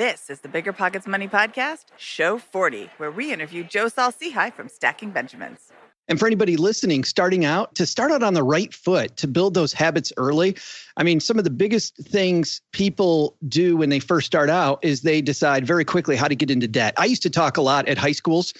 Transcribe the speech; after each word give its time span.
This 0.00 0.30
is 0.30 0.40
the 0.40 0.48
Bigger 0.48 0.72
Pockets 0.72 1.06
Money 1.06 1.28
Podcast, 1.28 1.84
Show 1.98 2.38
40, 2.38 2.88
where 2.96 3.10
we 3.10 3.34
interview 3.34 3.62
Joe 3.62 3.88
Saul-Sehy 3.88 4.50
from 4.54 4.70
Stacking 4.70 5.10
Benjamins. 5.10 5.70
And 6.08 6.18
for 6.18 6.26
anybody 6.26 6.56
listening, 6.56 7.04
starting 7.04 7.44
out, 7.44 7.74
to 7.74 7.84
start 7.84 8.10
out 8.10 8.22
on 8.22 8.32
the 8.32 8.42
right 8.42 8.72
foot, 8.72 9.18
to 9.18 9.28
build 9.28 9.52
those 9.52 9.74
habits 9.74 10.10
early. 10.16 10.56
I 10.96 11.02
mean, 11.02 11.20
some 11.20 11.36
of 11.36 11.44
the 11.44 11.50
biggest 11.50 11.98
things 11.98 12.62
people 12.72 13.36
do 13.46 13.76
when 13.76 13.90
they 13.90 13.98
first 13.98 14.26
start 14.26 14.48
out 14.48 14.82
is 14.82 15.02
they 15.02 15.20
decide 15.20 15.66
very 15.66 15.84
quickly 15.84 16.16
how 16.16 16.28
to 16.28 16.34
get 16.34 16.50
into 16.50 16.66
debt. 16.66 16.94
I 16.96 17.04
used 17.04 17.20
to 17.24 17.30
talk 17.30 17.58
a 17.58 17.62
lot 17.62 17.86
at 17.86 17.98
high 17.98 18.12
schools 18.12 18.54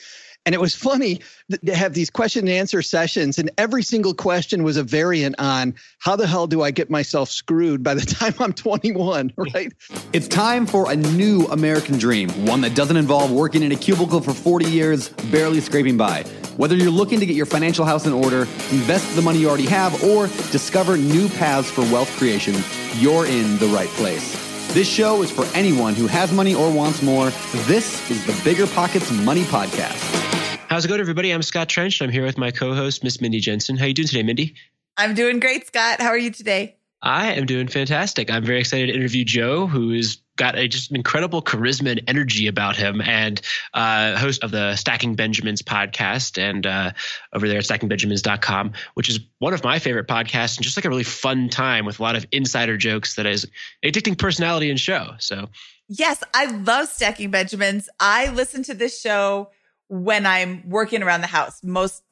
and 0.47 0.55
it 0.55 0.61
was 0.61 0.75
funny 0.75 1.21
to 1.65 1.75
have 1.75 1.95
these 1.95 2.09
question 2.09 2.49
and 2.49 2.57
answer 2.57 2.83
sessions, 2.83 3.39
and 3.39 3.51
every 3.59 3.83
single 3.83 4.15
question 4.15 4.63
was 4.63 4.77
a 4.77 4.83
variant 4.83 5.35
on 5.39 5.75
how 5.99 6.17
the 6.17 6.27
hell 6.27 6.47
do 6.47 6.63
I 6.63 6.71
get 6.71 6.91
myself 6.91 7.31
screwed 7.31 7.83
by 7.83 7.95
the 7.95 8.01
time 8.07 8.35
I'm 8.39 8.53
21, 8.53 9.33
right? 9.37 9.73
It's 10.13 10.29
time 10.29 10.67
for 10.67 10.91
a 10.91 10.97
new 10.97 11.47
American 11.47 11.99
dream, 11.99 12.31
one 12.47 12.63
that 12.63 12.75
doesn't 12.75 12.97
involve 12.97 13.31
working 13.31 13.63
in 13.63 13.73
a 13.73 13.77
cubicle 13.77 14.21
for 14.21 14.33
40 14.33 14.67
years, 14.67 15.11
barely 15.31 15.61
scraping 15.61 15.97
by. 15.97 16.23
Whether 16.57 16.75
you're 16.75 16.91
looking 16.91 17.21
to 17.21 17.27
get 17.27 17.37
your 17.37 17.47
financial 17.47 17.85
house 17.85 18.07
in 18.07 18.13
order, 18.13 18.43
invest 18.71 19.15
the 19.17 19.23
money 19.23 19.39
you 19.41 19.49
already 19.49 19.67
have, 19.67 20.03
or 20.03 20.27
discover 20.51 20.97
new 20.97 21.29
paths 21.29 21.71
for 21.71 21.83
wealth 21.83 22.11
creation, 22.17 22.55
you're 22.95 23.27
in 23.27 23.59
the 23.59 23.67
right 23.69 23.89
place. 23.91 24.51
This 24.73 24.89
show 24.89 25.23
is 25.23 25.31
for 25.31 25.45
anyone 25.57 25.95
who 25.95 26.07
has 26.07 26.33
money 26.33 26.55
or 26.55 26.73
wants 26.73 27.03
more. 27.03 27.31
This 27.67 28.09
is 28.11 28.25
the 28.25 28.41
Bigger 28.45 28.69
Pockets 28.69 29.11
Money 29.11 29.43
Podcast. 29.43 30.30
How's 30.71 30.85
it 30.85 30.89
going, 30.89 31.01
everybody? 31.01 31.33
I'm 31.33 31.43
Scott 31.43 31.69
Trench. 31.69 32.01
I'm 32.01 32.11
here 32.11 32.25
with 32.25 32.39
my 32.39 32.53
co-host, 32.53 33.03
Miss 33.03 33.21
Mindy 33.21 33.41
Jensen. 33.41 33.77
How 33.77 33.87
you 33.87 33.93
doing 33.93 34.07
today, 34.07 34.23
Mindy? 34.23 34.55
I'm 34.97 35.15
doing 35.15 35.41
great, 35.41 35.67
Scott. 35.67 36.01
How 36.01 36.11
are 36.11 36.17
you 36.17 36.31
today? 36.31 36.77
I 37.03 37.33
am 37.33 37.45
doing 37.45 37.67
fantastic. 37.67 38.31
I'm 38.31 38.45
very 38.45 38.61
excited 38.61 38.87
to 38.87 38.93
interview 38.93 39.25
Joe, 39.25 39.67
who 39.67 39.93
has 39.95 40.19
got 40.37 40.57
a 40.57 40.69
just 40.69 40.93
incredible 40.93 41.43
charisma 41.43 41.91
and 41.91 42.03
energy 42.07 42.47
about 42.47 42.77
him, 42.77 43.01
and 43.01 43.41
uh, 43.75 44.17
host 44.17 44.45
of 44.45 44.53
the 44.53 44.77
Stacking 44.77 45.17
Benjamins 45.17 45.61
podcast, 45.61 46.39
and 46.39 46.65
uh, 46.65 46.93
over 47.33 47.49
there 47.49 47.59
at 47.59 47.65
stackingbenjamins.com, 47.65 48.73
which 48.95 49.09
is 49.09 49.19
one 49.41 49.53
of 49.53 49.65
my 49.65 49.81
favorite 49.81 50.07
podcasts, 50.07 50.57
and 50.57 50.63
just 50.63 50.77
like 50.77 50.85
a 50.85 50.89
really 50.89 51.03
fun 51.03 51.49
time 51.49 51.85
with 51.85 51.99
a 51.99 52.03
lot 52.05 52.15
of 52.15 52.25
insider 52.31 52.77
jokes 52.77 53.17
that 53.17 53.27
is 53.27 53.45
addicting 53.85 54.17
personality 54.17 54.71
and 54.71 54.79
show. 54.79 55.15
So, 55.19 55.49
yes, 55.89 56.23
I 56.33 56.45
love 56.45 56.87
Stacking 56.87 57.33
Benjamins. 57.33 57.89
I 57.99 58.29
listen 58.29 58.63
to 58.63 58.75
this 58.75 59.01
show 59.01 59.49
when 59.91 60.25
I'm 60.25 60.63
working 60.69 61.03
around 61.03 61.21
the 61.21 61.27
house, 61.27 61.65
most 61.65 62.05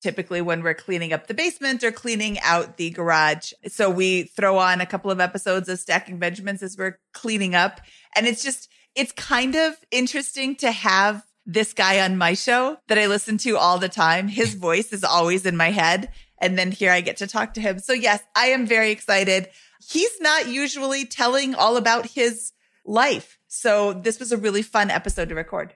typically 0.00 0.40
when 0.40 0.62
we're 0.62 0.74
cleaning 0.74 1.12
up 1.12 1.26
the 1.26 1.34
basement 1.34 1.82
or 1.82 1.90
cleaning 1.90 2.38
out 2.40 2.76
the 2.76 2.90
garage. 2.90 3.52
So 3.66 3.90
we 3.90 4.24
throw 4.24 4.58
on 4.58 4.80
a 4.80 4.86
couple 4.86 5.10
of 5.10 5.18
episodes 5.18 5.68
of 5.68 5.80
Stacking 5.80 6.18
Benjamins 6.18 6.62
as 6.62 6.76
we're 6.78 7.00
cleaning 7.12 7.56
up. 7.56 7.80
And 8.14 8.28
it's 8.28 8.44
just, 8.44 8.70
it's 8.94 9.10
kind 9.10 9.56
of 9.56 9.74
interesting 9.90 10.54
to 10.56 10.70
have 10.70 11.24
this 11.46 11.72
guy 11.72 12.00
on 12.00 12.16
my 12.16 12.34
show 12.34 12.76
that 12.86 12.98
I 12.98 13.06
listen 13.06 13.38
to 13.38 13.56
all 13.56 13.78
the 13.78 13.88
time. 13.88 14.28
His 14.28 14.54
voice 14.68 14.92
is 14.92 15.02
always 15.02 15.44
in 15.44 15.56
my 15.56 15.72
head. 15.72 16.12
And 16.40 16.56
then 16.56 16.70
here 16.70 16.92
I 16.92 17.00
get 17.00 17.16
to 17.16 17.26
talk 17.26 17.54
to 17.54 17.60
him. 17.60 17.80
So 17.80 17.92
yes, 17.92 18.22
I 18.36 18.48
am 18.48 18.66
very 18.66 18.92
excited. 18.92 19.48
He's 19.88 20.20
not 20.20 20.46
usually 20.46 21.06
telling 21.06 21.56
all 21.56 21.76
about 21.76 22.06
his 22.06 22.52
life. 22.84 23.36
So 23.48 23.94
this 23.94 24.20
was 24.20 24.30
a 24.30 24.36
really 24.36 24.62
fun 24.62 24.90
episode 24.90 25.30
to 25.30 25.34
record. 25.34 25.74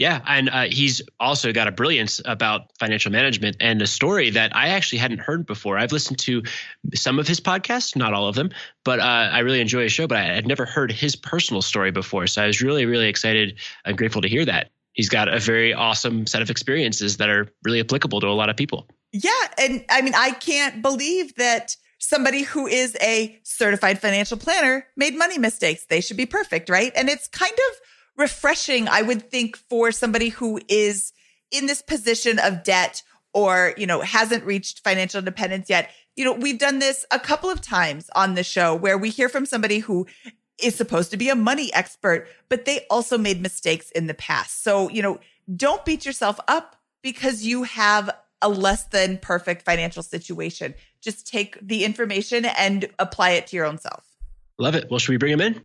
Yeah, 0.00 0.22
and 0.26 0.48
uh, 0.48 0.62
he's 0.70 1.02
also 1.20 1.52
got 1.52 1.68
a 1.68 1.70
brilliance 1.70 2.22
about 2.24 2.74
financial 2.78 3.12
management 3.12 3.58
and 3.60 3.82
a 3.82 3.86
story 3.86 4.30
that 4.30 4.56
I 4.56 4.68
actually 4.68 4.96
hadn't 4.96 5.18
heard 5.18 5.44
before. 5.44 5.76
I've 5.76 5.92
listened 5.92 6.18
to 6.20 6.42
some 6.94 7.18
of 7.18 7.28
his 7.28 7.38
podcasts, 7.38 7.94
not 7.94 8.14
all 8.14 8.26
of 8.26 8.34
them, 8.34 8.48
but 8.82 8.98
uh, 8.98 9.02
I 9.02 9.40
really 9.40 9.60
enjoy 9.60 9.82
his 9.82 9.92
show. 9.92 10.06
But 10.06 10.16
I 10.16 10.22
had 10.22 10.46
never 10.46 10.64
heard 10.64 10.90
his 10.90 11.16
personal 11.16 11.60
story 11.60 11.90
before, 11.90 12.26
so 12.28 12.42
I 12.42 12.46
was 12.46 12.62
really, 12.62 12.86
really 12.86 13.08
excited 13.08 13.58
and 13.84 13.98
grateful 13.98 14.22
to 14.22 14.28
hear 14.28 14.46
that. 14.46 14.70
He's 14.94 15.10
got 15.10 15.28
a 15.28 15.38
very 15.38 15.74
awesome 15.74 16.26
set 16.26 16.40
of 16.40 16.48
experiences 16.48 17.18
that 17.18 17.28
are 17.28 17.52
really 17.62 17.80
applicable 17.80 18.20
to 18.20 18.26
a 18.26 18.32
lot 18.32 18.48
of 18.48 18.56
people. 18.56 18.88
Yeah, 19.12 19.30
and 19.58 19.84
I 19.90 20.00
mean, 20.00 20.14
I 20.16 20.30
can't 20.30 20.80
believe 20.80 21.34
that 21.34 21.76
somebody 21.98 22.44
who 22.44 22.66
is 22.66 22.96
a 23.02 23.38
certified 23.42 24.00
financial 24.00 24.38
planner 24.38 24.86
made 24.96 25.14
money 25.14 25.36
mistakes. 25.36 25.84
They 25.84 26.00
should 26.00 26.16
be 26.16 26.24
perfect, 26.24 26.70
right? 26.70 26.90
And 26.96 27.10
it's 27.10 27.28
kind 27.28 27.52
of 27.52 27.80
refreshing, 28.16 28.88
I 28.88 29.02
would 29.02 29.30
think, 29.30 29.56
for 29.56 29.92
somebody 29.92 30.28
who 30.28 30.60
is 30.68 31.12
in 31.50 31.66
this 31.66 31.82
position 31.82 32.38
of 32.38 32.62
debt 32.62 33.02
or, 33.32 33.74
you 33.76 33.86
know, 33.86 34.00
hasn't 34.00 34.44
reached 34.44 34.82
financial 34.84 35.18
independence 35.18 35.70
yet. 35.70 35.90
You 36.16 36.24
know, 36.24 36.32
we've 36.32 36.58
done 36.58 36.78
this 36.78 37.04
a 37.10 37.18
couple 37.18 37.50
of 37.50 37.60
times 37.60 38.10
on 38.14 38.34
the 38.34 38.44
show 38.44 38.74
where 38.74 38.98
we 38.98 39.10
hear 39.10 39.28
from 39.28 39.46
somebody 39.46 39.78
who 39.78 40.06
is 40.62 40.74
supposed 40.74 41.10
to 41.10 41.16
be 41.16 41.28
a 41.28 41.34
money 41.34 41.72
expert, 41.72 42.28
but 42.48 42.64
they 42.64 42.86
also 42.90 43.16
made 43.16 43.40
mistakes 43.40 43.90
in 43.92 44.06
the 44.06 44.14
past. 44.14 44.62
So, 44.62 44.90
you 44.90 45.02
know, 45.02 45.20
don't 45.56 45.84
beat 45.84 46.04
yourself 46.04 46.38
up 46.48 46.76
because 47.02 47.46
you 47.46 47.62
have 47.62 48.10
a 48.42 48.48
less 48.48 48.84
than 48.84 49.18
perfect 49.18 49.62
financial 49.62 50.02
situation. 50.02 50.74
Just 51.00 51.26
take 51.26 51.58
the 51.60 51.84
information 51.84 52.44
and 52.44 52.86
apply 52.98 53.30
it 53.30 53.46
to 53.48 53.56
your 53.56 53.66
own 53.66 53.78
self. 53.78 54.04
Love 54.58 54.74
it. 54.74 54.90
Well, 54.90 54.98
should 54.98 55.12
we 55.12 55.16
bring 55.16 55.32
him 55.32 55.40
in? 55.40 55.64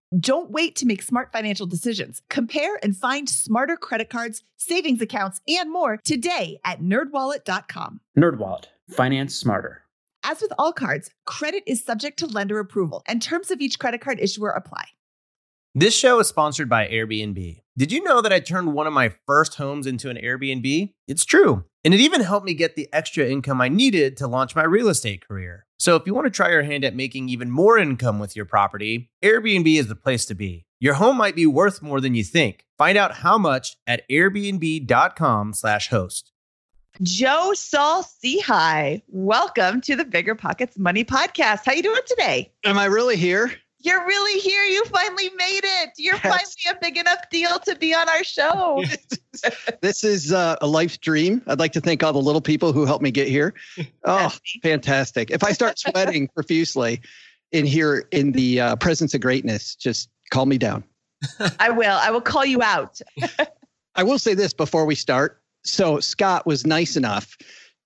Don't 0.19 0.51
wait 0.51 0.75
to 0.75 0.85
make 0.85 1.01
smart 1.01 1.31
financial 1.31 1.65
decisions. 1.65 2.21
Compare 2.29 2.79
and 2.83 2.97
find 2.97 3.29
smarter 3.29 3.77
credit 3.77 4.09
cards, 4.09 4.43
savings 4.57 5.01
accounts, 5.01 5.39
and 5.47 5.71
more 5.71 5.97
today 6.03 6.59
at 6.65 6.81
nerdwallet.com. 6.81 8.01
NerdWallet, 8.17 8.65
finance 8.89 9.33
smarter. 9.35 9.83
As 10.23 10.41
with 10.41 10.51
all 10.59 10.73
cards, 10.73 11.11
credit 11.25 11.63
is 11.65 11.83
subject 11.83 12.19
to 12.19 12.27
lender 12.27 12.59
approval, 12.59 13.03
and 13.07 13.21
terms 13.21 13.51
of 13.51 13.61
each 13.61 13.79
credit 13.79 14.01
card 14.01 14.19
issuer 14.19 14.49
apply. 14.49 14.83
This 15.73 15.95
show 15.95 16.19
is 16.19 16.27
sponsored 16.27 16.67
by 16.67 16.89
Airbnb. 16.89 17.61
Did 17.77 17.93
you 17.93 18.03
know 18.03 18.21
that 18.21 18.33
I 18.33 18.41
turned 18.41 18.73
one 18.73 18.87
of 18.87 18.93
my 18.93 19.13
first 19.25 19.55
homes 19.55 19.87
into 19.87 20.09
an 20.09 20.17
Airbnb? 20.17 20.93
It's 21.07 21.23
true. 21.23 21.63
And 21.83 21.95
it 21.95 21.99
even 21.99 22.21
helped 22.21 22.45
me 22.45 22.53
get 22.53 22.75
the 22.75 22.87
extra 22.93 23.25
income 23.25 23.59
I 23.59 23.67
needed 23.67 24.15
to 24.17 24.27
launch 24.27 24.55
my 24.55 24.61
real 24.63 24.87
estate 24.87 25.27
career. 25.27 25.65
So 25.79 25.95
if 25.95 26.05
you 26.05 26.13
want 26.13 26.27
to 26.27 26.31
try 26.31 26.51
your 26.51 26.61
hand 26.61 26.85
at 26.85 26.95
making 26.95 27.29
even 27.29 27.49
more 27.49 27.79
income 27.79 28.19
with 28.19 28.35
your 28.35 28.45
property, 28.45 29.09
Airbnb 29.23 29.79
is 29.79 29.87
the 29.87 29.95
place 29.95 30.25
to 30.25 30.35
be. 30.35 30.67
Your 30.79 30.93
home 30.93 31.17
might 31.17 31.35
be 31.35 31.47
worth 31.47 31.81
more 31.81 31.99
than 31.99 32.13
you 32.13 32.23
think. 32.23 32.67
Find 32.77 32.99
out 32.99 33.15
how 33.15 33.39
much 33.39 33.77
at 33.87 34.07
airbnb.com/host. 34.09 36.31
Joe 37.01 37.53
Saul 37.55 38.03
Sehy. 38.03 39.01
Welcome 39.07 39.81
to 39.81 39.95
the 39.95 40.05
Bigger 40.05 40.35
Pockets 40.35 40.77
Money 40.77 41.03
Podcast. 41.03 41.61
How 41.65 41.71
you 41.71 41.81
doing 41.81 42.01
today? 42.05 42.53
Am 42.63 42.77
I 42.77 42.85
really 42.85 43.15
here? 43.15 43.51
You're 43.83 44.05
really 44.05 44.39
here. 44.39 44.63
You 44.63 44.85
finally 44.85 45.29
made 45.35 45.61
it. 45.63 45.89
You're 45.97 46.15
Yes. 46.15 46.21
finally 46.21 46.77
a 46.77 46.79
big 46.81 46.97
enough 46.97 47.19
deal 47.31 47.59
to 47.59 47.75
be 47.75 47.93
on 47.93 48.07
our 48.09 48.23
show. 48.23 48.83
This 49.81 50.03
is 50.03 50.31
uh, 50.31 50.57
a 50.61 50.67
life 50.67 50.99
dream. 51.01 51.41
I'd 51.47 51.57
like 51.57 51.71
to 51.71 51.81
thank 51.81 52.03
all 52.03 52.13
the 52.13 52.19
little 52.19 52.41
people 52.41 52.73
who 52.73 52.85
helped 52.85 53.01
me 53.01 53.09
get 53.11 53.27
here. 53.27 53.53
Oh, 54.03 54.31
fantastic. 54.61 55.31
If 55.31 55.43
I 55.43 55.51
start 55.53 55.79
sweating 55.79 56.27
profusely 56.35 57.01
in 57.51 57.65
here 57.65 58.07
in 58.11 58.33
the 58.33 58.59
uh, 58.59 58.75
presence 58.75 59.13
of 59.13 59.21
greatness, 59.21 59.75
just 59.75 60.09
call 60.31 60.45
me 60.45 60.57
down. 60.57 60.83
I 61.59 61.69
will. 61.69 61.97
I 62.01 62.11
will 62.11 62.21
call 62.21 62.45
you 62.45 62.61
out. 62.61 62.99
I 63.95 64.03
will 64.03 64.19
say 64.19 64.33
this 64.33 64.53
before 64.53 64.85
we 64.85 64.95
start. 64.95 65.41
So 65.63 65.99
Scott 65.99 66.45
was 66.45 66.65
nice 66.65 66.95
enough 66.97 67.37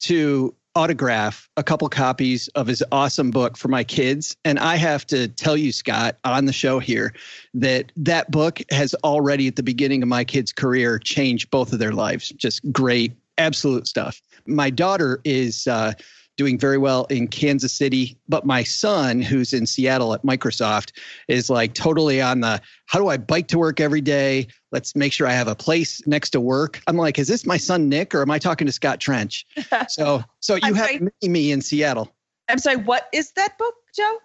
to 0.01 0.53
autograph 0.75 1.49
a 1.57 1.63
couple 1.63 1.87
copies 1.89 2.47
of 2.49 2.67
his 2.67 2.83
awesome 2.91 3.31
book 3.31 3.57
for 3.57 3.69
my 3.69 3.83
kids. 3.83 4.35
And 4.43 4.59
I 4.59 4.75
have 4.75 5.05
to 5.07 5.27
tell 5.27 5.55
you 5.55 5.71
Scott 5.71 6.17
on 6.25 6.45
the 6.45 6.53
show 6.53 6.79
here 6.79 7.13
that 7.53 7.91
that 7.95 8.29
book 8.29 8.61
has 8.71 8.93
already 9.03 9.47
at 9.47 9.55
the 9.55 9.63
beginning 9.63 10.03
of 10.03 10.09
my 10.09 10.23
kids 10.23 10.51
career 10.51 10.99
changed 10.99 11.49
both 11.49 11.71
of 11.71 11.79
their 11.79 11.93
lives. 11.93 12.29
Just 12.29 12.71
great 12.71 13.13
absolute 13.37 13.87
stuff. 13.87 14.21
My 14.45 14.69
daughter 14.69 15.21
is 15.23 15.67
uh, 15.67 15.93
doing 16.37 16.57
very 16.57 16.77
well 16.77 17.05
in 17.05 17.27
Kansas 17.27 17.73
City 17.73 18.17
but 18.27 18.45
my 18.45 18.63
son 18.63 19.21
who's 19.21 19.53
in 19.53 19.65
Seattle 19.65 20.13
at 20.13 20.23
Microsoft 20.23 20.91
is 21.27 21.49
like 21.49 21.73
totally 21.73 22.21
on 22.21 22.41
the 22.41 22.61
how 22.87 22.99
do 22.99 23.07
I 23.07 23.17
bike 23.17 23.47
to 23.49 23.57
work 23.57 23.79
every 23.79 24.01
day 24.01 24.47
let's 24.75 24.93
make 24.93 25.13
sure 25.13 25.25
I 25.25 25.31
have 25.31 25.47
a 25.47 25.55
place 25.55 26.05
next 26.05 26.31
to 26.31 26.41
work. 26.41 26.81
I'm 26.85 26.97
like, 26.97 27.17
is 27.17 27.29
this 27.29 27.45
my 27.45 27.55
son 27.55 27.87
Nick 27.87 28.13
or 28.13 28.21
am 28.21 28.29
I 28.29 28.39
talking 28.39 28.67
to 28.67 28.73
Scott 28.73 28.99
Trench? 28.99 29.45
So, 29.87 30.23
so 30.39 30.55
you 30.55 30.73
have 30.73 30.87
sorry. 30.87 31.09
me 31.23 31.51
in 31.51 31.61
Seattle. 31.61 32.13
I'm 32.49 32.57
sorry. 32.59 32.77
What 32.77 33.07
is 33.13 33.31
that 33.33 33.57
book, 33.57 33.75
Joe? 33.95 34.17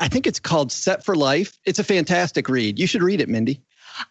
I 0.00 0.08
think 0.08 0.26
it's 0.26 0.38
called 0.38 0.70
Set 0.70 1.04
for 1.04 1.16
Life. 1.16 1.58
It's 1.64 1.78
a 1.78 1.84
fantastic 1.84 2.48
read. 2.48 2.78
You 2.78 2.86
should 2.86 3.02
read 3.02 3.20
it, 3.20 3.28
Mindy. 3.28 3.60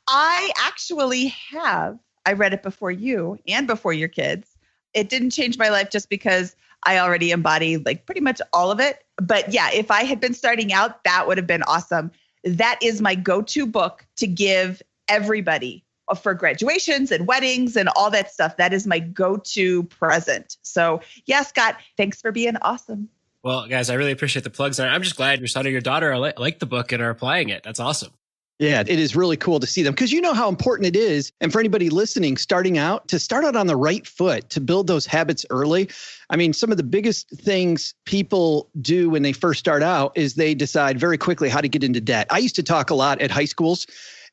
I 0.08 0.52
actually 0.58 1.34
have. 1.52 1.98
I 2.26 2.34
read 2.34 2.54
it 2.54 2.64
before 2.64 2.92
you 2.92 3.38
and 3.48 3.68
before 3.68 3.94
your 3.94 4.10
kids. 4.10 4.50
It 4.94 5.10
didn't 5.10 5.30
change 5.30 5.58
my 5.58 5.70
life 5.70 5.90
just 5.90 6.10
because 6.10 6.56
I 6.84 7.00
already 7.00 7.32
embody 7.32 7.78
like 7.78 8.06
pretty 8.06 8.22
much 8.22 8.42
all 8.54 8.72
of 8.72 8.80
it. 8.80 9.04
But 9.22 9.54
yeah, 9.54 9.70
if 9.74 9.92
I 9.92 10.04
had 10.04 10.20
been 10.20 10.34
starting 10.34 10.74
out, 10.74 11.04
that 11.04 11.28
would 11.28 11.38
have 11.38 11.48
been 11.48 11.64
awesome. 11.64 12.12
That 12.44 12.80
is 12.82 13.02
my 13.02 13.16
go 13.16 13.42
to 13.42 13.66
book 13.66 14.06
to 14.18 14.28
give 14.28 14.82
everybody 15.08 15.84
for 16.22 16.34
graduations 16.34 17.12
and 17.12 17.28
weddings 17.28 17.76
and 17.76 17.90
all 17.96 18.10
that 18.12 18.32
stuff. 18.32 18.58
That 18.58 18.74
is 18.74 18.88
my 18.88 19.00
go 19.00 19.38
to 19.38 19.84
present. 19.84 20.58
So, 20.62 21.02
yeah, 21.26 21.44
Scott, 21.44 21.78
thanks 21.98 22.22
for 22.22 22.32
being 22.32 22.56
awesome. 22.62 23.10
Well, 23.44 23.68
guys, 23.68 23.90
I 23.90 23.96
really 23.96 24.12
appreciate 24.12 24.44
the 24.44 24.50
plugs. 24.50 24.80
And 24.80 24.90
I'm 24.90 25.04
just 25.04 25.16
glad 25.16 25.40
your 25.40 25.48
son 25.48 25.66
or 25.68 25.70
your 25.70 25.82
daughter 25.82 26.18
li- 26.18 26.34
like 26.38 26.60
the 26.60 26.66
book 26.66 26.92
and 26.92 27.02
are 27.02 27.10
applying 27.10 27.50
it. 27.50 27.64
That's 27.64 27.80
awesome. 27.80 28.14
Yeah, 28.60 28.82
it 28.82 28.90
is 28.90 29.16
really 29.16 29.38
cool 29.38 29.60
to 29.60 29.68
see 29.68 29.84
them 29.84 29.94
because 29.94 30.12
you 30.12 30.20
know 30.20 30.34
how 30.34 30.50
important 30.50 30.88
it 30.88 30.96
is. 30.96 31.32
And 31.42 31.52
for 31.52 31.60
anybody 31.60 31.92
listening, 31.92 32.38
starting 32.38 32.80
out, 32.80 33.08
to 33.10 33.20
start 33.20 33.46
out 33.46 33.56
on 33.56 33.68
the 33.68 33.76
right 33.76 34.06
foot, 34.08 34.50
to 34.50 34.60
build 34.60 34.88
those 34.88 35.06
habits 35.06 35.46
early. 35.52 35.90
I 36.32 36.38
mean, 36.38 36.54
some 36.54 36.72
of 36.72 36.78
the 36.78 36.84
biggest 36.84 37.30
things 37.30 37.94
people 38.06 38.70
do 38.82 39.12
when 39.12 39.22
they 39.22 39.32
first 39.32 39.60
start 39.60 39.84
out 39.84 40.12
is 40.18 40.34
they 40.34 40.56
decide 40.56 41.00
very 41.00 41.20
quickly 41.20 41.50
how 41.50 41.62
to 41.62 41.70
get 41.70 41.84
into 41.84 42.02
debt. 42.02 42.26
I 42.32 42.40
used 42.40 42.56
to 42.56 42.64
talk 42.64 42.90
a 42.90 42.96
lot 42.96 43.22
at 43.22 43.30
high 43.30 43.46
schools. 43.46 43.86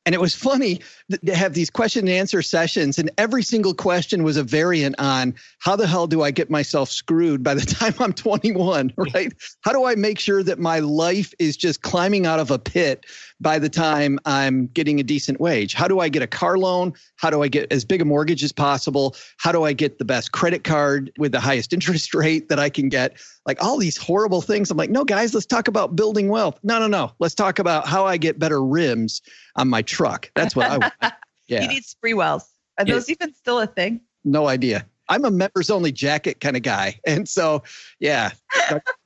And 0.07 0.15
it 0.15 0.21
was 0.21 0.35
funny 0.51 0.81
to 1.25 1.35
have 1.35 1.55
these 1.55 1.71
question 1.71 2.09
and 2.09 2.17
answer 2.17 2.43
sessions, 2.43 2.99
and 2.99 3.11
every 3.19 3.43
single 3.43 3.75
question 3.75 4.23
was 4.23 4.37
a 4.37 4.43
variant 4.43 4.97
on 4.99 5.35
how 5.59 5.77
the 5.77 5.87
hell 5.87 6.07
do 6.07 6.23
I 6.23 6.31
get 6.31 6.51
myself 6.51 6.91
screwed 6.91 7.43
by 7.43 7.55
the 7.55 7.67
time 7.67 7.95
I'm 7.99 8.13
21, 8.13 8.93
right? 9.15 9.33
How 9.63 9.73
do 9.73 9.85
I 9.85 9.95
make 9.95 10.19
sure 10.19 10.43
that 10.43 10.59
my 10.59 10.79
life 10.79 11.35
is 11.39 11.57
just 11.57 11.83
climbing 11.83 12.27
out 12.27 12.41
of 12.41 12.51
a 12.51 12.59
pit 12.59 13.07
by 13.41 13.59
the 13.59 13.69
time 13.69 14.19
I'm 14.25 14.67
getting 14.69 15.01
a 15.01 15.03
decent 15.03 15.41
wage? 15.41 15.75
How 15.75 15.89
do 15.89 16.01
I 16.01 16.09
get 16.09 16.23
a 16.23 16.27
car 16.27 16.57
loan? 16.57 16.93
How 17.17 17.31
do 17.31 17.43
I 17.43 17.49
get 17.49 17.71
as 17.73 17.85
big 17.85 18.01
a 18.01 18.05
mortgage 18.05 18.43
as 18.45 18.53
possible? 18.53 19.17
How 19.39 19.53
do 19.53 19.65
I 19.65 19.73
get 19.73 19.99
the 19.99 20.05
best 20.05 20.33
credit 20.33 20.65
card 20.65 21.11
with 21.19 21.33
the 21.33 21.41
highest 21.41 21.73
interest 21.75 22.15
rate 22.15 22.49
that 22.49 22.59
I 22.59 22.71
can 22.71 22.89
get? 22.89 23.19
Like 23.47 23.63
all 23.63 23.79
these 23.79 23.97
horrible 23.97 24.41
things. 24.41 24.71
I'm 24.71 24.77
like, 24.77 24.91
no, 24.91 25.05
guys, 25.05 25.35
let's 25.35 25.47
talk 25.47 25.69
about 25.69 25.97
building 25.97 26.29
wealth. 26.29 26.59
No, 26.63 26.79
no, 26.79 26.87
no. 26.87 27.13
Let's 27.19 27.35
talk 27.35 27.59
about 27.59 27.87
how 27.87 28.07
I 28.07 28.17
get 28.17 28.39
better 28.39 28.63
rims 28.65 29.21
on 29.57 29.69
my 29.69 29.83
truck. 29.83 30.31
That's 30.35 30.57
what 30.57 30.67
I 30.67 30.79
want. 30.79 30.93
He 31.47 31.57
Yeah, 31.57 31.67
needs 31.67 31.95
free 32.01 32.15
wells. 32.15 32.49
Are 32.79 32.87
Yeah. 32.87 32.95
those 32.95 33.11
even 33.11 33.35
still 33.35 33.61
a 33.61 33.67
thing? 33.67 34.01
no 34.25 34.49
idea. 34.49 34.87
I'm 35.11 35.27
a 35.27 35.31
members 35.31 35.69
only 35.69 35.93
jacket 35.93 36.41
kind 36.41 36.57
of 36.57 36.63
guy. 36.63 36.99
And 37.07 37.29
so, 37.29 37.63
yeah, 38.01 38.31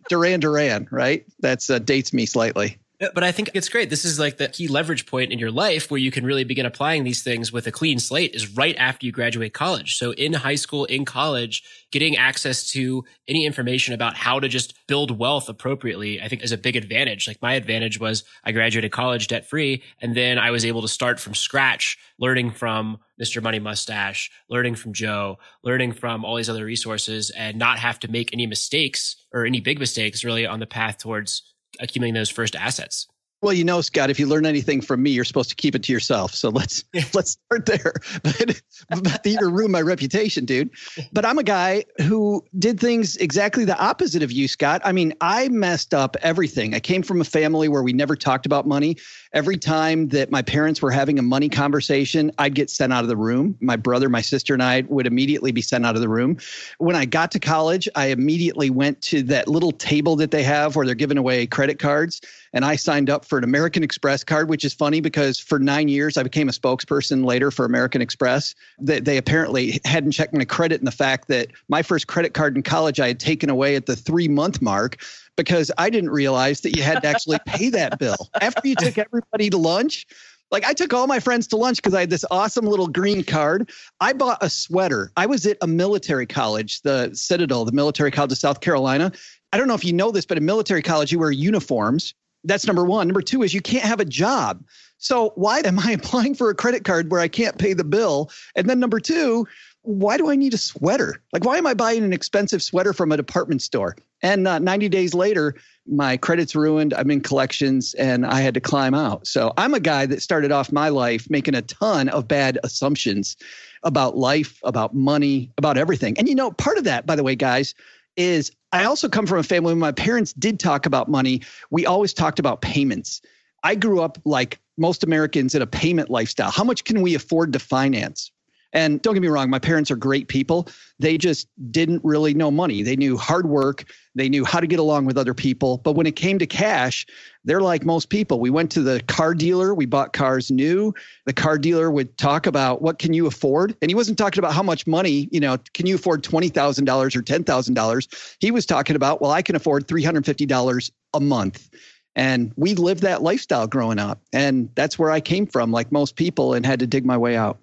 Duran 0.09 0.39
Duran, 0.39 0.87
right? 0.93 1.25
That's 1.41 1.69
uh, 1.69 1.81
dates 1.81 2.13
me 2.13 2.27
slightly. 2.27 2.79
But 3.01 3.23
I 3.23 3.31
think 3.31 3.51
it's 3.55 3.69
great. 3.69 3.91
This 3.91 4.05
is 4.05 4.19
like 4.19 4.39
the 4.39 4.49
key 4.49 4.67
leverage 4.67 5.07
point 5.07 5.31
in 5.31 5.39
your 5.39 5.53
life 5.53 5.89
where 5.89 6.01
you 6.01 6.11
can 6.11 6.27
really 6.27 6.43
begin 6.43 6.67
applying 6.67 7.05
these 7.05 7.23
things 7.23 7.53
with 7.53 7.69
a 7.69 7.71
clean 7.71 8.01
slate 8.01 8.35
is 8.35 8.57
right 8.57 8.75
after 8.77 9.07
you 9.07 9.13
graduate 9.13 9.55
college. 9.55 9.97
So 9.97 10.11
in 10.15 10.33
high 10.33 10.57
school, 10.57 10.85
in 10.85 11.05
college, 11.05 11.63
getting 11.93 12.17
access 12.17 12.69
to 12.73 13.05
any 13.29 13.47
information 13.47 13.95
about 13.95 14.17
how 14.17 14.41
to 14.41 14.49
just 14.49 14.75
build 14.89 15.17
wealth 15.17 15.49
appropriately, 15.49 16.21
I 16.21 16.27
think 16.27 16.43
is 16.43 16.51
a 16.51 16.59
big 16.59 16.75
advantage. 16.75 17.29
Like 17.29 17.41
my 17.41 17.55
advantage 17.55 18.01
was 18.01 18.25
I 18.43 18.51
graduated 18.51 18.91
college 18.91 19.29
debt 19.29 19.49
free 19.49 19.85
and 20.03 20.17
then 20.17 20.37
I 20.37 20.51
was 20.51 20.65
able 20.65 20.83
to 20.83 20.89
start 20.89 21.21
from 21.21 21.37
scratch, 21.37 21.97
learning 22.19 22.51
from 22.51 22.99
Mr. 23.23 23.41
Money 23.41 23.61
Mustache, 23.61 24.29
learning 24.51 24.75
from 24.75 24.93
Joe, 24.93 25.39
learning 25.63 25.93
from 25.93 26.25
all 26.25 26.35
these 26.35 26.51
other 26.51 26.65
resources 26.65 27.31
and 27.31 27.59
not 27.59 27.79
have 27.79 28.01
to 28.01 28.11
make 28.11 28.33
any 28.33 28.49
mistakes 28.49 29.15
or 29.33 29.47
any 29.47 29.61
big 29.61 29.79
mistakes 29.79 30.25
really 30.25 30.47
on 30.47 30.59
the 30.59 30.67
path 30.67 30.99
towards 30.99 31.55
accumulating 31.81 32.15
those 32.15 32.31
first 32.31 32.57
assets. 32.57 33.07
Well, 33.41 33.53
you 33.53 33.63
know, 33.63 33.81
Scott, 33.83 34.11
if 34.11 34.19
you 34.19 34.27
learn 34.27 34.47
anything 34.47 34.81
from 34.81 35.01
me, 35.01 35.11
you're 35.11 35.25
supposed 35.25 35.51
to 35.51 35.55
keep 35.55 35.77
it 35.77 35.85
to 35.85 35.93
yourself. 35.93 36.35
So 36.35 36.49
let's 36.49 36.83
let's 37.15 37.33
start 37.33 37.67
there. 37.67 37.95
But 38.23 38.63
but 39.03 39.27
you 39.27 39.39
ruin 39.49 39.71
my 39.71 39.81
reputation, 39.81 40.45
dude. 40.45 40.71
But 41.13 41.25
I'm 41.25 41.39
a 41.39 41.43
guy 41.43 41.85
who 42.03 42.45
did 42.59 42.81
things 42.81 43.17
exactly 43.17 43.65
the 43.65 43.79
opposite 43.79 44.23
of 44.23 44.33
you, 44.33 44.49
Scott. 44.49 44.81
I 44.85 44.93
mean, 44.93 45.15
I 45.21 45.49
messed 45.49 45.95
up 45.95 46.17
everything. 46.23 46.75
I 46.75 46.81
came 46.81 47.03
from 47.03 47.21
a 47.21 47.25
family 47.25 47.69
where 47.69 47.83
we 47.83 47.93
never 47.93 48.17
talked 48.17 48.47
about 48.47 48.67
money. 48.67 48.97
Every 49.33 49.57
time 49.57 50.09
that 50.09 50.31
my 50.31 50.43
parents 50.43 50.81
were 50.81 50.91
having 50.91 51.19
a 51.19 51.23
money 51.23 51.49
conversation, 51.49 52.33
I'd 52.39 52.55
get 52.55 52.71
sent 52.71 52.93
out 52.93 53.05
of 53.05 53.09
the 53.09 53.17
room. 53.17 53.57
My 53.61 53.77
brother, 53.77 54.09
my 54.09 54.23
sister, 54.23 54.55
and 54.55 54.63
I 54.63 54.83
would 54.89 55.07
immediately 55.07 55.53
be 55.53 55.63
sent 55.63 55.85
out 55.85 55.95
of 55.95 56.01
the 56.01 56.09
room. 56.09 56.39
When 56.79 56.97
I 56.97 57.05
got 57.05 57.31
to 57.33 57.41
college, 57.41 57.89
I 57.95 58.07
immediately 58.07 58.71
went 58.71 59.01
to 59.03 59.23
that 59.25 59.49
little 59.49 59.73
table 59.73 60.17
that 60.17 60.31
they 60.31 60.43
have 60.45 60.77
where 60.77 60.87
they're 60.87 60.95
giving 60.95 61.19
away 61.19 61.47
credit 61.47 61.79
cards 61.79 62.21
and 62.53 62.65
I 62.65 62.77
signed 62.77 63.11
up 63.11 63.25
for 63.25 63.39
an 63.39 63.45
American 63.45 63.83
Express 63.83 64.25
card, 64.25 64.49
which 64.49 64.65
is 64.65 64.73
funny 64.73 65.01
because 65.01 65.39
for 65.39 65.59
nine 65.59 65.89
years 65.89 66.17
I 66.17 66.23
became 66.23 66.49
a 66.49 66.53
spokesperson 66.53 67.25
later 67.25 67.51
for 67.51 67.65
American 67.65 68.01
Express. 68.01 68.55
They, 68.81 69.01
they 69.01 69.17
apparently 69.17 69.81
hadn't 69.85 70.13
checked 70.13 70.35
my 70.35 70.45
credit 70.45 70.81
in 70.81 70.85
the 70.85 70.91
fact 70.91 71.29
that 71.29 71.49
my 71.69 71.83
first 71.83 72.07
credit 72.07 72.35
card 72.35 72.57
in 72.57 72.63
college 72.63 73.01
I 73.01 73.09
had 73.09 73.21
taken 73.21 73.51
away 73.51 73.77
at 73.77 73.87
the 73.87 73.97
three 73.97 74.29
month 74.29 74.63
mark 74.63 74.99
because 75.37 75.71
I 75.79 75.91
didn't 75.91 76.11
realize 76.11 76.63
that 76.63 76.77
you 76.77 76.83
had 76.83 77.03
to 77.03 77.09
actually 77.09 77.39
pay 77.47 77.71
that 77.71 77.99
bill 77.99 78.29
after 78.41 78.67
you 78.67 78.75
took 78.75 78.99
everybody 78.99 79.51
to 79.51 79.57
lunch. 79.57 80.07
Like 80.51 80.65
I 80.65 80.73
took 80.73 80.93
all 80.93 81.07
my 81.07 81.21
friends 81.21 81.47
to 81.49 81.57
lunch 81.57 81.77
because 81.77 81.95
I 81.95 82.01
had 82.01 82.11
this 82.11 82.25
awesome 82.31 82.67
little 82.67 82.89
green 82.89 83.23
card. 83.23 83.71
I 84.01 84.13
bought 84.15 84.39
a 84.41 84.49
sweater. 84.49 85.13
I 85.17 85.27
was 85.27 85.47
at 85.47 85.59
a 85.61 85.67
military 85.67 86.27
college, 86.27 86.81
the 86.83 87.11
Citadel, 87.13 87.65
the 87.65 87.73
military 87.73 88.11
college 88.11 88.33
of 88.33 88.39
South 88.39 88.61
Carolina. 88.61 89.13
I 89.53 89.59
don't 89.59 89.69
know 89.69 89.75
if 89.75 89.85
you 89.85 89.93
know 89.93 90.11
this, 90.11 90.27
but 90.27 90.39
in 90.39 90.45
military 90.45 90.83
college, 90.83 91.13
you 91.13 91.19
wear 91.19 91.31
uniforms. 91.31 92.15
That's 92.45 92.67
number 92.67 92.85
one. 92.85 93.09
Number 93.09 93.23
two 93.23 93.43
is 93.43 93.53
you 93.53 93.61
can't 93.61 93.85
have 93.85 94.01
a 94.01 94.05
job. 94.05 94.65
So 94.99 95.33
why 95.37 95.61
am 95.61 95.79
I 95.79 95.93
applying 95.93 96.35
for 96.35 96.51
a 96.51 96.55
credit 96.55 96.85
card 96.85 97.11
where 97.11 97.21
I 97.21 97.29
can't 97.29 97.59
pay 97.59 97.73
the 97.73 97.85
bill? 97.85 98.31
And 98.55 98.69
then 98.69 98.81
number 98.81 99.01
two, 99.01 99.47
why 99.83 100.19
do 100.19 100.29
I 100.29 100.37
need 100.37 100.55
a 100.55 100.59
sweater? 100.59 101.23
Like, 101.33 101.45
why 101.45 101.57
am 101.57 101.67
I 101.67 101.73
buying 101.73 102.05
an 102.05 102.13
expensive 102.13 102.63
sweater 102.63 102.93
from 102.93 103.13
a 103.13 103.17
department 103.17 103.63
store? 103.63 103.97
And 104.23 104.47
uh, 104.47 104.59
90 104.59 104.89
days 104.89 105.15
later, 105.15 105.55
my 105.87 106.17
credit's 106.17 106.55
ruined. 106.55 106.93
I'm 106.93 107.11
in 107.11 107.21
collections 107.21 107.95
and 107.95 108.27
I 108.27 108.41
had 108.41 108.55
to 108.55 108.61
climb 108.61 108.95
out. 108.95 109.27
So 109.27 109.55
I'm 109.57 109.75
a 109.75 109.81
guy 109.81 110.05
that 110.07 110.21
started 110.21 110.53
off 110.53 110.73
my 110.73 110.89
life 110.89 111.31
making 111.31 111.55
a 111.55 111.63
ton 111.63 112.09
of 112.09 112.29
bad 112.29 112.59
assumptions 112.65 113.37
about 113.85 114.17
life, 114.17 114.59
about 114.65 114.95
money, 114.95 115.51
about 115.57 115.79
everything. 115.79 116.19
And 116.19 116.29
you 116.29 116.35
know, 116.35 116.51
part 116.51 116.77
of 116.77 116.85
that, 116.85 117.07
by 117.07 117.17
the 117.17 117.23
way, 117.23 117.37
guys, 117.37 117.75
is 118.19 118.53
I 118.73 118.85
also 118.85 119.09
come 119.09 119.27
from 119.27 119.39
a 119.39 119.43
family 119.43 119.73
where 119.73 119.81
my 119.81 119.93
parents 119.93 120.35
did 120.35 120.61
talk 120.61 120.85
about 120.85 121.09
money. 121.09 121.41
We 121.71 121.87
always 121.87 122.13
talked 122.13 122.39
about 122.39 122.61
payments. 122.61 123.23
I 123.65 123.75
grew 123.75 124.01
up 124.03 124.19
like 124.25 124.59
most 124.77 125.03
Americans 125.03 125.55
in 125.55 125.63
a 125.63 125.67
payment 125.67 126.11
lifestyle. 126.11 126.51
How 126.51 126.65
much 126.65 126.85
can 126.85 127.01
we 127.01 127.15
afford 127.15 127.53
to 127.55 127.59
finance? 127.59 128.31
And 128.73 129.01
don't 129.01 129.15
get 129.15 129.23
me 129.23 129.29
wrong, 129.29 129.49
my 129.49 129.59
parents 129.59 129.91
are 129.91 129.97
great 129.97 130.29
people. 130.29 130.69
They 130.99 131.17
just 131.17 131.49
didn't 131.71 132.05
really 132.05 132.35
know 132.35 132.51
money. 132.51 132.83
They 132.83 132.97
knew 132.97 133.17
hard 133.17 133.49
work, 133.49 133.85
they 134.15 134.29
knew 134.29 134.45
how 134.45 134.61
to 134.61 134.67
get 134.67 134.79
along 134.79 135.07
with 135.07 135.17
other 135.17 135.33
people. 135.33 135.79
But 135.79 135.93
when 135.93 136.07
it 136.07 136.17
came 136.17 136.39
to 136.39 136.47
cash, 136.47 137.07
they're 137.45 137.63
like 137.63 137.85
most 137.85 138.11
people. 138.11 138.41
We 138.41 138.51
went 138.51 138.71
to 138.73 138.83
the 138.83 139.01
car 139.07 139.35
dealer, 139.35 139.75
we 139.75 139.87
bought 139.87 140.13
cars 140.13 140.51
new. 140.51 140.93
The 141.25 141.33
car 141.33 141.57
dealer 141.57 141.91
would 141.91 142.19
talk 142.19 142.47
about 142.47 142.83
what 142.83 142.99
can 142.99 143.15
you 143.15 143.27
afford? 143.27 143.75
And 143.81 143.91
he 143.91 143.95
wasn't 143.95 144.19
talking 144.19 144.39
about 144.39 144.53
how 144.53 144.63
much 144.63 144.87
money, 144.87 145.29
you 145.33 145.41
know, 145.41 145.57
can 145.73 145.87
you 145.87 145.95
afford 145.95 146.23
$20,000 146.23 147.17
or 147.17 147.23
$10,000? 147.23 148.37
He 148.41 148.51
was 148.51 148.67
talking 148.67 148.97
about, 148.97 149.23
well, 149.23 149.31
I 149.31 149.41
can 149.41 149.57
afford 149.57 149.87
$350 149.89 150.91
a 151.15 151.21
month. 151.21 151.71
And 152.17 152.53
we 152.57 152.75
lived 152.75 153.03
that 153.03 153.23
lifestyle 153.23 153.69
growing 153.69 154.01
up. 154.01 154.21
And 154.33 154.69
that's 154.75 154.99
where 154.99 155.11
I 155.11 155.21
came 155.21 155.47
from, 155.47 155.71
like 155.71 155.93
most 155.93 156.17
people, 156.17 156.53
and 156.53 156.67
had 156.67 156.81
to 156.81 156.87
dig 156.87 157.07
my 157.07 157.17
way 157.17 157.37
out. 157.37 157.59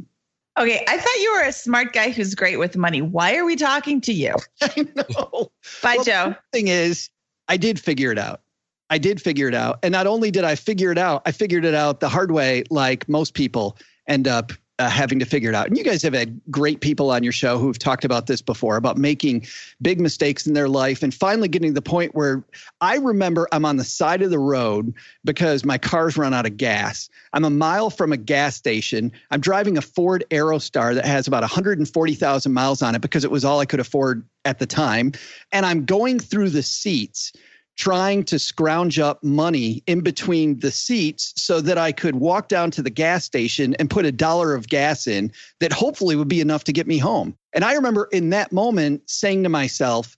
Okay, 0.58 0.86
I 0.88 0.98
thought 0.98 1.22
you 1.22 1.34
were 1.34 1.44
a 1.44 1.52
smart 1.52 1.92
guy 1.92 2.12
who's 2.12 2.34
great 2.34 2.58
with 2.58 2.78
money. 2.78 3.02
Why 3.02 3.36
are 3.36 3.44
we 3.46 3.56
talking 3.58 4.00
to 4.02 4.14
you? 4.14 4.36
I 4.62 4.88
know. 4.96 5.52
Bye, 5.84 5.96
Well, 5.98 6.04
Joe. 6.06 6.30
The 6.30 6.58
thing 6.58 6.68
is, 6.70 7.10
I 7.50 7.58
did 7.58 7.80
figure 7.80 8.12
it 8.12 8.18
out. 8.18 8.42
I 8.90 8.98
did 8.98 9.22
figure 9.22 9.48
it 9.48 9.56
out. 9.56 9.80
And 9.84 9.92
not 9.92 10.08
only 10.08 10.32
did 10.32 10.44
I 10.44 10.56
figure 10.56 10.92
it 10.92 10.98
out, 10.98 11.24
I 11.26 11.32
figured 11.32 11.66
it 11.66 11.74
out 11.74 12.00
the 12.00 12.10
hard 12.10 12.32
way, 12.32 12.64
like 12.70 13.10
most 13.10 13.34
people 13.34 13.78
end 14.08 14.28
up 14.28 14.54
uh, 14.78 14.90
having 14.90 15.20
to 15.20 15.26
figure 15.26 15.50
it 15.50 15.56
out. 15.56 15.68
And 15.68 15.78
you 15.78 15.84
guys 15.84 16.02
have 16.02 16.14
had 16.14 16.40
great 16.52 16.82
people 16.82 17.10
on 17.10 17.24
your 17.24 17.32
show 17.32 17.58
who've 17.58 17.80
talked 17.80 18.04
about 18.04 18.28
this 18.28 18.42
before 18.42 18.76
about 18.76 18.98
making 18.98 19.46
big 19.82 20.02
mistakes 20.02 20.46
in 20.46 20.54
their 20.54 20.68
life 20.68 21.02
and 21.02 21.14
finally 21.14 21.48
getting 21.48 21.72
to 21.72 21.76
the 21.76 21.82
point 21.82 22.14
where 22.14 22.44
I 22.82 22.98
remember 22.98 23.48
I'm 23.52 23.64
on 23.64 23.78
the 23.78 23.86
side 23.86 24.22
of 24.22 24.32
the 24.32 24.40
road 24.40 24.94
because 25.24 25.64
my 25.64 25.78
car's 25.78 26.18
run 26.18 26.34
out 26.34 26.46
of 26.46 26.58
gas. 26.58 27.10
I'm 27.32 27.46
a 27.46 27.50
mile 27.50 27.90
from 27.90 28.12
a 28.12 28.18
gas 28.18 28.56
station. 28.56 29.12
I'm 29.32 29.40
driving 29.40 29.78
a 29.78 29.82
Ford 29.82 30.26
Aerostar 30.30 30.94
that 30.96 31.06
has 31.06 31.28
about 31.28 31.44
140,000 31.44 32.54
miles 32.54 32.82
on 32.82 32.96
it 32.96 33.02
because 33.02 33.24
it 33.24 33.32
was 33.32 33.46
all 33.46 33.62
I 33.62 33.66
could 33.66 33.80
afford 33.80 34.26
at 34.44 34.60
the 34.60 34.68
time. 34.68 35.14
And 35.54 35.66
I'm 35.66 35.86
going 35.86 36.20
through 36.20 36.50
the 36.50 36.64
seats 36.64 37.32
trying 37.76 38.24
to 38.24 38.40
scrounge 38.40 39.00
up 39.00 39.24
money 39.24 39.84
in 39.86 40.02
between 40.02 40.60
the 40.60 40.72
seats 40.72 41.34
so 41.36 41.60
that 41.62 41.78
I 41.78 41.92
could 41.92 42.16
walk 42.16 42.48
down 42.48 42.72
to 42.72 42.82
the 42.82 42.90
gas 42.90 43.26
station 43.26 43.76
and 43.76 43.90
put 43.90 44.06
a 44.06 44.12
dollar 44.12 44.56
of 44.56 44.70
gas 44.70 45.08
in 45.08 45.32
that 45.60 45.74
hopefully 45.74 46.16
would 46.16 46.30
be 46.30 46.42
enough 46.42 46.64
to 46.66 46.74
get 46.74 46.88
me 46.88 46.98
home. 46.98 47.38
And 47.54 47.66
I 47.66 47.74
remember 47.74 48.08
in 48.12 48.30
that 48.30 48.52
moment 48.52 49.10
saying 49.10 49.44
to 49.44 49.50
myself, 49.50 50.18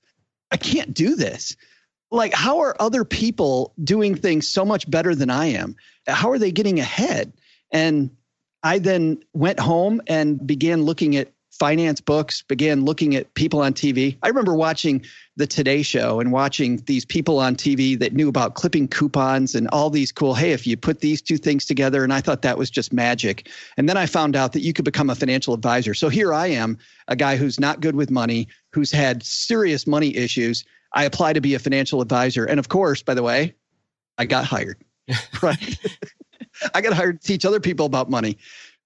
I 0.52 0.58
can't 0.58 0.94
do 0.94 1.16
this. 1.16 1.56
Like, 2.12 2.34
how 2.34 2.60
are 2.60 2.76
other 2.80 3.04
people 3.04 3.74
doing 3.84 4.16
things 4.16 4.48
so 4.48 4.64
much 4.64 4.90
better 4.90 5.14
than 5.14 5.30
I 5.30 5.48
am? 5.48 5.76
How 6.08 6.32
are 6.32 6.40
they 6.40 6.52
getting 6.52 6.80
ahead? 6.80 7.34
And 7.72 8.12
I 8.64 8.80
then 8.80 9.24
went 9.34 9.60
home 9.60 10.02
and 10.08 10.46
began 10.46 10.84
looking 10.84 11.16
at 11.16 11.32
finance 11.58 12.02
books, 12.02 12.42
began 12.44 12.86
looking 12.86 13.16
at 13.16 13.34
people 13.34 13.62
on 13.62 13.74
TV. 13.74 14.18
I 14.24 14.28
remember 14.28 14.56
watching 14.56 15.06
the 15.36 15.48
Today 15.48 15.82
Show 15.82 16.20
and 16.20 16.32
watching 16.32 16.78
these 16.86 17.06
people 17.06 17.40
on 17.40 17.56
TV 17.56 17.98
that 18.00 18.14
knew 18.14 18.30
about 18.30 18.56
clipping 18.56 18.88
coupons 18.88 19.56
and 19.56 19.68
all 19.70 19.90
these 19.90 20.12
cool, 20.12 20.34
hey, 20.34 20.52
if 20.52 20.66
you 20.68 20.78
put 20.78 21.02
these 21.02 21.22
two 21.22 21.38
things 21.38 21.66
together, 21.66 22.04
and 22.04 22.14
I 22.14 22.22
thought 22.22 22.42
that 22.44 22.58
was 22.58 22.70
just 22.70 22.94
magic. 22.94 23.50
And 23.78 23.88
then 23.88 23.98
I 23.98 24.06
found 24.06 24.36
out 24.36 24.54
that 24.54 24.62
you 24.62 24.74
could 24.74 24.86
become 24.86 25.10
a 25.10 25.16
financial 25.16 25.54
advisor. 25.54 25.94
So 25.94 26.10
here 26.10 26.34
I 26.34 26.48
am, 26.48 26.78
a 27.08 27.16
guy 27.16 27.38
who's 27.38 27.60
not 27.60 27.82
good 27.82 27.96
with 27.96 28.12
money, 28.12 28.48
who's 28.72 28.92
had 28.92 29.24
serious 29.24 29.88
money 29.88 30.16
issues. 30.16 30.64
I 30.94 31.06
apply 31.06 31.34
to 31.34 31.42
be 31.42 31.54
a 31.54 31.60
financial 31.60 32.02
advisor. 32.02 32.46
And 32.46 32.60
of 32.60 32.70
course, 32.70 33.04
by 33.04 33.14
the 33.14 33.24
way, 33.24 33.56
I 34.18 34.26
got 34.26 34.46
hired. 34.46 34.78
Right. 35.42 35.78
I 36.74 36.82
got 36.82 36.94
hired 36.94 37.22
to 37.22 37.28
teach 37.28 37.46
other 37.46 37.60
people 37.60 37.86
about 37.86 38.10
money. 38.10 38.38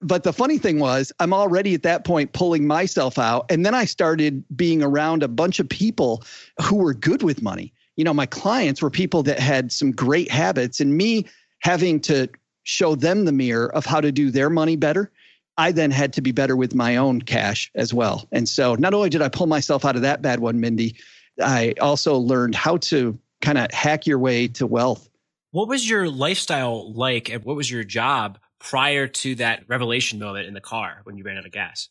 But 0.02 0.24
the 0.24 0.32
funny 0.32 0.58
thing 0.58 0.80
was, 0.80 1.12
I'm 1.20 1.32
already 1.32 1.74
at 1.74 1.84
that 1.84 2.04
point 2.04 2.32
pulling 2.32 2.66
myself 2.66 3.18
out. 3.18 3.46
And 3.50 3.64
then 3.64 3.74
I 3.74 3.84
started 3.84 4.44
being 4.56 4.82
around 4.82 5.22
a 5.22 5.28
bunch 5.28 5.60
of 5.60 5.68
people 5.68 6.24
who 6.60 6.76
were 6.76 6.92
good 6.92 7.22
with 7.22 7.40
money. 7.40 7.72
You 7.96 8.04
know, 8.04 8.14
my 8.14 8.26
clients 8.26 8.82
were 8.82 8.90
people 8.90 9.22
that 9.24 9.38
had 9.38 9.70
some 9.70 9.92
great 9.92 10.30
habits, 10.30 10.80
and 10.80 10.96
me 10.96 11.26
having 11.60 12.00
to 12.00 12.28
show 12.64 12.94
them 12.94 13.24
the 13.24 13.32
mirror 13.32 13.72
of 13.74 13.86
how 13.86 14.00
to 14.00 14.10
do 14.10 14.30
their 14.30 14.50
money 14.50 14.76
better. 14.76 15.12
I 15.58 15.72
then 15.72 15.90
had 15.90 16.12
to 16.14 16.22
be 16.22 16.32
better 16.32 16.56
with 16.56 16.74
my 16.74 16.96
own 16.96 17.22
cash 17.22 17.70
as 17.74 17.92
well. 17.92 18.26
And 18.32 18.48
so 18.48 18.74
not 18.74 18.94
only 18.94 19.10
did 19.10 19.22
I 19.22 19.28
pull 19.28 19.46
myself 19.46 19.84
out 19.84 19.96
of 19.96 20.02
that 20.02 20.22
bad 20.22 20.40
one, 20.40 20.60
Mindy, 20.60 20.96
I 21.40 21.74
also 21.80 22.16
learned 22.16 22.54
how 22.54 22.78
to 22.78 23.18
kind 23.42 23.58
of 23.58 23.70
hack 23.70 24.06
your 24.06 24.18
way 24.18 24.48
to 24.48 24.66
wealth. 24.66 25.08
What 25.50 25.68
was 25.68 25.88
your 25.88 26.08
lifestyle 26.08 26.92
like 26.94 27.28
and 27.28 27.44
what 27.44 27.56
was 27.56 27.70
your 27.70 27.84
job 27.84 28.38
prior 28.62 29.06
to 29.08 29.34
that 29.34 29.64
revelation 29.68 30.18
moment 30.18 30.46
in 30.46 30.54
the 30.54 30.60
car 30.60 31.00
when 31.04 31.16
you 31.16 31.24
ran 31.24 31.36
out 31.36 31.44
of 31.44 31.52
gas? 31.52 31.88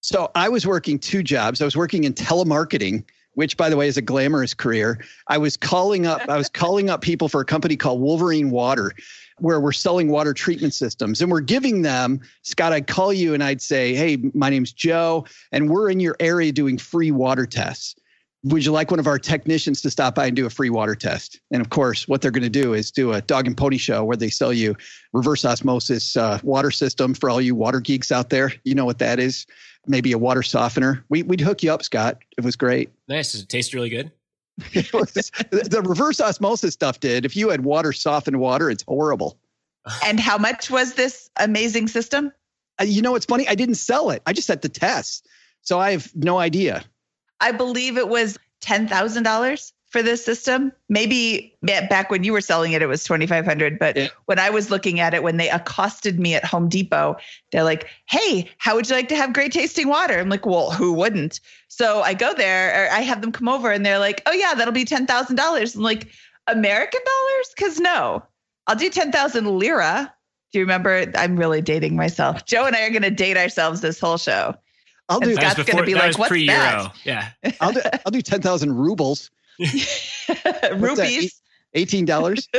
So 0.00 0.30
I 0.34 0.48
was 0.48 0.66
working 0.66 0.98
two 0.98 1.22
jobs. 1.22 1.62
I 1.62 1.64
was 1.64 1.76
working 1.76 2.04
in 2.04 2.14
telemarketing, 2.14 3.04
which 3.34 3.56
by 3.56 3.68
the 3.68 3.76
way 3.76 3.88
is 3.88 3.96
a 3.96 4.02
glamorous 4.02 4.54
career. 4.54 5.02
I 5.28 5.38
was 5.38 5.56
calling 5.56 6.06
up 6.06 6.28
I 6.28 6.36
was 6.36 6.48
calling 6.52 6.90
up 6.90 7.02
people 7.02 7.28
for 7.28 7.40
a 7.40 7.44
company 7.44 7.76
called 7.76 8.00
Wolverine 8.00 8.50
Water 8.50 8.92
where 9.38 9.60
we're 9.60 9.72
selling 9.72 10.10
water 10.10 10.32
treatment 10.32 10.74
systems 10.74 11.20
and 11.20 11.30
we're 11.30 11.40
giving 11.40 11.82
them 11.82 12.20
Scott 12.42 12.72
I'd 12.72 12.86
call 12.86 13.12
you 13.12 13.34
and 13.34 13.42
I'd 13.42 13.60
say, 13.60 13.94
"Hey, 13.94 14.18
my 14.32 14.48
name's 14.48 14.72
Joe 14.72 15.26
and 15.52 15.68
we're 15.68 15.90
in 15.90 16.00
your 16.00 16.16
area 16.20 16.52
doing 16.52 16.78
free 16.78 17.10
water 17.10 17.46
tests." 17.46 17.96
Would 18.44 18.64
you 18.64 18.72
like 18.72 18.90
one 18.90 19.00
of 19.00 19.06
our 19.06 19.18
technicians 19.18 19.80
to 19.82 19.90
stop 19.90 20.14
by 20.14 20.26
and 20.26 20.36
do 20.36 20.44
a 20.44 20.50
free 20.50 20.68
water 20.68 20.94
test? 20.94 21.40
And 21.50 21.62
of 21.62 21.70
course, 21.70 22.06
what 22.06 22.20
they're 22.20 22.30
going 22.30 22.42
to 22.42 22.50
do 22.50 22.74
is 22.74 22.90
do 22.90 23.12
a 23.12 23.22
dog 23.22 23.46
and 23.46 23.56
pony 23.56 23.78
show 23.78 24.04
where 24.04 24.18
they 24.18 24.28
sell 24.28 24.52
you 24.52 24.76
reverse 25.14 25.46
osmosis 25.46 26.14
uh, 26.14 26.38
water 26.42 26.70
system 26.70 27.14
for 27.14 27.30
all 27.30 27.40
you 27.40 27.54
water 27.54 27.80
geeks 27.80 28.12
out 28.12 28.28
there. 28.28 28.52
You 28.64 28.74
know 28.74 28.84
what 28.84 28.98
that 28.98 29.18
is? 29.18 29.46
Maybe 29.86 30.12
a 30.12 30.18
water 30.18 30.42
softener. 30.42 31.04
We, 31.08 31.22
we'd 31.22 31.40
hook 31.40 31.62
you 31.62 31.72
up, 31.72 31.82
Scott. 31.82 32.18
It 32.36 32.44
was 32.44 32.54
great. 32.54 32.90
Nice. 33.08 33.32
Does 33.32 33.42
it 33.42 33.48
taste 33.48 33.72
really 33.72 33.88
good? 33.88 34.12
Was- 34.92 35.14
the 35.50 35.82
reverse 35.82 36.20
osmosis 36.20 36.74
stuff 36.74 37.00
did. 37.00 37.24
If 37.24 37.36
you 37.36 37.48
had 37.48 37.64
water 37.64 37.92
softened 37.92 38.40
water, 38.40 38.70
it's 38.70 38.84
horrible. 38.86 39.38
And 40.04 40.18
how 40.18 40.38
much 40.38 40.70
was 40.70 40.94
this 40.94 41.30
amazing 41.38 41.88
system? 41.88 42.32
Uh, 42.80 42.84
you 42.84 43.02
know 43.02 43.12
what's 43.12 43.26
funny? 43.26 43.46
I 43.48 43.54
didn't 43.54 43.74
sell 43.76 44.10
it. 44.10 44.22
I 44.26 44.32
just 44.32 44.48
had 44.48 44.62
the 44.62 44.68
test. 44.68 45.26
So 45.60 45.78
I 45.78 45.92
have 45.92 46.14
no 46.14 46.38
idea. 46.38 46.84
I 47.40 47.52
believe 47.52 47.96
it 47.96 48.08
was 48.08 48.38
$10,000 48.62 49.72
for 49.88 50.02
this 50.02 50.24
system. 50.24 50.72
Maybe 50.88 51.56
back 51.62 52.10
when 52.10 52.24
you 52.24 52.32
were 52.32 52.40
selling 52.40 52.72
it, 52.72 52.82
it 52.82 52.86
was 52.86 53.04
2,500. 53.04 53.78
But 53.78 53.96
Yeah. 53.96 54.08
when 54.24 54.40
I 54.40 54.50
was 54.50 54.68
looking 54.70 54.98
at 54.98 55.14
it, 55.14 55.22
when 55.22 55.36
they 55.36 55.48
accosted 55.48 56.18
me 56.18 56.34
at 56.34 56.44
Home 56.44 56.68
Depot, 56.68 57.16
they're 57.52 57.62
like, 57.62 57.88
Hey, 58.08 58.50
how 58.58 58.74
would 58.74 58.88
you 58.88 58.96
like 58.96 59.08
to 59.10 59.16
have 59.16 59.32
great 59.32 59.52
tasting 59.52 59.88
water? 59.88 60.18
I'm 60.18 60.28
like, 60.28 60.46
Well, 60.46 60.72
who 60.72 60.92
wouldn't? 60.94 61.38
So 61.68 62.02
I 62.02 62.14
go 62.14 62.34
there 62.34 62.86
or 62.86 62.92
I 62.92 63.00
have 63.02 63.20
them 63.20 63.30
come 63.30 63.48
over 63.48 63.70
and 63.70 63.86
they're 63.86 64.00
like, 64.00 64.22
Oh, 64.26 64.32
yeah, 64.32 64.54
that'll 64.54 64.72
be 64.74 64.84
$10,000. 64.84 65.76
I'm 65.76 65.82
like, 65.82 66.08
American 66.48 67.00
dollars? 67.04 67.54
Cause 67.58 67.78
no, 67.80 68.22
I'll 68.66 68.76
do 68.76 68.90
10,000 68.90 69.58
lira. 69.58 70.12
Do 70.52 70.58
you 70.58 70.64
remember? 70.64 71.06
I'm 71.16 71.36
really 71.36 71.60
dating 71.62 71.96
myself. 71.96 72.46
Joe 72.46 72.66
and 72.66 72.76
I 72.76 72.82
are 72.82 72.90
going 72.90 73.02
to 73.02 73.10
date 73.10 73.36
ourselves 73.36 73.80
this 73.80 73.98
whole 73.98 74.18
show. 74.18 74.54
I'll 75.08 75.20
do. 75.20 75.30
And 75.30 75.38
Scott's 75.38 75.70
gonna 75.70 75.84
be 75.84 75.94
that 75.94 76.08
like, 76.08 76.18
"What's 76.18 76.28
pre-Euro. 76.30 76.56
that?" 76.58 76.92
Yeah. 77.04 77.30
I'll 77.60 77.72
do. 77.72 77.80
I'll 78.06 78.12
do 78.12 78.22
ten 78.22 78.40
thousand 78.40 78.76
rubles. 78.76 79.30
Rupees. 80.74 81.40
Eighteen 81.74 82.04
dollars. 82.04 82.48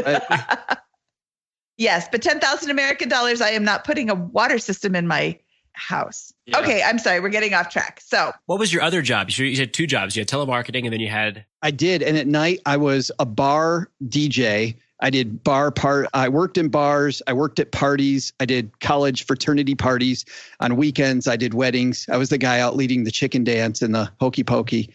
Yes, 1.78 2.08
but 2.10 2.22
10,000 2.22 2.70
American 2.72 3.10
dollars, 3.10 3.42
I 3.42 3.50
am 3.50 3.64
not 3.64 3.84
putting 3.84 4.10
a 4.10 4.16
water 4.16 4.60
system 4.60 4.96
in 4.96 5.08
my 5.08 5.38
house. 5.74 6.34
Yeah. 6.46 6.60
Okay, 6.60 6.82
I'm 6.82 6.98
sorry, 7.00 7.20
we're 7.20 7.28
getting 7.30 7.54
off 7.54 7.70
track. 7.70 8.00
So, 8.02 8.32
What 8.46 8.60
was 8.60 8.72
your 8.72 8.82
other 8.82 9.02
job? 9.02 9.30
You 9.30 9.46
you 9.46 9.58
had 9.58 9.74
two 9.74 9.86
jobs. 9.86 10.16
You 10.16 10.22
had 10.22 10.30
telemarketing 10.30 10.86
and 10.86 10.94
then 10.94 11.02
you 11.02 11.10
had 11.10 11.44
I 11.62 11.72
did, 11.72 12.02
and 12.02 12.18
at 12.18 12.28
night 12.28 12.62
I 12.66 12.78
was 12.78 13.12
a 13.20 13.26
bar 13.26 13.90
DJ. 14.08 14.78
I 15.06 15.12
did 15.12 15.44
bar 15.44 15.70
part. 15.70 16.08
I 16.16 16.30
worked 16.30 16.58
in 16.58 16.70
bars. 16.70 17.22
I 17.28 17.34
worked 17.34 17.60
at 17.60 17.72
parties. 17.72 18.34
I 18.40 18.46
did 18.46 18.80
college 18.80 19.28
fraternity 19.28 19.76
parties. 19.76 20.26
On 20.62 20.78
weekends, 20.78 21.28
I 21.28 21.36
did 21.36 21.54
weddings. 21.54 22.08
I 22.12 22.18
was 22.18 22.30
the 22.30 22.40
guy 22.40 22.60
out 22.60 22.76
leading 22.76 23.04
the 23.04 23.12
chicken 23.12 23.44
dance 23.44 23.84
and 23.84 23.94
the 23.94 24.12
hokey 24.20 24.44
pokey, 24.44 24.92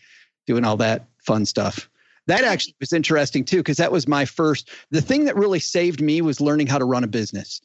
doing 0.48 0.64
all 0.64 0.76
that 0.78 1.04
fun 1.18 1.46
stuff. 1.46 1.88
That 2.26 2.42
actually 2.42 2.74
was 2.80 2.92
interesting 2.92 3.44
too, 3.44 3.58
because 3.58 3.76
that 3.76 3.92
was 3.92 4.08
my 4.08 4.24
first. 4.24 4.68
The 4.90 5.00
thing 5.00 5.26
that 5.26 5.36
really 5.36 5.60
saved 5.60 6.00
me 6.00 6.22
was 6.22 6.40
learning 6.40 6.66
how 6.66 6.78
to 6.78 6.84
run 6.84 7.04
a 7.04 7.06
business. 7.08 7.60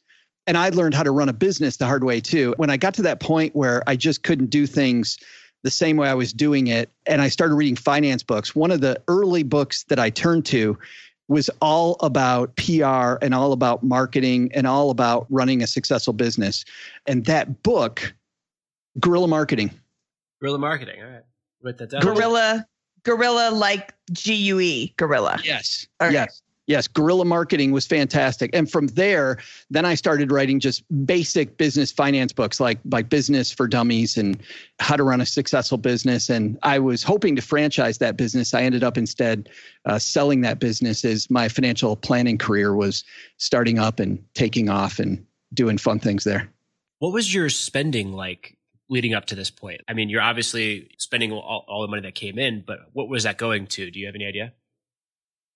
And 0.45 0.55
I 0.55 0.69
learned 0.69 0.93
how 0.93 1.01
to 1.01 1.09
run 1.09 1.29
a 1.29 1.33
business 1.33 1.77
the 1.77 1.87
hard 1.87 2.03
way 2.03 2.21
too. 2.21 2.53
When 2.57 2.69
I 2.69 2.77
got 2.77 2.93
to 2.93 3.01
that 3.01 3.19
point 3.19 3.55
where 3.55 3.81
I 3.87 3.95
just 3.95 4.21
couldn't 4.21 4.51
do 4.51 4.67
things 4.67 5.17
the 5.63 5.71
same 5.71 5.97
way 5.97 6.07
I 6.09 6.13
was 6.13 6.31
doing 6.31 6.67
it, 6.67 6.91
and 7.07 7.23
I 7.23 7.29
started 7.29 7.55
reading 7.55 7.75
finance 7.75 8.21
books, 8.21 8.55
one 8.55 8.69
of 8.69 8.81
the 8.81 9.01
early 9.07 9.41
books 9.41 9.83
that 9.85 9.97
I 9.97 10.11
turned 10.11 10.45
to 10.45 10.77
was 11.27 11.49
all 11.61 11.97
about 12.01 12.55
PR 12.55 13.15
and 13.21 13.33
all 13.33 13.51
about 13.51 13.83
marketing 13.83 14.51
and 14.53 14.67
all 14.67 14.89
about 14.89 15.25
running 15.29 15.63
a 15.63 15.67
successful 15.67 16.13
business. 16.13 16.65
And 17.07 17.25
that 17.25 17.63
book, 17.63 18.13
Guerrilla 18.99 19.27
Marketing, 19.27 19.71
guerrilla 20.39 20.59
marketing. 20.59 21.01
All 21.01 21.09
right. 21.09 21.23
Write 21.63 21.77
that 21.77 21.89
down. 21.89 22.01
gorilla, 22.01 22.65
gorilla 23.03 23.49
like 23.51 23.93
G 24.11 24.35
U 24.35 24.59
E, 24.59 24.93
gorilla. 24.97 25.39
Yes. 25.43 25.87
All 25.99 26.07
right. 26.07 26.13
Yes. 26.13 26.41
Yes, 26.67 26.87
guerrilla 26.87 27.25
marketing 27.25 27.71
was 27.71 27.85
fantastic. 27.85 28.49
And 28.53 28.69
from 28.69 28.87
there, 28.87 29.37
then 29.69 29.85
I 29.85 29.93
started 29.93 30.31
writing 30.31 30.59
just 30.59 30.83
basic 31.05 31.57
business 31.57 31.91
finance 31.91 32.33
books 32.33 32.59
like 32.59 32.79
like 32.91 33.07
Business 33.07 33.51
for 33.51 33.67
Dummies 33.67 34.17
and 34.17 34.41
How 34.79 34.95
to 34.95 35.03
Run 35.03 35.21
a 35.21 35.25
Successful 35.27 35.77
Business. 35.77 36.29
And 36.29 36.57
I 36.63 36.79
was 36.79 37.03
hoping 37.03 37.35
to 37.35 37.41
franchise 37.41 37.99
that 37.99 38.17
business. 38.17 38.55
I 38.55 38.63
ended 38.63 38.83
up 38.83 38.97
instead 38.97 39.49
uh, 39.85 39.99
selling 39.99 40.41
that 40.41 40.59
business 40.59 41.05
as 41.05 41.29
my 41.29 41.49
financial 41.49 41.95
planning 41.95 42.39
career 42.39 42.75
was 42.75 43.03
starting 43.37 43.77
up 43.77 43.99
and 43.99 44.23
taking 44.33 44.67
off 44.67 44.97
and 44.97 45.23
doing 45.53 45.77
fun 45.77 45.99
things 45.99 46.23
there. 46.23 46.49
What 46.97 47.13
was 47.13 47.31
your 47.31 47.49
spending 47.49 48.13
like 48.13 48.57
leading 48.89 49.13
up 49.13 49.25
to 49.25 49.35
this 49.35 49.51
point? 49.51 49.81
I 49.87 49.93
mean, 49.93 50.09
you're 50.09 50.21
obviously 50.21 50.89
spending 50.97 51.31
all, 51.31 51.63
all 51.67 51.81
the 51.83 51.87
money 51.87 52.01
that 52.01 52.15
came 52.15 52.39
in, 52.39 52.63
but 52.65 52.79
what 52.93 53.07
was 53.07 53.23
that 53.23 53.37
going 53.37 53.67
to? 53.67 53.91
Do 53.91 53.99
you 53.99 54.07
have 54.07 54.15
any 54.15 54.25
idea? 54.25 54.53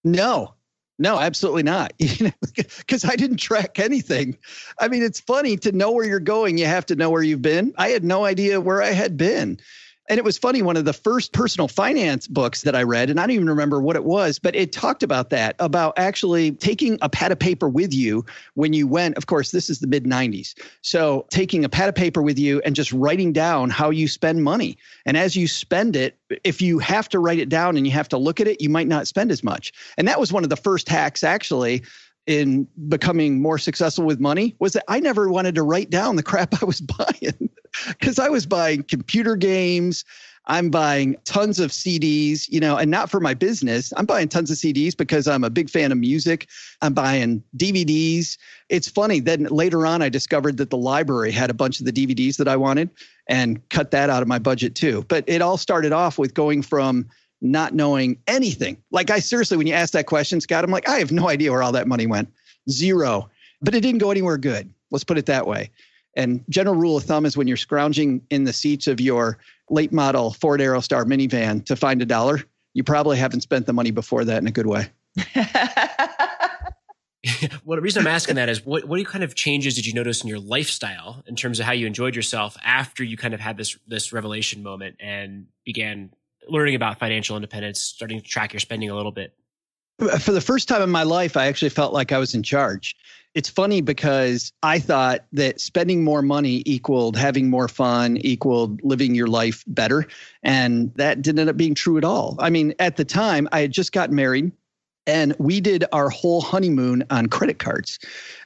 No, 0.03 0.53
no, 0.99 1.19
absolutely 1.19 1.63
not. 1.63 1.93
Because 2.79 3.05
I 3.05 3.15
didn't 3.15 3.37
track 3.37 3.79
anything. 3.79 4.37
I 4.79 4.87
mean, 4.87 5.01
it's 5.03 5.19
funny 5.19 5.55
to 5.57 5.71
know 5.71 5.91
where 5.91 6.05
you're 6.05 6.19
going, 6.19 6.57
you 6.57 6.65
have 6.65 6.85
to 6.87 6.95
know 6.95 7.09
where 7.09 7.23
you've 7.23 7.41
been. 7.41 7.73
I 7.77 7.89
had 7.89 8.03
no 8.03 8.25
idea 8.25 8.59
where 8.59 8.81
I 8.81 8.91
had 8.91 9.15
been. 9.15 9.59
And 10.09 10.17
it 10.17 10.23
was 10.23 10.39
funny, 10.39 10.63
one 10.63 10.75
of 10.75 10.85
the 10.85 10.93
first 10.93 11.33
personal 11.33 11.67
finance 11.67 12.27
books 12.27 12.63
that 12.63 12.75
I 12.75 12.81
read, 12.81 13.11
and 13.11 13.19
I 13.19 13.23
don't 13.27 13.35
even 13.35 13.49
remember 13.49 13.79
what 13.79 13.95
it 13.95 14.03
was, 14.03 14.39
but 14.39 14.55
it 14.55 14.71
talked 14.71 15.03
about 15.03 15.29
that 15.29 15.55
about 15.59 15.93
actually 15.97 16.53
taking 16.53 16.97
a 17.03 17.09
pad 17.09 17.31
of 17.31 17.37
paper 17.37 17.69
with 17.69 17.93
you 17.93 18.25
when 18.55 18.73
you 18.73 18.87
went. 18.87 19.17
Of 19.17 19.27
course, 19.27 19.51
this 19.51 19.69
is 19.69 19.79
the 19.79 19.87
mid 19.87 20.05
90s. 20.05 20.55
So 20.81 21.27
taking 21.29 21.63
a 21.63 21.69
pad 21.69 21.89
of 21.89 21.95
paper 21.95 22.23
with 22.23 22.39
you 22.39 22.59
and 22.65 22.75
just 22.75 22.91
writing 22.91 23.31
down 23.31 23.69
how 23.69 23.91
you 23.91 24.07
spend 24.07 24.43
money. 24.43 24.77
And 25.05 25.15
as 25.15 25.35
you 25.35 25.47
spend 25.47 25.95
it, 25.95 26.17
if 26.43 26.59
you 26.59 26.79
have 26.79 27.07
to 27.09 27.19
write 27.19 27.39
it 27.39 27.49
down 27.49 27.77
and 27.77 27.85
you 27.85 27.93
have 27.93 28.09
to 28.09 28.17
look 28.17 28.39
at 28.39 28.47
it, 28.47 28.61
you 28.61 28.69
might 28.69 28.87
not 28.87 29.07
spend 29.07 29.31
as 29.31 29.43
much. 29.43 29.71
And 29.97 30.07
that 30.07 30.19
was 30.19 30.33
one 30.33 30.43
of 30.43 30.49
the 30.49 30.55
first 30.55 30.89
hacks, 30.89 31.23
actually 31.23 31.83
in 32.29 32.67
becoming 32.87 33.41
more 33.41 33.57
successful 33.57 34.05
with 34.05 34.19
money 34.19 34.55
was 34.59 34.73
that 34.73 34.83
I 34.87 34.99
never 34.99 35.31
wanted 35.31 35.55
to 35.55 35.63
write 35.63 35.89
down 35.89 36.15
the 36.15 36.21
crap 36.21 36.61
I 36.61 36.65
was 36.65 36.79
buying 36.97 37.49
because 37.87 38.19
I 38.19 38.29
was 38.29 38.45
buying 38.45 38.83
computer 38.83 39.35
games. 39.35 40.05
I'm 40.45 40.69
buying 40.69 41.15
tons 41.25 41.59
of 41.59 41.71
CDs, 41.71 42.47
you 42.47 42.59
know, 42.59 42.77
and 42.77 42.91
not 42.91 43.09
for 43.09 43.19
my 43.19 43.33
business. 43.33 43.91
I'm 43.97 44.05
buying 44.05 44.27
tons 44.27 44.51
of 44.51 44.57
CDs 44.57 44.95
because 44.95 45.27
I'm 45.27 45.43
a 45.43 45.49
big 45.49 45.71
fan 45.71 45.91
of 45.91 45.97
music. 45.97 46.47
I'm 46.83 46.93
buying 46.93 47.43
DVDs. 47.57 48.37
It's 48.69 48.87
funny. 48.87 49.19
Then 49.19 49.45
later 49.45 49.87
on, 49.87 50.03
I 50.03 50.09
discovered 50.09 50.57
that 50.57 50.69
the 50.69 50.77
library 50.77 51.31
had 51.31 51.49
a 51.49 51.55
bunch 51.55 51.79
of 51.79 51.87
the 51.87 51.91
DVDs 51.91 52.37
that 52.37 52.47
I 52.47 52.57
wanted 52.57 52.91
and 53.27 53.67
cut 53.69 53.89
that 53.89 54.11
out 54.11 54.21
of 54.21 54.27
my 54.27 54.37
budget 54.37 54.75
too. 54.75 55.03
But 55.07 55.23
it 55.25 55.41
all 55.41 55.57
started 55.57 55.93
off 55.93 56.19
with 56.19 56.35
going 56.35 56.61
from 56.61 57.09
not 57.41 57.73
knowing 57.73 58.17
anything. 58.27 58.77
Like 58.91 59.09
I 59.09 59.19
seriously, 59.19 59.57
when 59.57 59.67
you 59.67 59.73
ask 59.73 59.93
that 59.93 60.05
question, 60.05 60.41
Scott, 60.41 60.63
I'm 60.63 60.71
like, 60.71 60.89
I 60.89 60.99
have 60.99 61.11
no 61.11 61.29
idea 61.29 61.51
where 61.51 61.63
all 61.63 61.71
that 61.71 61.87
money 61.87 62.07
went. 62.07 62.31
Zero. 62.69 63.29
But 63.61 63.75
it 63.75 63.81
didn't 63.81 63.99
go 63.99 64.11
anywhere 64.11 64.37
good. 64.37 64.73
Let's 64.91 65.03
put 65.03 65.17
it 65.17 65.25
that 65.27 65.47
way. 65.47 65.71
And 66.15 66.43
general 66.49 66.75
rule 66.75 66.97
of 66.97 67.03
thumb 67.03 67.25
is 67.25 67.37
when 67.37 67.47
you're 67.47 67.57
scrounging 67.57 68.21
in 68.29 68.43
the 68.43 68.53
seats 68.53 68.87
of 68.87 68.99
your 68.99 69.37
late 69.69 69.93
model 69.93 70.33
Ford 70.33 70.59
Aerostar 70.59 71.05
minivan 71.05 71.63
to 71.65 71.75
find 71.75 72.01
a 72.01 72.05
dollar, 72.05 72.43
you 72.73 72.83
probably 72.83 73.17
haven't 73.17 73.41
spent 73.41 73.65
the 73.65 73.73
money 73.73 73.91
before 73.91 74.25
that 74.25 74.41
in 74.41 74.47
a 74.47 74.51
good 74.51 74.67
way. 74.67 74.89
well, 77.63 77.75
the 77.75 77.81
reason 77.81 78.01
I'm 78.01 78.07
asking 78.07 78.35
that 78.35 78.49
is 78.49 78.65
what, 78.65 78.85
what 78.85 79.05
kind 79.05 79.23
of 79.23 79.35
changes 79.35 79.75
did 79.75 79.85
you 79.85 79.93
notice 79.93 80.21
in 80.21 80.29
your 80.29 80.39
lifestyle 80.39 81.23
in 81.27 81.35
terms 81.35 81.59
of 81.59 81.65
how 81.65 81.73
you 81.73 81.85
enjoyed 81.85 82.15
yourself 82.15 82.57
after 82.63 83.03
you 83.03 83.17
kind 83.17 83.33
of 83.33 83.39
had 83.39 83.57
this 83.57 83.77
this 83.87 84.13
revelation 84.13 84.63
moment 84.63 84.95
and 84.99 85.47
began 85.65 86.11
learning 86.51 86.75
about 86.75 86.99
financial 86.99 87.35
independence, 87.35 87.79
starting 87.79 88.19
to 88.19 88.25
track 88.25 88.53
your 88.53 88.59
spending 88.59 88.89
a 88.89 88.95
little 88.95 89.11
bit? 89.11 89.33
For 90.19 90.31
the 90.31 90.41
first 90.41 90.69
time 90.69 90.81
in 90.81 90.89
my 90.89 91.03
life, 91.03 91.35
I 91.35 91.47
actually 91.47 91.69
felt 91.69 91.93
like 91.93 92.13
I 92.13 92.17
was 92.19 92.33
in 92.33 92.41
charge. 92.41 92.95
It's 93.35 93.49
funny 93.49 93.81
because 93.81 94.53
I 94.63 94.79
thought 94.79 95.25
that 95.33 95.59
spending 95.59 96.03
more 96.03 96.21
money 96.21 96.63
equaled 96.65 97.17
having 97.17 97.49
more 97.49 97.67
fun, 97.67 98.17
equaled 98.17 98.81
living 98.83 99.13
your 99.13 99.27
life 99.27 99.63
better. 99.67 100.07
And 100.41 100.93
that 100.95 101.21
didn't 101.21 101.39
end 101.39 101.49
up 101.49 101.57
being 101.57 101.75
true 101.75 101.97
at 101.97 102.05
all. 102.05 102.37
I 102.39 102.49
mean, 102.49 102.73
at 102.79 102.95
the 102.95 103.05
time, 103.05 103.47
I 103.51 103.59
had 103.59 103.71
just 103.71 103.91
gotten 103.91 104.15
married 104.15 104.51
and 105.09 105.35
we 105.39 105.59
did 105.59 105.85
our 105.91 106.09
whole 106.09 106.39
honeymoon 106.39 107.03
on 107.09 107.25
credit 107.25 107.57
cards. 107.57 107.97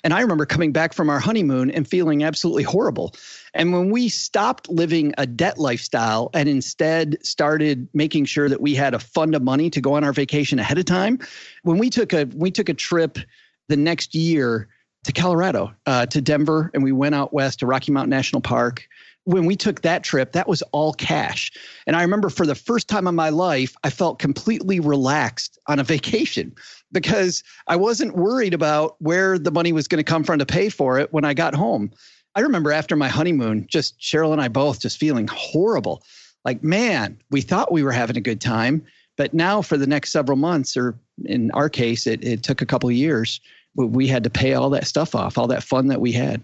And 0.05 0.13
I 0.13 0.21
remember 0.21 0.45
coming 0.45 0.71
back 0.71 0.93
from 0.93 1.09
our 1.09 1.19
honeymoon 1.19 1.69
and 1.69 1.85
feeling 1.85 2.23
absolutely 2.23 2.63
horrible. 2.63 3.13
And 3.53 3.73
when 3.73 3.89
we 3.89 4.07
stopped 4.07 4.69
living 4.69 5.13
a 5.17 5.27
debt 5.27 5.57
lifestyle 5.57 6.29
and 6.33 6.47
instead 6.47 7.17
started 7.23 7.89
making 7.93 8.25
sure 8.25 8.47
that 8.47 8.61
we 8.61 8.75
had 8.75 8.93
a 8.93 8.99
fund 8.99 9.35
of 9.35 9.43
money 9.43 9.69
to 9.71 9.81
go 9.81 9.95
on 9.95 10.05
our 10.05 10.13
vacation 10.13 10.57
ahead 10.57 10.77
of 10.77 10.85
time, 10.85 11.19
when 11.63 11.77
we 11.77 11.89
took 11.89 12.13
a 12.13 12.23
we 12.33 12.49
took 12.49 12.69
a 12.69 12.73
trip 12.73 13.19
the 13.67 13.77
next 13.77 14.15
year 14.15 14.69
to 15.03 15.11
Colorado, 15.11 15.73
uh, 15.85 16.05
to 16.05 16.21
Denver, 16.21 16.71
and 16.73 16.81
we 16.81 16.93
went 16.93 17.13
out 17.13 17.33
west 17.33 17.59
to 17.59 17.65
Rocky 17.65 17.91
Mountain 17.91 18.09
National 18.09 18.41
Park. 18.41 18.87
When 19.25 19.45
we 19.45 19.55
took 19.55 19.81
that 19.81 20.03
trip, 20.03 20.33
that 20.33 20.47
was 20.47 20.61
all 20.73 20.93
cash. 20.93 21.51
And 21.87 21.95
I 21.95 22.01
remember 22.01 22.29
for 22.29 22.45
the 22.45 22.55
first 22.55 22.89
time 22.89 23.07
in 23.07 23.15
my 23.15 23.29
life, 23.29 23.75
I 23.83 23.89
felt 23.89 24.19
completely 24.19 24.79
relaxed 24.79 25.57
on 25.67 25.79
a 25.79 25.83
vacation 25.83 26.53
because 26.91 27.43
I 27.67 27.77
wasn't 27.77 28.17
worried 28.17 28.53
about 28.53 28.95
where 28.99 29.39
the 29.39 29.51
money 29.51 29.71
was 29.71 29.87
going 29.87 30.03
to 30.03 30.09
come 30.09 30.23
from 30.23 30.39
to 30.39 30.45
pay 30.45 30.69
for 30.69 30.99
it 30.99 31.13
when 31.13 31.23
I 31.23 31.33
got 31.33 31.55
home. 31.55 31.91
I 32.35 32.41
remember 32.41 32.71
after 32.71 32.95
my 32.95 33.07
honeymoon, 33.07 33.67
just 33.69 33.99
Cheryl 33.99 34.33
and 34.33 34.41
I 34.41 34.47
both 34.47 34.81
just 34.81 34.97
feeling 34.97 35.27
horrible. 35.27 36.03
Like, 36.43 36.63
man, 36.63 37.17
we 37.31 37.41
thought 37.41 37.71
we 37.71 37.83
were 37.83 37.91
having 37.91 38.17
a 38.17 38.21
good 38.21 38.41
time, 38.41 38.85
but 39.17 39.33
now 39.33 39.61
for 39.61 39.77
the 39.77 39.87
next 39.87 40.11
several 40.11 40.37
months, 40.37 40.75
or 40.75 40.97
in 41.25 41.51
our 41.51 41.69
case, 41.69 42.07
it, 42.07 42.23
it 42.23 42.43
took 42.43 42.61
a 42.61 42.65
couple 42.65 42.91
years, 42.91 43.39
we 43.75 44.07
had 44.07 44.23
to 44.23 44.29
pay 44.29 44.53
all 44.53 44.69
that 44.71 44.87
stuff 44.87 45.15
off, 45.15 45.37
all 45.37 45.47
that 45.47 45.63
fun 45.63 45.87
that 45.87 46.01
we 46.01 46.11
had. 46.11 46.41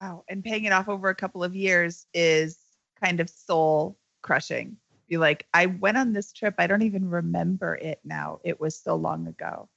Wow. 0.00 0.24
And 0.28 0.42
paying 0.42 0.64
it 0.64 0.72
off 0.72 0.88
over 0.88 1.08
a 1.08 1.14
couple 1.14 1.42
of 1.42 1.54
years 1.54 2.06
is 2.12 2.58
kind 3.02 3.20
of 3.20 3.30
soul 3.30 3.96
crushing. 4.22 4.76
Be 5.08 5.16
like, 5.18 5.46
I 5.52 5.66
went 5.66 5.96
on 5.96 6.12
this 6.12 6.32
trip. 6.32 6.54
I 6.58 6.66
don't 6.66 6.82
even 6.82 7.08
remember 7.08 7.74
it 7.74 8.00
now. 8.04 8.40
It 8.44 8.60
was 8.60 8.78
so 8.78 8.96
long 8.96 9.26
ago. 9.26 9.68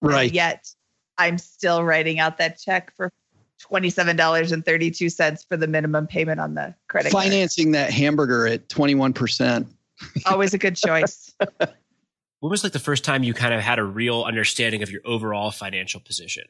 Right. 0.00 0.24
And 0.24 0.34
yet 0.34 0.70
I'm 1.16 1.38
still 1.38 1.82
writing 1.84 2.20
out 2.20 2.38
that 2.38 2.58
check 2.58 2.94
for 2.96 3.12
$27.32 3.70 5.48
for 5.48 5.56
the 5.56 5.66
minimum 5.66 6.06
payment 6.06 6.40
on 6.40 6.54
the 6.54 6.74
credit 6.88 7.10
Financing 7.10 7.72
card. 7.72 7.86
that 7.86 7.92
hamburger 7.92 8.46
at 8.46 8.68
21%. 8.68 9.66
Always 10.26 10.54
a 10.54 10.58
good 10.58 10.76
choice. 10.76 11.34
When 12.40 12.50
was 12.50 12.62
like 12.62 12.72
the 12.72 12.78
first 12.78 13.04
time 13.04 13.24
you 13.24 13.34
kind 13.34 13.52
of 13.52 13.60
had 13.60 13.78
a 13.78 13.84
real 13.84 14.22
understanding 14.22 14.82
of 14.82 14.90
your 14.90 15.00
overall 15.04 15.50
financial 15.50 16.00
position? 16.00 16.44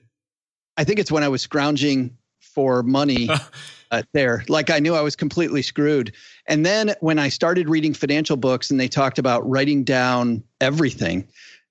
I 0.76 0.84
think 0.84 0.98
it's 0.98 1.10
when 1.10 1.22
I 1.22 1.28
was 1.28 1.42
scrounging 1.42 2.18
for 2.40 2.82
money 2.82 3.28
uh, 3.90 4.02
there. 4.12 4.44
Like 4.48 4.70
I 4.70 4.78
knew 4.78 4.94
I 4.94 5.00
was 5.00 5.16
completely 5.16 5.62
screwed. 5.62 6.12
And 6.46 6.64
then 6.64 6.94
when 7.00 7.18
I 7.18 7.28
started 7.28 7.68
reading 7.68 7.94
financial 7.94 8.36
books 8.36 8.70
and 8.70 8.78
they 8.78 8.88
talked 8.88 9.18
about 9.18 9.48
writing 9.48 9.84
down 9.84 10.42
everything. 10.60 11.26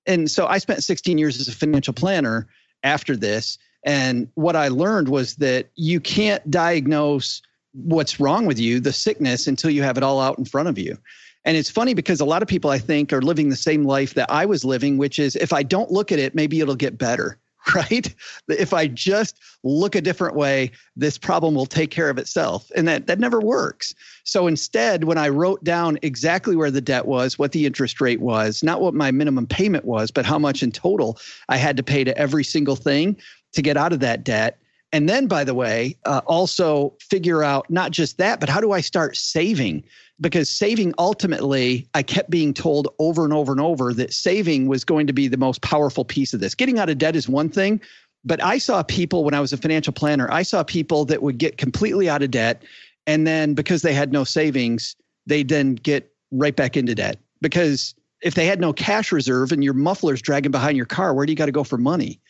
And 0.06 0.30
so 0.30 0.46
I 0.46 0.58
spent 0.58 0.82
16 0.84 1.18
years 1.18 1.40
as 1.40 1.48
a 1.48 1.52
financial 1.52 1.94
planner 1.94 2.48
after 2.82 3.16
this. 3.16 3.58
And 3.84 4.28
what 4.34 4.56
I 4.56 4.68
learned 4.68 5.08
was 5.08 5.36
that 5.36 5.70
you 5.76 6.00
can't 6.00 6.48
diagnose 6.50 7.42
what's 7.72 8.18
wrong 8.18 8.46
with 8.46 8.58
you, 8.58 8.80
the 8.80 8.92
sickness, 8.92 9.46
until 9.46 9.70
you 9.70 9.82
have 9.82 9.96
it 9.96 10.02
all 10.02 10.20
out 10.20 10.38
in 10.38 10.44
front 10.44 10.68
of 10.68 10.78
you. 10.78 10.98
And 11.44 11.56
it's 11.56 11.70
funny 11.70 11.94
because 11.94 12.20
a 12.20 12.24
lot 12.24 12.42
of 12.42 12.48
people, 12.48 12.70
I 12.70 12.78
think, 12.78 13.12
are 13.12 13.22
living 13.22 13.48
the 13.48 13.56
same 13.56 13.84
life 13.84 14.14
that 14.14 14.30
I 14.30 14.46
was 14.46 14.64
living, 14.64 14.98
which 14.98 15.18
is 15.18 15.36
if 15.36 15.52
I 15.52 15.62
don't 15.62 15.90
look 15.90 16.10
at 16.10 16.18
it, 16.18 16.34
maybe 16.34 16.60
it'll 16.60 16.74
get 16.74 16.98
better, 16.98 17.38
right? 17.74 18.14
If 18.48 18.72
I 18.72 18.86
just 18.86 19.38
look 19.64 19.94
a 19.94 20.00
different 20.00 20.36
way, 20.36 20.70
this 20.96 21.18
problem 21.18 21.54
will 21.54 21.66
take 21.66 21.90
care 21.90 22.10
of 22.10 22.18
itself. 22.18 22.70
And 22.76 22.86
that, 22.88 23.06
that 23.06 23.18
never 23.18 23.40
works. 23.40 23.94
So 24.24 24.46
instead, 24.46 25.04
when 25.04 25.18
I 25.18 25.28
wrote 25.28 25.62
down 25.64 25.98
exactly 26.02 26.56
where 26.56 26.70
the 26.70 26.80
debt 26.80 27.06
was, 27.06 27.38
what 27.38 27.52
the 27.52 27.66
interest 27.66 28.00
rate 28.00 28.20
was, 28.20 28.62
not 28.62 28.80
what 28.80 28.94
my 28.94 29.10
minimum 29.10 29.46
payment 29.46 29.84
was, 29.84 30.10
but 30.10 30.24
how 30.24 30.38
much 30.38 30.62
in 30.62 30.72
total 30.72 31.18
I 31.48 31.56
had 31.56 31.76
to 31.76 31.82
pay 31.82 32.04
to 32.04 32.16
every 32.16 32.44
single 32.44 32.76
thing, 32.76 33.16
to 33.52 33.62
get 33.62 33.76
out 33.76 33.92
of 33.92 34.00
that 34.00 34.24
debt. 34.24 34.58
And 34.92 35.08
then, 35.08 35.26
by 35.26 35.44
the 35.44 35.54
way, 35.54 35.96
uh, 36.06 36.22
also 36.26 36.94
figure 37.00 37.42
out 37.42 37.68
not 37.70 37.90
just 37.90 38.16
that, 38.18 38.40
but 38.40 38.48
how 38.48 38.60
do 38.60 38.72
I 38.72 38.80
start 38.80 39.16
saving? 39.16 39.84
Because 40.20 40.50
saving 40.50 40.94
ultimately, 40.98 41.88
I 41.94 42.02
kept 42.02 42.28
being 42.30 42.52
told 42.52 42.88
over 42.98 43.24
and 43.24 43.32
over 43.32 43.52
and 43.52 43.60
over 43.60 43.94
that 43.94 44.12
saving 44.12 44.66
was 44.66 44.84
going 44.84 45.06
to 45.06 45.12
be 45.12 45.28
the 45.28 45.36
most 45.36 45.62
powerful 45.62 46.04
piece 46.04 46.34
of 46.34 46.40
this. 46.40 46.54
Getting 46.54 46.78
out 46.78 46.90
of 46.90 46.98
debt 46.98 47.14
is 47.14 47.28
one 47.28 47.48
thing, 47.48 47.80
but 48.24 48.42
I 48.42 48.58
saw 48.58 48.82
people 48.82 49.24
when 49.24 49.34
I 49.34 49.40
was 49.40 49.52
a 49.52 49.56
financial 49.56 49.92
planner, 49.92 50.30
I 50.30 50.42
saw 50.42 50.62
people 50.64 51.04
that 51.06 51.22
would 51.22 51.38
get 51.38 51.56
completely 51.56 52.08
out 52.08 52.22
of 52.22 52.30
debt. 52.30 52.64
And 53.06 53.26
then 53.26 53.54
because 53.54 53.82
they 53.82 53.94
had 53.94 54.12
no 54.12 54.24
savings, 54.24 54.96
they 55.26 55.42
then 55.42 55.76
get 55.76 56.12
right 56.30 56.54
back 56.54 56.76
into 56.76 56.94
debt. 56.94 57.18
Because 57.40 57.94
if 58.20 58.34
they 58.34 58.46
had 58.46 58.60
no 58.60 58.72
cash 58.72 59.12
reserve 59.12 59.52
and 59.52 59.62
your 59.62 59.74
muffler's 59.74 60.20
dragging 60.20 60.50
behind 60.50 60.76
your 60.76 60.86
car, 60.86 61.14
where 61.14 61.26
do 61.26 61.32
you 61.32 61.36
got 61.36 61.46
to 61.46 61.52
go 61.52 61.64
for 61.64 61.78
money? 61.78 62.20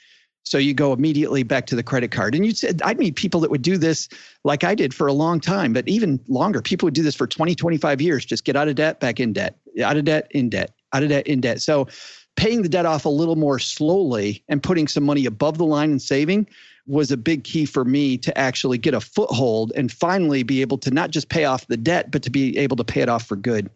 So 0.48 0.58
you 0.58 0.72
go 0.72 0.92
immediately 0.92 1.42
back 1.42 1.66
to 1.66 1.76
the 1.76 1.82
credit 1.82 2.10
card. 2.10 2.34
And 2.34 2.44
you 2.44 2.52
said, 2.52 2.80
I'd 2.82 2.98
meet 2.98 3.16
people 3.16 3.40
that 3.40 3.50
would 3.50 3.62
do 3.62 3.76
this 3.76 4.08
like 4.44 4.64
I 4.64 4.74
did 4.74 4.94
for 4.94 5.06
a 5.06 5.12
long 5.12 5.40
time, 5.40 5.72
but 5.74 5.86
even 5.88 6.20
longer. 6.26 6.62
People 6.62 6.86
would 6.86 6.94
do 6.94 7.02
this 7.02 7.14
for 7.14 7.26
20, 7.26 7.54
25 7.54 8.00
years, 8.00 8.24
just 8.24 8.44
get 8.44 8.56
out 8.56 8.68
of 8.68 8.74
debt, 8.74 8.98
back 8.98 9.20
in 9.20 9.32
debt, 9.32 9.58
out 9.82 9.96
of 9.96 10.04
debt, 10.04 10.26
in 10.30 10.48
debt, 10.48 10.72
out 10.92 11.02
of 11.02 11.10
debt, 11.10 11.26
in 11.26 11.40
debt. 11.40 11.60
So 11.60 11.88
paying 12.36 12.62
the 12.62 12.68
debt 12.68 12.86
off 12.86 13.04
a 13.04 13.10
little 13.10 13.36
more 13.36 13.58
slowly 13.58 14.42
and 14.48 14.62
putting 14.62 14.88
some 14.88 15.04
money 15.04 15.26
above 15.26 15.58
the 15.58 15.66
line 15.66 15.90
and 15.90 16.00
saving 16.00 16.48
was 16.86 17.10
a 17.10 17.16
big 17.18 17.44
key 17.44 17.66
for 17.66 17.84
me 17.84 18.16
to 18.16 18.36
actually 18.38 18.78
get 18.78 18.94
a 18.94 19.00
foothold 19.00 19.72
and 19.76 19.92
finally 19.92 20.42
be 20.42 20.62
able 20.62 20.78
to 20.78 20.90
not 20.90 21.10
just 21.10 21.28
pay 21.28 21.44
off 21.44 21.66
the 21.66 21.76
debt, 21.76 22.10
but 22.10 22.22
to 22.22 22.30
be 22.30 22.56
able 22.56 22.76
to 22.76 22.84
pay 22.84 23.02
it 23.02 23.10
off 23.10 23.26
for 23.26 23.36
good. 23.36 23.68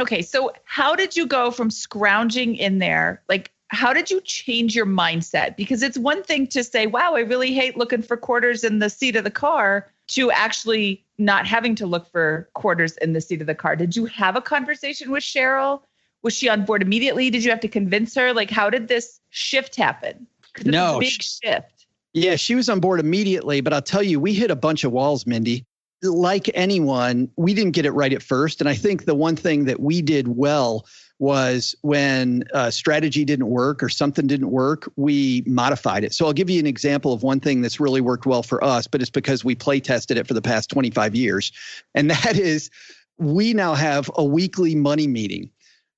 Okay, 0.00 0.22
so 0.22 0.50
how 0.64 0.94
did 0.94 1.14
you 1.14 1.26
go 1.26 1.50
from 1.50 1.70
scrounging 1.70 2.56
in 2.56 2.78
there? 2.78 3.22
Like, 3.28 3.52
how 3.70 3.92
did 3.92 4.10
you 4.10 4.20
change 4.22 4.74
your 4.74 4.86
mindset? 4.86 5.56
Because 5.56 5.82
it's 5.82 5.96
one 5.96 6.22
thing 6.22 6.46
to 6.48 6.64
say, 6.64 6.86
wow, 6.86 7.14
I 7.14 7.20
really 7.20 7.54
hate 7.54 7.76
looking 7.76 8.02
for 8.02 8.16
quarters 8.16 8.64
in 8.64 8.80
the 8.80 8.90
seat 8.90 9.16
of 9.16 9.24
the 9.24 9.30
car, 9.30 9.88
to 10.08 10.30
actually 10.32 11.04
not 11.18 11.46
having 11.46 11.76
to 11.76 11.86
look 11.86 12.10
for 12.10 12.48
quarters 12.54 12.96
in 12.96 13.12
the 13.12 13.20
seat 13.20 13.40
of 13.40 13.46
the 13.46 13.54
car. 13.54 13.76
Did 13.76 13.94
you 13.94 14.06
have 14.06 14.34
a 14.34 14.40
conversation 14.40 15.12
with 15.12 15.22
Cheryl? 15.22 15.82
Was 16.22 16.34
she 16.34 16.48
on 16.48 16.64
board 16.64 16.82
immediately? 16.82 17.30
Did 17.30 17.44
you 17.44 17.50
have 17.50 17.60
to 17.60 17.68
convince 17.68 18.14
her? 18.16 18.32
Like, 18.34 18.50
how 18.50 18.70
did 18.70 18.88
this 18.88 19.20
shift 19.30 19.76
happen? 19.76 20.26
No, 20.64 20.98
big 20.98 21.22
shift. 21.22 21.86
Yeah, 22.12 22.34
she 22.34 22.56
was 22.56 22.68
on 22.68 22.80
board 22.80 22.98
immediately, 22.98 23.60
but 23.60 23.72
I'll 23.72 23.80
tell 23.80 24.02
you, 24.02 24.18
we 24.18 24.34
hit 24.34 24.50
a 24.50 24.56
bunch 24.56 24.82
of 24.82 24.90
walls, 24.90 25.28
Mindy. 25.28 25.64
Like 26.02 26.50
anyone, 26.54 27.30
we 27.36 27.54
didn't 27.54 27.72
get 27.72 27.86
it 27.86 27.92
right 27.92 28.12
at 28.12 28.22
first. 28.22 28.60
And 28.60 28.68
I 28.68 28.74
think 28.74 29.04
the 29.04 29.14
one 29.14 29.36
thing 29.36 29.66
that 29.66 29.78
we 29.78 30.02
did 30.02 30.26
well 30.26 30.86
was 31.20 31.74
when 31.82 32.42
a 32.52 32.72
strategy 32.72 33.24
didn't 33.24 33.48
work 33.48 33.82
or 33.82 33.88
something 33.88 34.26
didn't 34.26 34.50
work, 34.50 34.90
we 34.96 35.44
modified 35.46 36.02
it. 36.02 36.14
So 36.14 36.26
I'll 36.26 36.32
give 36.32 36.50
you 36.50 36.58
an 36.58 36.66
example 36.66 37.12
of 37.12 37.22
one 37.22 37.40
thing 37.40 37.60
that's 37.60 37.78
really 37.78 38.00
worked 38.00 38.26
well 38.26 38.42
for 38.42 38.62
us, 38.64 38.86
but 38.86 39.02
it's 39.02 39.10
because 39.10 39.44
we 39.44 39.54
play 39.54 39.80
tested 39.80 40.16
it 40.16 40.26
for 40.26 40.34
the 40.34 40.42
past 40.42 40.70
25 40.70 41.14
years. 41.14 41.52
And 41.94 42.10
that 42.10 42.38
is 42.38 42.70
we 43.18 43.52
now 43.52 43.74
have 43.74 44.10
a 44.16 44.24
weekly 44.24 44.74
money 44.74 45.06
meeting. 45.06 45.50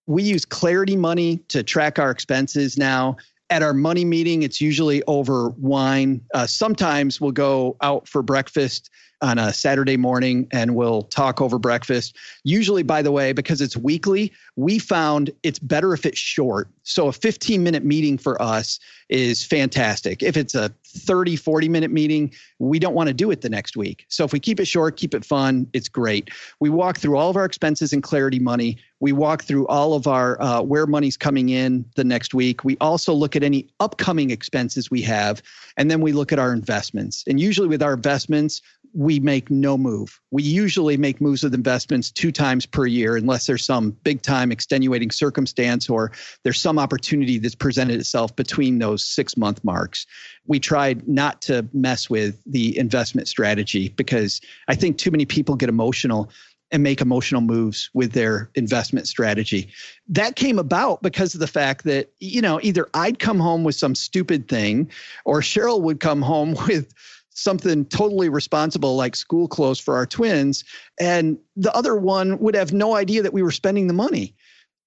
We 0.07 0.25
use 0.25 0.45
Clarity 0.45 0.97
Money 0.97 1.39
to 1.49 1.63
track 1.63 2.01
our 2.01 2.11
expenses 2.11 2.77
now 2.77 3.17
at 3.53 3.63
our 3.63 3.75
money 3.75 4.07
meeting, 4.07 4.43
it's 4.43 4.63
usually 4.63 5.03
over 5.07 5.51
wine. 5.51 6.23
Uh, 6.33 6.47
sometimes 6.47 7.21
we'll 7.21 7.33
go 7.33 7.77
out 7.83 8.09
for 8.09 8.23
breakfast 8.23 8.89
on 9.23 9.39
a 9.39 9.53
Saturday 9.53 9.97
morning 9.97 10.49
and 10.51 10.75
we'll 10.75 11.03
talk 11.03 11.41
over 11.41 11.59
breakfast. 11.59 12.17
Usually, 12.45 12.83
by 12.83 13.01
the 13.03 13.13
way, 13.13 13.33
because 13.33 13.61
it's 13.61 13.77
weekly, 13.77 14.33
we 14.57 14.79
found 14.79 15.31
it's 15.43 15.59
better 15.59 15.95
if 15.95 16.05
it's 16.05 16.19
short. 16.19 16.69
So 16.83 17.07
a 17.07 17.13
15 17.13 17.63
minute 17.63 17.85
meeting 17.85 18.19
for 18.19 18.41
us 18.43 18.81
is 19.09 19.45
fantastic. 19.45 20.23
If 20.23 20.37
it's 20.37 20.55
a 20.55 20.71
30, 20.85 21.37
40 21.37 21.69
minute 21.69 21.91
meeting, 21.91 22.33
we 22.59 22.79
don't 22.79 22.95
want 22.95 23.09
to 23.09 23.15
do 23.15 23.31
it 23.31 23.41
the 23.41 23.49
next 23.49 23.77
week. 23.77 24.05
So 24.09 24.25
if 24.25 24.33
we 24.33 24.41
keep 24.41 24.59
it 24.59 24.67
short, 24.67 24.97
keep 24.97 25.15
it 25.15 25.25
fun, 25.25 25.69
it's 25.73 25.89
great. 25.89 26.31
We 26.61 26.71
walk 26.71 26.99
through 26.99 27.17
all 27.17 27.31
of 27.31 27.37
our 27.37 27.45
expenses 27.45 27.93
and 27.93 28.03
clarity 28.03 28.39
money. 28.39 28.79
We 29.01 29.13
walk 29.13 29.43
through 29.43 29.67
all 29.67 29.95
of 29.95 30.07
our 30.07 30.41
uh, 30.41 30.63
where 30.63 30.87
money's 30.87 31.17
coming 31.17 31.49
in 31.49 31.85
the 31.97 32.05
next 32.05 32.35
week. 32.35 32.65
We 32.65 32.77
also 32.81 33.13
look 33.13 33.37
at 33.37 33.43
any 33.43 33.69
upcoming 33.81 34.31
expenses 34.31 34.91
we 34.91 35.03
have, 35.03 35.43
and 35.77 35.91
then 35.91 36.01
we 36.01 36.13
look 36.13 36.33
at 36.33 36.39
our 36.39 36.53
investments. 36.53 37.25
And 37.27 37.41
usually 37.41 37.69
with 37.69 37.83
our 37.83 37.95
investments, 37.95 38.63
we 38.95 39.21
make 39.21 39.51
no 39.51 39.79
move. 39.79 40.21
We 40.31 40.43
usually 40.43 40.97
make 40.97 41.21
moves 41.21 41.43
with 41.43 41.55
investments 41.55 42.11
two 42.11 42.33
times 42.33 42.67
per 42.67 42.87
year, 42.87 43.17
unless 43.17 43.47
there's 43.47 43.65
some 43.65 43.91
big 44.05 44.23
time 44.23 44.53
extenuating 44.53 45.11
circumstance 45.11 45.89
or 45.89 46.13
there's 46.43 46.61
some 46.61 46.79
opportunity 46.79 47.39
that's 47.39 47.55
presented 47.55 47.99
itself 47.99 48.35
between 48.37 48.79
those 48.79 49.05
six 49.05 49.37
month 49.37 49.63
marks. 49.65 50.07
We 50.47 50.61
tried 50.61 51.09
not 51.09 51.41
to 51.43 51.67
mess 51.73 52.11
with 52.11 52.43
the 52.45 52.77
investment 52.79 53.29
strategy 53.29 53.89
because 53.91 54.41
I 54.69 54.75
think 54.75 54.99
too 54.99 55.11
many 55.11 55.25
people 55.25 55.57
get 55.57 55.69
emotional 55.69 56.31
and 56.73 56.83
make 56.83 57.03
emotional 57.03 57.43
moves 57.43 57.91
with 57.93 58.13
their 58.13 58.51
investment 58.55 59.07
strategy. 59.07 59.69
That 60.09 60.37
came 60.37 60.59
about 60.59 61.03
because 61.03 61.35
of 61.35 61.41
the 61.41 61.47
fact 61.47 61.85
that, 61.85 62.11
you 62.19 62.41
know, 62.41 62.59
either 62.63 62.89
I'd 62.95 63.19
come 63.19 63.39
home 63.39 63.63
with 63.63 63.75
some 63.75 63.95
stupid 63.95 64.49
thing 64.49 64.91
or 65.27 65.43
Cheryl 65.43 65.83
would 65.83 66.01
come 66.01 66.23
home 66.23 66.57
with 66.67 66.93
something 67.35 67.85
totally 67.87 68.29
responsible 68.29 68.97
like 68.97 69.17
school 69.17 69.49
clothes 69.49 69.81
for 69.81 69.95
our 69.95 70.07
twins 70.07 70.65
and 71.01 71.39
the 71.57 71.75
other 71.75 71.97
one 71.97 72.39
would 72.39 72.55
have 72.55 72.73
no 72.73 72.95
idea 72.95 73.23
that 73.23 73.33
we 73.33 73.43
were 73.43 73.51
spending 73.51 73.87
the 73.87 73.95
money. 73.95 74.35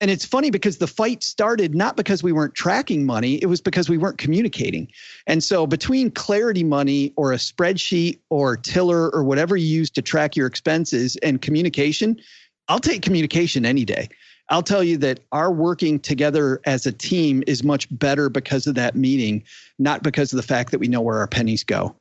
And 0.01 0.11
it's 0.11 0.25
funny 0.25 0.51
because 0.51 0.77
the 0.77 0.87
fight 0.87 1.23
started 1.23 1.73
not 1.73 1.95
because 1.95 2.21
we 2.21 2.33
weren't 2.33 2.53
tracking 2.53 3.05
money 3.05 3.35
it 3.35 3.45
was 3.45 3.61
because 3.61 3.89
we 3.89 3.97
weren't 3.97 4.17
communicating. 4.17 4.89
And 5.25 5.43
so 5.43 5.65
between 5.65 6.11
clarity 6.11 6.63
money 6.63 7.13
or 7.15 7.31
a 7.31 7.37
spreadsheet 7.37 8.19
or 8.29 8.57
tiller 8.57 9.09
or 9.09 9.23
whatever 9.23 9.55
you 9.55 9.67
use 9.67 9.89
to 9.91 10.01
track 10.01 10.35
your 10.35 10.47
expenses 10.47 11.15
and 11.17 11.41
communication 11.41 12.19
i'll 12.67 12.79
take 12.79 13.01
communication 13.01 13.65
any 13.65 13.85
day. 13.85 14.09
I'll 14.49 14.63
tell 14.63 14.83
you 14.83 14.97
that 14.97 15.21
our 15.31 15.51
working 15.51 15.99
together 15.99 16.61
as 16.65 16.85
a 16.85 16.91
team 16.91 17.43
is 17.47 17.63
much 17.63 17.87
better 17.97 18.29
because 18.29 18.67
of 18.67 18.75
that 18.75 18.95
meeting, 18.95 19.43
not 19.79 20.03
because 20.03 20.31
of 20.31 20.37
the 20.37 20.43
fact 20.43 20.71
that 20.71 20.79
we 20.79 20.87
know 20.87 21.01
where 21.01 21.17
our 21.17 21.27
pennies 21.27 21.63
go. 21.63 21.95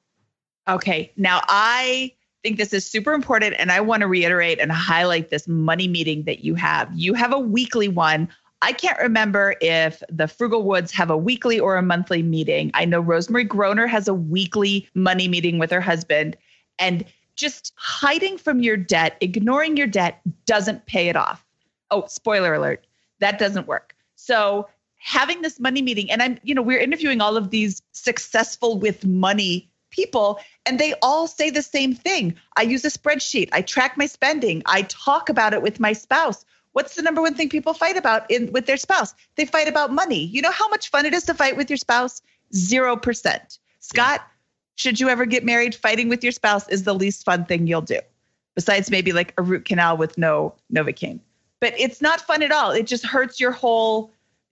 Okay. 0.69 1.13
Now 1.17 1.43
I 1.49 2.13
think 2.43 2.59
this 2.59 2.73
is 2.73 2.89
super 2.89 3.13
important 3.13 3.57
and 3.59 3.73
I 3.73 3.81
want 3.81 4.03
to 4.03 4.07
reiterate 4.07 4.61
and 4.61 4.71
highlight 4.71 5.31
this 5.31 5.49
money 5.49 5.89
meeting 5.89 6.25
that 6.25 6.45
you 6.45 6.55
have. 6.55 6.91
You 6.95 7.15
have 7.15 7.33
a 7.33 7.39
weekly 7.39 7.89
one. 7.89 8.29
I 8.63 8.73
can't 8.73 8.99
remember 8.99 9.57
if 9.61 10.03
the 10.09 10.29
Frugal 10.29 10.63
Woods 10.63 10.91
have 10.93 11.11
a 11.11 11.17
weekly 11.17 11.61
or 11.61 11.77
a 11.77 11.83
monthly 11.83 12.23
meeting. 12.23 12.71
I 12.75 12.85
know 12.85 13.01
Rosemary 13.01 13.45
Groner 13.45 13.87
has 13.87 14.09
a 14.09 14.15
weekly 14.15 14.89
money 14.95 15.29
meeting 15.29 15.59
with 15.59 15.71
her 15.71 15.81
husband 15.81 16.37
and 16.79 17.05
just 17.37 17.73
hiding 17.77 18.39
from 18.39 18.61
your 18.61 18.77
debt, 18.77 19.17
ignoring 19.21 19.77
your 19.77 19.87
debt 19.87 20.21
doesn't 20.47 20.87
pay 20.87 21.09
it 21.09 21.17
off. 21.17 21.45
Oh, 21.91 22.05
spoiler 22.09 22.55
alert, 22.55 22.87
that 23.21 23.39
doesn't 23.39 23.67
work. 23.67 23.95
So, 24.17 24.69
having 24.97 25.43
this 25.43 25.61
money 25.61 25.83
meeting 25.83 26.11
and 26.11 26.23
I'm, 26.23 26.39
you 26.43 26.55
know, 26.55 26.63
we're 26.63 26.79
interviewing 26.79 27.21
all 27.21 27.37
of 27.37 27.51
these 27.51 27.83
successful 27.93 28.79
with 28.79 29.05
money 29.05 29.69
people 29.95 30.41
and 30.67 30.79
they 30.79 30.95
all 31.03 31.27
say 31.27 31.51
the 31.51 31.63
same 31.63 31.95
thing. 31.95 32.35
I 32.57 32.63
use 32.63 32.85
a 32.85 32.91
spreadsheet. 32.91 33.49
I 33.53 33.63
track 33.63 33.97
my 33.97 34.07
spending. 34.07 34.63
I 34.67 34.83
talk 34.83 35.29
about 35.29 35.55
it 35.55 35.63
with 35.63 35.79
my 35.81 35.93
spouse. 35.93 36.45
What's 36.73 36.97
the 36.97 37.03
number 37.03 37.23
one 37.23 37.35
thing 37.35 37.49
people 37.49 37.73
fight 37.73 37.97
about 37.97 38.29
in 38.31 38.51
with 38.53 38.67
their 38.67 38.77
spouse? 38.77 39.15
They 39.37 39.45
fight 39.45 39.69
about 39.69 39.93
money. 39.93 40.25
You 40.25 40.43
know 40.43 40.51
how 40.51 40.69
much 40.69 40.91
fun 40.91 41.07
it 41.07 41.15
is 41.15 41.25
to 41.27 41.35
fight 41.35 41.57
with 41.57 41.71
your 41.71 41.77
spouse? 41.77 42.21
0%. 42.53 43.59
Scott, 43.79 44.21
yeah. 44.21 44.27
should 44.75 44.99
you 44.99 45.09
ever 45.09 45.25
get 45.25 45.45
married, 45.45 45.75
fighting 45.75 46.09
with 46.09 46.25
your 46.25 46.33
spouse 46.33 46.69
is 46.69 46.83
the 46.83 46.95
least 46.95 47.25
fun 47.25 47.45
thing 47.45 47.69
you'll 47.69 47.81
do. 47.81 48.01
Besides 48.57 48.91
maybe 48.91 49.13
like 49.13 49.33
a 49.39 49.43
root 49.43 49.65
canal 49.65 49.97
with 49.97 50.19
no 50.19 50.55
Novocaine. 50.73 51.21
But 51.61 51.75
it's 51.79 52.03
not 52.03 52.21
fun 52.21 52.43
at 52.43 52.51
all. 52.51 52.73
It 52.73 52.87
just 52.87 53.07
hurts 53.07 53.39
your 53.39 53.53
whole 53.53 54.11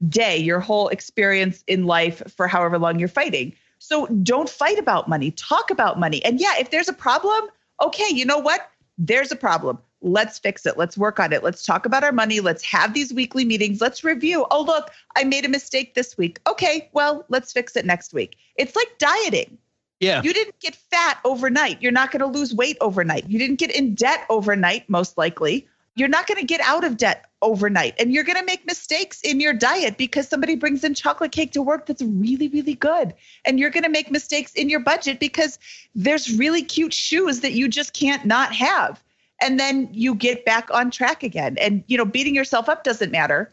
day, 0.08 0.36
your 0.36 0.60
whole 0.60 0.88
experience 0.88 1.62
in 1.66 1.86
life 1.86 2.22
for 2.36 2.46
however 2.46 2.78
long 2.78 2.98
you're 2.98 3.08
fighting. 3.08 3.54
So 3.82 4.06
don't 4.06 4.48
fight 4.48 4.78
about 4.78 5.08
money, 5.08 5.32
talk 5.32 5.70
about 5.70 5.98
money. 5.98 6.24
And 6.24 6.40
yeah, 6.40 6.54
if 6.58 6.70
there's 6.70 6.88
a 6.88 6.92
problem, 6.92 7.46
okay, 7.82 8.06
you 8.10 8.24
know 8.24 8.38
what? 8.38 8.70
There's 8.96 9.32
a 9.32 9.36
problem. 9.36 9.76
Let's 10.00 10.38
fix 10.38 10.64
it. 10.66 10.78
Let's 10.78 10.96
work 10.96 11.18
on 11.18 11.32
it. 11.32 11.42
Let's 11.42 11.66
talk 11.66 11.84
about 11.84 12.04
our 12.04 12.12
money. 12.12 12.38
Let's 12.38 12.62
have 12.62 12.94
these 12.94 13.12
weekly 13.12 13.44
meetings. 13.44 13.80
Let's 13.80 14.04
review. 14.04 14.46
Oh, 14.52 14.62
look, 14.62 14.90
I 15.16 15.24
made 15.24 15.44
a 15.44 15.48
mistake 15.48 15.94
this 15.94 16.16
week. 16.16 16.38
Okay, 16.46 16.88
well, 16.92 17.24
let's 17.28 17.52
fix 17.52 17.74
it 17.74 17.84
next 17.84 18.14
week. 18.14 18.36
It's 18.54 18.76
like 18.76 18.98
dieting. 18.98 19.58
Yeah. 19.98 20.22
You 20.22 20.32
didn't 20.32 20.60
get 20.60 20.76
fat 20.76 21.18
overnight. 21.24 21.82
You're 21.82 21.90
not 21.92 22.12
going 22.12 22.20
to 22.20 22.38
lose 22.38 22.54
weight 22.54 22.76
overnight. 22.80 23.28
You 23.28 23.38
didn't 23.38 23.58
get 23.58 23.74
in 23.74 23.94
debt 23.96 24.26
overnight, 24.30 24.88
most 24.88 25.18
likely 25.18 25.66
you're 25.94 26.08
not 26.08 26.26
going 26.26 26.38
to 26.38 26.46
get 26.46 26.60
out 26.60 26.84
of 26.84 26.96
debt 26.96 27.26
overnight. 27.42 27.94
And 27.98 28.12
you're 28.12 28.24
going 28.24 28.38
to 28.38 28.44
make 28.44 28.64
mistakes 28.66 29.20
in 29.22 29.40
your 29.40 29.52
diet 29.52 29.98
because 29.98 30.28
somebody 30.28 30.54
brings 30.54 30.82
in 30.84 30.94
chocolate 30.94 31.32
cake 31.32 31.52
to 31.52 31.62
work 31.62 31.86
that's 31.86 32.02
really 32.02 32.48
really 32.48 32.74
good. 32.74 33.12
And 33.44 33.58
you're 33.58 33.70
going 33.70 33.82
to 33.82 33.90
make 33.90 34.10
mistakes 34.10 34.54
in 34.54 34.68
your 34.68 34.80
budget 34.80 35.20
because 35.20 35.58
there's 35.94 36.34
really 36.36 36.62
cute 36.62 36.94
shoes 36.94 37.40
that 37.40 37.52
you 37.52 37.68
just 37.68 37.92
can't 37.92 38.24
not 38.24 38.54
have. 38.54 39.02
And 39.42 39.58
then 39.58 39.88
you 39.92 40.14
get 40.14 40.44
back 40.44 40.70
on 40.72 40.90
track 40.90 41.22
again. 41.22 41.58
And 41.58 41.84
you 41.88 41.98
know 41.98 42.04
beating 42.04 42.34
yourself 42.34 42.68
up 42.68 42.84
doesn't 42.84 43.10
matter 43.10 43.52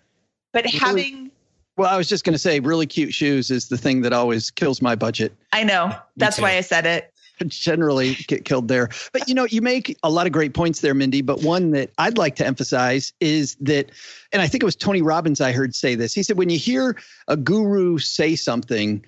but 0.52 0.66
having 0.66 1.32
well 1.78 1.90
i 1.90 1.98
was 1.98 2.08
just 2.08 2.24
going 2.24 2.34
to 2.34 2.40
say 2.40 2.60
really 2.60 2.88
cute 2.88 3.14
shoes 3.14 3.52
is 3.52 3.70
the 3.70 3.78
thing 3.78 4.02
that 4.02 4.14
always 4.14 4.52
kills 4.52 4.82
my 4.82 4.96
budget. 4.96 5.34
I 5.54 5.64
know. 5.64 5.96
That's 6.16 6.40
why 6.40 6.56
i 6.56 6.62
said 6.62 6.86
it 6.86 7.14
generally 7.48 8.16
get 8.28 8.46
killed 8.46 8.68
there. 8.68 8.90
But 9.12 9.28
you 9.28 9.36
know, 9.36 9.46
you 9.46 9.62
make 9.62 9.98
a 10.04 10.10
lot 10.10 10.26
of 10.26 10.34
great 10.34 10.54
points 10.54 10.82
there, 10.82 10.94
Mindy. 10.94 11.22
But 11.22 11.42
one 11.42 11.72
that 11.72 11.92
I'd 11.98 12.18
like 12.18 12.36
to 12.38 12.46
emphasize 12.46 13.14
is 13.20 13.56
that, 13.62 13.92
and 14.32 14.42
I 14.42 14.48
think 14.48 14.64
it 14.64 14.66
was 14.66 14.76
Tony 14.76 15.02
Robbins 15.02 15.42
I 15.42 15.52
heard 15.52 15.76
say 15.76 15.96
this. 15.96 16.14
He 16.14 16.24
said, 16.24 16.38
when 16.38 16.50
you 16.50 16.58
hear 16.58 16.98
a 17.28 17.38
guru 17.38 17.98
say 17.98 18.36
something, 18.36 19.06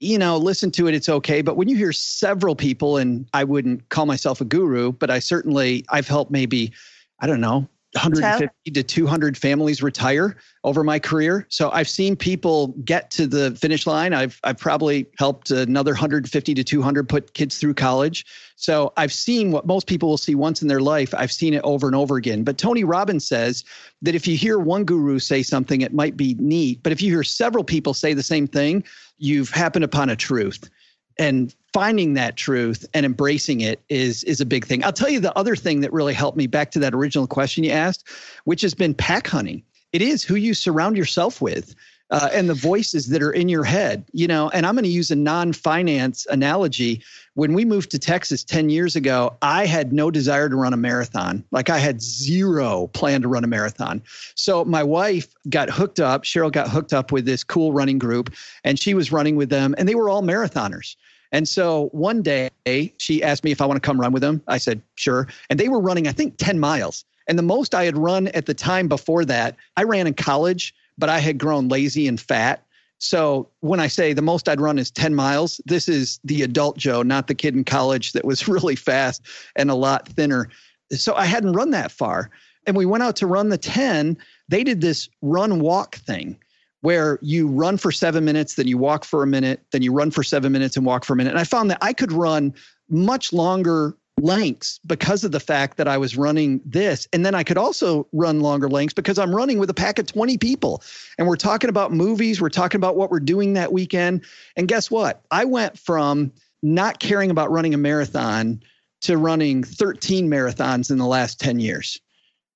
you 0.00 0.18
know, 0.18 0.36
listen 0.36 0.70
to 0.72 0.88
it, 0.88 0.94
it's 0.94 1.08
okay. 1.08 1.42
But 1.42 1.56
when 1.56 1.68
you 1.68 1.76
hear 1.76 1.92
several 1.92 2.56
people, 2.56 2.96
and 2.96 3.28
I 3.32 3.44
wouldn't 3.44 3.88
call 3.88 4.06
myself 4.06 4.40
a 4.40 4.44
guru, 4.44 4.92
but 4.92 5.10
I 5.10 5.20
certainly, 5.20 5.84
I've 5.90 6.08
helped 6.08 6.32
maybe, 6.32 6.72
I 7.20 7.26
don't 7.28 7.40
know, 7.40 7.68
150 7.94 8.70
to 8.70 8.82
200 8.82 9.36
families 9.36 9.82
retire 9.82 10.36
over 10.64 10.82
my 10.82 10.98
career. 10.98 11.46
So 11.50 11.70
I've 11.70 11.88
seen 11.88 12.16
people 12.16 12.68
get 12.84 13.10
to 13.12 13.26
the 13.26 13.54
finish 13.56 13.86
line. 13.86 14.14
I've 14.14 14.40
I've 14.44 14.58
probably 14.58 15.06
helped 15.18 15.50
another 15.50 15.92
150 15.92 16.54
to 16.54 16.64
200 16.64 17.08
put 17.08 17.34
kids 17.34 17.58
through 17.58 17.74
college. 17.74 18.24
So 18.56 18.92
I've 18.96 19.12
seen 19.12 19.50
what 19.50 19.66
most 19.66 19.86
people 19.86 20.08
will 20.08 20.18
see 20.18 20.34
once 20.34 20.62
in 20.62 20.68
their 20.68 20.80
life. 20.80 21.12
I've 21.14 21.32
seen 21.32 21.52
it 21.52 21.60
over 21.64 21.86
and 21.86 21.96
over 21.96 22.16
again. 22.16 22.44
But 22.44 22.56
Tony 22.56 22.84
Robbins 22.84 23.26
says 23.26 23.64
that 24.00 24.14
if 24.14 24.26
you 24.26 24.36
hear 24.36 24.58
one 24.58 24.84
guru 24.84 25.18
say 25.18 25.42
something, 25.42 25.82
it 25.82 25.92
might 25.92 26.16
be 26.16 26.34
neat. 26.38 26.82
But 26.82 26.92
if 26.92 27.02
you 27.02 27.12
hear 27.12 27.24
several 27.24 27.64
people 27.64 27.92
say 27.92 28.14
the 28.14 28.22
same 28.22 28.46
thing, 28.46 28.84
you've 29.18 29.50
happened 29.50 29.84
upon 29.84 30.08
a 30.08 30.16
truth 30.16 30.70
and 31.18 31.54
finding 31.72 32.14
that 32.14 32.36
truth 32.36 32.86
and 32.94 33.06
embracing 33.06 33.60
it 33.60 33.80
is 33.88 34.24
is 34.24 34.40
a 34.40 34.46
big 34.46 34.66
thing. 34.66 34.84
I'll 34.84 34.92
tell 34.92 35.08
you 35.08 35.20
the 35.20 35.36
other 35.36 35.56
thing 35.56 35.80
that 35.80 35.92
really 35.92 36.14
helped 36.14 36.36
me 36.36 36.46
back 36.46 36.70
to 36.72 36.78
that 36.80 36.94
original 36.94 37.26
question 37.26 37.64
you 37.64 37.70
asked, 37.70 38.08
which 38.44 38.62
has 38.62 38.74
been 38.74 38.94
pack 38.94 39.26
hunting. 39.26 39.62
It 39.92 40.02
is 40.02 40.24
who 40.24 40.34
you 40.34 40.54
surround 40.54 40.96
yourself 40.96 41.40
with. 41.40 41.74
Uh, 42.10 42.28
and 42.34 42.46
the 42.46 42.54
voices 42.54 43.08
that 43.08 43.22
are 43.22 43.32
in 43.32 43.48
your 43.48 43.64
head, 43.64 44.04
you 44.12 44.26
know, 44.26 44.50
and 44.50 44.66
I'm 44.66 44.74
going 44.74 44.84
to 44.84 44.90
use 44.90 45.10
a 45.10 45.16
non 45.16 45.54
finance 45.54 46.26
analogy. 46.28 47.02
When 47.34 47.54
we 47.54 47.64
moved 47.64 47.90
to 47.92 47.98
Texas 47.98 48.44
10 48.44 48.68
years 48.68 48.94
ago, 48.94 49.34
I 49.40 49.64
had 49.64 49.92
no 49.92 50.10
desire 50.10 50.50
to 50.50 50.56
run 50.56 50.74
a 50.74 50.76
marathon. 50.76 51.42
Like 51.50 51.70
I 51.70 51.78
had 51.78 52.02
zero 52.02 52.88
plan 52.88 53.22
to 53.22 53.28
run 53.28 53.42
a 53.42 53.46
marathon. 53.46 54.02
So 54.34 54.66
my 54.66 54.82
wife 54.82 55.34
got 55.48 55.70
hooked 55.70 55.98
up, 55.98 56.24
Cheryl 56.24 56.52
got 56.52 56.68
hooked 56.68 56.92
up 56.92 57.10
with 57.10 57.24
this 57.24 57.42
cool 57.42 57.72
running 57.72 57.98
group, 57.98 58.34
and 58.64 58.78
she 58.78 58.92
was 58.92 59.10
running 59.10 59.36
with 59.36 59.48
them, 59.48 59.74
and 59.78 59.88
they 59.88 59.94
were 59.94 60.10
all 60.10 60.22
marathoners. 60.22 60.94
And 61.32 61.48
so 61.48 61.88
one 61.92 62.20
day 62.20 62.50
she 62.98 63.22
asked 63.22 63.44
me 63.44 63.50
if 63.50 63.62
I 63.62 63.66
want 63.66 63.82
to 63.82 63.86
come 63.86 63.98
run 63.98 64.12
with 64.12 64.20
them. 64.20 64.42
I 64.46 64.58
said, 64.58 64.82
sure. 64.96 65.26
And 65.48 65.58
they 65.58 65.70
were 65.70 65.80
running, 65.80 66.06
I 66.06 66.12
think, 66.12 66.36
10 66.36 66.60
miles. 66.60 67.06
And 67.26 67.38
the 67.38 67.42
most 67.42 67.74
I 67.74 67.84
had 67.84 67.96
run 67.96 68.28
at 68.28 68.44
the 68.44 68.52
time 68.52 68.88
before 68.88 69.24
that, 69.24 69.56
I 69.78 69.84
ran 69.84 70.06
in 70.06 70.12
college, 70.12 70.74
but 70.98 71.08
I 71.08 71.20
had 71.20 71.38
grown 71.38 71.68
lazy 71.68 72.06
and 72.06 72.20
fat. 72.20 72.62
So 73.02 73.48
when 73.60 73.80
I 73.80 73.88
say 73.88 74.12
the 74.12 74.22
most 74.22 74.48
I'd 74.48 74.60
run 74.60 74.78
is 74.78 74.88
10 74.92 75.12
miles, 75.12 75.60
this 75.66 75.88
is 75.88 76.20
the 76.22 76.42
adult 76.42 76.76
Joe, 76.76 77.02
not 77.02 77.26
the 77.26 77.34
kid 77.34 77.56
in 77.56 77.64
college 77.64 78.12
that 78.12 78.24
was 78.24 78.46
really 78.48 78.76
fast 78.76 79.22
and 79.56 79.70
a 79.70 79.74
lot 79.74 80.06
thinner. 80.08 80.48
So 80.92 81.12
I 81.16 81.24
hadn't 81.24 81.54
run 81.54 81.72
that 81.72 81.90
far. 81.90 82.30
And 82.64 82.76
we 82.76 82.86
went 82.86 83.02
out 83.02 83.16
to 83.16 83.26
run 83.26 83.48
the 83.48 83.58
10. 83.58 84.16
They 84.48 84.62
did 84.62 84.80
this 84.80 85.08
run 85.20 85.58
walk 85.58 85.96
thing 85.96 86.38
where 86.82 87.18
you 87.22 87.48
run 87.48 87.76
for 87.76 87.90
seven 87.90 88.24
minutes, 88.24 88.54
then 88.54 88.68
you 88.68 88.78
walk 88.78 89.04
for 89.04 89.24
a 89.24 89.26
minute, 89.26 89.60
then 89.72 89.82
you 89.82 89.92
run 89.92 90.12
for 90.12 90.22
seven 90.22 90.52
minutes 90.52 90.76
and 90.76 90.86
walk 90.86 91.04
for 91.04 91.14
a 91.14 91.16
minute. 91.16 91.30
And 91.30 91.40
I 91.40 91.44
found 91.44 91.72
that 91.72 91.78
I 91.80 91.92
could 91.92 92.12
run 92.12 92.54
much 92.88 93.32
longer 93.32 93.96
lengths 94.20 94.78
because 94.86 95.24
of 95.24 95.32
the 95.32 95.40
fact 95.40 95.76
that 95.78 95.88
I 95.88 95.98
was 95.98 96.16
running 96.16 96.60
this. 96.64 97.08
And 97.12 97.24
then 97.24 97.34
I 97.34 97.42
could 97.42 97.58
also 97.58 98.06
run 98.12 98.40
longer 98.40 98.68
lengths 98.68 98.94
because 98.94 99.18
I'm 99.18 99.34
running 99.34 99.58
with 99.58 99.70
a 99.70 99.74
pack 99.74 99.98
of 99.98 100.06
20 100.06 100.38
people. 100.38 100.82
And 101.18 101.26
we're 101.26 101.36
talking 101.36 101.70
about 101.70 101.92
movies, 101.92 102.40
we're 102.40 102.48
talking 102.48 102.78
about 102.78 102.96
what 102.96 103.10
we're 103.10 103.20
doing 103.20 103.54
that 103.54 103.72
weekend. 103.72 104.24
And 104.56 104.68
guess 104.68 104.90
what? 104.90 105.22
I 105.30 105.44
went 105.44 105.78
from 105.78 106.32
not 106.62 107.00
caring 107.00 107.30
about 107.30 107.50
running 107.50 107.74
a 107.74 107.78
marathon 107.78 108.62
to 109.02 109.16
running 109.16 109.64
13 109.64 110.28
marathons 110.28 110.90
in 110.90 110.98
the 110.98 111.06
last 111.06 111.40
10 111.40 111.58
years. 111.58 112.00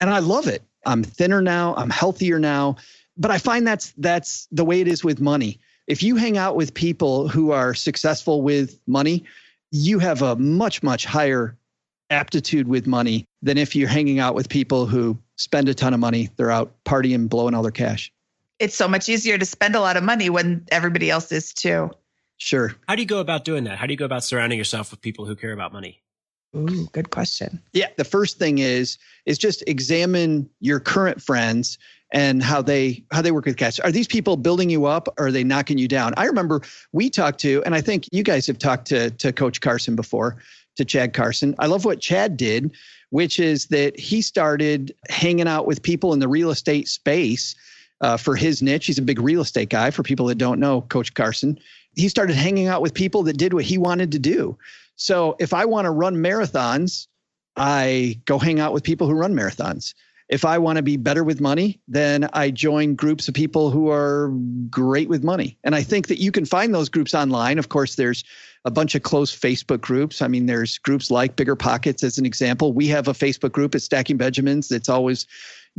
And 0.00 0.10
I 0.10 0.20
love 0.20 0.46
it. 0.46 0.62
I'm 0.84 1.02
thinner 1.02 1.42
now, 1.42 1.74
I'm 1.74 1.90
healthier 1.90 2.38
now 2.38 2.76
but 3.16 3.30
I 3.30 3.38
find 3.38 3.66
that's 3.66 3.92
that's 3.98 4.48
the 4.52 4.64
way 4.64 4.80
it 4.80 4.88
is 4.88 5.04
with 5.04 5.20
money. 5.20 5.58
If 5.86 6.02
you 6.02 6.16
hang 6.16 6.36
out 6.36 6.56
with 6.56 6.74
people 6.74 7.28
who 7.28 7.52
are 7.52 7.74
successful 7.74 8.42
with 8.42 8.78
money, 8.86 9.24
you 9.70 9.98
have 9.98 10.22
a 10.22 10.36
much 10.36 10.82
much 10.82 11.04
higher 11.04 11.56
aptitude 12.10 12.68
with 12.68 12.86
money 12.86 13.24
than 13.42 13.58
if 13.58 13.74
you're 13.74 13.88
hanging 13.88 14.18
out 14.18 14.34
with 14.34 14.48
people 14.48 14.86
who 14.86 15.18
spend 15.36 15.68
a 15.68 15.74
ton 15.74 15.92
of 15.92 16.00
money. 16.00 16.30
They're 16.36 16.50
out 16.50 16.72
partying, 16.84 17.28
blowing 17.28 17.54
all 17.54 17.62
their 17.62 17.72
cash. 17.72 18.12
It's 18.58 18.74
so 18.74 18.88
much 18.88 19.08
easier 19.08 19.36
to 19.36 19.44
spend 19.44 19.74
a 19.74 19.80
lot 19.80 19.96
of 19.96 20.04
money 20.04 20.30
when 20.30 20.64
everybody 20.70 21.10
else 21.10 21.30
is 21.32 21.52
too. 21.52 21.90
Sure. 22.38 22.74
How 22.88 22.94
do 22.94 23.02
you 23.02 23.08
go 23.08 23.20
about 23.20 23.44
doing 23.44 23.64
that? 23.64 23.78
How 23.78 23.86
do 23.86 23.92
you 23.92 23.96
go 23.96 24.04
about 24.04 24.24
surrounding 24.24 24.58
yourself 24.58 24.90
with 24.90 25.00
people 25.00 25.26
who 25.26 25.36
care 25.36 25.52
about 25.52 25.72
money? 25.72 26.02
Ooh, 26.54 26.88
good 26.92 27.10
question. 27.10 27.62
Yeah, 27.72 27.88
the 27.96 28.04
first 28.04 28.38
thing 28.38 28.58
is 28.58 28.98
is 29.26 29.36
just 29.36 29.62
examine 29.66 30.48
your 30.60 30.80
current 30.80 31.20
friends 31.20 31.78
and 32.12 32.42
how 32.42 32.62
they 32.62 33.04
how 33.10 33.22
they 33.22 33.32
work 33.32 33.46
with 33.46 33.56
cats. 33.56 33.78
Are 33.80 33.90
these 33.90 34.06
people 34.06 34.36
building 34.36 34.70
you 34.70 34.86
up 34.86 35.08
or 35.18 35.26
are 35.26 35.32
they 35.32 35.44
knocking 35.44 35.78
you 35.78 35.88
down? 35.88 36.14
I 36.16 36.26
remember 36.26 36.62
we 36.92 37.10
talked 37.10 37.40
to, 37.40 37.62
and 37.64 37.74
I 37.74 37.80
think 37.80 38.08
you 38.12 38.22
guys 38.22 38.46
have 38.46 38.58
talked 38.58 38.86
to 38.88 39.10
to 39.10 39.32
Coach 39.32 39.60
Carson 39.60 39.96
before, 39.96 40.36
to 40.76 40.84
Chad 40.84 41.14
Carson. 41.14 41.54
I 41.58 41.66
love 41.66 41.84
what 41.84 42.00
Chad 42.00 42.36
did, 42.36 42.72
which 43.10 43.40
is 43.40 43.66
that 43.66 43.98
he 43.98 44.22
started 44.22 44.94
hanging 45.08 45.48
out 45.48 45.66
with 45.66 45.82
people 45.82 46.12
in 46.12 46.20
the 46.20 46.28
real 46.28 46.50
estate 46.50 46.88
space 46.88 47.54
uh, 48.00 48.16
for 48.16 48.36
his 48.36 48.62
niche. 48.62 48.86
He's 48.86 48.98
a 48.98 49.02
big 49.02 49.20
real 49.20 49.40
estate 49.40 49.70
guy. 49.70 49.90
For 49.90 50.02
people 50.02 50.26
that 50.26 50.38
don't 50.38 50.60
know 50.60 50.82
Coach 50.82 51.14
Carson, 51.14 51.58
he 51.96 52.08
started 52.08 52.36
hanging 52.36 52.68
out 52.68 52.82
with 52.82 52.94
people 52.94 53.22
that 53.24 53.36
did 53.36 53.52
what 53.52 53.64
he 53.64 53.78
wanted 53.78 54.12
to 54.12 54.18
do. 54.18 54.56
So 54.96 55.36
if 55.40 55.52
I 55.52 55.64
want 55.64 55.86
to 55.86 55.90
run 55.90 56.16
marathons, 56.16 57.06
I 57.56 58.20
go 58.26 58.38
hang 58.38 58.60
out 58.60 58.72
with 58.72 58.82
people 58.82 59.06
who 59.06 59.14
run 59.14 59.34
marathons 59.34 59.94
if 60.28 60.44
I 60.44 60.58
want 60.58 60.76
to 60.76 60.82
be 60.82 60.96
better 60.96 61.22
with 61.22 61.40
money, 61.40 61.80
then 61.86 62.28
I 62.32 62.50
join 62.50 62.94
groups 62.94 63.28
of 63.28 63.34
people 63.34 63.70
who 63.70 63.90
are 63.90 64.32
great 64.68 65.08
with 65.08 65.22
money. 65.22 65.56
And 65.62 65.74
I 65.74 65.82
think 65.82 66.08
that 66.08 66.20
you 66.20 66.32
can 66.32 66.44
find 66.44 66.74
those 66.74 66.88
groups 66.88 67.14
online. 67.14 67.58
Of 67.58 67.68
course, 67.68 67.94
there's 67.94 68.24
a 68.64 68.70
bunch 68.70 68.96
of 68.96 69.02
close 69.02 69.36
Facebook 69.36 69.80
groups. 69.80 70.20
I 70.20 70.28
mean, 70.28 70.46
there's 70.46 70.78
groups 70.78 71.10
like 71.10 71.36
Bigger 71.36 71.54
Pockets, 71.54 72.02
as 72.02 72.18
an 72.18 72.26
example. 72.26 72.72
We 72.72 72.88
have 72.88 73.06
a 73.06 73.12
Facebook 73.12 73.52
group 73.52 73.74
at 73.76 73.82
Stacking 73.82 74.16
Benjamins 74.16 74.68
that's 74.68 74.88
always 74.88 75.26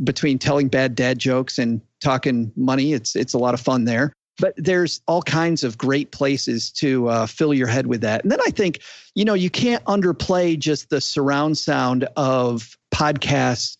between 0.02 0.38
telling 0.38 0.68
bad 0.68 0.94
dad 0.94 1.18
jokes 1.18 1.58
and 1.58 1.80
talking 2.00 2.50
money. 2.56 2.94
It's 2.94 3.14
it's 3.16 3.34
a 3.34 3.38
lot 3.38 3.54
of 3.54 3.60
fun 3.60 3.84
there. 3.84 4.12
But 4.40 4.54
there's 4.56 5.00
all 5.08 5.22
kinds 5.22 5.64
of 5.64 5.76
great 5.76 6.12
places 6.12 6.70
to 6.74 7.08
uh, 7.08 7.26
fill 7.26 7.52
your 7.52 7.66
head 7.66 7.88
with 7.88 8.02
that. 8.02 8.22
And 8.22 8.30
then 8.30 8.38
I 8.46 8.50
think, 8.50 8.80
you 9.16 9.24
know, 9.24 9.34
you 9.34 9.50
can't 9.50 9.82
underplay 9.84 10.56
just 10.56 10.90
the 10.90 11.00
surround 11.00 11.58
sound 11.58 12.06
of 12.16 12.78
podcasts 12.94 13.77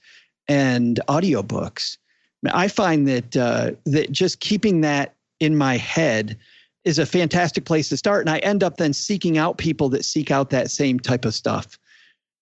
and 0.49 1.01
audiobooks. 1.09 1.99
I 2.53 2.69
find 2.69 3.07
that 3.09 3.37
uh, 3.37 3.73
that 3.87 4.13
just 4.13 4.41
keeping 4.41 4.81
that 4.83 5.15
in 5.41 5.57
my 5.57 5.77
head 5.77 6.39
is 6.85 6.99
a 6.99 7.07
fantastic 7.07 7.65
place 7.65 7.89
to 7.91 7.97
start, 7.97 8.27
and 8.27 8.31
I 8.31 8.39
end 8.39 8.63
up 8.63 8.77
then 8.77 8.93
seeking 8.93 9.39
out 9.39 9.59
people 9.59 9.89
that 9.91 10.05
seek 10.05 10.31
out 10.31 10.51
that 10.51 10.71
same 10.71 11.01
type 11.01 11.25
of 11.25 11.35
stuff. 11.35 11.79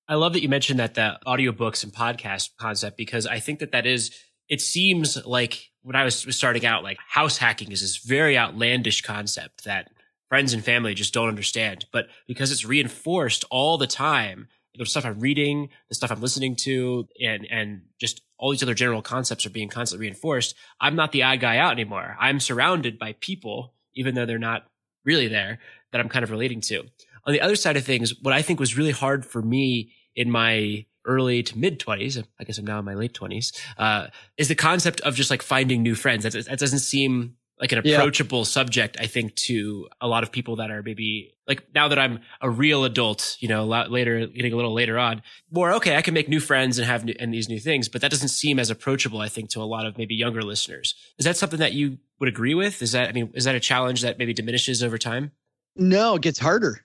I 0.08 0.14
love 0.14 0.34
that 0.34 0.42
you 0.42 0.48
mentioned 0.48 0.78
that 0.78 0.94
the 0.94 1.18
audiobooks 1.26 1.82
and 1.82 1.92
podcast 1.92 2.50
concept 2.58 2.96
because 2.96 3.26
I 3.26 3.40
think 3.40 3.58
that 3.60 3.72
that 3.72 3.86
is. 3.86 4.10
It 4.48 4.60
seems 4.60 5.26
like 5.26 5.72
when 5.82 5.96
I 5.96 6.04
was 6.04 6.24
starting 6.30 6.64
out, 6.64 6.84
like 6.84 6.98
house 7.08 7.38
hacking 7.38 7.72
is 7.72 7.80
this 7.80 7.96
very 7.96 8.38
outlandish 8.38 9.02
concept 9.02 9.64
that 9.64 9.90
friends 10.28 10.52
and 10.52 10.64
family 10.64 10.94
just 10.94 11.12
don't 11.12 11.28
understand. 11.28 11.86
But 11.92 12.06
because 12.28 12.52
it's 12.52 12.64
reinforced 12.64 13.44
all 13.50 13.76
the 13.76 13.88
time 13.88 14.46
the 14.78 14.86
stuff 14.86 15.04
I'm 15.04 15.20
reading, 15.20 15.68
the 15.88 15.94
stuff 15.94 16.10
I'm 16.10 16.20
listening 16.20 16.56
to, 16.56 17.08
and 17.20 17.46
and 17.50 17.82
just 17.98 18.22
all 18.38 18.50
these 18.50 18.62
other 18.62 18.74
general 18.74 19.02
concepts 19.02 19.46
are 19.46 19.50
being 19.50 19.68
constantly 19.68 20.06
reinforced. 20.06 20.54
I'm 20.80 20.96
not 20.96 21.12
the 21.12 21.22
odd 21.22 21.40
guy 21.40 21.58
out 21.58 21.72
anymore. 21.72 22.16
I'm 22.20 22.40
surrounded 22.40 22.98
by 22.98 23.14
people, 23.20 23.74
even 23.94 24.14
though 24.14 24.26
they're 24.26 24.38
not 24.38 24.66
really 25.04 25.28
there, 25.28 25.58
that 25.92 26.00
I'm 26.00 26.08
kind 26.08 26.22
of 26.22 26.30
relating 26.30 26.60
to. 26.62 26.84
On 27.24 27.32
the 27.32 27.40
other 27.40 27.56
side 27.56 27.76
of 27.76 27.84
things, 27.84 28.14
what 28.22 28.34
I 28.34 28.42
think 28.42 28.60
was 28.60 28.76
really 28.76 28.90
hard 28.92 29.24
for 29.24 29.42
me 29.42 29.92
in 30.14 30.30
my 30.30 30.84
early 31.06 31.42
to 31.42 31.58
mid 31.58 31.78
20s, 31.80 32.22
I 32.38 32.44
guess 32.44 32.58
I'm 32.58 32.66
now 32.66 32.78
in 32.78 32.84
my 32.84 32.94
late 32.94 33.14
20s, 33.14 33.52
uh, 33.78 34.08
is 34.36 34.48
the 34.48 34.54
concept 34.54 35.00
of 35.02 35.14
just 35.14 35.30
like 35.30 35.42
finding 35.42 35.82
new 35.82 35.94
friends. 35.94 36.24
That, 36.24 36.32
that 36.32 36.58
doesn't 36.58 36.80
seem 36.80 37.36
like 37.60 37.72
an 37.72 37.78
approachable 37.78 38.40
yeah. 38.40 38.44
subject, 38.44 38.96
I 39.00 39.06
think, 39.06 39.34
to 39.36 39.88
a 40.00 40.06
lot 40.06 40.22
of 40.22 40.30
people 40.30 40.56
that 40.56 40.70
are 40.70 40.82
maybe 40.82 41.34
like 41.48 41.64
now 41.74 41.88
that 41.88 41.98
I'm 41.98 42.20
a 42.40 42.50
real 42.50 42.84
adult, 42.84 43.36
you 43.40 43.48
know, 43.48 43.64
later, 43.64 44.26
getting 44.26 44.52
a 44.52 44.56
little 44.56 44.74
later 44.74 44.98
on, 44.98 45.22
more, 45.50 45.72
okay, 45.74 45.96
I 45.96 46.02
can 46.02 46.12
make 46.12 46.28
new 46.28 46.40
friends 46.40 46.78
and 46.78 46.86
have 46.86 47.04
new, 47.04 47.14
and 47.18 47.32
these 47.32 47.48
new 47.48 47.58
things, 47.58 47.88
but 47.88 48.02
that 48.02 48.10
doesn't 48.10 48.28
seem 48.28 48.58
as 48.58 48.68
approachable, 48.68 49.20
I 49.20 49.28
think, 49.28 49.50
to 49.50 49.62
a 49.62 49.64
lot 49.64 49.86
of 49.86 49.96
maybe 49.96 50.14
younger 50.14 50.42
listeners. 50.42 50.94
Is 51.18 51.24
that 51.24 51.36
something 51.36 51.60
that 51.60 51.72
you 51.72 51.98
would 52.20 52.28
agree 52.28 52.54
with? 52.54 52.82
Is 52.82 52.92
that, 52.92 53.08
I 53.08 53.12
mean, 53.12 53.30
is 53.34 53.44
that 53.44 53.54
a 53.54 53.60
challenge 53.60 54.02
that 54.02 54.18
maybe 54.18 54.34
diminishes 54.34 54.82
over 54.82 54.98
time? 54.98 55.30
No, 55.76 56.16
it 56.16 56.22
gets 56.22 56.38
harder. 56.38 56.84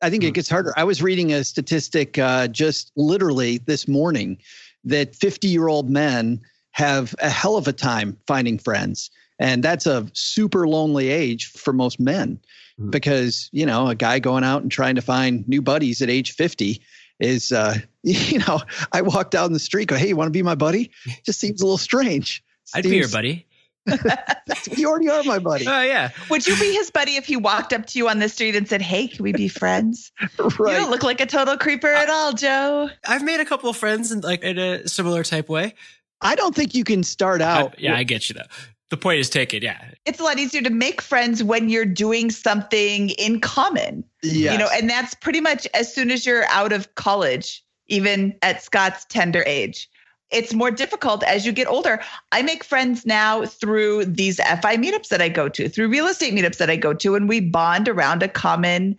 I 0.00 0.08
think 0.08 0.22
mm-hmm. 0.22 0.28
it 0.28 0.30
hmm. 0.30 0.34
gets 0.34 0.48
harder. 0.48 0.72
I 0.76 0.84
was 0.84 1.02
reading 1.02 1.32
a 1.32 1.44
statistic 1.44 2.18
uh, 2.18 2.48
just 2.48 2.90
literally 2.96 3.58
this 3.58 3.86
morning 3.86 4.38
that 4.84 5.14
50 5.14 5.48
year 5.48 5.68
old 5.68 5.90
men 5.90 6.40
have 6.70 7.14
a 7.18 7.28
hell 7.28 7.56
of 7.56 7.66
a 7.68 7.72
time 7.72 8.18
finding 8.26 8.58
friends 8.58 9.10
and 9.38 9.62
that's 9.62 9.86
a 9.86 10.06
super 10.12 10.66
lonely 10.66 11.08
age 11.08 11.46
for 11.52 11.72
most 11.72 12.00
men 12.00 12.40
mm-hmm. 12.80 12.90
because, 12.90 13.48
you 13.52 13.66
know, 13.66 13.88
a 13.88 13.94
guy 13.94 14.18
going 14.18 14.44
out 14.44 14.62
and 14.62 14.70
trying 14.70 14.94
to 14.94 15.02
find 15.02 15.46
new 15.48 15.62
buddies 15.62 16.00
at 16.02 16.10
age 16.10 16.32
50 16.32 16.80
is, 17.20 17.52
uh, 17.52 17.76
you 18.02 18.38
know, 18.40 18.60
I 18.92 19.02
walk 19.02 19.30
down 19.30 19.52
the 19.52 19.58
street, 19.58 19.88
go, 19.88 19.96
hey, 19.96 20.08
you 20.08 20.16
want 20.16 20.28
to 20.28 20.32
be 20.32 20.42
my 20.42 20.54
buddy? 20.54 20.90
Just 21.24 21.40
seems 21.40 21.60
a 21.60 21.64
little 21.64 21.78
strange. 21.78 22.42
I'd 22.74 22.84
be 22.84 22.96
your 22.96 23.08
buddy. 23.08 23.46
you 24.76 24.88
already 24.88 25.08
are 25.08 25.22
my 25.22 25.38
buddy. 25.38 25.64
Oh 25.68 25.82
yeah. 25.82 26.10
Would 26.28 26.44
you 26.44 26.58
be 26.58 26.72
his 26.72 26.90
buddy 26.90 27.14
if 27.14 27.24
he 27.24 27.36
walked 27.36 27.72
up 27.72 27.86
to 27.86 27.98
you 27.98 28.08
on 28.08 28.18
the 28.18 28.28
street 28.28 28.56
and 28.56 28.68
said, 28.68 28.82
"Hey, 28.82 29.06
can 29.06 29.22
we 29.22 29.32
be 29.32 29.46
friends?" 29.46 30.10
right. 30.40 30.72
You 30.72 30.76
don't 30.80 30.90
look 30.90 31.04
like 31.04 31.20
a 31.20 31.26
total 31.26 31.56
creeper 31.56 31.86
at 31.86 32.10
all, 32.10 32.32
Joe. 32.32 32.90
I've 33.06 33.22
made 33.22 33.38
a 33.38 33.44
couple 33.44 33.70
of 33.70 33.76
friends 33.76 34.10
in 34.10 34.22
like 34.22 34.42
in 34.42 34.58
a 34.58 34.88
similar 34.88 35.22
type 35.22 35.48
way. 35.48 35.74
I 36.20 36.34
don't 36.34 36.52
think 36.52 36.74
you 36.74 36.82
can 36.82 37.04
start 37.04 37.40
out. 37.40 37.74
I- 37.74 37.76
yeah, 37.78 37.96
I 37.96 38.02
get 38.02 38.28
you 38.28 38.34
though. 38.34 38.48
The 38.90 38.96
point 38.96 39.18
is 39.18 39.28
taken. 39.28 39.62
Yeah. 39.62 39.90
It's 40.04 40.20
a 40.20 40.22
lot 40.22 40.38
easier 40.38 40.62
to 40.62 40.70
make 40.70 41.00
friends 41.00 41.42
when 41.42 41.68
you're 41.68 41.84
doing 41.84 42.30
something 42.30 43.10
in 43.10 43.40
common. 43.40 44.04
Yes. 44.22 44.52
You 44.52 44.58
know, 44.58 44.68
and 44.72 44.88
that's 44.88 45.14
pretty 45.14 45.40
much 45.40 45.66
as 45.74 45.92
soon 45.92 46.10
as 46.10 46.24
you're 46.24 46.44
out 46.44 46.72
of 46.72 46.94
college, 46.94 47.64
even 47.88 48.36
at 48.42 48.62
Scott's 48.62 49.04
tender 49.08 49.42
age. 49.46 49.90
It's 50.30 50.54
more 50.54 50.70
difficult 50.70 51.22
as 51.24 51.46
you 51.46 51.52
get 51.52 51.68
older. 51.68 52.00
I 52.32 52.42
make 52.42 52.64
friends 52.64 53.06
now 53.06 53.44
through 53.44 54.06
these 54.06 54.36
FI 54.36 54.76
meetups 54.76 55.08
that 55.08 55.22
I 55.22 55.28
go 55.28 55.48
to, 55.48 55.68
through 55.68 55.88
real 55.88 56.06
estate 56.06 56.34
meetups 56.34 56.58
that 56.58 56.70
I 56.70 56.76
go 56.76 56.92
to, 56.94 57.14
and 57.14 57.28
we 57.28 57.40
bond 57.40 57.88
around 57.88 58.22
a 58.22 58.28
common 58.28 58.96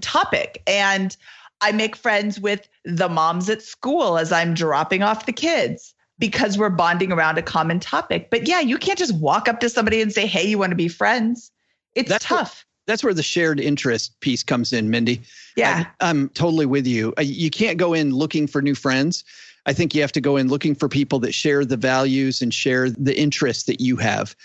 topic. 0.00 0.62
And 0.66 1.16
I 1.60 1.72
make 1.72 1.96
friends 1.96 2.40
with 2.40 2.68
the 2.84 3.08
moms 3.08 3.48
at 3.48 3.62
school 3.62 4.18
as 4.18 4.32
I'm 4.32 4.54
dropping 4.54 5.02
off 5.02 5.26
the 5.26 5.32
kids 5.32 5.94
because 6.20 6.56
we're 6.56 6.70
bonding 6.70 7.10
around 7.10 7.38
a 7.38 7.42
common 7.42 7.80
topic. 7.80 8.30
But 8.30 8.46
yeah, 8.46 8.60
you 8.60 8.78
can't 8.78 8.98
just 8.98 9.14
walk 9.16 9.48
up 9.48 9.58
to 9.60 9.68
somebody 9.68 10.00
and 10.00 10.12
say, 10.12 10.26
hey, 10.26 10.46
you 10.46 10.58
want 10.58 10.70
to 10.70 10.76
be 10.76 10.86
friends. 10.86 11.50
It's 11.96 12.08
That's 12.08 12.24
tough. 12.24 12.64
That's 12.86 13.02
where 13.02 13.14
the 13.14 13.22
shared 13.22 13.58
interest 13.58 14.18
piece 14.20 14.42
comes 14.42 14.72
in, 14.72 14.90
Mindy. 14.90 15.22
yeah. 15.56 15.86
I, 16.00 16.10
I'm 16.10 16.28
totally 16.30 16.66
with 16.66 16.86
you. 16.86 17.12
You 17.20 17.50
can't 17.50 17.78
go 17.78 17.94
in 17.94 18.14
looking 18.14 18.46
for 18.46 18.62
new 18.62 18.74
friends. 18.74 19.24
I 19.66 19.72
think 19.72 19.94
you 19.94 20.00
have 20.00 20.12
to 20.12 20.20
go 20.20 20.36
in 20.36 20.48
looking 20.48 20.74
for 20.74 20.88
people 20.88 21.18
that 21.20 21.32
share 21.32 21.64
the 21.64 21.76
values 21.76 22.42
and 22.42 22.52
share 22.52 22.90
the 22.90 23.18
interests 23.18 23.64
that 23.64 23.80
you 23.80 23.96
have. 23.96 24.36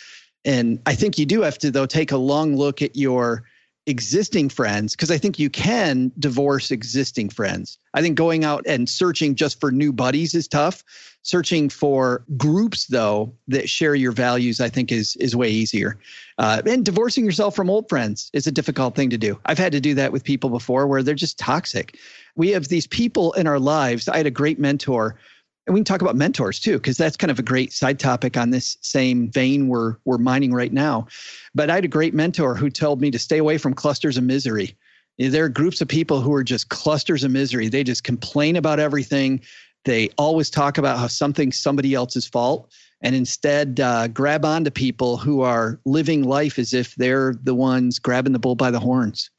And 0.43 0.79
I 0.85 0.95
think 0.95 1.17
you 1.17 1.25
do 1.25 1.41
have 1.41 1.57
to, 1.59 1.71
though, 1.71 1.85
take 1.85 2.11
a 2.11 2.17
long 2.17 2.55
look 2.55 2.81
at 2.81 2.95
your 2.95 3.43
existing 3.88 4.50
friends 4.50 4.95
because 4.95 5.12
I 5.12 5.17
think 5.17 5.38
you 5.38 5.50
can 5.50 6.12
divorce 6.17 6.71
existing 6.71 7.30
friends. 7.30 7.78
I 7.93 8.02
think 8.02 8.17
going 8.17 8.43
out 8.43 8.65
and 8.67 8.89
searching 8.89 9.36
just 9.36 9.60
for 9.60 9.71
new 9.71 9.93
buddies 9.93 10.34
is 10.34 10.48
tough. 10.48 10.84
Searching 11.21 11.69
for 11.69 12.24
groups, 12.38 12.86
though, 12.86 13.34
that 13.48 13.67
share 13.69 13.95
your 13.95 14.12
values, 14.12 14.62
I 14.62 14.69
think 14.69 14.91
is 14.91 15.15
is 15.15 15.36
way 15.36 15.50
easier. 15.50 15.98
Uh, 16.38 16.62
and 16.65 16.86
divorcing 16.86 17.26
yourself 17.26 17.56
from 17.56 17.69
old 17.69 17.89
friends 17.89 18.30
is 18.34 18.45
a 18.45 18.52
difficult 18.52 18.95
thing 18.95 19.10
to 19.10 19.17
do. 19.17 19.39
I've 19.45 19.58
had 19.58 19.71
to 19.71 19.80
do 19.82 19.95
that 19.95 20.12
with 20.12 20.24
people 20.24 20.50
before 20.50 20.88
where 20.88 21.02
they're 21.02 21.15
just 21.15 21.39
toxic. 21.39 21.98
We 22.36 22.50
have 22.50 22.67
these 22.67 22.86
people 22.86 23.34
in 23.34 23.48
our 23.48 23.60
lives. 23.60 24.08
I 24.08 24.17
had 24.17 24.28
a 24.28 24.32
great 24.32 24.60
mentor, 24.60 25.17
and 25.65 25.73
we 25.73 25.80
can 25.80 25.86
talk 25.86 26.01
about 26.01 26.15
mentors 26.15 26.60
too, 26.60 26.73
because 26.73 26.97
that's 26.97 27.17
kind 27.17 27.32
of 27.32 27.39
a 27.39 27.43
great 27.43 27.73
side 27.73 27.99
topic 27.99 28.38
on 28.38 28.51
this 28.51 28.78
same 28.82 29.30
vein 29.32 29.67
we're 29.67 29.95
we're 30.06 30.17
mining 30.17 30.54
right 30.54 30.71
now. 30.71 31.08
But 31.54 31.69
I 31.69 31.75
had 31.75 31.86
a 31.86 31.89
great 31.89 32.13
mentor 32.13 32.56
who 32.56 32.69
told 32.69 33.01
me 33.01 33.12
to 33.12 33.19
stay 33.19 33.38
away 33.38 33.58
from 33.58 33.73
clusters 33.73 34.17
of 34.17 34.23
misery. 34.23 34.75
There 35.17 35.45
are 35.45 35.49
groups 35.49 35.82
of 35.82 35.88
people 35.88 36.21
who 36.21 36.34
are 36.34 36.43
just 36.43 36.69
clusters 36.69 37.23
of 37.23 37.32
misery. 37.32 37.69
They 37.69 37.84
just 37.84 38.04
complain 38.04 38.58
about 38.58 38.80
everything. 38.80 39.41
They 39.86 40.10
always 40.17 40.49
talk 40.49 40.78
about 40.78 40.99
how 40.99 41.08
something's 41.08 41.58
somebody 41.58 41.93
else's 41.93 42.28
fault 42.28 42.71
and 43.01 43.15
instead 43.15 43.80
uh, 43.80 44.08
grab 44.08 44.45
onto 44.45 44.71
people 44.71 45.17
who 45.17 45.41
are 45.41 45.80
living 45.86 46.23
life 46.23 46.60
as 46.60 46.73
if 46.73 46.95
they're 46.95 47.36
the 47.43 47.56
ones 47.56 47.99
grabbing 47.99 48.34
the 48.34 48.39
bull 48.39 48.56
by 48.56 48.71
the 48.71 48.80
horns. 48.80 49.30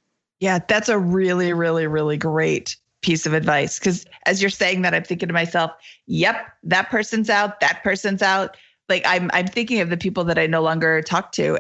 Yeah, 0.41 0.59
that's 0.67 0.89
a 0.89 0.99
really, 0.99 1.53
really, 1.53 1.87
really 1.87 2.17
great 2.17 2.77
piece 3.07 3.25
of 3.25 3.33
advice. 3.33 3.79
Because 3.79 4.05
as 4.27 4.43
you're 4.43 4.51
saying 4.51 4.83
that, 4.83 4.93
I'm 4.93 5.05
thinking 5.05 5.29
to 5.29 5.33
myself, 5.33 5.71
yep, 6.07 6.53
that 6.65 6.91
person's 6.91 7.31
out, 7.31 7.61
that 7.61 7.83
person's 7.85 8.21
out. 8.21 8.57
Like 8.89 9.05
I'm 9.07 9.31
I'm 9.33 9.47
thinking 9.47 9.81
of 9.81 9.91
the 9.91 9.97
people 9.97 10.25
that 10.25 10.39
I 10.39 10.47
no 10.47 10.61
longer 10.61 11.01
talk 11.03 11.31
to. 11.33 11.59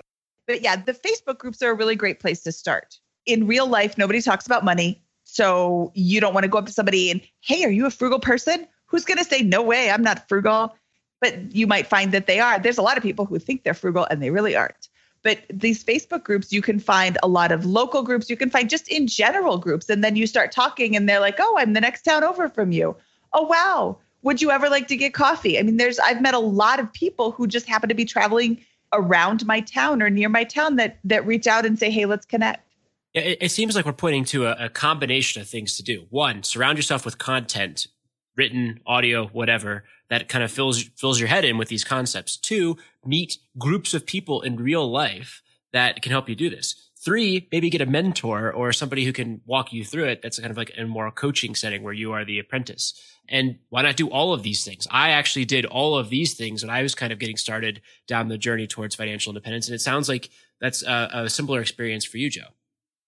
But 0.48 0.60
yeah, 0.62 0.76
the 0.76 0.92
Facebook 0.92 1.38
groups 1.38 1.62
are 1.62 1.70
a 1.70 1.74
really 1.74 1.94
great 1.94 2.18
place 2.18 2.42
to 2.42 2.52
start. 2.52 2.98
In 3.26 3.46
real 3.46 3.68
life, 3.68 3.96
nobody 3.96 4.20
talks 4.20 4.44
about 4.44 4.64
money. 4.64 5.02
So 5.24 5.92
you 5.94 6.20
don't 6.20 6.34
want 6.34 6.44
to 6.44 6.48
go 6.48 6.58
up 6.58 6.66
to 6.66 6.72
somebody 6.72 7.10
and, 7.10 7.20
hey, 7.40 7.64
are 7.64 7.70
you 7.70 7.86
a 7.86 7.90
frugal 7.90 8.20
person? 8.20 8.66
Who's 8.86 9.04
going 9.04 9.18
to 9.18 9.24
say, 9.24 9.42
no 9.42 9.60
way, 9.60 9.90
I'm 9.90 10.02
not 10.02 10.28
frugal? 10.28 10.76
But 11.20 11.52
you 11.54 11.66
might 11.66 11.88
find 11.88 12.12
that 12.12 12.28
they 12.28 12.38
are. 12.38 12.60
There's 12.60 12.78
a 12.78 12.82
lot 12.82 12.96
of 12.96 13.02
people 13.02 13.24
who 13.24 13.40
think 13.40 13.64
they're 13.64 13.74
frugal 13.74 14.06
and 14.08 14.22
they 14.22 14.30
really 14.30 14.54
aren't. 14.54 14.88
But 15.26 15.40
these 15.52 15.82
Facebook 15.82 16.22
groups, 16.22 16.52
you 16.52 16.62
can 16.62 16.78
find 16.78 17.18
a 17.20 17.26
lot 17.26 17.50
of 17.50 17.66
local 17.66 18.04
groups. 18.04 18.30
You 18.30 18.36
can 18.36 18.48
find 18.48 18.70
just 18.70 18.86
in 18.86 19.08
general 19.08 19.58
groups. 19.58 19.90
And 19.90 20.04
then 20.04 20.14
you 20.14 20.24
start 20.24 20.52
talking 20.52 20.94
and 20.94 21.08
they're 21.08 21.18
like, 21.18 21.34
oh, 21.40 21.56
I'm 21.58 21.72
the 21.72 21.80
next 21.80 22.02
town 22.02 22.22
over 22.22 22.48
from 22.48 22.70
you. 22.70 22.94
Oh, 23.32 23.42
wow. 23.42 23.98
Would 24.22 24.40
you 24.40 24.52
ever 24.52 24.68
like 24.68 24.86
to 24.86 24.96
get 24.96 25.14
coffee? 25.14 25.58
I 25.58 25.64
mean, 25.64 25.78
there's, 25.78 25.98
I've 25.98 26.22
met 26.22 26.34
a 26.34 26.38
lot 26.38 26.78
of 26.78 26.92
people 26.92 27.32
who 27.32 27.48
just 27.48 27.66
happen 27.66 27.88
to 27.88 27.94
be 27.96 28.04
traveling 28.04 28.64
around 28.92 29.44
my 29.44 29.58
town 29.62 30.00
or 30.00 30.10
near 30.10 30.28
my 30.28 30.44
town 30.44 30.76
that, 30.76 31.00
that 31.02 31.26
reach 31.26 31.48
out 31.48 31.66
and 31.66 31.76
say, 31.76 31.90
hey, 31.90 32.06
let's 32.06 32.24
connect. 32.24 32.64
It, 33.12 33.38
it 33.40 33.50
seems 33.50 33.74
like 33.74 33.84
we're 33.84 33.94
pointing 33.94 34.26
to 34.26 34.46
a, 34.46 34.66
a 34.66 34.68
combination 34.68 35.42
of 35.42 35.48
things 35.48 35.76
to 35.78 35.82
do. 35.82 36.06
One, 36.10 36.44
surround 36.44 36.78
yourself 36.78 37.04
with 37.04 37.18
content, 37.18 37.88
written, 38.36 38.78
audio, 38.86 39.26
whatever, 39.26 39.82
that 40.08 40.28
kind 40.28 40.44
of 40.44 40.50
fills 40.50 40.84
fills 40.96 41.18
your 41.18 41.28
head 41.28 41.44
in 41.44 41.58
with 41.58 41.68
these 41.68 41.84
concepts. 41.84 42.36
Two, 42.36 42.76
meet 43.04 43.38
groups 43.58 43.94
of 43.94 44.06
people 44.06 44.42
in 44.42 44.56
real 44.56 44.90
life 44.90 45.42
that 45.72 46.02
can 46.02 46.12
help 46.12 46.28
you 46.28 46.34
do 46.34 46.50
this. 46.50 46.90
Three, 46.98 47.46
maybe 47.52 47.70
get 47.70 47.80
a 47.80 47.86
mentor 47.86 48.50
or 48.50 48.72
somebody 48.72 49.04
who 49.04 49.12
can 49.12 49.40
walk 49.46 49.72
you 49.72 49.84
through 49.84 50.06
it. 50.06 50.22
That's 50.22 50.38
kind 50.38 50.50
of 50.50 50.56
like 50.56 50.72
a 50.76 50.84
more 50.84 51.10
coaching 51.10 51.54
setting 51.54 51.82
where 51.82 51.92
you 51.92 52.12
are 52.12 52.24
the 52.24 52.38
apprentice. 52.38 52.94
And 53.28 53.58
why 53.68 53.82
not 53.82 53.96
do 53.96 54.08
all 54.08 54.32
of 54.32 54.42
these 54.42 54.64
things? 54.64 54.88
I 54.90 55.10
actually 55.10 55.44
did 55.44 55.66
all 55.66 55.96
of 55.96 56.08
these 56.08 56.34
things 56.34 56.62
when 56.62 56.70
I 56.70 56.82
was 56.82 56.94
kind 56.94 57.12
of 57.12 57.18
getting 57.18 57.36
started 57.36 57.80
down 58.06 58.28
the 58.28 58.38
journey 58.38 58.66
towards 58.66 58.94
financial 58.94 59.30
independence. 59.30 59.68
And 59.68 59.74
it 59.74 59.80
sounds 59.80 60.08
like 60.08 60.30
that's 60.60 60.82
a, 60.82 61.10
a 61.12 61.30
similar 61.30 61.60
experience 61.60 62.04
for 62.04 62.18
you, 62.18 62.30
Joe. 62.30 62.48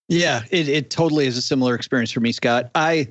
Yeah, 0.09 0.43
it, 0.51 0.69
it 0.69 0.91
totally 0.91 1.27
is 1.27 1.37
a 1.37 1.43
similar 1.43 1.75
experience 1.75 2.11
for 2.13 2.21
me, 2.21 2.33
Scott. 2.33 2.71
I 2.75 3.09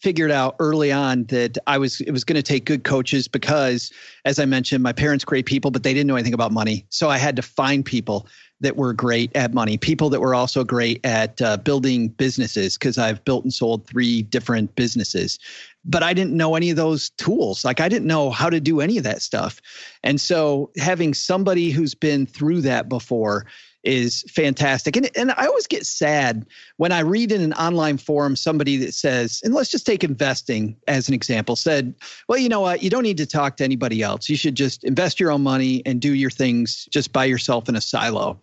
figured 0.00 0.30
out 0.30 0.56
early 0.58 0.92
on 0.92 1.24
that 1.24 1.56
I 1.66 1.78
was 1.78 2.00
it 2.02 2.10
was 2.10 2.24
going 2.24 2.36
to 2.36 2.42
take 2.42 2.66
good 2.66 2.84
coaches 2.84 3.26
because 3.26 3.90
as 4.24 4.38
I 4.38 4.44
mentioned 4.44 4.82
my 4.82 4.92
parents 4.92 5.24
great 5.24 5.46
people 5.46 5.70
but 5.70 5.82
they 5.82 5.94
didn't 5.94 6.06
know 6.06 6.16
anything 6.16 6.34
about 6.34 6.52
money. 6.52 6.86
So 6.90 7.08
I 7.08 7.16
had 7.16 7.36
to 7.36 7.42
find 7.42 7.84
people 7.84 8.26
that 8.60 8.76
were 8.76 8.92
great 8.92 9.34
at 9.34 9.54
money 9.54 9.78
people 9.78 10.10
that 10.10 10.20
were 10.20 10.34
also 10.34 10.64
great 10.64 11.04
at 11.04 11.40
uh, 11.40 11.56
building 11.56 12.08
businesses 12.08 12.76
because 12.76 12.98
I've 12.98 13.24
built 13.24 13.44
and 13.44 13.52
sold 13.52 13.86
three 13.86 14.22
different 14.22 14.74
businesses. 14.74 15.38
But 15.84 16.02
I 16.02 16.14
didn't 16.14 16.36
know 16.36 16.54
any 16.54 16.70
of 16.70 16.76
those 16.76 17.10
tools. 17.10 17.64
Like 17.64 17.80
I 17.80 17.88
didn't 17.88 18.06
know 18.06 18.30
how 18.30 18.50
to 18.50 18.60
do 18.60 18.80
any 18.80 18.98
of 18.98 19.04
that 19.04 19.22
stuff. 19.22 19.60
And 20.02 20.20
so 20.20 20.70
having 20.78 21.14
somebody 21.14 21.70
who's 21.70 21.94
been 21.94 22.26
through 22.26 22.62
that 22.62 22.88
before 22.88 23.46
is 23.84 24.22
fantastic. 24.28 24.96
And, 24.96 25.10
and 25.16 25.32
I 25.32 25.46
always 25.46 25.66
get 25.66 25.86
sad 25.86 26.46
when 26.76 26.92
I 26.92 27.00
read 27.00 27.30
in 27.30 27.40
an 27.40 27.52
online 27.54 27.98
forum 27.98 28.36
somebody 28.36 28.76
that 28.78 28.94
says, 28.94 29.40
and 29.44 29.54
let's 29.54 29.70
just 29.70 29.86
take 29.86 30.02
investing 30.02 30.76
as 30.88 31.08
an 31.08 31.14
example, 31.14 31.56
said, 31.56 31.94
well, 32.28 32.38
you 32.38 32.48
know 32.48 32.60
what? 32.60 32.82
You 32.82 32.90
don't 32.90 33.02
need 33.02 33.18
to 33.18 33.26
talk 33.26 33.56
to 33.58 33.64
anybody 33.64 34.02
else. 34.02 34.28
You 34.28 34.36
should 34.36 34.54
just 34.54 34.84
invest 34.84 35.20
your 35.20 35.30
own 35.30 35.42
money 35.42 35.82
and 35.86 36.00
do 36.00 36.14
your 36.14 36.30
things 36.30 36.88
just 36.90 37.12
by 37.12 37.24
yourself 37.24 37.68
in 37.68 37.76
a 37.76 37.80
silo. 37.80 38.40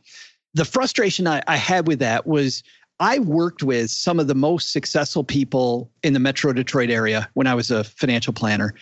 The 0.54 0.66
frustration 0.66 1.28
I, 1.28 1.42
I 1.48 1.58
had 1.58 1.88
with 1.88 2.00
that 2.00 2.28
was 2.28 2.64
I 3.00 3.18
worked 3.18 3.64
with 3.64 3.90
some 3.90 4.20
of 4.20 4.28
the 4.28 4.36
most 4.36 4.72
successful 4.72 5.24
people 5.24 5.90
in 6.04 6.14
the 6.14 6.20
Metro 6.20 6.54
Detroit 6.54 6.92
area 6.92 7.28
when 7.34 7.48
I 7.48 7.56
was 7.56 7.72
a 7.72 7.84
financial 7.84 8.32
planner. 8.32 8.76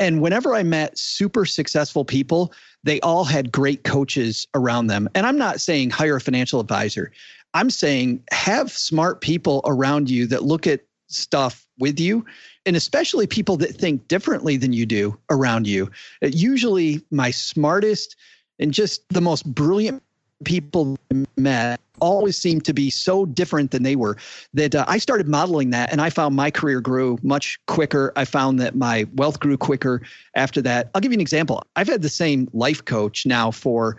And 0.00 0.22
whenever 0.22 0.54
I 0.54 0.62
met 0.62 0.98
super 0.98 1.44
successful 1.44 2.04
people, 2.04 2.52
they 2.82 2.98
all 3.00 3.24
had 3.24 3.52
great 3.52 3.84
coaches 3.84 4.48
around 4.54 4.86
them. 4.86 5.08
And 5.14 5.26
I'm 5.26 5.38
not 5.38 5.60
saying 5.60 5.90
hire 5.90 6.16
a 6.16 6.20
financial 6.20 6.58
advisor. 6.58 7.12
I'm 7.52 7.68
saying 7.68 8.22
have 8.32 8.72
smart 8.72 9.20
people 9.20 9.60
around 9.66 10.08
you 10.08 10.26
that 10.28 10.42
look 10.42 10.66
at 10.66 10.80
stuff 11.08 11.66
with 11.78 12.00
you 12.00 12.24
and 12.64 12.76
especially 12.76 13.26
people 13.26 13.56
that 13.58 13.74
think 13.74 14.06
differently 14.08 14.56
than 14.56 14.72
you 14.72 14.86
do 14.86 15.18
around 15.28 15.66
you. 15.66 15.90
Usually 16.22 17.02
my 17.10 17.30
smartest 17.30 18.16
and 18.58 18.72
just 18.72 19.06
the 19.08 19.20
most 19.20 19.44
brilliant 19.44 20.02
people 20.44 20.98
met 21.36 21.80
always 22.00 22.36
seemed 22.36 22.64
to 22.64 22.72
be 22.72 22.90
so 22.90 23.26
different 23.26 23.70
than 23.70 23.82
they 23.82 23.96
were 23.96 24.16
that 24.54 24.74
uh, 24.74 24.84
I 24.88 24.98
started 24.98 25.28
modeling 25.28 25.70
that 25.70 25.92
and 25.92 26.00
I 26.00 26.10
found 26.10 26.34
my 26.34 26.50
career 26.50 26.80
grew 26.80 27.18
much 27.22 27.58
quicker. 27.66 28.12
I 28.16 28.24
found 28.24 28.58
that 28.60 28.74
my 28.74 29.06
wealth 29.14 29.38
grew 29.38 29.56
quicker 29.56 30.02
after 30.34 30.62
that. 30.62 30.90
I'll 30.94 31.00
give 31.00 31.12
you 31.12 31.16
an 31.16 31.20
example. 31.20 31.62
I've 31.76 31.88
had 31.88 32.02
the 32.02 32.08
same 32.08 32.48
life 32.52 32.84
coach 32.84 33.26
now 33.26 33.50
for 33.50 33.96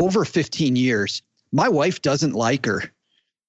over 0.00 0.24
15 0.24 0.76
years. 0.76 1.22
My 1.52 1.68
wife 1.68 2.00
doesn't 2.00 2.32
like 2.32 2.64
her, 2.64 2.84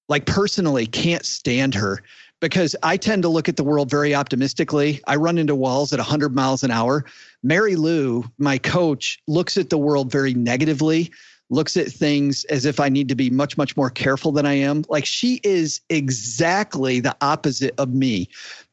like 0.08 0.26
personally, 0.26 0.86
can't 0.86 1.24
stand 1.24 1.74
her 1.74 2.02
because 2.40 2.76
I 2.82 2.98
tend 2.98 3.22
to 3.22 3.30
look 3.30 3.48
at 3.48 3.56
the 3.56 3.64
world 3.64 3.88
very 3.88 4.14
optimistically. 4.14 5.00
I 5.06 5.16
run 5.16 5.38
into 5.38 5.54
walls 5.54 5.94
at 5.94 5.98
100 5.98 6.34
miles 6.34 6.62
an 6.62 6.70
hour. 6.70 7.06
Mary 7.42 7.76
Lou, 7.76 8.24
my 8.36 8.58
coach, 8.58 9.18
looks 9.26 9.56
at 9.56 9.70
the 9.70 9.78
world 9.78 10.12
very 10.12 10.34
negatively 10.34 11.10
looks 11.50 11.76
at 11.76 11.88
things 11.88 12.44
as 12.44 12.64
if 12.64 12.80
I 12.80 12.88
need 12.88 13.08
to 13.08 13.14
be 13.14 13.30
much, 13.30 13.56
much 13.56 13.76
more 13.76 13.90
careful 13.90 14.32
than 14.32 14.46
I 14.46 14.54
am. 14.54 14.84
Like 14.88 15.04
she 15.04 15.40
is 15.44 15.80
exactly 15.90 17.00
the 17.00 17.16
opposite 17.20 17.74
of 17.78 17.92
me. 17.92 18.28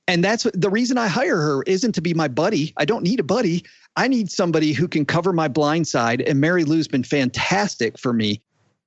And 0.07 0.23
that's 0.23 0.43
the 0.53 0.69
reason 0.69 0.97
I 0.97 1.07
hire 1.07 1.37
her 1.37 1.63
isn't 1.63 1.93
to 1.93 2.01
be 2.01 2.13
my 2.13 2.27
buddy. 2.27 2.73
I 2.77 2.85
don't 2.85 3.03
need 3.03 3.19
a 3.19 3.23
buddy. 3.23 3.63
I 3.95 4.07
need 4.07 4.31
somebody 4.31 4.73
who 4.73 4.87
can 4.87 5.05
cover 5.05 5.31
my 5.31 5.47
blind 5.47 5.87
side. 5.87 6.21
And 6.21 6.41
Mary 6.41 6.63
Lou's 6.63 6.87
been 6.87 7.03
fantastic 7.03 7.97
for 7.97 8.13
me. 8.13 8.41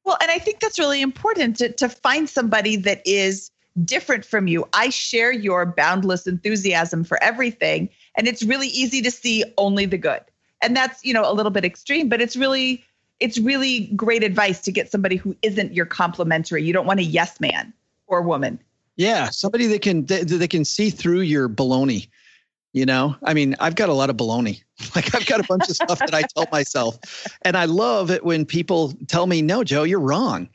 Well, 0.05 0.18
and 0.20 0.31
I 0.31 0.38
think 0.38 0.61
that's 0.61 0.79
really 0.79 1.01
important 1.01 1.57
to, 1.59 1.70
to 1.73 1.88
find 1.88 2.29
somebody 2.29 2.77
that 2.77 3.01
is 3.07 3.51
different 3.85 4.25
from 4.25 4.49
you. 4.49 4.68
I 4.73 4.90
share 4.90 5.33
your 5.33 5.66
boundless 5.66 6.27
enthusiasm 6.27 7.05
for 7.05 7.23
everything. 7.23 7.88
And 8.16 8.29
it's 8.29 8.42
really 8.42 8.69
easy 8.69 9.00
to 9.02 9.11
see 9.11 9.44
only 9.56 9.87
the 9.87 9.98
good. 9.98 10.21
And 10.63 10.77
that's, 10.77 11.04
you 11.04 11.13
know, 11.13 11.31
a 11.31 11.33
little 11.33 11.50
bit 11.50 11.65
extreme, 11.65 12.08
but 12.08 12.21
it's 12.21 12.37
really, 12.37 12.85
it's 13.21 13.38
really 13.38 13.87
great 13.96 14.23
advice 14.23 14.60
to 14.62 14.73
get 14.73 14.90
somebody 14.90 15.17
who 15.17 15.37
isn't 15.42 15.73
your 15.73 15.87
complimentary. 15.87 16.62
You 16.62 16.73
don't 16.73 16.87
want 16.87 17.00
a 17.00 17.04
yes 17.04 17.40
man 17.40 17.73
or 18.06 18.23
woman. 18.23 18.58
Yeah, 18.96 19.31
somebody 19.31 19.67
that 19.67 19.83
can 19.83 20.04
that, 20.06 20.29
that 20.29 20.50
can 20.50 20.65
see 20.65 20.90
through 20.90 21.21
your 21.21 21.48
baloney. 21.48 22.08
You 22.73 22.87
know, 22.87 23.15
I 23.23 23.35
mean, 23.35 23.54
I've 23.60 23.77
got 23.77 23.88
a 23.88 23.92
lot 23.92 24.10
of 24.10 24.17
baloney. 24.17 24.62
Like 24.96 25.15
I've 25.15 25.27
got 25.27 25.38
a 25.38 25.44
bunch 25.44 25.69
of 25.69 25.77
stuff 25.77 26.00
that 26.00 26.15
I 26.15 26.23
tell 26.23 26.46
myself, 26.50 26.98
and 27.42 27.56
I 27.56 27.65
love 27.65 28.10
it 28.10 28.25
when 28.25 28.44
people 28.44 28.92
tell 29.06 29.29
me, 29.29 29.40
"No, 29.40 29.62
Joe, 29.62 29.85
you're 29.85 30.00
wrong." 30.00 30.48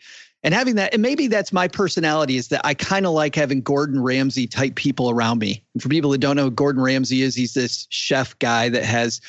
And 0.44 0.54
having 0.54 0.76
that, 0.76 0.94
and 0.94 1.02
maybe 1.02 1.28
that's 1.28 1.52
my 1.52 1.68
personality 1.68 2.38
is 2.38 2.48
that 2.50 2.62
I 2.66 2.74
kind 2.74 3.06
of 3.06 3.12
like 3.12 3.36
having 3.36 3.62
Gordon 3.62 4.02
Ramsay 4.02 4.48
type 4.48 4.76
people 4.76 5.10
around 5.10 5.40
me. 5.40 5.64
And 5.74 5.84
for 5.84 5.90
people 5.90 6.12
that 6.12 6.20
don't 6.20 6.38
know 6.38 6.46
who 6.46 6.52
Gordon 6.52 6.82
Ramsay 6.82 7.22
is, 7.22 7.36
he's 7.36 7.54
this 7.54 7.88
chef 7.90 8.38
guy 8.40 8.70
that 8.70 8.86
has 8.86 9.20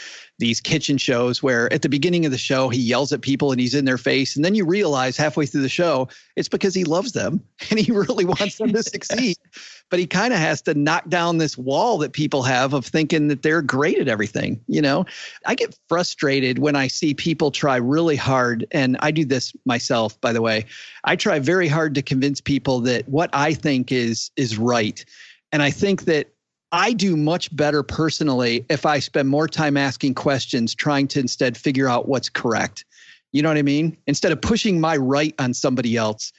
these 0.40 0.60
kitchen 0.60 0.98
shows 0.98 1.42
where 1.42 1.72
at 1.72 1.82
the 1.82 1.88
beginning 1.88 2.24
of 2.24 2.32
the 2.32 2.38
show 2.38 2.68
he 2.68 2.80
yells 2.80 3.12
at 3.12 3.20
people 3.20 3.52
and 3.52 3.60
he's 3.60 3.74
in 3.74 3.84
their 3.84 3.98
face. 3.98 4.34
And 4.34 4.44
then 4.44 4.54
you 4.54 4.64
realize 4.64 5.16
halfway 5.16 5.46
through 5.46 5.62
the 5.62 5.68
show 5.68 6.08
it's 6.34 6.48
because 6.48 6.74
he 6.74 6.84
loves 6.84 7.12
them 7.12 7.44
and 7.70 7.78
he 7.78 7.92
really 7.92 8.24
wants 8.24 8.56
them 8.56 8.72
to 8.72 8.82
succeed. 8.82 9.36
But 9.90 9.98
he 9.98 10.06
kind 10.06 10.32
of 10.32 10.38
has 10.38 10.62
to 10.62 10.74
knock 10.74 11.08
down 11.08 11.38
this 11.38 11.58
wall 11.58 11.98
that 11.98 12.12
people 12.12 12.44
have 12.44 12.74
of 12.74 12.86
thinking 12.86 13.26
that 13.26 13.42
they're 13.42 13.60
great 13.60 13.98
at 13.98 14.06
everything 14.06 14.60
you 14.68 14.80
know? 14.80 15.04
I 15.46 15.56
get 15.56 15.76
frustrated 15.88 16.60
when 16.60 16.76
i 16.76 16.86
see 16.86 17.12
people 17.12 17.50
try 17.50 17.74
really 17.74 18.14
hard 18.14 18.66
and 18.70 18.96
i 19.00 19.10
do 19.10 19.24
this 19.24 19.52
myself 19.64 20.20
by 20.20 20.32
the 20.32 20.42
way. 20.42 20.66
I 21.02 21.16
try 21.16 21.40
very 21.40 21.66
hard 21.66 21.96
to 21.96 22.02
convince 22.02 22.40
people 22.40 22.78
that 22.82 23.08
what 23.08 23.30
i 23.32 23.52
think 23.52 23.90
is 23.90 24.30
is 24.36 24.56
right. 24.58 25.04
And 25.50 25.60
i 25.60 25.70
think 25.72 26.04
that 26.04 26.32
I 26.72 26.92
do 26.92 27.16
much 27.16 27.54
better 27.54 27.82
personally 27.82 28.64
if 28.68 28.86
I 28.86 29.00
spend 29.00 29.28
more 29.28 29.48
time 29.48 29.76
asking 29.76 30.14
questions, 30.14 30.74
trying 30.74 31.08
to 31.08 31.20
instead 31.20 31.56
figure 31.56 31.88
out 31.88 32.08
what's 32.08 32.28
correct. 32.28 32.84
You 33.32 33.42
know 33.42 33.48
what 33.48 33.58
I 33.58 33.62
mean? 33.62 33.96
Instead 34.06 34.32
of 34.32 34.40
pushing 34.40 34.80
my 34.80 34.96
right 34.96 35.34
on 35.38 35.54
somebody 35.54 35.96
else, 35.96 36.32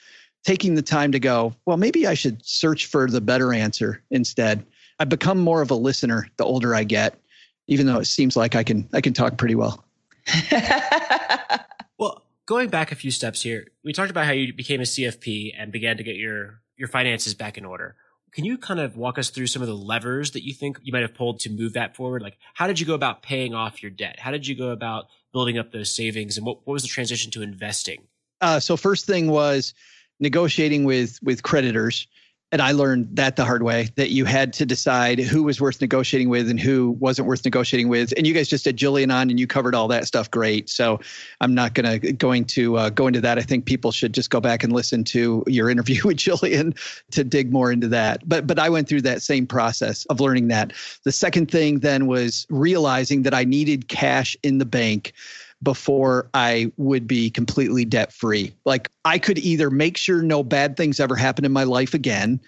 taking 0.44 0.74
the 0.74 0.82
time 0.82 1.12
to 1.12 1.20
go, 1.20 1.54
well, 1.66 1.76
maybe 1.76 2.06
I 2.06 2.14
should 2.14 2.44
search 2.44 2.86
for 2.86 3.08
the 3.08 3.20
better 3.20 3.52
answer 3.52 4.02
instead. 4.10 4.64
I 4.98 5.04
become 5.04 5.38
more 5.38 5.62
of 5.62 5.70
a 5.70 5.74
listener 5.74 6.28
the 6.36 6.44
older 6.44 6.74
I 6.74 6.84
get, 6.84 7.18
even 7.66 7.86
though 7.86 7.98
it 7.98 8.06
seems 8.06 8.36
like 8.36 8.54
I 8.54 8.62
can 8.62 8.88
I 8.92 9.00
can 9.00 9.12
talk 9.12 9.36
pretty 9.36 9.54
well. 9.54 9.84
well, 11.98 12.22
going 12.46 12.68
back 12.68 12.92
a 12.92 12.94
few 12.94 13.10
steps 13.10 13.42
here, 13.42 13.68
we 13.84 13.92
talked 13.92 14.10
about 14.10 14.26
how 14.26 14.32
you 14.32 14.52
became 14.52 14.80
a 14.80 14.84
CFP 14.84 15.54
and 15.58 15.72
began 15.72 15.96
to 15.96 16.02
get 16.02 16.16
your 16.16 16.60
your 16.76 16.88
finances 16.88 17.34
back 17.34 17.58
in 17.58 17.64
order. 17.64 17.96
Can 18.32 18.44
you 18.44 18.56
kind 18.56 18.80
of 18.80 18.96
walk 18.96 19.18
us 19.18 19.30
through 19.30 19.46
some 19.46 19.60
of 19.62 19.68
the 19.68 19.76
levers 19.76 20.30
that 20.30 20.44
you 20.44 20.54
think 20.54 20.78
you 20.82 20.92
might 20.92 21.02
have 21.02 21.14
pulled 21.14 21.40
to 21.40 21.50
move 21.50 21.74
that 21.74 21.94
forward? 21.94 22.22
Like, 22.22 22.38
how 22.54 22.66
did 22.66 22.80
you 22.80 22.86
go 22.86 22.94
about 22.94 23.22
paying 23.22 23.54
off 23.54 23.82
your 23.82 23.90
debt? 23.90 24.18
How 24.18 24.30
did 24.30 24.46
you 24.46 24.54
go 24.54 24.68
about 24.68 25.06
building 25.32 25.58
up 25.58 25.70
those 25.70 25.94
savings? 25.94 26.38
And 26.38 26.46
what, 26.46 26.66
what 26.66 26.72
was 26.72 26.82
the 26.82 26.88
transition 26.88 27.30
to 27.32 27.42
investing? 27.42 28.02
Uh, 28.40 28.58
so 28.58 28.76
first 28.76 29.06
thing 29.06 29.28
was 29.28 29.74
negotiating 30.18 30.84
with 30.84 31.18
with 31.22 31.42
creditors 31.42 32.06
and 32.52 32.60
I 32.60 32.72
learned 32.72 33.08
that 33.16 33.36
the 33.36 33.46
hard 33.46 33.62
way 33.62 33.88
that 33.96 34.10
you 34.10 34.26
had 34.26 34.52
to 34.54 34.66
decide 34.66 35.18
who 35.18 35.42
was 35.42 35.58
worth 35.58 35.80
negotiating 35.80 36.28
with 36.28 36.50
and 36.50 36.60
who 36.60 36.90
wasn't 37.00 37.26
worth 37.26 37.44
negotiating 37.46 37.88
with. 37.88 38.12
And 38.14 38.26
you 38.26 38.34
guys 38.34 38.46
just 38.46 38.66
had 38.66 38.76
Jillian 38.76 39.12
on 39.12 39.30
and 39.30 39.40
you 39.40 39.46
covered 39.46 39.74
all 39.74 39.88
that 39.88 40.06
stuff 40.06 40.30
great. 40.30 40.68
So 40.68 41.00
I'm 41.40 41.54
not 41.54 41.72
going 41.72 42.00
to 42.00 42.12
going 42.12 42.44
to 42.44 42.76
uh, 42.76 42.90
go 42.90 43.06
into 43.06 43.22
that. 43.22 43.38
I 43.38 43.42
think 43.42 43.64
people 43.64 43.90
should 43.90 44.12
just 44.12 44.28
go 44.28 44.38
back 44.38 44.62
and 44.62 44.72
listen 44.72 45.02
to 45.04 45.42
your 45.46 45.70
interview 45.70 46.02
with 46.04 46.18
Jillian 46.18 46.76
to 47.12 47.24
dig 47.24 47.50
more 47.50 47.72
into 47.72 47.88
that. 47.88 48.28
But 48.28 48.46
but 48.46 48.58
I 48.58 48.68
went 48.68 48.86
through 48.86 49.02
that 49.02 49.22
same 49.22 49.46
process 49.46 50.04
of 50.06 50.20
learning 50.20 50.48
that. 50.48 50.74
The 51.04 51.12
second 51.12 51.50
thing 51.50 51.78
then 51.78 52.06
was 52.06 52.46
realizing 52.50 53.22
that 53.22 53.32
I 53.32 53.44
needed 53.44 53.88
cash 53.88 54.36
in 54.42 54.58
the 54.58 54.66
bank 54.66 55.14
before 55.62 56.28
I 56.34 56.72
would 56.76 57.06
be 57.06 57.30
completely 57.30 57.84
debt 57.84 58.12
free. 58.12 58.52
Like 58.64 58.90
I 59.04 59.18
could 59.18 59.38
either 59.38 59.70
make 59.70 59.96
sure 59.96 60.22
no 60.22 60.42
bad 60.42 60.76
things 60.76 61.00
ever 61.00 61.16
happen 61.16 61.44
in 61.44 61.52
my 61.52 61.64
life 61.64 61.94
again, 61.94 62.40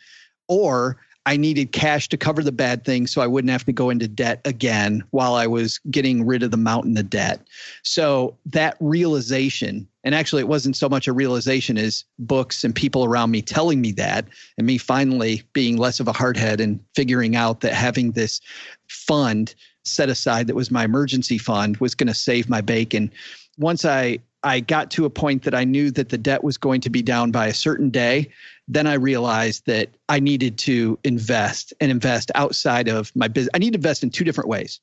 or 0.48 0.98
I 1.26 1.36
needed 1.38 1.72
cash 1.72 2.08
to 2.10 2.18
cover 2.18 2.42
the 2.42 2.52
bad 2.52 2.84
things 2.84 3.10
so 3.10 3.22
I 3.22 3.26
wouldn't 3.26 3.50
have 3.50 3.64
to 3.64 3.72
go 3.72 3.88
into 3.88 4.06
debt 4.06 4.40
again 4.44 5.02
while 5.10 5.34
I 5.34 5.46
was 5.46 5.78
getting 5.90 6.26
rid 6.26 6.42
of 6.42 6.50
the 6.50 6.58
mountain 6.58 6.98
of 6.98 7.08
debt. 7.08 7.40
So 7.82 8.36
that 8.46 8.76
realization, 8.80 9.88
and 10.04 10.14
actually 10.14 10.40
it 10.40 10.48
wasn't 10.48 10.76
so 10.76 10.88
much 10.88 11.08
a 11.08 11.14
realization 11.14 11.78
as 11.78 12.04
books 12.18 12.62
and 12.62 12.74
people 12.74 13.06
around 13.06 13.30
me 13.30 13.40
telling 13.40 13.80
me 13.80 13.92
that, 13.92 14.26
and 14.58 14.66
me 14.66 14.76
finally 14.76 15.42
being 15.54 15.78
less 15.78 15.98
of 15.98 16.08
a 16.08 16.12
hardhead 16.12 16.60
and 16.60 16.78
figuring 16.94 17.36
out 17.36 17.62
that 17.62 17.72
having 17.72 18.12
this 18.12 18.42
fund 18.88 19.54
set 19.84 20.08
aside 20.08 20.46
that 20.46 20.56
was 20.56 20.70
my 20.70 20.84
emergency 20.84 21.38
fund 21.38 21.76
was 21.78 21.94
going 21.94 22.08
to 22.08 22.14
save 22.14 22.48
my 22.48 22.60
bacon. 22.60 23.12
Once 23.58 23.84
I 23.84 24.18
I 24.42 24.60
got 24.60 24.90
to 24.92 25.06
a 25.06 25.10
point 25.10 25.44
that 25.44 25.54
I 25.54 25.64
knew 25.64 25.90
that 25.92 26.10
the 26.10 26.18
debt 26.18 26.44
was 26.44 26.58
going 26.58 26.82
to 26.82 26.90
be 26.90 27.00
down 27.00 27.30
by 27.30 27.46
a 27.46 27.54
certain 27.54 27.88
day, 27.88 28.30
then 28.68 28.86
I 28.86 28.94
realized 28.94 29.64
that 29.66 29.88
I 30.10 30.20
needed 30.20 30.58
to 30.58 30.98
invest 31.02 31.72
and 31.80 31.90
invest 31.90 32.30
outside 32.34 32.88
of 32.88 33.10
my 33.16 33.26
business. 33.26 33.50
I 33.54 33.58
need 33.58 33.72
to 33.72 33.78
invest 33.78 34.02
in 34.02 34.10
two 34.10 34.22
different 34.22 34.48
ways. 34.48 34.80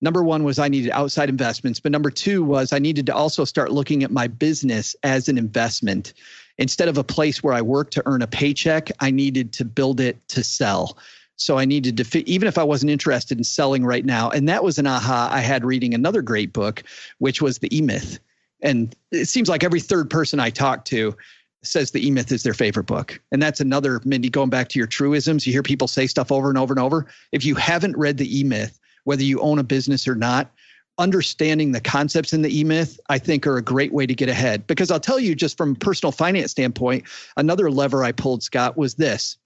Number 0.00 0.24
one 0.24 0.44
was 0.44 0.58
I 0.58 0.68
needed 0.68 0.90
outside 0.90 1.28
investments, 1.28 1.78
but 1.78 1.92
number 1.92 2.10
two 2.10 2.42
was 2.42 2.72
I 2.72 2.78
needed 2.78 3.06
to 3.06 3.14
also 3.14 3.44
start 3.44 3.70
looking 3.70 4.02
at 4.02 4.10
my 4.10 4.26
business 4.26 4.96
as 5.02 5.28
an 5.28 5.38
investment. 5.38 6.14
Instead 6.58 6.88
of 6.88 6.98
a 6.98 7.04
place 7.04 7.42
where 7.42 7.54
I 7.54 7.62
work 7.62 7.90
to 7.92 8.02
earn 8.06 8.22
a 8.22 8.26
paycheck, 8.26 8.90
I 9.00 9.10
needed 9.10 9.52
to 9.54 9.64
build 9.64 10.00
it 10.00 10.16
to 10.28 10.42
sell. 10.42 10.98
So 11.40 11.56
I 11.56 11.64
needed 11.64 11.96
to, 11.96 12.28
even 12.28 12.46
if 12.46 12.58
I 12.58 12.62
wasn't 12.62 12.90
interested 12.90 13.38
in 13.38 13.44
selling 13.44 13.86
right 13.86 14.04
now. 14.04 14.28
And 14.28 14.46
that 14.46 14.62
was 14.62 14.78
an 14.78 14.86
aha 14.86 15.30
I 15.32 15.40
had 15.40 15.64
reading 15.64 15.94
another 15.94 16.20
great 16.20 16.52
book, 16.52 16.82
which 17.16 17.40
was 17.40 17.58
The 17.58 17.74
E 17.74 17.80
Myth. 17.80 18.20
And 18.60 18.94
it 19.10 19.24
seems 19.24 19.48
like 19.48 19.64
every 19.64 19.80
third 19.80 20.10
person 20.10 20.38
I 20.38 20.50
talk 20.50 20.84
to 20.86 21.16
says 21.62 21.92
The 21.92 22.06
E 22.06 22.10
Myth 22.10 22.30
is 22.30 22.42
their 22.42 22.52
favorite 22.52 22.84
book. 22.84 23.18
And 23.32 23.42
that's 23.42 23.58
another, 23.58 24.02
Mindy, 24.04 24.28
going 24.28 24.50
back 24.50 24.68
to 24.68 24.78
your 24.78 24.86
truisms. 24.86 25.46
You 25.46 25.52
hear 25.54 25.62
people 25.62 25.88
say 25.88 26.06
stuff 26.06 26.30
over 26.30 26.50
and 26.50 26.58
over 26.58 26.74
and 26.74 26.78
over. 26.78 27.06
If 27.32 27.42
you 27.42 27.54
haven't 27.54 27.96
read 27.96 28.18
The 28.18 28.38
E 28.38 28.44
Myth, 28.44 28.78
whether 29.04 29.22
you 29.22 29.40
own 29.40 29.58
a 29.58 29.64
business 29.64 30.06
or 30.06 30.14
not, 30.14 30.52
understanding 30.98 31.72
the 31.72 31.80
concepts 31.80 32.34
in 32.34 32.42
the 32.42 32.54
E 32.54 32.64
Myth, 32.64 33.00
I 33.08 33.16
think, 33.16 33.46
are 33.46 33.56
a 33.56 33.62
great 33.62 33.94
way 33.94 34.06
to 34.06 34.14
get 34.14 34.28
ahead. 34.28 34.66
Because 34.66 34.90
I'll 34.90 35.00
tell 35.00 35.18
you, 35.18 35.34
just 35.34 35.56
from 35.56 35.72
a 35.72 35.76
personal 35.76 36.12
finance 36.12 36.50
standpoint, 36.50 37.04
another 37.38 37.70
lever 37.70 38.04
I 38.04 38.12
pulled, 38.12 38.42
Scott, 38.42 38.76
was 38.76 38.96
this. 38.96 39.38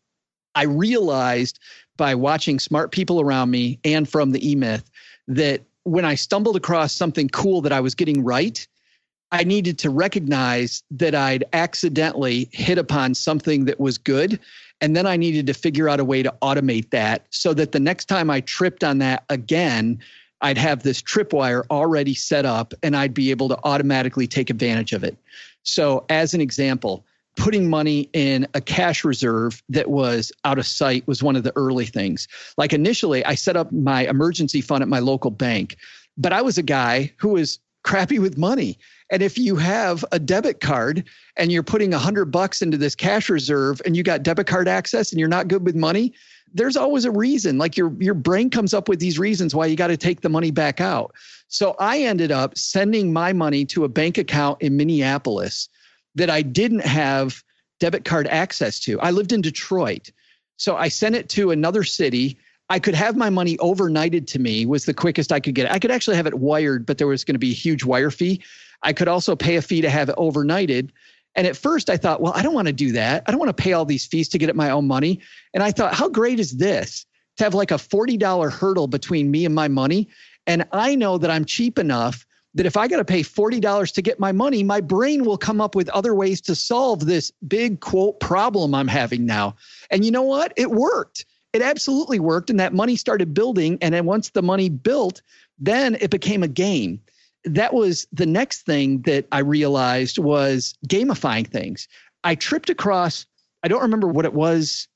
I 0.57 0.65
realized 0.65 1.59
by 1.97 2.15
watching 2.15 2.59
smart 2.59 2.93
people 2.93 3.21
around 3.21 3.51
me 3.51 3.79
and 3.85 4.09
from 4.09 4.33
the 4.33 4.49
E 4.49 4.55
Myth 4.55 4.91
that 5.29 5.63
when 5.85 6.05
I 6.05 6.15
stumbled 6.15 6.57
across 6.57 6.93
something 6.93 7.29
cool 7.29 7.61
that 7.63 7.73
I 7.73 7.81
was 7.81 7.95
getting 7.95 8.25
right, 8.25 8.67
I 9.33 9.45
needed 9.45 9.79
to 9.79 9.91
recognize 9.91 10.83
that 10.93 11.15
I'd 11.15 11.45
accidentally 11.53 12.49
hit 12.53 12.79
upon 12.79 13.15
something 13.15 13.65
that 13.67 13.81
was 13.81 13.99
good. 13.99 14.39
And 14.81 14.95
then 14.97 15.07
I 15.07 15.17
needed 15.17 15.47
to 15.47 15.55
figure 15.55 15.89
out 15.89 16.01
a 16.01 16.05
way 16.05 16.23
to 16.23 16.35
automate 16.43 16.91
that 16.91 17.27
so 17.31 17.55
that 17.55 17.73
the 17.73 17.81
next 17.81 18.07
time 18.07 18.31
I 18.31 18.41
tripped 18.41 18.85
on 18.85 18.99
that 18.99 19.25
again, 19.29 19.99
I'd 20.41 20.59
have 20.59 20.83
this 20.83 21.01
tripwire 21.01 21.65
already 21.71 22.15
set 22.15 22.45
up 22.45 22.75
and 22.83 22.97
I'd 22.97 23.15
be 23.15 23.31
able 23.31 23.49
to 23.49 23.59
automatically 23.65 24.27
take 24.27 24.51
advantage 24.51 24.93
of 24.93 25.03
it. 25.03 25.17
So, 25.63 26.05
as 26.11 26.35
an 26.35 26.41
example, 26.41 27.05
putting 27.37 27.69
money 27.69 28.09
in 28.13 28.47
a 28.55 28.61
cash 28.61 29.05
reserve 29.05 29.63
that 29.69 29.91
was 29.91 30.31
out 30.45 30.59
of 30.59 30.67
sight 30.67 31.07
was 31.07 31.23
one 31.23 31.37
of 31.37 31.43
the 31.43 31.53
early 31.57 31.87
things. 31.87 32.29
Like 32.57 32.73
initially, 32.73 33.25
I 33.25 33.35
set 33.35 33.57
up 33.57 33.73
my 33.73 34.07
emergency 34.07 34.61
fund 34.61 34.83
at 34.83 34.89
my 34.89 35.01
local 35.01 35.31
bank, 35.31 35.77
but 36.17 36.33
I 36.33 36.43
was 36.43 36.59
a 36.59 36.63
guy 36.63 37.13
who 37.19 37.31
was 37.31 37.59
crappy 37.83 38.19
with 38.19 38.39
money. 38.39 38.79
And 39.11 39.23
if 39.23 39.37
you 39.37 39.57
have 39.57 40.05
a 40.11 40.19
debit 40.19 40.61
card 40.61 41.05
and 41.37 41.53
you're 41.53 41.63
putting 41.63 41.93
a 41.93 41.99
hundred 41.99 42.27
bucks 42.27 42.63
into 42.63 42.79
this 42.79 42.95
cash 42.95 43.29
reserve 43.29 43.83
and 43.85 43.97
you 43.97 44.03
got 44.03 44.23
debit 44.23 44.47
card 44.47 44.67
access 44.67 45.13
and 45.13 45.21
you're 45.21 45.29
not 45.29 45.49
good 45.49 45.65
with 45.65 45.77
money, 45.77 46.15
there's 46.55 46.77
always 46.77 47.05
a 47.05 47.11
reason. 47.11 47.59
Like 47.59 47.77
your 47.77 47.93
your 47.99 48.15
brain 48.15 48.49
comes 48.49 48.73
up 48.73 48.89
with 48.89 49.01
these 49.01 49.19
reasons 49.19 49.55
why 49.55 49.67
you 49.67 49.77
got 49.77 49.89
to 49.89 49.97
take 49.97 50.23
the 50.23 50.29
money 50.29 50.51
back 50.51 50.81
out. 50.81 51.15
So 51.49 51.77
I 51.79 51.99
ended 52.01 52.33
up 52.33 52.57
sending 52.57 53.13
my 53.13 53.33
money 53.33 53.65
to 53.67 53.85
a 53.85 53.89
bank 53.89 54.19
account 54.19 54.63
in 54.63 54.77
Minneapolis 54.77 55.69
that 56.15 56.31
I 56.31 56.43
didn't 56.43 56.85
have 56.85 57.43
debit 57.81 58.05
card 58.05 58.27
access 58.29 58.79
to. 58.81 59.01
I 59.01 59.11
lived 59.11 59.33
in 59.33 59.41
Detroit. 59.41 60.11
So 60.57 60.77
I 60.77 60.89
sent 60.89 61.17
it 61.17 61.29
to 61.31 61.51
another 61.51 61.85
city. 61.85 62.39
I 62.71 62.79
could 62.79 62.95
have 62.95 63.17
my 63.17 63.31
money 63.31 63.57
overnighted 63.59 64.27
to 64.29 64.39
me 64.39 64.65
was 64.67 64.85
the 64.85 64.95
quickest 64.95 65.33
I 65.33 65.41
could 65.41 65.55
get. 65.55 65.71
I 65.71 65.79
could 65.79 65.91
actually 65.91 66.17
have 66.17 66.27
it 66.27 66.35
wired, 66.35 66.87
but 66.87 66.99
there 66.99 67.07
was 67.07 67.25
going 67.25 67.35
to 67.35 67.41
be 67.41 67.51
a 67.51 67.55
huge 67.55 67.85
wire 67.85 68.11
fee. 68.11 68.43
I 68.83 68.93
could 68.93 69.09
also 69.09 69.35
pay 69.35 69.57
a 69.57 69.63
fee 69.63 69.81
to 69.81 69.91
have 69.91 70.09
it 70.09 70.17
overnighted. 70.17 70.91
And 71.35 71.47
at 71.47 71.57
first 71.57 71.91
I 71.91 71.97
thought, 71.97 72.21
well, 72.21 72.33
I 72.35 72.43
don't 72.43 72.55
want 72.55 72.69
to 72.69 72.73
do 72.73 72.93
that. 72.93 73.25
I 73.27 73.31
don't 73.31 73.41
want 73.41 73.55
to 73.55 73.63
pay 73.63 73.73
all 73.73 73.85
these 73.85 74.07
fees 74.07 74.29
to 74.31 74.39
get 74.39 74.49
it 74.49 74.57
my 74.57 74.71
own 74.71 74.87
money. 74.87 75.21
And 75.53 75.63
I 75.63 75.73
thought, 75.73 75.95
how 75.95 76.09
great 76.09 76.39
is 76.39 76.59
this 76.59 77.05
to 77.39 77.45
have 77.45 77.55
like 77.55 77.73
a 77.73 77.75
$40 77.75 78.53
hurdle 78.53 78.87
between 78.87 79.31
me 79.31 79.45
and 79.45 79.55
my 79.55 79.69
money? 79.69 80.09
And 80.47 80.67
I 80.73 80.95
know 80.95 81.19
that 81.19 81.31
I'm 81.31 81.45
cheap 81.45 81.79
enough 81.79 82.25
that 82.55 82.67
if 82.67 82.77
I 82.77 82.87
got 82.87 82.99
to 82.99 83.05
pay 83.05 83.23
$40 83.23 83.93
to 83.93 84.03
get 84.03 84.21
my 84.21 84.33
money, 84.33 84.63
my 84.63 84.81
brain 84.81 85.25
will 85.25 85.39
come 85.39 85.61
up 85.61 85.75
with 85.75 85.89
other 85.91 86.15
ways 86.15 86.41
to 86.43 86.55
solve 86.55 87.07
this 87.07 87.33
big 87.47 87.81
quote 87.81 88.21
problem 88.21 88.75
I'm 88.75 88.89
having 88.89 89.27
now. 89.27 89.57
And 89.91 90.05
you 90.05 90.11
know 90.11 90.23
what? 90.23 90.53
It 90.57 90.71
worked. 90.71 91.27
It 91.53 91.63
absolutely 91.63 92.21
worked. 92.21 92.51
And 92.51 92.61
that 92.61 92.73
money 92.73 92.97
started 92.97 93.35
building. 93.35 93.79
And 93.81 93.95
then 93.95 94.07
once 94.07 94.31
the 94.31 94.43
money 94.43 94.69
built, 94.69 95.21
then 95.59 95.97
it 96.01 96.11
became 96.11 96.43
a 96.43 96.49
game. 96.49 97.01
That 97.45 97.75
was 97.75 98.07
the 98.13 98.27
next 98.27 98.63
thing 98.63 99.03
that 99.03 99.27
I 99.33 99.41
realized 99.41 100.19
was 100.19 100.75
gamifying 100.87 101.47
things. 101.47 101.89
I 102.23 102.35
tripped 102.37 102.71
across, 102.71 103.27
I 103.63 103.69
don't 103.69 103.83
remember 103.83 104.09
what 104.09 104.25
it 104.25 104.33
was 104.33 104.89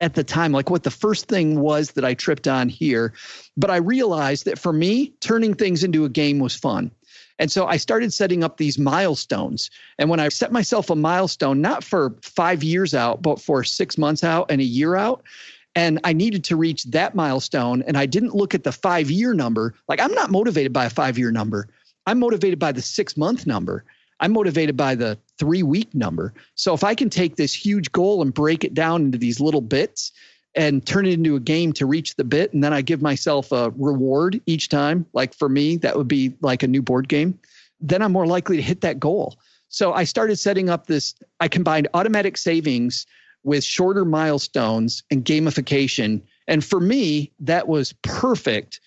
at 0.00 0.14
the 0.14 0.24
time, 0.24 0.52
like 0.52 0.70
what 0.70 0.82
the 0.82 0.90
first 0.90 1.26
thing 1.26 1.60
was 1.60 1.92
that 1.92 2.04
I 2.04 2.14
tripped 2.14 2.46
on 2.46 2.68
here, 2.68 3.14
but 3.56 3.70
I 3.70 3.76
realized 3.76 4.44
that 4.44 4.58
for 4.58 4.72
me, 4.72 5.14
turning 5.20 5.54
things 5.54 5.82
into 5.82 6.04
a 6.04 6.08
game 6.08 6.38
was 6.38 6.54
fun. 6.54 6.90
And 7.38 7.52
so 7.52 7.66
I 7.66 7.76
started 7.76 8.12
setting 8.12 8.42
up 8.42 8.56
these 8.56 8.78
milestones. 8.78 9.70
And 9.98 10.08
when 10.08 10.20
I 10.20 10.28
set 10.28 10.52
myself 10.52 10.90
a 10.90 10.96
milestone, 10.96 11.60
not 11.60 11.84
for 11.84 12.14
five 12.22 12.62
years 12.62 12.94
out, 12.94 13.22
but 13.22 13.40
for 13.40 13.62
six 13.62 13.98
months 13.98 14.24
out 14.24 14.50
and 14.50 14.60
a 14.60 14.64
year 14.64 14.96
out, 14.96 15.22
and 15.74 16.00
I 16.04 16.14
needed 16.14 16.42
to 16.44 16.56
reach 16.56 16.84
that 16.84 17.14
milestone, 17.14 17.82
and 17.82 17.98
I 17.98 18.06
didn't 18.06 18.34
look 18.34 18.54
at 18.54 18.64
the 18.64 18.72
five 18.72 19.10
year 19.10 19.34
number. 19.34 19.74
Like, 19.88 20.00
I'm 20.00 20.14
not 20.14 20.30
motivated 20.30 20.72
by 20.72 20.86
a 20.86 20.90
five 20.90 21.18
year 21.18 21.30
number, 21.30 21.68
I'm 22.06 22.18
motivated 22.18 22.58
by 22.58 22.72
the 22.72 22.82
six 22.82 23.16
month 23.16 23.46
number. 23.46 23.84
I'm 24.20 24.32
motivated 24.32 24.78
by 24.78 24.94
the 24.94 25.18
three 25.38 25.62
week 25.62 25.94
number. 25.94 26.32
So 26.54 26.72
if 26.72 26.82
I 26.82 26.94
can 26.94 27.10
take 27.10 27.36
this 27.36 27.52
huge 27.52 27.92
goal 27.92 28.22
and 28.22 28.32
break 28.32 28.64
it 28.64 28.72
down 28.72 29.02
into 29.02 29.18
these 29.18 29.40
little 29.40 29.60
bits, 29.60 30.12
and 30.56 30.84
turn 30.84 31.06
it 31.06 31.12
into 31.12 31.36
a 31.36 31.40
game 31.40 31.72
to 31.74 31.86
reach 31.86 32.16
the 32.16 32.24
bit. 32.24 32.52
And 32.52 32.64
then 32.64 32.72
I 32.72 32.80
give 32.80 33.02
myself 33.02 33.52
a 33.52 33.70
reward 33.76 34.40
each 34.46 34.68
time. 34.70 35.06
Like 35.12 35.34
for 35.34 35.48
me, 35.48 35.76
that 35.78 35.96
would 35.96 36.08
be 36.08 36.34
like 36.40 36.62
a 36.62 36.66
new 36.66 36.82
board 36.82 37.08
game. 37.08 37.38
Then 37.80 38.02
I'm 38.02 38.12
more 38.12 38.26
likely 38.26 38.56
to 38.56 38.62
hit 38.62 38.80
that 38.80 38.98
goal. 38.98 39.36
So 39.68 39.92
I 39.92 40.04
started 40.04 40.36
setting 40.38 40.70
up 40.70 40.86
this, 40.86 41.14
I 41.40 41.48
combined 41.48 41.88
automatic 41.92 42.38
savings 42.38 43.06
with 43.44 43.62
shorter 43.62 44.04
milestones 44.04 45.02
and 45.10 45.24
gamification. 45.24 46.22
And 46.48 46.64
for 46.64 46.80
me, 46.80 47.32
that 47.40 47.68
was 47.68 47.92
perfect 48.02 48.80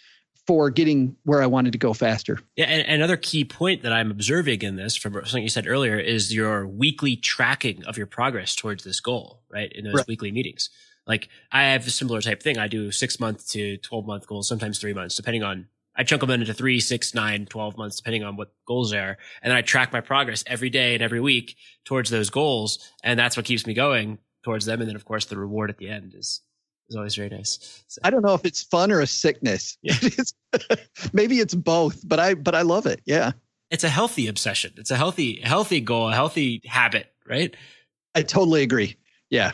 for 0.47 0.72
getting 0.72 1.15
where 1.26 1.43
I 1.43 1.45
wanted 1.45 1.74
to 1.74 1.78
go 1.78 1.93
faster. 1.93 2.39
Yeah, 2.55 2.65
and 2.65 2.88
another 2.88 3.17
key 3.17 3.45
point 3.45 3.84
that 3.84 3.93
I'm 3.93 4.09
observing 4.09 4.63
in 4.63 4.78
this 4.78 4.95
from 4.95 5.13
something 5.13 5.43
you 5.43 5.49
said 5.49 5.67
earlier 5.67 5.99
is 5.99 6.34
your 6.34 6.65
weekly 6.65 7.15
tracking 7.15 7.84
of 7.86 7.97
your 7.97 8.07
progress 8.07 8.55
towards 8.55 8.84
this 8.84 8.99
goal, 8.99 9.41
right? 9.47 9.72
In 9.72 9.86
those 9.86 9.93
right. 9.93 10.07
weekly 10.07 10.32
meetings. 10.32 10.72
Like 11.10 11.28
I 11.51 11.64
have 11.64 11.88
a 11.88 11.89
similar 11.89 12.22
type 12.22 12.41
thing. 12.41 12.60
I 12.60 12.68
do 12.68 12.91
six 12.91 13.20
month 13.20 13.49
to 13.49 13.78
12 13.78 14.05
month 14.05 14.28
goals, 14.28 14.47
sometimes 14.47 14.78
three 14.80 14.93
months, 14.93 15.16
depending 15.16 15.43
on, 15.43 15.68
I 15.95 16.03
chunk 16.03 16.22
them 16.22 16.30
into 16.30 16.53
three, 16.53 16.80
six, 16.80 17.16
nine, 17.16 17.47
12 17.47 17.78
months, 17.78 17.97
depending 17.97 18.24
on 18.24 18.38
what 18.38 18.53
goals 18.68 18.93
are. 18.93 19.18
And 19.41 19.49
then 19.49 19.57
I 19.57 19.64
track 19.64 19.91
my 19.91 20.01
progress 20.01 20.43
every 20.45 20.70
day 20.70 20.93
and 20.93 21.01
every 21.01 21.20
week 21.20 21.57
towards 21.84 22.12
those 22.12 22.30
goals. 22.30 22.93
And 23.03 23.20
that's 23.20 23.36
what 23.36 23.47
keeps 23.47 23.66
me 23.66 23.74
going 23.74 24.20
towards 24.43 24.66
them. 24.66 24.82
And 24.82 24.88
then 24.88 24.95
of 24.95 25.03
course 25.03 25.26
the 25.26 25.38
reward 25.38 25.72
at 25.72 25.80
the 25.80 25.89
end 25.89 26.14
is, 26.14 26.41
is 26.89 26.95
always 26.95 27.16
very 27.16 27.30
nice. 27.30 27.84
So. 27.88 27.99
I 28.03 28.12
don't 28.12 28.24
know 28.24 28.36
if 28.36 28.45
it's 28.45 28.62
fun 28.62 28.91
or 28.91 29.01
a 29.01 29.07
sickness. 29.07 29.80
Yeah. 29.82 29.95
maybe 31.14 31.39
it's 31.39 31.55
both, 31.55 32.07
but 32.07 32.20
I, 32.20 32.36
but 32.36 32.53
I 32.53 32.62
love 32.62 32.86
it. 32.86 33.01
Yeah. 33.05 33.32
It's 33.72 33.84
a 33.84 33.89
healthy 33.89 34.28
obsession. 34.28 34.74
It's 34.78 34.91
a 34.91 34.95
healthy, 34.95 35.41
healthy 35.41 35.82
goal, 35.82 36.10
a 36.10 36.14
healthy 36.14 36.62
habit, 36.66 37.12
right? 37.28 37.55
I 38.14 38.22
totally 38.22 38.62
agree. 38.62 38.95
Yeah. 39.32 39.53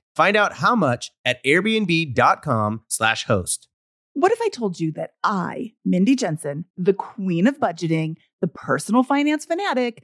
Find 0.15 0.35
out 0.35 0.53
how 0.53 0.75
much 0.75 1.11
at 1.25 1.43
airbnb.com/slash 1.45 3.25
host. 3.25 3.67
What 4.13 4.31
if 4.33 4.41
I 4.41 4.49
told 4.49 4.79
you 4.79 4.91
that 4.93 5.11
I, 5.23 5.73
Mindy 5.85 6.15
Jensen, 6.15 6.65
the 6.75 6.93
queen 6.93 7.47
of 7.47 7.59
budgeting, 7.59 8.17
the 8.41 8.47
personal 8.47 9.03
finance 9.03 9.45
fanatic, 9.45 10.03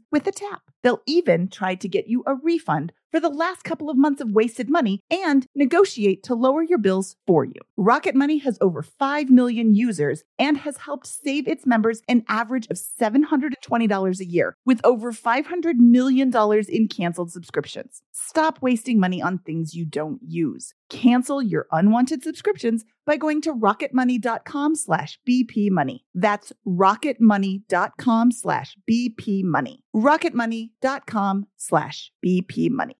with 0.11 0.27
a 0.27 0.31
tap. 0.31 0.61
They'll 0.83 1.01
even 1.05 1.47
try 1.47 1.75
to 1.75 1.87
get 1.87 2.07
you 2.07 2.23
a 2.25 2.35
refund 2.35 2.93
for 3.11 3.19
the 3.19 3.29
last 3.29 3.63
couple 3.63 3.89
of 3.89 3.97
months 3.97 4.21
of 4.21 4.31
wasted 4.31 4.69
money 4.69 5.01
and 5.11 5.45
negotiate 5.53 6.23
to 6.23 6.33
lower 6.33 6.63
your 6.63 6.77
bills 6.77 7.17
for 7.27 7.43
you. 7.43 7.59
Rocket 7.75 8.15
Money 8.15 8.37
has 8.39 8.57
over 8.61 8.81
5 8.81 9.29
million 9.29 9.75
users 9.75 10.23
and 10.39 10.59
has 10.59 10.77
helped 10.77 11.07
save 11.07 11.47
its 11.47 11.65
members 11.65 12.01
an 12.07 12.23
average 12.29 12.67
of 12.69 12.77
$720 12.77 14.19
a 14.19 14.25
year 14.25 14.55
with 14.65 14.79
over 14.83 15.11
$500 15.11 15.75
million 15.75 16.31
in 16.69 16.87
canceled 16.87 17.31
subscriptions. 17.31 18.01
Stop 18.13 18.61
wasting 18.61 18.99
money 18.99 19.21
on 19.21 19.39
things 19.39 19.73
you 19.73 19.85
don't 19.85 20.19
use. 20.25 20.73
Cancel 20.89 21.41
your 21.41 21.67
unwanted 21.71 22.23
subscriptions 22.23 22.83
by 23.05 23.17
going 23.17 23.41
to 23.41 23.53
rocketmoney.com 23.53 24.75
slash 24.75 25.19
bpmoney. 25.27 25.99
That's 26.13 26.53
rocketmoney.com 26.67 28.31
slash 28.31 28.75
bpmoney. 28.89 29.79
rocketmoney.com 29.95 31.47
slash 31.57 32.11
bpmoney. 32.25 32.95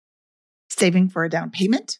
Saving 0.69 1.09
for 1.09 1.25
a 1.25 1.29
down 1.29 1.51
payment, 1.51 1.99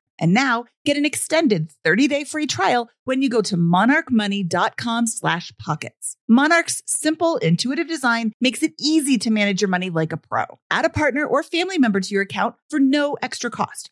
And 0.21 0.33
now 0.33 0.65
get 0.85 0.95
an 0.95 1.05
extended 1.05 1.73
30-day 1.85 2.23
free 2.23 2.47
trial 2.47 2.89
when 3.03 3.21
you 3.21 3.27
go 3.27 3.41
to 3.41 3.57
monarchmoney.com 3.57 5.07
slash 5.07 5.51
pockets. 5.59 6.15
Monarch's 6.29 6.81
simple, 6.85 7.37
intuitive 7.37 7.87
design 7.87 8.31
makes 8.39 8.63
it 8.63 8.73
easy 8.79 9.17
to 9.17 9.31
manage 9.31 9.61
your 9.61 9.69
money 9.69 9.89
like 9.89 10.13
a 10.13 10.17
pro. 10.17 10.45
Add 10.69 10.85
a 10.85 10.89
partner 10.89 11.25
or 11.25 11.43
family 11.43 11.77
member 11.77 11.99
to 11.99 12.13
your 12.13 12.21
account 12.21 12.55
for 12.69 12.79
no 12.79 13.17
extra 13.21 13.49
cost. 13.49 13.91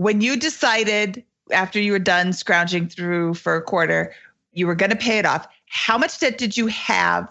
When 0.00 0.22
you 0.22 0.38
decided 0.38 1.22
after 1.52 1.78
you 1.78 1.92
were 1.92 1.98
done 1.98 2.32
scrounging 2.32 2.88
through 2.88 3.34
for 3.34 3.54
a 3.54 3.60
quarter, 3.60 4.14
you 4.54 4.66
were 4.66 4.74
going 4.74 4.88
to 4.88 4.96
pay 4.96 5.18
it 5.18 5.26
off. 5.26 5.46
How 5.66 5.98
much 5.98 6.18
debt 6.18 6.38
did 6.38 6.56
you 6.56 6.68
have? 6.68 7.28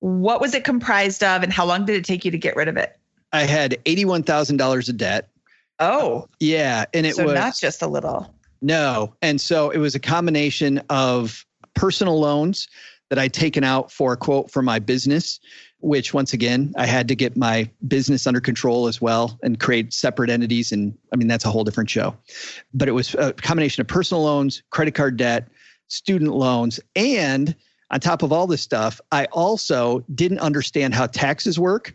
What 0.00 0.38
was 0.38 0.52
it 0.52 0.62
comprised 0.62 1.24
of, 1.24 1.42
and 1.42 1.50
how 1.50 1.64
long 1.64 1.86
did 1.86 1.96
it 1.96 2.04
take 2.04 2.26
you 2.26 2.30
to 2.30 2.36
get 2.36 2.56
rid 2.56 2.68
of 2.68 2.76
it? 2.76 2.98
I 3.32 3.44
had 3.44 3.78
eighty-one 3.86 4.24
thousand 4.24 4.58
dollars 4.58 4.90
of 4.90 4.98
debt. 4.98 5.30
Oh, 5.78 6.28
Yeah, 6.40 6.84
and 6.92 7.06
it 7.06 7.14
so 7.14 7.24
was 7.24 7.32
not 7.32 7.56
just 7.56 7.80
a 7.80 7.86
little. 7.86 8.34
No. 8.60 9.14
And 9.22 9.40
so 9.40 9.70
it 9.70 9.78
was 9.78 9.94
a 9.94 9.98
combination 9.98 10.82
of 10.90 11.46
personal 11.72 12.20
loans 12.20 12.68
that 13.08 13.18
I'd 13.18 13.32
taken 13.32 13.64
out 13.64 13.90
for 13.90 14.12
a 14.12 14.18
quote 14.18 14.50
for 14.50 14.60
my 14.60 14.78
business, 14.78 15.40
which 15.80 16.12
once 16.12 16.32
again, 16.32 16.72
I 16.76 16.86
had 16.86 17.08
to 17.08 17.14
get 17.14 17.36
my 17.36 17.70
business 17.88 18.26
under 18.26 18.40
control 18.40 18.86
as 18.86 19.00
well 19.00 19.38
and 19.42 19.58
create 19.58 19.92
separate 19.92 20.30
entities. 20.30 20.72
And 20.72 20.96
I 21.12 21.16
mean, 21.16 21.28
that's 21.28 21.44
a 21.44 21.50
whole 21.50 21.64
different 21.64 21.90
show. 21.90 22.16
But 22.74 22.88
it 22.88 22.92
was 22.92 23.14
a 23.14 23.32
combination 23.32 23.80
of 23.80 23.86
personal 23.86 24.22
loans, 24.22 24.62
credit 24.70 24.94
card 24.94 25.16
debt, 25.16 25.48
student 25.88 26.32
loans, 26.32 26.80
and 26.94 27.54
on 27.90 28.00
top 28.00 28.22
of 28.22 28.32
all 28.32 28.46
this 28.46 28.62
stuff, 28.62 29.00
I 29.10 29.24
also 29.26 30.04
didn't 30.14 30.38
understand 30.38 30.94
how 30.94 31.06
taxes 31.06 31.58
work. 31.58 31.92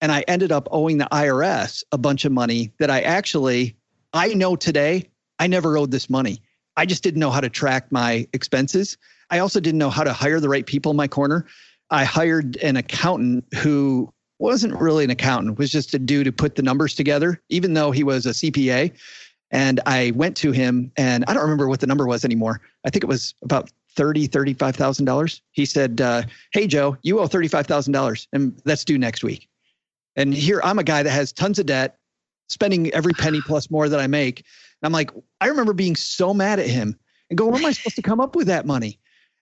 And 0.00 0.12
I 0.12 0.24
ended 0.28 0.52
up 0.52 0.68
owing 0.70 0.98
the 0.98 1.08
IRS 1.12 1.84
a 1.92 1.98
bunch 1.98 2.24
of 2.24 2.32
money 2.32 2.72
that 2.78 2.90
I 2.90 3.00
actually, 3.00 3.76
I 4.12 4.34
know 4.34 4.56
today, 4.56 5.08
I 5.38 5.46
never 5.46 5.76
owed 5.76 5.90
this 5.90 6.08
money. 6.08 6.40
I 6.76 6.86
just 6.86 7.02
didn't 7.02 7.20
know 7.20 7.30
how 7.30 7.40
to 7.40 7.50
track 7.50 7.90
my 7.90 8.26
expenses. 8.32 8.96
I 9.30 9.38
also 9.38 9.60
didn't 9.60 9.78
know 9.78 9.90
how 9.90 10.04
to 10.04 10.12
hire 10.12 10.40
the 10.40 10.48
right 10.48 10.66
people 10.66 10.90
in 10.90 10.96
my 10.96 11.08
corner. 11.08 11.46
I 11.92 12.04
hired 12.04 12.56
an 12.56 12.76
accountant 12.76 13.44
who 13.54 14.12
wasn't 14.38 14.80
really 14.80 15.04
an 15.04 15.10
accountant, 15.10 15.58
was 15.58 15.70
just 15.70 15.94
a 15.94 15.98
dude 15.98 16.26
who 16.26 16.32
put 16.32 16.56
the 16.56 16.62
numbers 16.62 16.94
together, 16.94 17.40
even 17.50 17.74
though 17.74 17.90
he 17.90 18.02
was 18.02 18.24
a 18.24 18.30
CPA. 18.30 18.92
And 19.50 19.78
I 19.84 20.12
went 20.16 20.34
to 20.38 20.52
him 20.52 20.90
and 20.96 21.22
I 21.28 21.34
don't 21.34 21.42
remember 21.42 21.68
what 21.68 21.80
the 21.80 21.86
number 21.86 22.06
was 22.06 22.24
anymore. 22.24 22.62
I 22.86 22.90
think 22.90 23.04
it 23.04 23.08
was 23.08 23.34
about 23.42 23.70
thirty, 23.94 24.26
thirty-five 24.26 24.74
thousand 24.74 25.04
dollars. 25.04 25.42
He 25.52 25.66
said, 25.66 26.00
uh, 26.00 26.22
"Hey 26.52 26.66
Joe, 26.66 26.96
you 27.02 27.20
owe 27.20 27.26
thirty-five 27.26 27.66
thousand 27.66 27.92
dollars, 27.92 28.26
and 28.32 28.58
that's 28.64 28.84
due 28.84 28.96
next 28.96 29.22
week." 29.22 29.46
And 30.16 30.32
here 30.32 30.62
I'm 30.64 30.78
a 30.78 30.84
guy 30.84 31.02
that 31.02 31.10
has 31.10 31.30
tons 31.30 31.58
of 31.58 31.66
debt, 31.66 31.98
spending 32.48 32.90
every 32.94 33.12
penny 33.12 33.42
plus 33.42 33.70
more 33.70 33.90
that 33.90 34.00
I 34.00 34.06
make. 34.06 34.38
And 34.38 34.86
I'm 34.86 34.92
like, 34.92 35.10
I 35.42 35.48
remember 35.48 35.74
being 35.74 35.96
so 35.96 36.32
mad 36.32 36.58
at 36.58 36.66
him 36.66 36.98
and 37.28 37.36
go, 37.36 37.46
"Where 37.46 37.60
am 37.60 37.66
I 37.66 37.72
supposed 37.72 37.96
to 37.96 38.02
come 38.02 38.20
up 38.20 38.34
with 38.34 38.46
that 38.46 38.64
money?" 38.64 38.98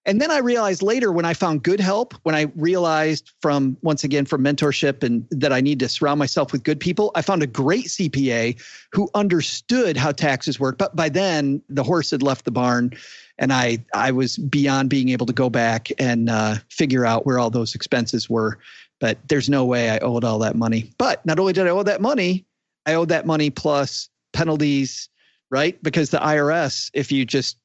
And 0.06 0.20
then 0.20 0.30
I 0.30 0.38
realized 0.38 0.82
later 0.82 1.12
when 1.12 1.26
I 1.26 1.34
found 1.34 1.62
good 1.62 1.80
help, 1.80 2.14
when 2.22 2.34
I 2.34 2.50
realized 2.56 3.32
from 3.42 3.76
once 3.82 4.02
again 4.02 4.24
from 4.24 4.42
mentorship 4.42 5.02
and 5.02 5.26
that 5.30 5.52
I 5.52 5.60
need 5.60 5.78
to 5.80 5.88
surround 5.88 6.18
myself 6.18 6.52
with 6.52 6.62
good 6.62 6.80
people, 6.80 7.10
I 7.14 7.22
found 7.22 7.42
a 7.42 7.46
great 7.46 7.86
CPA 7.86 8.58
who 8.92 9.10
understood 9.14 9.98
how 9.98 10.12
taxes 10.12 10.58
work. 10.58 10.78
But 10.78 10.96
by 10.96 11.10
then 11.10 11.62
the 11.68 11.82
horse 11.82 12.10
had 12.10 12.22
left 12.22 12.46
the 12.46 12.50
barn 12.50 12.92
and 13.38 13.52
I 13.52 13.84
I 13.94 14.10
was 14.10 14.36
beyond 14.38 14.88
being 14.88 15.10
able 15.10 15.26
to 15.26 15.32
go 15.32 15.50
back 15.50 15.88
and 15.98 16.30
uh, 16.30 16.56
figure 16.70 17.04
out 17.04 17.26
where 17.26 17.38
all 17.38 17.50
those 17.50 17.74
expenses 17.74 18.30
were. 18.30 18.58
But 19.00 19.18
there's 19.28 19.48
no 19.48 19.64
way 19.64 19.90
I 19.90 19.98
owed 19.98 20.24
all 20.24 20.38
that 20.40 20.56
money. 20.56 20.90
But 20.98 21.24
not 21.26 21.38
only 21.38 21.52
did 21.52 21.66
I 21.66 21.70
owe 21.70 21.82
that 21.82 22.00
money, 22.00 22.44
I 22.86 22.94
owed 22.94 23.08
that 23.08 23.26
money 23.26 23.50
plus 23.50 24.08
penalties, 24.32 25.08
right? 25.50 25.82
Because 25.82 26.10
the 26.10 26.18
IRS, 26.18 26.90
if 26.94 27.10
you 27.12 27.24
just 27.24 27.56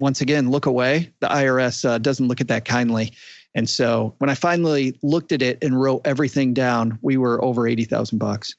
once 0.00 0.20
again 0.20 0.50
look 0.50 0.66
away, 0.66 1.12
the 1.20 1.28
IRS 1.28 1.88
uh, 1.88 1.98
doesn't 1.98 2.28
look 2.28 2.40
at 2.40 2.48
that 2.48 2.64
kindly. 2.64 3.12
And 3.54 3.68
so 3.68 4.14
when 4.18 4.30
I 4.30 4.34
finally 4.34 4.98
looked 5.02 5.32
at 5.32 5.40
it 5.40 5.62
and 5.62 5.80
wrote 5.80 6.02
everything 6.04 6.54
down, 6.54 6.98
we 7.02 7.16
were 7.16 7.42
over 7.44 7.68
eighty 7.68 7.84
thousand 7.84 8.18
bucks. 8.18 8.54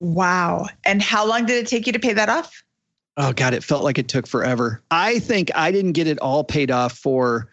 Wow. 0.00 0.66
And 0.84 1.02
how 1.02 1.26
long 1.26 1.46
did 1.46 1.56
it 1.56 1.68
take 1.68 1.86
you 1.86 1.92
to 1.92 1.98
pay 1.98 2.12
that 2.12 2.28
off? 2.28 2.62
Oh 3.16 3.32
God, 3.32 3.52
it 3.52 3.64
felt 3.64 3.82
like 3.82 3.98
it 3.98 4.06
took 4.06 4.28
forever. 4.28 4.80
I 4.90 5.18
think 5.18 5.50
I 5.54 5.72
didn't 5.72 5.92
get 5.92 6.06
it 6.06 6.18
all 6.20 6.44
paid 6.44 6.70
off 6.70 6.96
for 6.96 7.48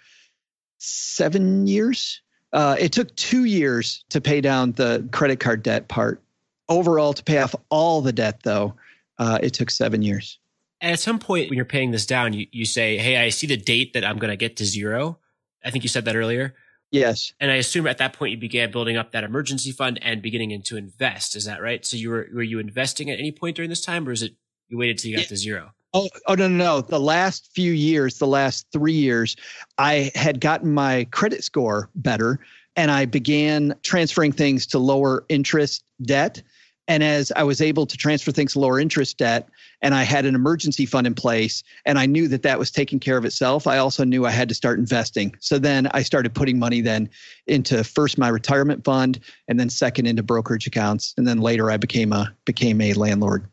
seven 0.78 1.66
years. 1.66 2.22
Uh, 2.54 2.76
it 2.80 2.92
took 2.92 3.14
two 3.16 3.46
years 3.46 4.06
to 4.10 4.22
pay 4.22 4.42
down 4.42 4.74
the 4.74 5.08
credit 5.12 5.40
card 5.40 5.64
debt 5.64 5.88
part. 5.88 6.22
Overall, 6.70 7.14
to 7.14 7.24
pay 7.24 7.40
off 7.40 7.54
all 7.70 8.02
the 8.02 8.14
debt, 8.14 8.42
though, 8.44 8.76
uh, 9.20 9.40
it 9.42 9.54
took 9.54 9.70
seven 9.70 10.02
years. 10.02 10.40
At 10.82 11.00
some 11.00 11.20
point 11.20 11.50
when 11.50 11.58
you're 11.58 11.66
paying 11.66 11.92
this 11.92 12.06
down, 12.06 12.34
you, 12.34 12.48
you 12.52 12.66
say, 12.66 12.98
Hey, 12.98 13.18
I 13.18 13.30
see 13.30 13.48
the 13.48 13.58
date 13.58 13.94
that 13.94 14.04
I'm 14.06 14.18
going 14.18 14.32
to 14.32 14.38
get 14.38 14.58
to 14.58 14.66
zero. 14.66 15.20
I 15.64 15.72
think 15.72 15.84
you 15.84 15.90
said 15.90 16.06
that 16.06 16.16
earlier. 16.16 16.56
Yes. 16.92 17.34
And 17.40 17.52
I 17.52 17.56
assume 17.56 17.88
at 17.88 17.98
that 17.98 18.14
point 18.14 18.32
you 18.32 18.38
began 18.38 18.72
building 18.72 18.96
up 18.96 19.12
that 19.12 19.24
emergency 19.24 19.72
fund 19.72 20.00
and 20.02 20.22
beginning 20.22 20.62
to 20.62 20.78
invest. 20.78 21.36
Is 21.36 21.46
that 21.46 21.62
right? 21.62 21.86
So 21.86 21.98
you 21.98 22.10
were 22.10 22.28
were 22.34 22.44
you 22.44 22.60
investing 22.60 23.10
at 23.10 23.20
any 23.20 23.32
point 23.32 23.56
during 23.56 23.70
this 23.70 23.82
time, 23.82 24.08
or 24.08 24.12
is 24.12 24.22
it 24.22 24.34
you 24.70 24.78
waited 24.78 24.98
till 25.00 25.12
you 25.12 25.18
got 25.18 25.24
Yeah. 25.24 25.30
to 25.30 25.38
zero? 25.38 25.72
Oh, 25.94 26.10
oh 26.28 26.36
no, 26.36 26.48
no, 26.48 26.58
no. 26.58 26.82
The 26.82 27.00
last 27.00 27.50
few 27.54 27.72
years, 27.72 28.20
the 28.20 28.28
last 28.28 28.68
three 28.72 28.94
years, 28.94 29.36
I 29.78 30.12
had 30.14 30.40
gotten 30.42 30.74
my 30.74 31.06
credit 31.12 31.44
score 31.44 31.90
better 31.96 32.40
and 32.76 32.92
I 32.92 33.06
began 33.06 33.74
transferring 33.84 34.34
things 34.34 34.66
to 34.68 34.80
lower 34.80 35.26
interest 35.30 35.84
debt. 36.04 36.42
And 36.88 37.02
as 37.02 37.32
I 37.36 37.44
was 37.44 37.62
able 37.62 37.86
to 37.86 37.98
transfer 37.98 38.32
things 38.32 38.54
to 38.54 38.60
lower 38.60 38.80
interest 38.80 39.18
debt, 39.18 39.48
and 39.82 39.94
I 39.94 40.04
had 40.04 40.26
an 40.26 40.36
emergency 40.36 40.86
fund 40.86 41.08
in 41.08 41.14
place, 41.14 41.64
and 41.86 41.98
I 42.00 42.06
knew 42.06 42.28
that 42.28 42.44
that 42.44 42.60
was 42.60 42.72
taking 42.72 43.00
care 43.00 43.18
of 43.18 43.26
itself, 43.26 43.68
I 43.68 43.78
also 43.78 44.04
knew 44.04 44.26
I 44.26 44.32
had 44.32 44.50
to 44.50 44.56
start 44.56 44.80
investing. 44.80 45.36
So 45.40 45.58
then 45.60 45.88
I 45.94 46.04
started 46.04 46.34
putting 46.34 46.60
money 46.60 46.82
then 46.82 47.10
into 47.48 47.84
first 47.84 48.18
my 48.18 48.30
retirement 48.30 48.84
fund, 48.84 49.20
and 49.48 49.60
then 49.60 49.70
second 49.70 50.06
into 50.06 50.24
brokerage 50.24 50.68
accounts, 50.68 51.14
and 51.18 51.28
then 51.28 51.40
later 51.40 51.72
I 51.72 51.78
became 51.78 52.14
a 52.14 52.34
became 52.46 52.82
a 52.82 52.94
landlord. 52.94 53.48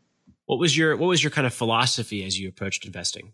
What 0.45 0.59
was 0.59 0.77
your 0.77 0.95
what 0.97 1.07
was 1.07 1.23
your 1.23 1.31
kind 1.31 1.47
of 1.47 1.53
philosophy 1.53 2.23
as 2.23 2.39
you 2.39 2.47
approached 2.49 2.85
investing? 2.85 3.33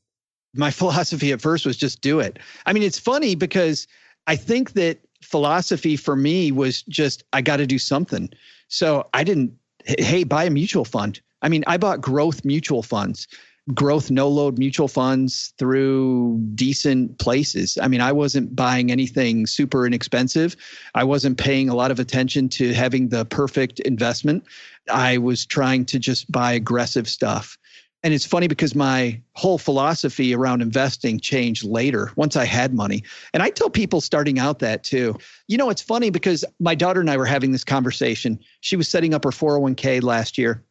my 0.54 0.72
philosophy 0.82 1.32
at 1.32 1.42
first 1.42 1.66
was 1.66 1.78
just 1.78 2.02
do 2.02 2.20
it. 2.20 2.40
I 2.66 2.74
mean, 2.74 2.84
it's 2.84 3.00
funny 3.00 3.36
because 3.36 3.88
I 4.28 4.36
think 4.36 4.74
that 4.74 5.00
philosophy 5.22 5.96
for 5.96 6.16
me 6.16 6.52
was 6.52 6.82
just 6.84 7.24
I 7.34 7.42
got 7.42 7.58
to 7.58 7.68
do 7.68 7.80
something. 7.80 8.30
So 8.68 9.08
I 9.14 9.24
didn't 9.24 9.54
hey, 9.86 10.24
buy 10.24 10.44
a 10.44 10.50
mutual 10.50 10.86
fund. 10.86 11.22
I 11.42 11.50
mean, 11.50 11.64
I 11.68 11.78
bought 11.78 12.02
growth 12.02 12.44
mutual 12.46 12.84
funds, 12.84 13.28
growth 13.74 14.10
no 14.10 14.28
load 14.28 14.58
mutual 14.58 14.88
funds 14.88 15.54
through 15.58 16.40
decent 16.56 17.20
places. 17.20 17.78
I 17.82 17.88
mean, 17.88 18.02
I 18.02 18.12
wasn't 18.12 18.56
buying 18.56 18.92
anything 18.92 19.46
super 19.46 19.86
inexpensive. 19.86 20.56
I 20.96 21.04
wasn't 21.04 21.38
paying 21.38 21.70
a 21.70 21.76
lot 21.76 21.92
of 21.92 22.00
attention 22.00 22.50
to 22.50 22.74
having 22.74 23.10
the 23.10 23.26
perfect 23.26 23.80
investment. 23.82 24.44
I 24.92 25.18
was 25.20 25.46
trying 25.46 25.86
to 25.86 26.00
just 26.00 26.32
buy 26.32 26.54
aggressive 26.54 27.08
stuff 27.08 27.58
And 28.04 28.14
it's 28.14 28.26
funny 28.26 28.48
because 28.48 28.76
my 28.76 29.22
whole 29.34 29.58
philosophy 29.58 30.34
around 30.34 30.62
investing 30.62 31.20
changed 31.20 31.66
later 31.66 32.12
once 32.16 32.38
I 32.38 32.46
had 32.46 32.74
money. 32.74 33.04
And 33.34 33.44
I 33.44 33.50
tell 33.50 33.70
people 33.70 34.00
starting 34.00 34.40
out 34.40 34.60
that 34.60 34.84
too. 34.84 35.18
You 35.48 35.58
know, 35.58 35.70
it's 35.70 35.82
funny 35.82 36.10
because 36.10 36.46
my 36.62 36.76
daughter 36.76 37.02
and 37.02 37.10
I 37.10 37.18
were 37.18 37.26
having 37.26 37.52
this 37.52 37.66
conversation. 37.66 38.40
She 38.62 38.78
was 38.78 38.88
setting 38.88 39.14
up 39.14 39.26
her 39.26 39.32
401k 39.32 40.02
last 40.02 40.38
year. 40.38 40.64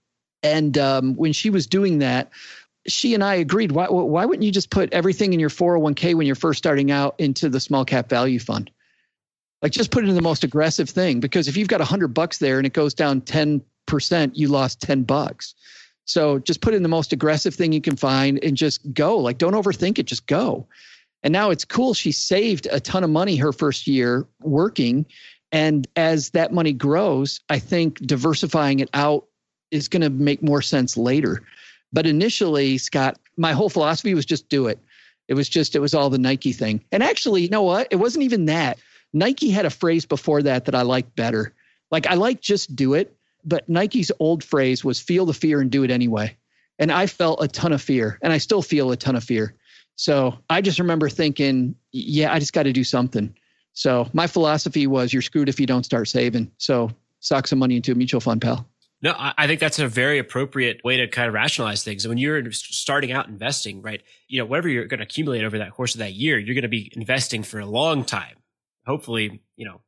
And 0.42 0.78
um, 0.78 1.14
when 1.14 1.32
she 1.32 1.50
was 1.50 1.66
doing 1.66 1.98
that, 1.98 2.30
she 2.86 3.14
and 3.14 3.22
I 3.22 3.34
agreed. 3.34 3.72
Why, 3.72 3.86
why 3.88 4.24
wouldn't 4.24 4.44
you 4.44 4.52
just 4.52 4.70
put 4.70 4.92
everything 4.92 5.32
in 5.32 5.40
your 5.40 5.50
401k 5.50 6.14
when 6.14 6.26
you're 6.26 6.36
first 6.36 6.58
starting 6.58 6.90
out 6.90 7.14
into 7.18 7.48
the 7.48 7.60
small 7.60 7.84
cap 7.84 8.08
value 8.08 8.38
fund? 8.38 8.70
Like 9.62 9.72
just 9.72 9.90
put 9.90 10.04
it 10.04 10.08
in 10.08 10.14
the 10.14 10.22
most 10.22 10.44
aggressive 10.44 10.88
thing 10.88 11.20
because 11.20 11.48
if 11.48 11.56
you've 11.56 11.68
got 11.68 11.80
a 11.80 11.84
hundred 11.84 12.08
bucks 12.08 12.38
there 12.38 12.58
and 12.58 12.66
it 12.66 12.72
goes 12.72 12.94
down 12.94 13.20
10%, 13.22 14.30
you 14.34 14.48
lost 14.48 14.80
10 14.80 15.02
bucks. 15.02 15.54
So 16.04 16.38
just 16.38 16.60
put 16.60 16.74
in 16.74 16.82
the 16.82 16.88
most 16.88 17.12
aggressive 17.12 17.54
thing 17.54 17.72
you 17.72 17.80
can 17.80 17.96
find 17.96 18.42
and 18.42 18.56
just 18.56 18.92
go. 18.94 19.18
Like 19.18 19.38
don't 19.38 19.54
overthink 19.54 19.98
it, 19.98 20.06
just 20.06 20.26
go. 20.26 20.68
And 21.22 21.32
now 21.32 21.50
it's 21.50 21.64
cool. 21.64 21.94
She 21.94 22.12
saved 22.12 22.68
a 22.70 22.80
ton 22.80 23.02
of 23.02 23.10
money 23.10 23.36
her 23.36 23.52
first 23.52 23.86
year 23.86 24.26
working. 24.40 25.06
And 25.50 25.88
as 25.96 26.30
that 26.30 26.52
money 26.52 26.72
grows, 26.72 27.40
I 27.48 27.58
think 27.58 27.98
diversifying 27.98 28.80
it 28.80 28.90
out 28.94 29.26
is 29.70 29.88
going 29.88 30.02
to 30.02 30.10
make 30.10 30.42
more 30.42 30.62
sense 30.62 30.96
later. 30.96 31.42
But 31.92 32.06
initially, 32.06 32.78
Scott, 32.78 33.18
my 33.36 33.52
whole 33.52 33.70
philosophy 33.70 34.14
was 34.14 34.26
just 34.26 34.48
do 34.48 34.66
it. 34.66 34.78
It 35.28 35.34
was 35.34 35.48
just, 35.48 35.74
it 35.74 35.80
was 35.80 35.94
all 35.94 36.10
the 36.10 36.18
Nike 36.18 36.52
thing. 36.52 36.84
And 36.92 37.02
actually, 37.02 37.42
you 37.42 37.48
know 37.48 37.62
what? 37.62 37.88
It 37.90 37.96
wasn't 37.96 38.24
even 38.24 38.46
that. 38.46 38.78
Nike 39.12 39.50
had 39.50 39.66
a 39.66 39.70
phrase 39.70 40.04
before 40.06 40.42
that 40.42 40.66
that 40.66 40.74
I 40.74 40.82
liked 40.82 41.14
better. 41.16 41.54
Like 41.90 42.06
I 42.06 42.14
like 42.14 42.40
just 42.40 42.76
do 42.76 42.94
it, 42.94 43.16
but 43.44 43.68
Nike's 43.68 44.12
old 44.18 44.44
phrase 44.44 44.84
was 44.84 45.00
feel 45.00 45.26
the 45.26 45.34
fear 45.34 45.60
and 45.60 45.70
do 45.70 45.82
it 45.84 45.90
anyway. 45.90 46.36
And 46.78 46.92
I 46.92 47.06
felt 47.06 47.42
a 47.42 47.48
ton 47.48 47.72
of 47.72 47.82
fear 47.82 48.18
and 48.22 48.32
I 48.32 48.38
still 48.38 48.62
feel 48.62 48.90
a 48.90 48.96
ton 48.96 49.16
of 49.16 49.24
fear. 49.24 49.54
So 49.96 50.38
I 50.48 50.60
just 50.60 50.78
remember 50.78 51.08
thinking, 51.08 51.74
yeah, 51.92 52.32
I 52.32 52.38
just 52.38 52.52
got 52.52 52.64
to 52.64 52.72
do 52.72 52.84
something. 52.84 53.34
So 53.72 54.08
my 54.12 54.26
philosophy 54.26 54.86
was 54.86 55.12
you're 55.12 55.22
screwed 55.22 55.48
if 55.48 55.58
you 55.58 55.66
don't 55.66 55.84
start 55.84 56.08
saving. 56.08 56.52
So 56.58 56.90
sock 57.20 57.46
some 57.46 57.58
money 57.58 57.76
into 57.76 57.92
a 57.92 57.94
mutual 57.94 58.20
fund, 58.20 58.40
pal. 58.42 58.67
No, 59.00 59.14
I 59.16 59.46
think 59.46 59.60
that's 59.60 59.78
a 59.78 59.86
very 59.86 60.18
appropriate 60.18 60.80
way 60.82 60.96
to 60.96 61.06
kind 61.06 61.28
of 61.28 61.34
rationalize 61.34 61.84
things. 61.84 62.08
When 62.08 62.18
you're 62.18 62.50
starting 62.50 63.12
out 63.12 63.28
investing, 63.28 63.80
right? 63.80 64.02
You 64.26 64.40
know, 64.40 64.44
whatever 64.44 64.68
you're 64.68 64.86
going 64.86 64.98
to 64.98 65.04
accumulate 65.04 65.44
over 65.44 65.58
that 65.58 65.70
course 65.70 65.94
of 65.94 66.00
that 66.00 66.14
year, 66.14 66.36
you're 66.36 66.56
going 66.56 66.62
to 66.62 66.68
be 66.68 66.90
investing 66.96 67.44
for 67.44 67.60
a 67.60 67.66
long 67.66 68.04
time. 68.04 68.34
Hopefully, 68.86 69.40
you 69.56 69.66
know, 69.66 69.82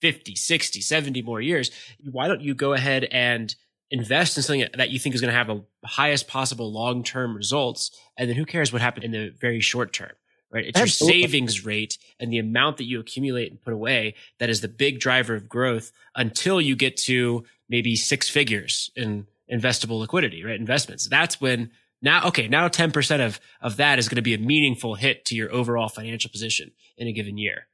50, 0.00 0.36
60, 0.36 0.80
70 0.80 1.20
more 1.20 1.40
years. 1.40 1.70
Why 2.10 2.28
don't 2.28 2.40
you 2.40 2.54
go 2.54 2.72
ahead 2.72 3.04
and 3.04 3.54
invest 3.90 4.38
in 4.38 4.42
something 4.42 4.66
that 4.74 4.88
you 4.88 4.98
think 4.98 5.14
is 5.14 5.20
going 5.20 5.32
to 5.32 5.36
have 5.36 5.50
a 5.50 5.62
highest 5.84 6.26
possible 6.26 6.72
long-term 6.72 7.36
results? 7.36 7.90
And 8.16 8.30
then 8.30 8.36
who 8.36 8.46
cares 8.46 8.72
what 8.72 8.80
happened 8.80 9.04
in 9.04 9.12
the 9.12 9.34
very 9.38 9.60
short 9.60 9.92
term? 9.92 10.12
right? 10.50 10.66
It's 10.66 10.80
Absolutely. 10.80 11.18
your 11.18 11.28
savings 11.28 11.64
rate 11.64 11.98
and 12.18 12.32
the 12.32 12.38
amount 12.38 12.78
that 12.78 12.84
you 12.84 13.00
accumulate 13.00 13.50
and 13.50 13.60
put 13.60 13.72
away 13.72 14.14
that 14.38 14.48
is 14.48 14.60
the 14.60 14.68
big 14.68 15.00
driver 15.00 15.34
of 15.34 15.48
growth 15.48 15.92
until 16.14 16.60
you 16.60 16.76
get 16.76 16.96
to 16.98 17.44
maybe 17.68 17.96
six 17.96 18.28
figures 18.28 18.90
in 18.96 19.26
investable 19.52 20.00
liquidity, 20.00 20.44
right? 20.44 20.58
Investments. 20.58 21.08
That's 21.08 21.40
when 21.40 21.70
now, 22.02 22.26
okay, 22.28 22.46
now 22.46 22.68
10% 22.68 23.26
of, 23.26 23.40
of 23.60 23.76
that 23.78 23.98
is 23.98 24.08
going 24.08 24.16
to 24.16 24.22
be 24.22 24.34
a 24.34 24.38
meaningful 24.38 24.94
hit 24.94 25.24
to 25.26 25.34
your 25.34 25.52
overall 25.52 25.88
financial 25.88 26.30
position 26.30 26.72
in 26.96 27.08
a 27.08 27.12
given 27.12 27.38
year. 27.38 27.66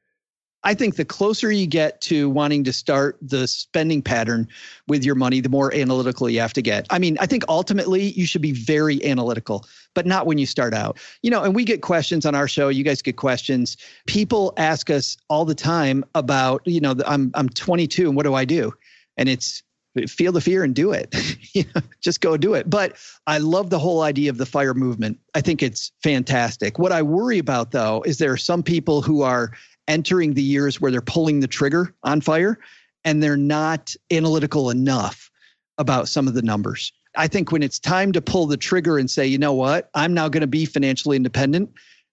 I 0.64 0.74
think 0.74 0.94
the 0.94 1.04
closer 1.04 1.50
you 1.50 1.66
get 1.66 2.00
to 2.02 2.30
wanting 2.30 2.62
to 2.64 2.72
start 2.72 3.18
the 3.20 3.48
spending 3.48 4.00
pattern 4.00 4.46
with 4.86 5.04
your 5.04 5.16
money, 5.16 5.40
the 5.40 5.48
more 5.48 5.74
analytical 5.74 6.30
you 6.30 6.38
have 6.38 6.52
to 6.52 6.62
get. 6.62 6.86
I 6.90 7.00
mean, 7.00 7.16
I 7.20 7.26
think 7.26 7.42
ultimately 7.48 8.12
you 8.12 8.26
should 8.26 8.42
be 8.42 8.52
very 8.52 9.04
analytical, 9.04 9.66
but 9.94 10.06
not 10.06 10.24
when 10.24 10.38
you 10.38 10.46
start 10.46 10.72
out. 10.72 10.98
You 11.22 11.30
know, 11.30 11.42
and 11.42 11.54
we 11.54 11.64
get 11.64 11.82
questions 11.82 12.24
on 12.24 12.36
our 12.36 12.46
show. 12.46 12.68
You 12.68 12.84
guys 12.84 13.02
get 13.02 13.16
questions. 13.16 13.76
People 14.06 14.54
ask 14.56 14.88
us 14.88 15.16
all 15.28 15.44
the 15.44 15.54
time 15.54 16.04
about, 16.14 16.62
you 16.64 16.80
know, 16.80 16.94
I'm 17.06 17.32
I'm 17.34 17.48
22 17.48 18.06
and 18.06 18.16
what 18.16 18.22
do 18.24 18.34
I 18.34 18.44
do? 18.44 18.72
And 19.16 19.28
it's 19.28 19.64
feel 20.08 20.32
the 20.32 20.40
fear 20.40 20.64
and 20.64 20.74
do 20.74 20.92
it. 20.92 21.14
just 22.00 22.20
go 22.20 22.36
do 22.36 22.54
it. 22.54 22.68
But 22.68 22.96
I 23.26 23.38
love 23.38 23.70
the 23.70 23.78
whole 23.78 24.02
idea 24.02 24.30
of 24.30 24.38
the 24.38 24.46
fire 24.46 24.74
movement. 24.74 25.18
I 25.34 25.40
think 25.40 25.62
it's 25.62 25.92
fantastic. 26.02 26.78
What 26.78 26.92
I 26.92 27.02
worry 27.02 27.38
about 27.38 27.72
though 27.72 28.02
is 28.06 28.18
there 28.18 28.32
are 28.32 28.38
some 28.38 28.62
people 28.62 29.02
who 29.02 29.22
are 29.22 29.52
entering 29.88 30.34
the 30.34 30.42
years 30.42 30.80
where 30.80 30.90
they're 30.90 31.00
pulling 31.00 31.40
the 31.40 31.48
trigger 31.48 31.94
on 32.04 32.20
fire 32.20 32.58
and 33.04 33.22
they're 33.22 33.36
not 33.36 33.94
analytical 34.10 34.70
enough 34.70 35.30
about 35.78 36.08
some 36.08 36.28
of 36.28 36.34
the 36.34 36.42
numbers. 36.42 36.92
I 37.16 37.28
think 37.28 37.52
when 37.52 37.62
it's 37.62 37.78
time 37.78 38.12
to 38.12 38.22
pull 38.22 38.46
the 38.46 38.56
trigger 38.56 38.98
and 38.98 39.10
say, 39.10 39.26
you 39.26 39.38
know 39.38 39.52
what, 39.52 39.90
I'm 39.94 40.14
now 40.14 40.28
going 40.28 40.42
to 40.42 40.46
be 40.46 40.64
financially 40.64 41.16
independent, 41.16 41.70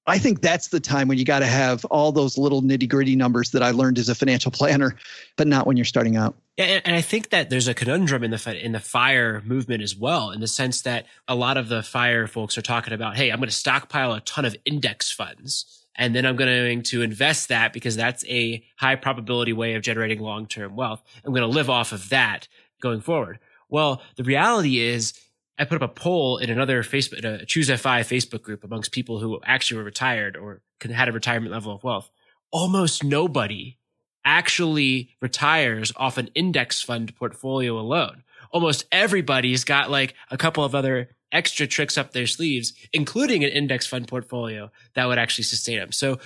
I 0.08 0.18
think 0.18 0.42
that's 0.42 0.70
the 0.70 0.80
time 0.80 1.08
when 1.08 1.18
you 1.18 1.26
got 1.26 1.40
to 1.40 1.46
have 1.46 1.86
all 1.86 2.12
those 2.12 2.38
little 2.38 2.64
nitty 2.64 2.90
gritty 2.90 3.16
numbers 3.16 3.52
that 3.52 3.62
I 3.62 3.72
learned 3.72 4.00
as 4.00 4.10
a 4.10 4.16
financial 4.16 4.52
planner, 4.52 4.96
but 5.36 5.48
not 5.48 5.68
when 5.68 5.78
you're 5.78 5.86
starting 5.86 6.16
out. 6.16 6.36
Yeah, 6.58 6.80
and 6.84 6.96
I 6.96 7.02
think 7.02 7.30
that 7.30 7.50
there's 7.50 7.68
a 7.68 7.74
conundrum 7.74 8.24
in 8.24 8.32
the 8.32 8.66
in 8.66 8.72
the 8.72 8.80
fire 8.80 9.42
movement 9.46 9.84
as 9.84 9.96
well, 9.96 10.32
in 10.32 10.40
the 10.40 10.48
sense 10.48 10.82
that 10.82 11.06
a 11.28 11.36
lot 11.36 11.58
of 11.58 11.70
the 11.70 11.84
fire 11.84 12.28
folks 12.28 12.58
are 12.58 12.64
talking 12.64 12.94
about, 12.94 13.18
hey, 13.18 13.30
I'm 13.30 13.40
going 13.40 13.50
to 13.50 13.56
stockpile 13.56 14.14
a 14.14 14.22
ton 14.22 14.46
of 14.46 14.56
index 14.66 15.12
funds 15.12 15.80
and 16.00 16.16
then 16.16 16.26
I'm 16.26 16.38
going 16.38 16.82
to 16.82 17.02
invest 17.02 17.50
that 17.50 17.74
because 17.74 17.98
that's 17.98 18.26
a 18.26 18.64
high 18.78 18.96
probability 18.96 19.52
way 19.52 19.76
of 19.76 19.84
generating 19.84 20.22
long 20.22 20.48
term 20.48 20.78
wealth. 20.78 21.04
I'm 21.26 21.34
going 21.34 21.42
to 21.42 21.48
live 21.48 21.70
off 21.70 21.92
of 21.92 22.08
that 22.10 22.48
going 22.82 23.02
forward. 23.02 23.40
Well, 23.68 24.02
the 24.16 24.24
reality 24.24 24.80
is, 24.80 25.14
I 25.60 25.66
put 25.66 25.82
up 25.82 25.92
a 25.92 25.94
poll 25.94 26.38
in 26.38 26.50
another 26.50 26.82
Facebook, 26.84 27.24
a 27.24 27.46
Choose 27.46 27.68
FI 27.68 28.02
Facebook 28.02 28.42
group 28.42 28.64
amongst 28.64 28.94
people 28.94 29.20
who 29.20 29.40
actually 29.44 29.78
were 29.78 29.84
retired 29.84 30.38
or 30.38 30.62
had 30.82 31.10
a 31.10 31.12
retirement 31.12 31.52
level 31.52 31.74
of 31.74 31.84
wealth. 31.84 32.10
Almost 32.50 33.04
nobody 33.04 33.78
actually 34.24 35.10
retires 35.22 35.92
off 35.98 36.18
an 36.18 36.30
index 36.34 36.82
fund 36.82 37.14
portfolio 37.16 37.78
alone. 37.78 38.24
Almost 38.52 38.86
everybody's 38.92 39.66
got 39.66 39.92
like 39.92 40.16
a 40.32 40.38
couple 40.38 40.64
of 40.64 40.74
other 40.74 41.10
extra 41.32 41.68
tricks 41.68 41.98
up 41.98 42.12
their 42.12 42.26
sleeves, 42.26 42.74
including 42.94 43.44
an 43.44 43.52
index 43.52 43.86
fund 43.86 44.08
portfolio 44.08 44.72
that 44.96 45.08
would 45.08 45.20
actually 45.20 45.44
sustain 45.44 45.78
them. 45.78 45.92
So 45.92 46.20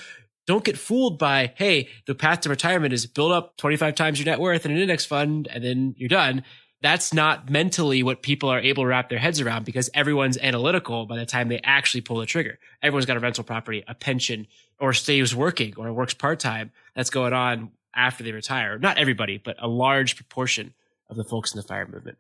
don't 0.46 0.64
get 0.64 0.78
fooled 0.78 1.18
by, 1.18 1.54
hey, 1.56 1.90
the 2.06 2.16
path 2.16 2.42
to 2.42 2.50
retirement 2.50 2.94
is 2.94 3.06
build 3.06 3.32
up 3.32 3.58
25 3.58 3.96
times 3.96 4.20
your 4.20 4.26
net 4.26 4.40
worth 4.40 4.66
in 4.66 4.72
an 4.72 4.78
index 4.78 5.06
fund 5.06 5.48
and 5.50 5.64
then 5.64 5.96
you're 5.98 6.10
done. 6.10 6.44
That's 6.84 7.14
not 7.14 7.50
mentally 7.50 8.04
what 8.04 8.22
people 8.22 8.50
are 8.50 8.60
able 8.60 8.84
to 8.84 8.88
wrap 8.88 9.08
their 9.10 9.18
heads 9.18 9.40
around 9.40 9.64
because 9.64 9.90
everyone's 9.94 10.38
analytical 10.38 11.06
by 11.06 11.18
the 11.18 11.26
time 11.26 11.48
they 11.48 11.62
actually 11.64 12.02
pull 12.02 12.18
the 12.18 12.26
trigger. 12.26 12.60
Everyone's 12.82 13.06
got 13.06 13.16
a 13.16 13.22
rental 13.22 13.46
property, 13.46 13.86
a 13.88 13.96
pension, 13.96 14.48
or 14.80 14.92
stays 14.92 15.34
working 15.34 15.74
or 15.78 15.92
works 15.94 16.14
part 16.14 16.42
time 16.42 16.72
that's 16.94 17.10
going 17.10 17.32
on 17.32 17.72
after 17.96 18.22
they 18.22 18.34
retire. 18.34 18.78
Not 18.78 18.98
everybody, 18.98 19.38
but 19.38 19.56
a 19.60 19.68
large 19.68 20.18
proportion 20.18 20.74
of 21.10 21.16
the 21.16 21.24
folks 21.24 21.54
in 21.54 21.58
the 21.58 21.64
fire 21.64 21.88
movement. 21.88 22.18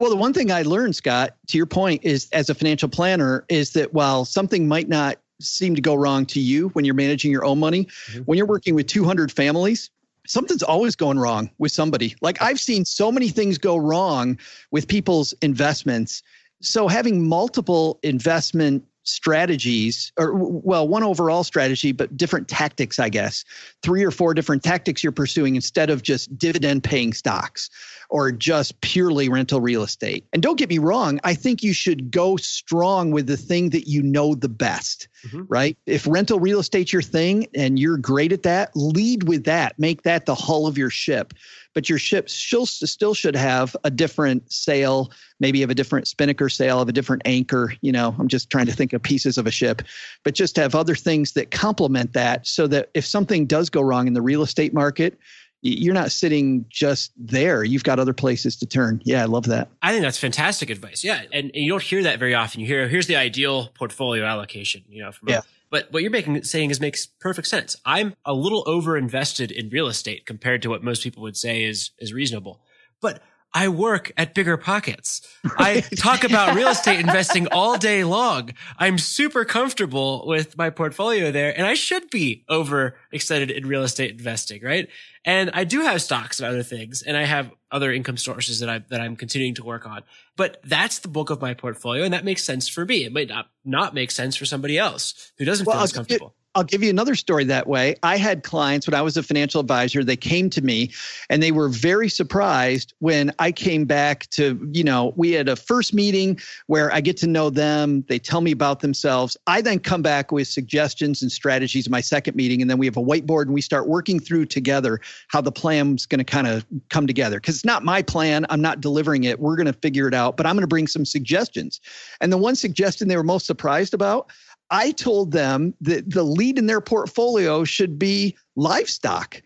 Well, 0.00 0.08
the 0.08 0.16
one 0.16 0.32
thing 0.32 0.50
I 0.50 0.62
learned, 0.62 0.96
Scott, 0.96 1.36
to 1.48 1.58
your 1.58 1.66
point, 1.66 2.02
is 2.02 2.30
as 2.32 2.48
a 2.48 2.54
financial 2.54 2.88
planner, 2.88 3.44
is 3.50 3.74
that 3.74 3.92
while 3.92 4.24
something 4.24 4.66
might 4.66 4.88
not 4.88 5.18
seem 5.40 5.74
to 5.74 5.82
go 5.82 5.94
wrong 5.94 6.24
to 6.26 6.40
you 6.40 6.68
when 6.70 6.86
you're 6.86 6.94
managing 6.94 7.30
your 7.30 7.44
own 7.44 7.60
money, 7.60 7.84
mm-hmm. 7.84 8.20
when 8.20 8.38
you're 8.38 8.46
working 8.46 8.74
with 8.74 8.86
200 8.86 9.30
families, 9.30 9.90
something's 10.28 10.62
always 10.62 10.94
going 10.94 11.18
wrong 11.18 11.50
with 11.58 11.72
somebody. 11.72 12.14
Like 12.20 12.40
I've 12.40 12.60
seen 12.60 12.84
so 12.84 13.10
many 13.10 13.30
things 13.30 13.58
go 13.58 13.76
wrong 13.76 14.38
with 14.70 14.86
people's 14.86 15.34
investments. 15.42 16.22
So 16.60 16.86
having 16.86 17.28
multiple 17.28 17.98
investment 18.02 18.84
strategies 19.08 20.12
or 20.18 20.32
well 20.34 20.86
one 20.86 21.02
overall 21.02 21.44
strategy 21.44 21.92
but 21.92 22.16
different 22.16 22.48
tactics 22.48 22.98
i 22.98 23.08
guess 23.08 23.44
three 23.82 24.04
or 24.04 24.10
four 24.10 24.34
different 24.34 24.62
tactics 24.62 25.02
you're 25.02 25.12
pursuing 25.12 25.56
instead 25.56 25.90
of 25.90 26.02
just 26.02 26.36
dividend 26.38 26.84
paying 26.84 27.12
stocks 27.12 27.70
or 28.10 28.32
just 28.32 28.80
purely 28.80 29.28
rental 29.28 29.60
real 29.60 29.82
estate. 29.82 30.24
And 30.32 30.42
don't 30.42 30.58
get 30.58 30.68
me 30.68 30.78
wrong, 30.78 31.20
I 31.24 31.34
think 31.34 31.62
you 31.62 31.72
should 31.72 32.10
go 32.10 32.36
strong 32.36 33.10
with 33.10 33.26
the 33.26 33.36
thing 33.36 33.70
that 33.70 33.86
you 33.86 34.02
know 34.02 34.34
the 34.34 34.48
best, 34.48 35.08
mm-hmm. 35.26 35.42
right? 35.48 35.76
If 35.86 36.06
rental 36.06 36.40
real 36.40 36.60
estate's 36.60 36.92
your 36.92 37.02
thing 37.02 37.46
and 37.54 37.78
you're 37.78 37.98
great 37.98 38.32
at 38.32 38.44
that, 38.44 38.70
lead 38.74 39.28
with 39.28 39.44
that. 39.44 39.78
Make 39.78 40.02
that 40.02 40.26
the 40.26 40.34
hull 40.34 40.66
of 40.66 40.78
your 40.78 40.90
ship. 40.90 41.34
But 41.78 41.88
your 41.88 42.00
ship 42.00 42.28
still, 42.28 42.66
still 42.66 43.14
should 43.14 43.36
have 43.36 43.76
a 43.84 43.90
different 43.92 44.52
sail, 44.52 45.12
maybe 45.38 45.60
have 45.60 45.70
a 45.70 45.76
different 45.76 46.08
spinnaker 46.08 46.48
sail, 46.48 46.80
have 46.80 46.88
a 46.88 46.92
different 46.92 47.22
anchor. 47.24 47.72
You 47.82 47.92
know, 47.92 48.16
I'm 48.18 48.26
just 48.26 48.50
trying 48.50 48.66
to 48.66 48.72
think 48.72 48.92
of 48.94 49.00
pieces 49.00 49.38
of 49.38 49.46
a 49.46 49.52
ship, 49.52 49.82
but 50.24 50.34
just 50.34 50.56
have 50.56 50.74
other 50.74 50.96
things 50.96 51.34
that 51.34 51.52
complement 51.52 52.14
that 52.14 52.48
so 52.48 52.66
that 52.66 52.90
if 52.94 53.06
something 53.06 53.46
does 53.46 53.70
go 53.70 53.80
wrong 53.80 54.08
in 54.08 54.14
the 54.14 54.20
real 54.20 54.42
estate 54.42 54.74
market, 54.74 55.20
you're 55.62 55.94
not 55.94 56.10
sitting 56.10 56.64
just 56.68 57.12
there. 57.16 57.62
You've 57.62 57.84
got 57.84 58.00
other 58.00 58.12
places 58.12 58.56
to 58.56 58.66
turn. 58.66 59.00
Yeah, 59.04 59.22
I 59.22 59.26
love 59.26 59.46
that. 59.46 59.68
I 59.80 59.92
think 59.92 60.02
that's 60.02 60.18
fantastic 60.18 60.70
advice. 60.70 61.04
Yeah, 61.04 61.22
and, 61.32 61.52
and 61.54 61.62
you 61.62 61.70
don't 61.70 61.80
hear 61.80 62.02
that 62.02 62.18
very 62.18 62.34
often. 62.34 62.60
You 62.60 62.66
hear 62.66 62.88
here's 62.88 63.06
the 63.06 63.14
ideal 63.14 63.68
portfolio 63.74 64.24
allocation. 64.24 64.82
You 64.88 65.04
know, 65.04 65.12
from 65.12 65.28
yeah. 65.28 65.38
A, 65.38 65.42
but 65.70 65.92
what 65.92 66.02
you're 66.02 66.10
making 66.10 66.42
saying 66.44 66.70
is 66.70 66.80
makes 66.80 67.06
perfect 67.06 67.48
sense. 67.48 67.76
I'm 67.84 68.14
a 68.24 68.32
little 68.32 68.64
over 68.66 68.96
invested 68.96 69.50
in 69.50 69.68
real 69.68 69.88
estate 69.88 70.26
compared 70.26 70.62
to 70.62 70.70
what 70.70 70.82
most 70.82 71.02
people 71.02 71.22
would 71.22 71.36
say 71.36 71.64
is 71.64 71.90
is 71.98 72.12
reasonable. 72.12 72.60
But 73.00 73.22
I 73.54 73.68
work 73.68 74.12
at 74.16 74.34
Bigger 74.34 74.56
Pockets. 74.56 75.26
I 75.58 75.80
talk 75.96 76.24
about 76.24 76.54
real 76.54 76.68
estate 76.68 77.00
investing 77.00 77.48
all 77.48 77.78
day 77.78 78.04
long. 78.04 78.50
I'm 78.78 78.98
super 78.98 79.44
comfortable 79.44 80.24
with 80.26 80.56
my 80.58 80.70
portfolio 80.70 81.30
there 81.30 81.56
and 81.56 81.66
I 81.66 81.74
should 81.74 82.10
be 82.10 82.44
over 82.48 82.96
excited 83.10 83.50
in 83.50 83.66
real 83.66 83.82
estate 83.82 84.10
investing, 84.10 84.62
right? 84.62 84.88
And 85.24 85.50
I 85.54 85.64
do 85.64 85.80
have 85.80 86.02
stocks 86.02 86.40
and 86.40 86.48
other 86.48 86.62
things 86.62 87.02
and 87.02 87.16
I 87.16 87.24
have 87.24 87.50
other 87.70 87.92
income 87.92 88.16
sources 88.16 88.60
that 88.60 88.68
I, 88.68 88.78
that 88.90 89.00
I'm 89.00 89.16
continuing 89.16 89.54
to 89.56 89.64
work 89.64 89.86
on. 89.86 90.02
But 90.36 90.60
that's 90.64 91.00
the 91.00 91.08
bulk 91.08 91.30
of 91.30 91.40
my 91.40 91.54
portfolio 91.54 92.04
and 92.04 92.12
that 92.14 92.24
makes 92.24 92.44
sense 92.44 92.68
for 92.68 92.84
me. 92.84 93.04
It 93.04 93.12
might 93.12 93.28
not, 93.28 93.48
not 93.64 93.94
make 93.94 94.10
sense 94.10 94.36
for 94.36 94.44
somebody 94.44 94.78
else 94.78 95.32
who 95.38 95.44
doesn't 95.44 95.66
Well, 95.66 95.76
feel 95.76 95.84
as 95.84 95.92
comfortable. 95.92 96.34
I'll 96.58 96.64
give 96.64 96.82
you 96.82 96.90
another 96.90 97.14
story 97.14 97.44
that 97.44 97.68
way. 97.68 97.94
I 98.02 98.16
had 98.16 98.42
clients 98.42 98.88
when 98.88 98.94
I 98.94 99.00
was 99.00 99.16
a 99.16 99.22
financial 99.22 99.60
advisor, 99.60 100.02
they 100.02 100.16
came 100.16 100.50
to 100.50 100.60
me 100.60 100.90
and 101.30 101.40
they 101.40 101.52
were 101.52 101.68
very 101.68 102.08
surprised 102.08 102.94
when 102.98 103.32
I 103.38 103.52
came 103.52 103.84
back 103.84 104.28
to, 104.30 104.58
you 104.72 104.82
know, 104.82 105.12
we 105.14 105.30
had 105.30 105.48
a 105.48 105.54
first 105.54 105.94
meeting 105.94 106.40
where 106.66 106.92
I 106.92 107.00
get 107.00 107.16
to 107.18 107.28
know 107.28 107.48
them, 107.48 108.04
they 108.08 108.18
tell 108.18 108.40
me 108.40 108.50
about 108.50 108.80
themselves. 108.80 109.36
I 109.46 109.60
then 109.60 109.78
come 109.78 110.02
back 110.02 110.32
with 110.32 110.48
suggestions 110.48 111.22
and 111.22 111.30
strategies 111.30 111.86
in 111.86 111.92
my 111.92 112.00
second 112.00 112.34
meeting 112.34 112.60
and 112.60 112.68
then 112.68 112.78
we 112.78 112.86
have 112.86 112.96
a 112.96 113.02
whiteboard 113.02 113.42
and 113.42 113.54
we 113.54 113.60
start 113.60 113.86
working 113.86 114.18
through 114.18 114.46
together 114.46 115.00
how 115.28 115.40
the 115.40 115.52
plan's 115.52 116.06
going 116.06 116.18
to 116.18 116.24
kind 116.24 116.48
of 116.48 116.66
come 116.88 117.06
together 117.06 117.38
cuz 117.38 117.54
it's 117.54 117.64
not 117.64 117.84
my 117.84 118.02
plan, 118.02 118.44
I'm 118.50 118.60
not 118.60 118.80
delivering 118.80 119.22
it. 119.22 119.38
We're 119.38 119.54
going 119.54 119.66
to 119.66 119.72
figure 119.72 120.08
it 120.08 120.14
out, 120.14 120.36
but 120.36 120.44
I'm 120.44 120.56
going 120.56 120.62
to 120.62 120.66
bring 120.66 120.88
some 120.88 121.04
suggestions. 121.04 121.80
And 122.20 122.32
the 122.32 122.36
one 122.36 122.56
suggestion 122.56 123.06
they 123.06 123.16
were 123.16 123.22
most 123.22 123.46
surprised 123.46 123.94
about 123.94 124.32
I 124.70 124.92
told 124.92 125.32
them 125.32 125.74
that 125.80 126.10
the 126.10 126.22
lead 126.22 126.58
in 126.58 126.66
their 126.66 126.80
portfolio 126.80 127.64
should 127.64 127.98
be 127.98 128.36
livestock 128.56 129.42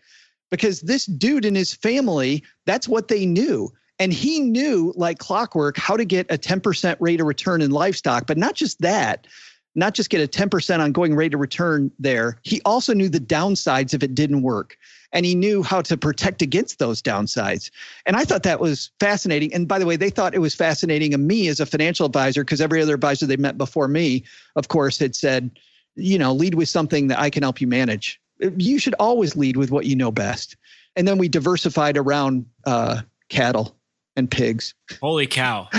because 0.51 0.81
this 0.81 1.05
dude 1.05 1.45
and 1.45 1.55
his 1.55 1.73
family, 1.73 2.43
that's 2.65 2.87
what 2.87 3.07
they 3.07 3.25
knew. 3.25 3.71
And 3.99 4.11
he 4.11 4.39
knew, 4.39 4.93
like 4.95 5.19
clockwork, 5.19 5.77
how 5.77 5.95
to 5.95 6.05
get 6.05 6.29
a 6.29 6.37
10% 6.37 6.97
rate 6.99 7.21
of 7.21 7.27
return 7.27 7.61
in 7.61 7.71
livestock. 7.71 8.27
But 8.27 8.37
not 8.37 8.55
just 8.55 8.81
that, 8.81 9.27
not 9.75 9.93
just 9.93 10.09
get 10.09 10.21
a 10.21 10.27
10% 10.27 10.79
ongoing 10.79 11.15
rate 11.15 11.33
of 11.33 11.39
return 11.39 11.91
there. 11.99 12.39
He 12.43 12.61
also 12.65 12.93
knew 12.93 13.09
the 13.09 13.19
downsides 13.19 13.93
if 13.93 14.03
it 14.03 14.15
didn't 14.15 14.41
work. 14.41 14.77
And 15.13 15.25
he 15.25 15.35
knew 15.35 15.63
how 15.63 15.81
to 15.83 15.95
protect 15.95 16.41
against 16.41 16.79
those 16.79 17.01
downsides. 17.01 17.69
And 18.05 18.15
I 18.15 18.25
thought 18.25 18.43
that 18.43 18.59
was 18.59 18.91
fascinating. 18.99 19.53
And 19.53 19.67
by 19.67 19.79
the 19.79 19.85
way, 19.85 19.95
they 19.95 20.09
thought 20.09 20.35
it 20.35 20.39
was 20.39 20.55
fascinating 20.55 21.13
of 21.13 21.19
me 21.19 21.47
as 21.47 21.59
a 21.59 21.65
financial 21.65 22.05
advisor 22.05 22.43
because 22.43 22.59
every 22.59 22.81
other 22.81 22.95
advisor 22.95 23.25
they 23.25 23.37
met 23.37 23.57
before 23.57 23.87
me, 23.87 24.23
of 24.55 24.67
course, 24.67 24.99
had 24.99 25.15
said, 25.15 25.51
you 25.95 26.17
know, 26.17 26.33
lead 26.33 26.55
with 26.55 26.67
something 26.67 27.07
that 27.07 27.19
I 27.19 27.29
can 27.29 27.43
help 27.43 27.61
you 27.61 27.67
manage. 27.67 28.19
You 28.57 28.79
should 28.79 28.95
always 28.95 29.35
lead 29.35 29.55
with 29.55 29.71
what 29.71 29.85
you 29.85 29.95
know 29.95 30.11
best. 30.11 30.57
And 30.95 31.07
then 31.07 31.17
we 31.17 31.29
diversified 31.29 31.97
around 31.97 32.45
uh, 32.65 33.01
cattle 33.29 33.77
and 34.15 34.29
pigs. 34.29 34.73
Holy 35.01 35.27
cow. 35.27 35.69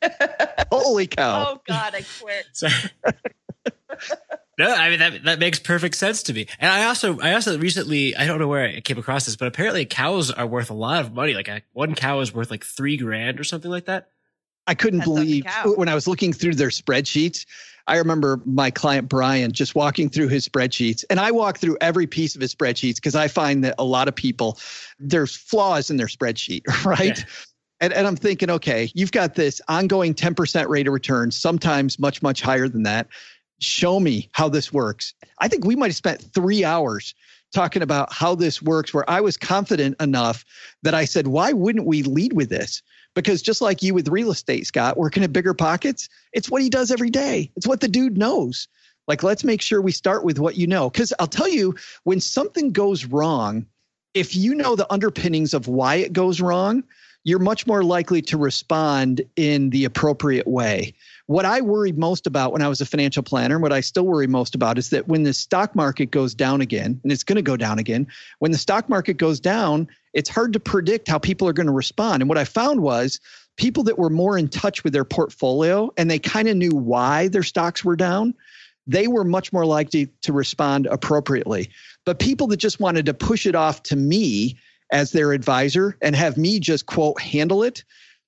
Holy 0.72 1.06
cow. 1.06 1.46
Oh 1.48 1.60
God, 1.66 1.94
I 1.94 2.04
quit. 2.20 2.46
Sorry. 4.60 4.68
no, 4.68 4.74
I 4.74 4.90
mean 4.90 4.98
that 4.98 5.24
that 5.24 5.38
makes 5.38 5.58
perfect 5.58 5.96
sense 5.96 6.22
to 6.24 6.32
me. 6.32 6.46
And 6.58 6.70
I 6.70 6.84
also 6.84 7.18
I 7.20 7.34
also 7.34 7.58
recently 7.58 8.16
I 8.16 8.26
don't 8.26 8.38
know 8.38 8.48
where 8.48 8.64
I 8.64 8.80
came 8.80 8.98
across 8.98 9.26
this, 9.26 9.36
but 9.36 9.48
apparently 9.48 9.84
cows 9.84 10.30
are 10.30 10.46
worth 10.46 10.70
a 10.70 10.74
lot 10.74 11.04
of 11.04 11.12
money. 11.12 11.34
Like 11.34 11.48
a, 11.48 11.62
one 11.72 11.94
cow 11.94 12.20
is 12.20 12.32
worth 12.32 12.50
like 12.50 12.64
three 12.64 12.96
grand 12.96 13.40
or 13.40 13.44
something 13.44 13.70
like 13.70 13.86
that. 13.86 14.08
I 14.66 14.74
couldn't 14.74 15.00
Depends 15.00 15.18
on 15.20 15.26
the 15.26 15.42
believe 15.42 15.76
when 15.76 15.88
I 15.88 15.94
was 15.94 16.06
looking 16.06 16.32
through 16.32 16.54
their 16.54 16.68
spreadsheets. 16.68 17.46
I 17.86 17.96
remember 17.96 18.40
my 18.44 18.70
client 18.70 19.08
Brian 19.08 19.50
just 19.50 19.74
walking 19.74 20.08
through 20.08 20.28
his 20.28 20.46
spreadsheets, 20.46 21.04
and 21.10 21.18
I 21.18 21.32
walk 21.32 21.58
through 21.58 21.76
every 21.80 22.06
piece 22.06 22.36
of 22.36 22.40
his 22.40 22.54
spreadsheets 22.54 22.96
because 22.96 23.16
I 23.16 23.26
find 23.26 23.64
that 23.64 23.74
a 23.78 23.84
lot 23.84 24.06
of 24.06 24.14
people 24.14 24.58
there's 24.98 25.34
flaws 25.34 25.90
in 25.90 25.96
their 25.96 26.06
spreadsheet, 26.06 26.62
right? 26.84 27.18
Yeah. 27.18 27.24
And, 27.80 27.92
and 27.94 28.06
I'm 28.06 28.16
thinking, 28.16 28.50
okay, 28.50 28.90
you've 28.94 29.12
got 29.12 29.34
this 29.34 29.60
ongoing 29.66 30.14
10% 30.14 30.68
rate 30.68 30.86
of 30.86 30.92
return, 30.92 31.30
sometimes 31.30 31.98
much, 31.98 32.22
much 32.22 32.42
higher 32.42 32.68
than 32.68 32.82
that. 32.82 33.08
Show 33.60 34.00
me 34.00 34.28
how 34.32 34.48
this 34.48 34.72
works. 34.72 35.14
I 35.38 35.48
think 35.48 35.64
we 35.64 35.76
might 35.76 35.88
have 35.88 35.96
spent 35.96 36.22
three 36.22 36.64
hours 36.64 37.14
talking 37.52 37.82
about 37.82 38.12
how 38.12 38.34
this 38.34 38.62
works, 38.62 38.94
where 38.94 39.08
I 39.10 39.20
was 39.20 39.36
confident 39.36 40.00
enough 40.00 40.44
that 40.82 40.94
I 40.94 41.04
said, 41.04 41.26
why 41.26 41.52
wouldn't 41.52 41.86
we 41.86 42.02
lead 42.02 42.32
with 42.32 42.48
this? 42.48 42.82
Because 43.14 43.42
just 43.42 43.60
like 43.60 43.82
you 43.82 43.92
with 43.92 44.08
real 44.08 44.30
estate, 44.30 44.66
Scott, 44.66 44.96
working 44.96 45.24
at 45.24 45.32
bigger 45.32 45.52
pockets, 45.52 46.08
it's 46.32 46.48
what 46.48 46.62
he 46.62 46.70
does 46.70 46.90
every 46.92 47.10
day. 47.10 47.50
It's 47.56 47.66
what 47.66 47.80
the 47.80 47.88
dude 47.88 48.16
knows. 48.16 48.68
Like, 49.08 49.24
let's 49.24 49.42
make 49.42 49.60
sure 49.60 49.82
we 49.82 49.90
start 49.90 50.24
with 50.24 50.38
what 50.38 50.56
you 50.56 50.68
know. 50.68 50.88
Because 50.88 51.12
I'll 51.18 51.26
tell 51.26 51.48
you, 51.48 51.74
when 52.04 52.20
something 52.20 52.70
goes 52.70 53.04
wrong, 53.04 53.66
if 54.14 54.36
you 54.36 54.54
know 54.54 54.76
the 54.76 54.90
underpinnings 54.92 55.52
of 55.52 55.66
why 55.66 55.96
it 55.96 56.12
goes 56.12 56.40
wrong, 56.40 56.84
you're 57.24 57.40
much 57.40 57.66
more 57.66 57.82
likely 57.82 58.22
to 58.22 58.38
respond 58.38 59.22
in 59.34 59.70
the 59.70 59.84
appropriate 59.84 60.46
way. 60.46 60.94
What 61.30 61.44
I 61.44 61.60
worried 61.60 61.96
most 61.96 62.26
about 62.26 62.52
when 62.52 62.60
I 62.60 62.66
was 62.66 62.80
a 62.80 62.84
financial 62.84 63.22
planner, 63.22 63.54
and 63.54 63.62
what 63.62 63.72
I 63.72 63.82
still 63.82 64.04
worry 64.04 64.26
most 64.26 64.56
about, 64.56 64.78
is 64.78 64.90
that 64.90 65.06
when 65.06 65.22
the 65.22 65.32
stock 65.32 65.76
market 65.76 66.10
goes 66.10 66.34
down 66.34 66.60
again, 66.60 66.98
and 67.04 67.12
it's 67.12 67.22
going 67.22 67.36
to 67.36 67.40
go 67.42 67.56
down 67.56 67.78
again, 67.78 68.08
when 68.40 68.50
the 68.50 68.58
stock 68.58 68.88
market 68.88 69.16
goes 69.16 69.38
down, 69.38 69.86
it's 70.12 70.28
hard 70.28 70.52
to 70.54 70.58
predict 70.58 71.06
how 71.06 71.20
people 71.20 71.46
are 71.46 71.52
going 71.52 71.68
to 71.68 71.72
respond. 71.72 72.20
And 72.20 72.28
what 72.28 72.36
I 72.36 72.42
found 72.42 72.80
was 72.82 73.20
people 73.56 73.84
that 73.84 73.96
were 73.96 74.10
more 74.10 74.36
in 74.36 74.48
touch 74.48 74.82
with 74.82 74.92
their 74.92 75.04
portfolio 75.04 75.92
and 75.96 76.10
they 76.10 76.18
kind 76.18 76.48
of 76.48 76.56
knew 76.56 76.72
why 76.72 77.28
their 77.28 77.44
stocks 77.44 77.84
were 77.84 77.94
down, 77.94 78.34
they 78.88 79.06
were 79.06 79.22
much 79.22 79.52
more 79.52 79.66
likely 79.66 80.08
to 80.22 80.32
respond 80.32 80.86
appropriately. 80.86 81.70
But 82.04 82.18
people 82.18 82.48
that 82.48 82.56
just 82.56 82.80
wanted 82.80 83.06
to 83.06 83.14
push 83.14 83.46
it 83.46 83.54
off 83.54 83.84
to 83.84 83.94
me 83.94 84.58
as 84.90 85.12
their 85.12 85.30
advisor 85.30 85.96
and 86.02 86.16
have 86.16 86.36
me 86.36 86.58
just 86.58 86.86
quote 86.86 87.20
handle 87.20 87.62
it, 87.62 87.84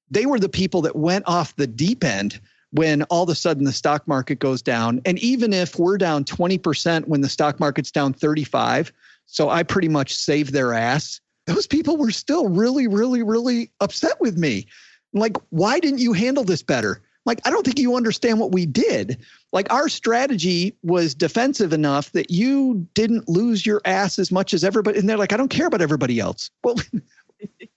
they 0.09 0.25
were 0.25 0.39
the 0.39 0.49
people 0.49 0.83
that 0.83 0.95
went 0.95 1.27
off 1.27 1.57
the 1.57 1.67
deep 1.67 2.05
end 2.05 2.39
when 2.73 3.03
all 3.05 3.23
of 3.23 3.29
a 3.29 3.35
sudden 3.35 3.65
the 3.65 3.73
stock 3.73 4.07
market 4.09 4.39
goes 4.39 4.63
down. 4.63 5.01
And 5.05 5.19
even 5.19 5.53
if 5.53 5.79
we're 5.79 5.99
down 5.99 6.25
20% 6.25 7.07
when 7.07 7.21
the 7.21 7.29
stock 7.29 7.61
market's 7.61 7.91
down 7.91 8.13
35, 8.13 8.93
so 9.27 9.51
I 9.51 9.63
pretty 9.63 9.89
much 9.89 10.15
saved 10.15 10.53
their 10.53 10.73
ass. 10.73 11.21
Those 11.47 11.67
people 11.67 11.97
were 11.97 12.11
still 12.11 12.49
really, 12.49 12.87
really, 12.87 13.23
really 13.23 13.71
upset 13.81 14.21
with 14.21 14.37
me. 14.37 14.67
Like, 15.13 15.37
why 15.51 15.81
didn't 15.81 15.99
you 16.01 16.13
handle 16.13 16.45
this 16.45 16.63
better? 16.63 17.03
Like, 17.25 17.41
I 17.45 17.51
don't 17.51 17.65
think 17.65 17.79
you 17.79 17.95
understand 17.95 18.41
what 18.41 18.53
we 18.53 18.67
did. 18.67 19.19
Like, 19.53 19.71
our 19.73 19.89
strategy 19.89 20.75
was 20.83 21.15
defensive 21.15 21.73
enough 21.73 22.11
that 22.13 22.31
you 22.31 22.87
didn't 22.95 23.29
lose 23.29 23.65
your 23.67 23.81
ass 23.85 24.19
as 24.19 24.33
much 24.33 24.55
as 24.55 24.65
everybody. 24.65 24.99
And 24.99 25.09
they're 25.09 25.19
like, 25.19 25.33
I 25.33 25.37
don't 25.37 25.49
care 25.49 25.67
about 25.67 25.83
everybody 25.83 26.19
else. 26.19 26.51
Well, 26.65 26.77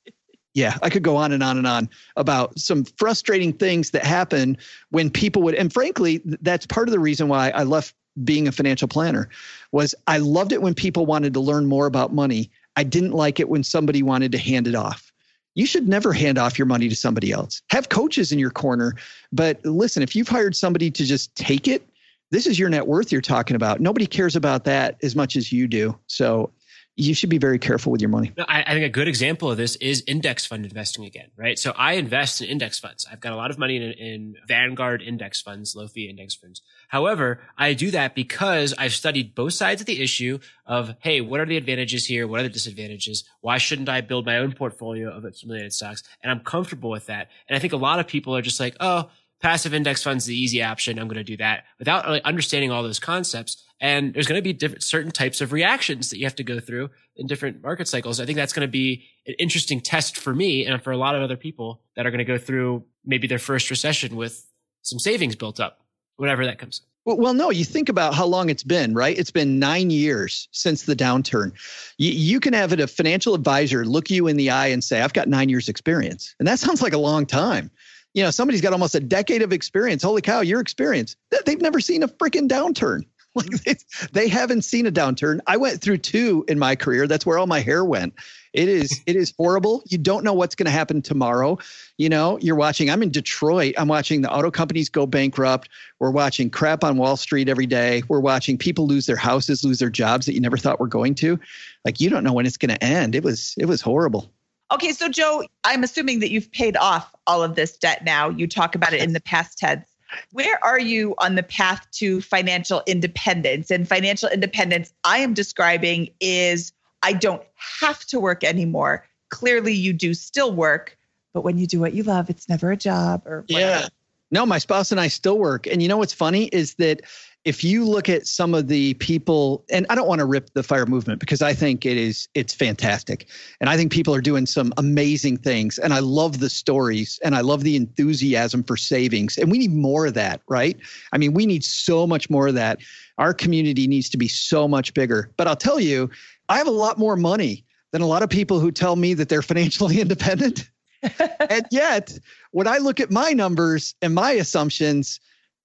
yeah, 0.56 0.78
I 0.82 0.89
could 0.89 1.03
go 1.03 1.18
on 1.18 1.34
and 1.34 1.43
on 1.43 1.58
and 1.58 1.68
on 1.68 1.89
about 2.16 2.58
some 2.58 2.86
frustrating 2.86 3.51
things 3.51 3.91
that 3.91 4.06
happen 4.06 4.58
when 4.89 5.10
people 5.10 5.43
would, 5.43 5.53
and 5.53 5.72
frankly, 5.72 6.22
that's 6.26 6.66
part 6.66 6.88
of 6.88 6.93
the 6.93 6.99
reason 6.99 7.28
why 7.28 7.49
I 7.49 7.64
left 7.64 7.93
being 8.24 8.47
a 8.47 8.53
financial 8.53 8.88
planner 8.88 9.30
was 9.74 9.93
I 10.08 10.18
loved 10.18 10.53
it 10.53 10.62
when 10.62 10.74
people 10.74 11.06
wanted 11.06 11.34
to 11.34 11.41
learn 11.41 11.66
more 11.66 11.86
about 11.86 12.14
money. 12.14 12.49
I 12.78 12.84
didn't 12.84 13.12
like 13.12 13.41
it 13.41 13.49
when 13.49 13.64
somebody 13.64 14.01
wanted 14.01 14.32
to 14.32 14.38
hand 14.38 14.66
it 14.66 14.76
off. 14.76 15.12
You 15.56 15.66
should 15.66 15.89
never 15.89 16.14
hand 16.14 16.38
off 16.38 16.58
your 16.58 16.66
money 16.66 16.88
to 16.88 16.95
somebody 16.95 17.34
else. 17.34 17.62
Have 17.70 17.89
coaches 17.89 18.32
in 18.32 18.39
your 18.39 18.49
corner, 18.49 18.95
but 19.34 19.64
listen, 19.66 20.03
if 20.03 20.16
you've 20.16 20.30
hired 20.30 20.56
somebody 20.56 20.89
to 20.89 21.03
just 21.03 21.36
take 21.36 21.68
it, 21.68 21.86
this 22.32 22.47
is 22.47 22.58
your 22.58 22.70
net 22.70 22.88
worth 22.88 23.12
you're 23.12 23.22
talking 23.22 23.56
about. 23.56 23.82
Nobody 23.82 24.08
cares 24.08 24.38
about 24.38 24.64
that 24.64 24.97
as 25.03 25.16
much 25.18 25.36
as 25.36 25.51
you 25.51 25.68
do. 25.68 25.97
So 26.08 26.49
you 26.98 27.14
should 27.14 27.30
be 27.30 27.38
very 27.38 27.60
careful 27.60 27.91
with 27.91 28.00
your 28.00 28.10
money. 28.10 28.32
I, 28.38 28.64
I 28.68 28.74
think 28.74 28.86
a 28.86 28.89
good 28.89 29.10
example 29.10 29.52
of 29.52 29.58
this 29.58 29.76
is 29.78 30.04
index 30.08 30.46
fund 30.46 30.66
investing 30.66 31.04
again, 31.04 31.30
right? 31.36 31.60
So 31.60 31.74
I 31.76 31.93
invest 31.93 32.41
in 32.41 32.48
index 32.48 32.80
funds. 32.80 33.06
I've 33.12 33.20
got 33.20 33.34
a 33.34 33.36
lot 33.36 33.52
of 33.52 33.58
money 33.58 33.76
in, 33.76 33.91
in 33.91 34.36
Vanguard 34.48 35.02
index 35.02 35.41
funds, 35.41 35.76
low 35.76 35.88
fee 35.88 36.10
index 36.10 36.36
funds. 36.36 36.62
However, 36.88 37.41
I 37.58 37.74
do 37.74 37.91
that 37.91 38.16
because 38.16 38.74
I've 38.78 38.93
studied 38.93 39.36
both 39.36 39.54
sides 39.54 39.82
of 39.82 39.88
the 39.88 40.02
issue 40.02 40.39
of, 40.66 40.96
hey, 41.00 41.20
what 41.20 41.41
are 41.41 41.46
the 41.46 41.58
advantages 41.58 42.06
here? 42.06 42.28
What 42.28 42.39
are 42.39 42.43
the 42.43 42.50
disadvantages? 42.50 43.26
Why 43.41 43.58
shouldn't 43.58 43.89
I 43.89 44.00
build 44.00 44.26
my 44.26 44.38
own 44.38 44.54
portfolio 44.54 45.10
of 45.10 45.26
accumulated 45.26 45.74
stocks? 45.74 46.04
And 46.24 46.32
I'm 46.32 46.39
comfortable 46.39 46.89
with 46.89 47.08
that. 47.08 47.30
And 47.50 47.58
I 47.58 47.60
think 47.60 47.74
a 47.74 47.78
lot 47.78 48.00
of 48.00 48.08
people 48.08 48.36
are 48.38 48.41
just 48.41 48.60
like, 48.60 48.78
oh, 48.80 49.10
passive 49.41 49.73
index 49.73 50.01
funds 50.01 50.25
the 50.25 50.36
easy 50.36 50.63
option. 50.63 50.97
I'm 50.97 51.07
going 51.07 51.17
to 51.17 51.23
do 51.23 51.38
that 51.38 51.65
without 51.79 52.05
really 52.05 52.23
understanding 52.23 52.71
all 52.71 52.83
those 52.83 52.99
concepts. 52.99 53.63
And 53.81 54.13
there's 54.13 54.27
going 54.27 54.39
to 54.39 54.43
be 54.43 54.53
different, 54.53 54.83
certain 54.83 55.11
types 55.11 55.41
of 55.41 55.51
reactions 55.51 56.09
that 56.09 56.17
you 56.17 56.25
have 56.25 56.36
to 56.36 56.43
go 56.43 56.59
through 56.59 56.89
in 57.17 57.27
different 57.27 57.61
market 57.61 57.88
cycles. 57.88 58.19
I 58.19 58.25
think 58.25 58.38
that's 58.38 58.53
going 58.53 58.67
to 58.67 58.71
be 58.71 59.05
an 59.27 59.36
interesting 59.38 59.81
test 59.81 60.17
for 60.17 60.33
me 60.33 60.65
and 60.65 60.81
for 60.81 60.91
a 60.91 60.97
lot 60.97 61.15
of 61.15 61.21
other 61.21 61.38
people 61.38 61.81
that 61.95 62.05
are 62.05 62.11
going 62.11 62.19
to 62.19 62.25
go 62.25 62.38
through 62.38 62.83
maybe 63.05 63.27
their 63.27 63.39
first 63.39 63.69
recession 63.69 64.15
with 64.15 64.47
some 64.81 64.99
savings 64.99 65.36
built 65.36 65.59
up, 65.59 65.81
whenever 66.15 66.45
that 66.45 66.57
comes. 66.57 66.81
Well, 67.05 67.36
no, 67.36 67.51
you 67.51 67.65
think 67.65 67.88
about 67.88 68.15
how 68.15 68.25
long 68.25 68.49
it's 68.49 68.63
been, 68.63 68.95
right? 68.95 69.15
It's 69.15 69.29
been 69.29 69.59
nine 69.59 69.91
years 69.91 70.47
since 70.51 70.83
the 70.83 70.95
downturn. 70.95 71.51
You, 71.99 72.09
you 72.09 72.39
can 72.39 72.53
have 72.53 72.73
a 72.73 72.88
financial 72.88 73.36
advisor 73.36 73.86
look 73.86 74.09
you 74.09 74.25
in 74.25 74.38
the 74.38 74.49
eye 74.49 74.67
and 74.67 74.83
say, 74.83 75.01
I've 75.01 75.13
got 75.13 75.27
nine 75.27 75.47
years 75.47 75.69
experience. 75.69 76.33
And 76.39 76.47
that 76.47 76.57
sounds 76.57 76.81
like 76.81 76.93
a 76.93 76.97
long 76.97 77.27
time. 77.27 77.69
You 78.16 78.24
know, 78.24 78.32
somebody's 78.32 78.61
got 78.61 78.74
almost 78.74 78.95
a 78.95 78.99
decade 78.99 79.43
of 79.43 79.53
experience. 79.53 80.01
Holy 80.01 80.22
cow, 80.22 80.41
your 80.41 80.59
experience. 80.59 81.16
They- 81.30 81.38
They've 81.45 81.61
never 81.61 81.80
seen 81.80 82.01
a 82.01 82.07
freaking 82.07 82.49
downturn. 82.49 83.03
like 83.36 83.47
mm-hmm. 83.47 84.07
they, 84.13 84.22
they 84.22 84.28
haven't 84.30 84.61
seen 84.61 84.88
a 84.88 84.91
downturn. 84.91 85.41
I 85.45 85.57
went 85.57 85.82
through 85.82 85.97
two 85.97 86.45
in 86.47 86.57
my 86.57 86.76
career. 86.76 87.05
That's 87.05 87.26
where 87.26 87.38
all 87.38 87.47
my 87.47 87.59
hair 87.59 87.84
went. 87.84 88.13
It 88.53 88.70
is 88.70 89.01
it 89.07 89.18
is 89.18 89.34
horrible. 89.38 89.84
You 89.88 89.97
don't 89.97 90.24
know 90.24 90.34
what's 90.34 90.55
going 90.55 90.68
to 90.68 90.72
happen 90.72 91.01
tomorrow. 91.01 91.57
You 91.97 92.07
know, 92.07 92.39
you're 92.39 92.55
watching. 92.55 92.89
I'm 92.89 93.03
in 93.03 93.11
Detroit. 93.11 93.76
I'm 93.78 93.89
watching 93.89 94.22
the 94.22 94.32
auto 94.32 94.51
companies 94.51 94.88
go 94.88 95.05
bankrupt. 95.05 95.68
We're 95.99 96.11
watching 96.11 96.49
crap 96.49 96.86
on 96.86 96.95
Wall 96.95 97.18
Street 97.18 97.49
every 97.49 97.66
day. 97.66 98.03
We're 98.07 98.22
watching 98.22 98.57
people 98.57 98.88
lose 98.88 99.05
their 99.05 99.18
houses, 99.18 99.66
lose 99.66 99.80
their 99.80 99.89
jobs 99.89 100.26
that 100.26 100.34
you 100.34 100.39
never 100.39 100.57
thought 100.57 100.80
were 100.80 100.88
going 100.88 101.16
to. 101.16 101.38
Like 101.84 101.99
you 101.99 102.09
don't 102.09 102.24
know 102.24 102.34
when 102.34 102.45
it's 102.45 102.57
going 102.57 102.74
to 102.74 102.82
end. 102.82 103.16
It 103.16 103.24
was 103.24 103.53
it 103.57 103.66
was 103.66 103.82
horrible. 103.82 104.32
Okay, 104.72 104.91
so 104.91 105.09
Joe, 105.09 105.43
I'm 105.63 105.84
assuming 105.84 106.20
that 106.20 106.32
you've 106.32 106.51
paid 106.51 106.76
off 106.78 107.13
all 107.28 107.43
of 107.43 107.55
this 107.55 107.78
debt 107.78 108.03
now. 108.03 108.30
You 108.30 108.47
talk 108.47 108.76
about 108.76 108.93
it 108.93 109.01
in 109.01 109.13
the 109.13 109.22
past 109.22 109.57
tense. 109.57 109.86
Where 110.32 110.63
are 110.63 110.80
you 110.80 111.13
on 111.20 111.36
the 111.36 111.43
path 111.43 111.86
to 111.93 112.22
financial 112.22 112.82
independence? 112.88 113.70
And 113.70 113.88
financial 113.88 114.30
independence, 114.30 114.93
I 115.03 115.20
am 115.20 115.34
describing 115.34 116.09
is 116.20 116.72
I 117.03 117.13
don't 117.13 117.43
have 117.55 118.05
to 118.05 118.20
work 118.20 118.43
anymore. 118.43 119.05
Clearly, 119.30 119.74
you 119.74 119.93
do 119.93 120.13
still 120.13 120.53
work, 120.53 120.97
but 121.34 121.41
when 121.41 121.57
you 121.57 121.68
do 121.68 121.80
what 121.80 121.93
you 121.93 122.03
love, 122.03 122.30
it's 122.30 122.49
never 122.49 122.72
a 122.72 122.78
job 122.78 123.24
or 123.26 123.45
whatever. 123.47 123.82
Yeah. 123.82 123.88
No, 124.32 124.45
my 124.45 124.57
spouse 124.57 124.91
and 124.91 124.99
I 124.99 125.07
still 125.07 125.38
work. 125.38 125.68
And 125.68 125.82
you 125.82 125.88
know 125.88 125.97
what's 125.97 126.13
funny 126.13 126.45
is 126.45 126.76
that 126.76 127.01
if 127.46 127.64
you 127.64 127.86
look 127.86 128.10
at 128.10 128.26
some 128.26 128.56
of 128.56 128.68
the 128.68 128.96
people 128.96 129.64
and 129.70 129.86
I 129.89 129.96
don't 129.96 130.08
want 130.08 130.20
to 130.20 130.26
rip 130.26 130.50
the 130.54 130.64
fire 130.64 130.88
movement 130.88 131.20
because 131.20 131.43
I 131.43 131.54
think 131.54 131.86
it 131.86 131.96
is 131.96 132.28
it's 132.34 132.56
fantastic. 132.56 133.28
And 133.62 133.70
I 133.70 133.78
think 133.78 133.91
people 133.91 134.16
are 134.16 134.22
doing 134.22 134.48
some 134.48 134.74
amazing 134.78 135.38
things 135.38 135.78
and 135.78 135.93
I 135.93 136.00
love 136.00 136.39
the 136.39 136.50
stories 136.50 137.20
and 137.24 137.36
I 137.36 137.41
love 137.41 137.64
the 137.64 137.76
enthusiasm 137.76 138.64
for 138.64 138.76
savings 138.76 139.38
and 139.38 139.52
we 139.52 139.60
need 139.60 139.74
more 139.74 140.08
of 140.08 140.16
that, 140.16 140.41
right? 140.50 140.76
I 141.14 141.20
mean, 141.20 141.34
we 141.34 141.46
need 141.46 141.64
so 141.64 142.08
much 142.08 142.32
more 142.32 142.48
of 142.48 142.56
that. 142.56 142.80
Our 143.20 143.34
community 143.34 143.86
needs 143.86 144.10
to 144.10 144.18
be 144.18 144.28
so 144.28 144.68
much 144.68 144.93
bigger. 144.96 145.30
But 145.38 145.48
I'll 145.48 145.56
tell 145.56 145.80
you, 145.80 146.10
I 146.50 146.58
have 146.58 146.68
a 146.68 146.72
lot 146.72 146.98
more 146.98 147.16
money 147.16 147.64
than 147.91 148.02
a 148.02 148.08
lot 148.08 148.24
of 148.24 148.30
people 148.30 148.60
who 148.60 148.72
tell 148.72 148.96
me 148.96 149.14
that 149.14 149.30
they're 149.30 149.41
financially 149.54 150.02
independent. 150.02 150.68
and 151.50 151.68
yet, 151.70 152.18
when 152.52 152.68
I 152.68 152.80
look 152.80 153.00
at 153.00 153.12
my 153.12 153.32
numbers 153.32 153.93
and 154.02 154.16
my 154.16 154.32
assumptions, 154.32 155.20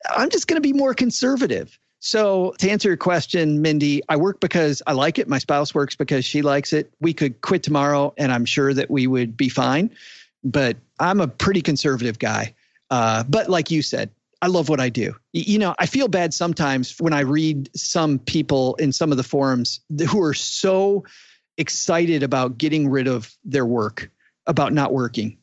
I'm 0.08 0.30
just 0.30 0.46
going 0.46 0.56
to 0.56 0.66
be 0.66 0.72
more 0.72 0.94
conservative. 0.94 1.78
So, 2.02 2.54
to 2.58 2.70
answer 2.70 2.88
your 2.88 2.96
question, 2.96 3.60
Mindy, 3.60 4.02
I 4.08 4.16
work 4.16 4.40
because 4.40 4.82
I 4.86 4.92
like 4.92 5.18
it. 5.18 5.28
My 5.28 5.38
spouse 5.38 5.74
works 5.74 5.94
because 5.94 6.24
she 6.24 6.40
likes 6.40 6.72
it. 6.72 6.90
We 7.00 7.12
could 7.12 7.40
quit 7.42 7.62
tomorrow 7.62 8.14
and 8.16 8.32
I'm 8.32 8.46
sure 8.46 8.72
that 8.72 8.90
we 8.90 9.06
would 9.06 9.36
be 9.36 9.50
fine. 9.50 9.90
But 10.42 10.78
I'm 10.98 11.20
a 11.20 11.28
pretty 11.28 11.60
conservative 11.60 12.18
guy. 12.18 12.54
Uh, 12.90 13.24
but 13.24 13.50
like 13.50 13.70
you 13.70 13.82
said, 13.82 14.10
I 14.42 14.46
love 14.46 14.70
what 14.70 14.80
I 14.80 14.88
do. 14.88 15.14
You 15.32 15.58
know, 15.58 15.74
I 15.78 15.84
feel 15.84 16.08
bad 16.08 16.32
sometimes 16.32 16.98
when 16.98 17.12
I 17.12 17.20
read 17.20 17.68
some 17.76 18.18
people 18.18 18.74
in 18.76 18.92
some 18.92 19.10
of 19.10 19.18
the 19.18 19.22
forums 19.22 19.80
who 20.08 20.22
are 20.22 20.34
so 20.34 21.04
excited 21.58 22.22
about 22.22 22.56
getting 22.56 22.88
rid 22.88 23.06
of 23.06 23.36
their 23.44 23.66
work, 23.66 24.10
about 24.46 24.72
not 24.72 24.94
working, 24.94 25.36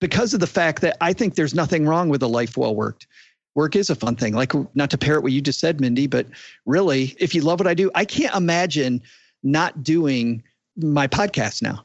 because 0.00 0.34
of 0.34 0.40
the 0.40 0.46
fact 0.46 0.82
that 0.82 0.98
I 1.00 1.14
think 1.14 1.34
there's 1.34 1.54
nothing 1.54 1.86
wrong 1.86 2.10
with 2.10 2.22
a 2.22 2.26
life 2.26 2.56
well 2.58 2.74
worked. 2.74 3.06
Work 3.54 3.76
is 3.76 3.90
a 3.90 3.94
fun 3.94 4.16
thing. 4.16 4.34
Like, 4.34 4.52
not 4.74 4.90
to 4.90 4.98
parrot 4.98 5.22
what 5.22 5.32
you 5.32 5.40
just 5.40 5.60
said, 5.60 5.80
Mindy, 5.80 6.06
but 6.06 6.26
really, 6.64 7.14
if 7.18 7.34
you 7.34 7.42
love 7.42 7.60
what 7.60 7.66
I 7.66 7.74
do, 7.74 7.90
I 7.94 8.04
can't 8.04 8.34
imagine 8.34 9.02
not 9.42 9.82
doing 9.82 10.42
my 10.76 11.06
podcast 11.06 11.62
now. 11.62 11.84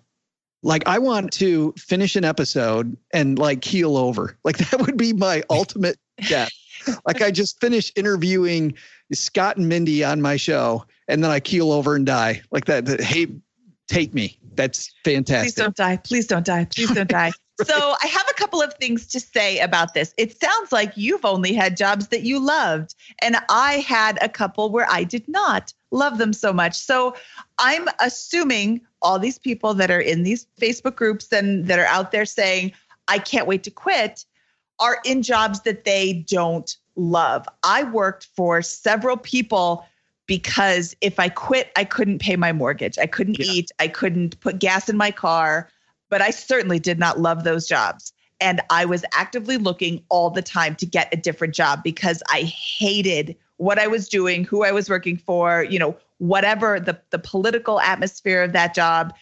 Like, 0.63 0.87
I 0.87 0.99
want 0.99 1.31
to 1.33 1.73
finish 1.77 2.15
an 2.15 2.23
episode 2.23 2.95
and 3.13 3.37
like 3.37 3.61
keel 3.61 3.97
over. 3.97 4.37
Like, 4.43 4.57
that 4.57 4.79
would 4.79 4.97
be 4.97 5.13
my 5.13 5.43
ultimate 5.49 5.97
death. 6.27 6.51
like 7.05 7.21
I 7.21 7.31
just 7.31 7.59
finished 7.59 7.97
interviewing 7.97 8.73
Scott 9.13 9.57
and 9.57 9.67
Mindy 9.67 10.03
on 10.03 10.21
my 10.21 10.37
show, 10.37 10.85
and 11.07 11.23
then 11.23 11.31
I 11.31 11.39
keel 11.39 11.71
over 11.71 11.95
and 11.95 12.05
die. 12.05 12.41
Like 12.51 12.65
that. 12.65 12.85
that 12.85 13.01
hey, 13.01 13.27
take 13.87 14.13
me. 14.13 14.39
That's 14.55 14.93
fantastic. 15.03 15.55
Please 15.55 15.63
don't 15.63 15.75
die. 15.75 15.97
Please 15.97 16.27
don't 16.27 16.45
die. 16.45 16.65
Please 16.65 16.91
don't 16.91 17.09
die. 17.09 17.31
right. 17.59 17.67
So 17.67 17.95
I 18.01 18.07
have 18.07 18.27
a 18.29 18.33
couple 18.33 18.61
of 18.61 18.73
things 18.75 19.07
to 19.07 19.19
say 19.19 19.59
about 19.59 19.93
this. 19.93 20.13
It 20.17 20.39
sounds 20.39 20.71
like 20.71 20.93
you've 20.95 21.25
only 21.25 21.53
had 21.53 21.75
jobs 21.75 22.09
that 22.09 22.23
you 22.23 22.39
loved, 22.39 22.95
and 23.19 23.37
I 23.49 23.79
had 23.79 24.17
a 24.21 24.29
couple 24.29 24.69
where 24.69 24.87
I 24.89 25.03
did 25.03 25.27
not 25.27 25.73
love 25.91 26.17
them 26.17 26.33
so 26.33 26.53
much. 26.53 26.75
So 26.75 27.15
I'm 27.59 27.87
assuming 27.99 28.81
all 29.01 29.19
these 29.19 29.39
people 29.39 29.73
that 29.75 29.91
are 29.91 30.01
in 30.01 30.23
these 30.23 30.47
Facebook 30.59 30.95
groups 30.95 31.31
and 31.31 31.67
that 31.67 31.79
are 31.79 31.85
out 31.85 32.11
there 32.11 32.25
saying, 32.25 32.73
I 33.07 33.19
can't 33.19 33.47
wait 33.47 33.63
to 33.63 33.71
quit 33.71 34.25
are 34.79 34.99
in 35.05 35.21
jobs 35.21 35.61
that 35.61 35.85
they 35.85 36.25
don't 36.27 36.77
love. 36.95 37.47
I 37.63 37.83
worked 37.83 38.27
for 38.35 38.61
several 38.61 39.17
people 39.17 39.85
because 40.27 40.95
if 41.01 41.19
I 41.19 41.29
quit, 41.29 41.71
I 41.75 41.83
couldn't 41.83 42.19
pay 42.19 42.35
my 42.35 42.51
mortgage. 42.51 42.97
I 42.99 43.07
couldn't 43.07 43.39
yeah. 43.39 43.45
eat. 43.45 43.71
I 43.79 43.87
couldn't 43.87 44.39
put 44.39 44.59
gas 44.59 44.89
in 44.89 44.97
my 44.97 45.11
car. 45.11 45.69
But 46.09 46.21
I 46.21 46.29
certainly 46.29 46.79
did 46.79 46.99
not 46.99 47.19
love 47.19 47.43
those 47.43 47.67
jobs. 47.67 48.13
And 48.39 48.61
I 48.69 48.85
was 48.85 49.03
actively 49.13 49.57
looking 49.57 50.03
all 50.09 50.29
the 50.29 50.41
time 50.41 50.75
to 50.75 50.85
get 50.85 51.11
a 51.13 51.17
different 51.17 51.55
job 51.55 51.81
because 51.83 52.21
I 52.29 52.41
hated 52.41 53.35
what 53.57 53.79
I 53.79 53.87
was 53.87 54.07
doing, 54.07 54.43
who 54.43 54.63
I 54.63 54.71
was 54.71 54.89
working 54.89 55.17
for, 55.17 55.63
you 55.63 55.79
know, 55.79 55.97
whatever 56.19 56.79
the, 56.79 56.99
the 57.09 57.19
political 57.19 57.79
atmosphere 57.79 58.43
of 58.43 58.53
that 58.53 58.73
job 58.73 59.13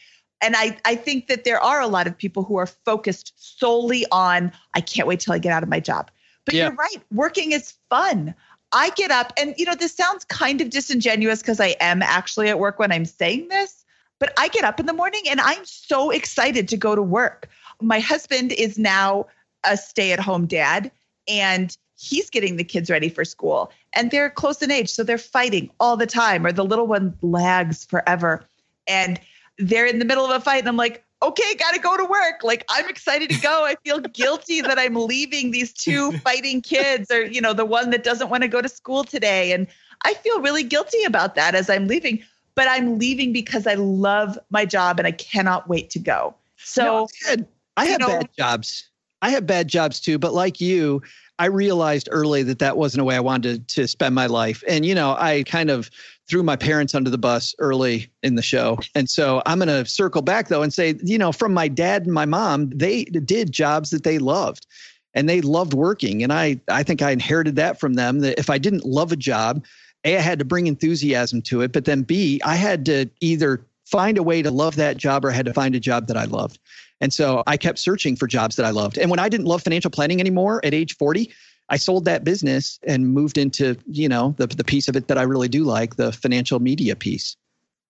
and 0.42 0.56
I, 0.56 0.78
I 0.86 0.96
think 0.96 1.28
that 1.28 1.44
there 1.44 1.60
are 1.60 1.82
a 1.82 1.88
lot 1.88 2.08
of 2.08 2.18
people 2.18 2.44
who 2.44 2.58
are 2.58 2.68
focused 2.68 3.34
solely 3.36 4.06
on 4.12 4.52
i 4.74 4.82
can't 4.82 5.08
wait 5.08 5.20
till 5.20 5.34
i 5.34 5.40
get 5.40 5.52
out 5.52 5.64
of 5.64 5.70
my 5.70 5.80
job 5.80 6.12
but 6.46 6.54
yeah. 6.54 6.68
you're 6.68 6.76
right 6.76 7.04
working 7.12 7.52
is 7.52 7.74
fun 7.90 8.34
i 8.72 8.90
get 8.92 9.12
up 9.12 9.34
and 9.38 9.56
you 9.58 9.66
know 9.66 9.76
this 9.76 9.96
sounds 9.96 10.26
kind 10.26 10.62
of 10.62 10.70
disingenuous 10.70 11.42
because 11.42 11.60
i 11.60 11.76
am 11.80 12.02
actually 12.02 12.50
at 12.50 12.60
work 12.60 12.80
when 12.80 12.92
i'm 12.92 13.06
saying 13.06 13.48
this 13.50 13.85
but 14.20 14.34
i 14.38 14.48
get 14.50 14.64
up 14.64 14.80
in 14.80 14.86
the 14.86 14.94
morning 14.94 15.22
and 15.30 15.42
i'm 15.42 15.64
so 15.66 16.10
excited 16.10 16.68
to 16.68 16.78
go 16.78 16.96
to 16.96 17.02
work 17.02 17.50
my 17.82 18.00
husband 18.00 18.52
is 18.54 18.78
now 18.78 19.26
a 19.66 19.78
stay-at-home 19.78 20.46
dad 20.46 20.92
and 21.28 21.78
he's 21.98 22.30
getting 22.30 22.58
the 22.58 22.64
kids 22.64 22.90
ready 22.90 23.10
for 23.10 23.24
school 23.26 23.72
and 23.94 24.12
they're 24.12 24.30
close 24.30 24.62
in 24.62 24.72
age 24.72 24.90
so 24.90 25.04
they're 25.04 25.18
fighting 25.18 25.70
all 25.80 25.98
the 25.98 26.06
time 26.06 26.46
or 26.46 26.52
the 26.52 26.66
little 26.66 26.88
one 26.88 27.14
lags 27.22 27.86
forever 27.86 28.46
and 28.88 29.20
they're 29.58 29.86
in 29.86 30.00
the 30.00 30.06
middle 30.06 30.26
of 30.26 30.32
a 30.32 30.40
fight 30.40 30.60
and 30.60 30.68
I'm 30.68 30.78
like, 30.78 31.04
okay, 31.22 31.56
got 31.56 31.74
to 31.74 31.80
go 31.80 31.98
to 31.98 32.06
work. 32.06 32.44
Like 32.44 32.66
I'm 32.70 32.88
excited 32.90 33.30
to 33.30 33.42
go. 33.42 33.64
I 33.64 33.76
feel 33.84 34.00
guilty 34.14 34.62
that 34.62 34.78
I'm 34.78 34.96
leaving 34.96 35.52
these 35.52 35.74
two 35.74 36.12
fighting 36.20 36.62
kids 36.62 37.10
or, 37.12 37.26
you 37.26 37.42
know, 37.42 37.54
the 37.54 37.66
one 37.66 37.90
that 37.92 38.04
doesn't 38.04 38.30
want 38.30 38.44
to 38.44 38.48
go 38.48 38.62
to 38.62 38.70
school 38.70 39.04
today. 39.04 39.52
And 39.52 39.68
I 40.04 40.14
feel 40.16 40.42
really 40.42 40.64
guilty 40.64 41.04
about 41.04 41.36
that 41.36 41.56
as 41.56 41.70
I'm 41.70 41.88
leaving, 41.88 42.24
but 42.56 42.68
I'm 42.70 42.98
leaving 42.98 43.34
because 43.34 43.68
I 43.68 43.76
love 43.76 44.40
my 44.50 44.66
job 44.66 45.00
and 45.00 45.08
I 45.08 45.12
cannot 45.12 45.68
wait 45.68 45.90
to 45.92 46.00
go. 46.00 46.36
So 46.58 46.84
no, 46.84 47.08
I 47.26 47.30
had, 47.30 47.48
I 47.78 47.86
had 47.86 48.02
know, 48.02 48.08
bad 48.08 48.30
jobs. 48.38 48.90
I 49.22 49.30
have 49.30 49.46
bad 49.46 49.68
jobs 49.68 50.00
too, 50.00 50.18
but 50.18 50.34
like 50.34 50.62
you, 50.62 51.02
I 51.38 51.48
realized 51.48 52.08
early 52.12 52.44
that 52.44 52.60
that 52.60 52.78
wasn't 52.78 53.02
a 53.02 53.04
way 53.04 53.16
I 53.16 53.20
wanted 53.20 53.68
to, 53.68 53.76
to 53.82 53.88
spend 53.88 54.16
my 54.16 54.28
life. 54.28 54.64
And, 54.68 54.86
you 54.86 54.96
know, 54.96 55.16
I 55.20 55.44
kind 55.44 55.70
of 55.70 55.90
threw 56.30 56.44
my 56.44 56.56
parents 56.56 56.96
under 56.96 57.10
the 57.10 57.18
bus 57.18 57.54
early 57.60 58.10
in 58.24 58.36
the 58.36 58.42
show. 58.42 58.80
And 58.96 59.10
so 59.10 59.42
I'm 59.46 59.60
going 59.60 59.68
to 59.68 59.86
circle 59.90 60.22
back 60.22 60.48
though 60.48 60.64
and 60.64 60.74
say, 60.74 60.96
you 61.04 61.18
know, 61.18 61.32
from 61.32 61.54
my 61.54 61.68
dad 61.68 62.06
and 62.06 62.14
my 62.14 62.26
mom, 62.26 62.70
they 62.70 63.04
did 63.06 63.52
jobs 63.52 63.90
that 63.90 64.04
they 64.04 64.18
loved 64.18 64.66
and 65.14 65.28
they 65.28 65.42
loved 65.42 65.74
working. 65.74 66.24
And 66.24 66.32
I, 66.32 66.60
I 66.70 66.84
think 66.84 67.02
I 67.02 67.12
inherited 67.12 67.56
that 67.58 67.80
from 67.80 67.94
them 67.96 68.20
that 68.20 68.40
if 68.40 68.50
I 68.50 68.58
didn't 68.58 68.86
love 68.86 69.12
a 69.12 69.18
job, 69.18 69.66
A, 70.06 70.18
I 70.18 70.22
had 70.22 70.40
to 70.40 70.46
bring 70.46 70.68
enthusiasm 70.68 71.42
to 71.44 71.62
it, 71.62 71.72
but 71.74 71.86
then 71.86 72.04
B, 72.04 72.42
I 72.46 72.56
had 72.56 72.86
to 72.86 73.10
either 73.20 73.66
find 73.86 74.18
a 74.18 74.24
way 74.24 74.42
to 74.42 74.52
love 74.52 74.76
that 74.78 74.98
job 74.98 75.26
or 75.26 75.32
I 75.32 75.34
had 75.34 75.46
to 75.46 75.54
find 75.54 75.76
a 75.76 75.80
job 75.80 76.08
that 76.08 76.18
I 76.18 76.26
loved. 76.26 76.60
And 77.02 77.14
so 77.14 77.44
I 77.46 77.58
kept 77.58 77.80
searching 77.80 78.16
for 78.16 78.28
jobs 78.28 78.56
that 78.56 78.66
I 78.66 78.70
loved. 78.70 78.98
And 78.98 79.10
when 79.10 79.20
I 79.20 79.30
didn't 79.30 79.48
love 79.48 79.64
financial 79.64 79.92
planning 79.92 80.20
anymore 80.20 80.62
at 80.64 80.74
age 80.74 80.96
40, 80.96 81.32
I 81.70 81.78
sold 81.78 82.06
that 82.06 82.24
business 82.24 82.80
and 82.84 83.14
moved 83.14 83.38
into, 83.38 83.76
you 83.88 84.08
know, 84.08 84.36
the, 84.38 84.48
the 84.48 84.64
piece 84.64 84.88
of 84.88 84.96
it 84.96 85.08
that 85.08 85.18
I 85.18 85.24
really 85.24 85.48
do 85.48 85.64
like, 85.64 85.96
the 85.96 86.12
financial 86.12 86.60
media 86.60 86.96
piece. 86.96 87.36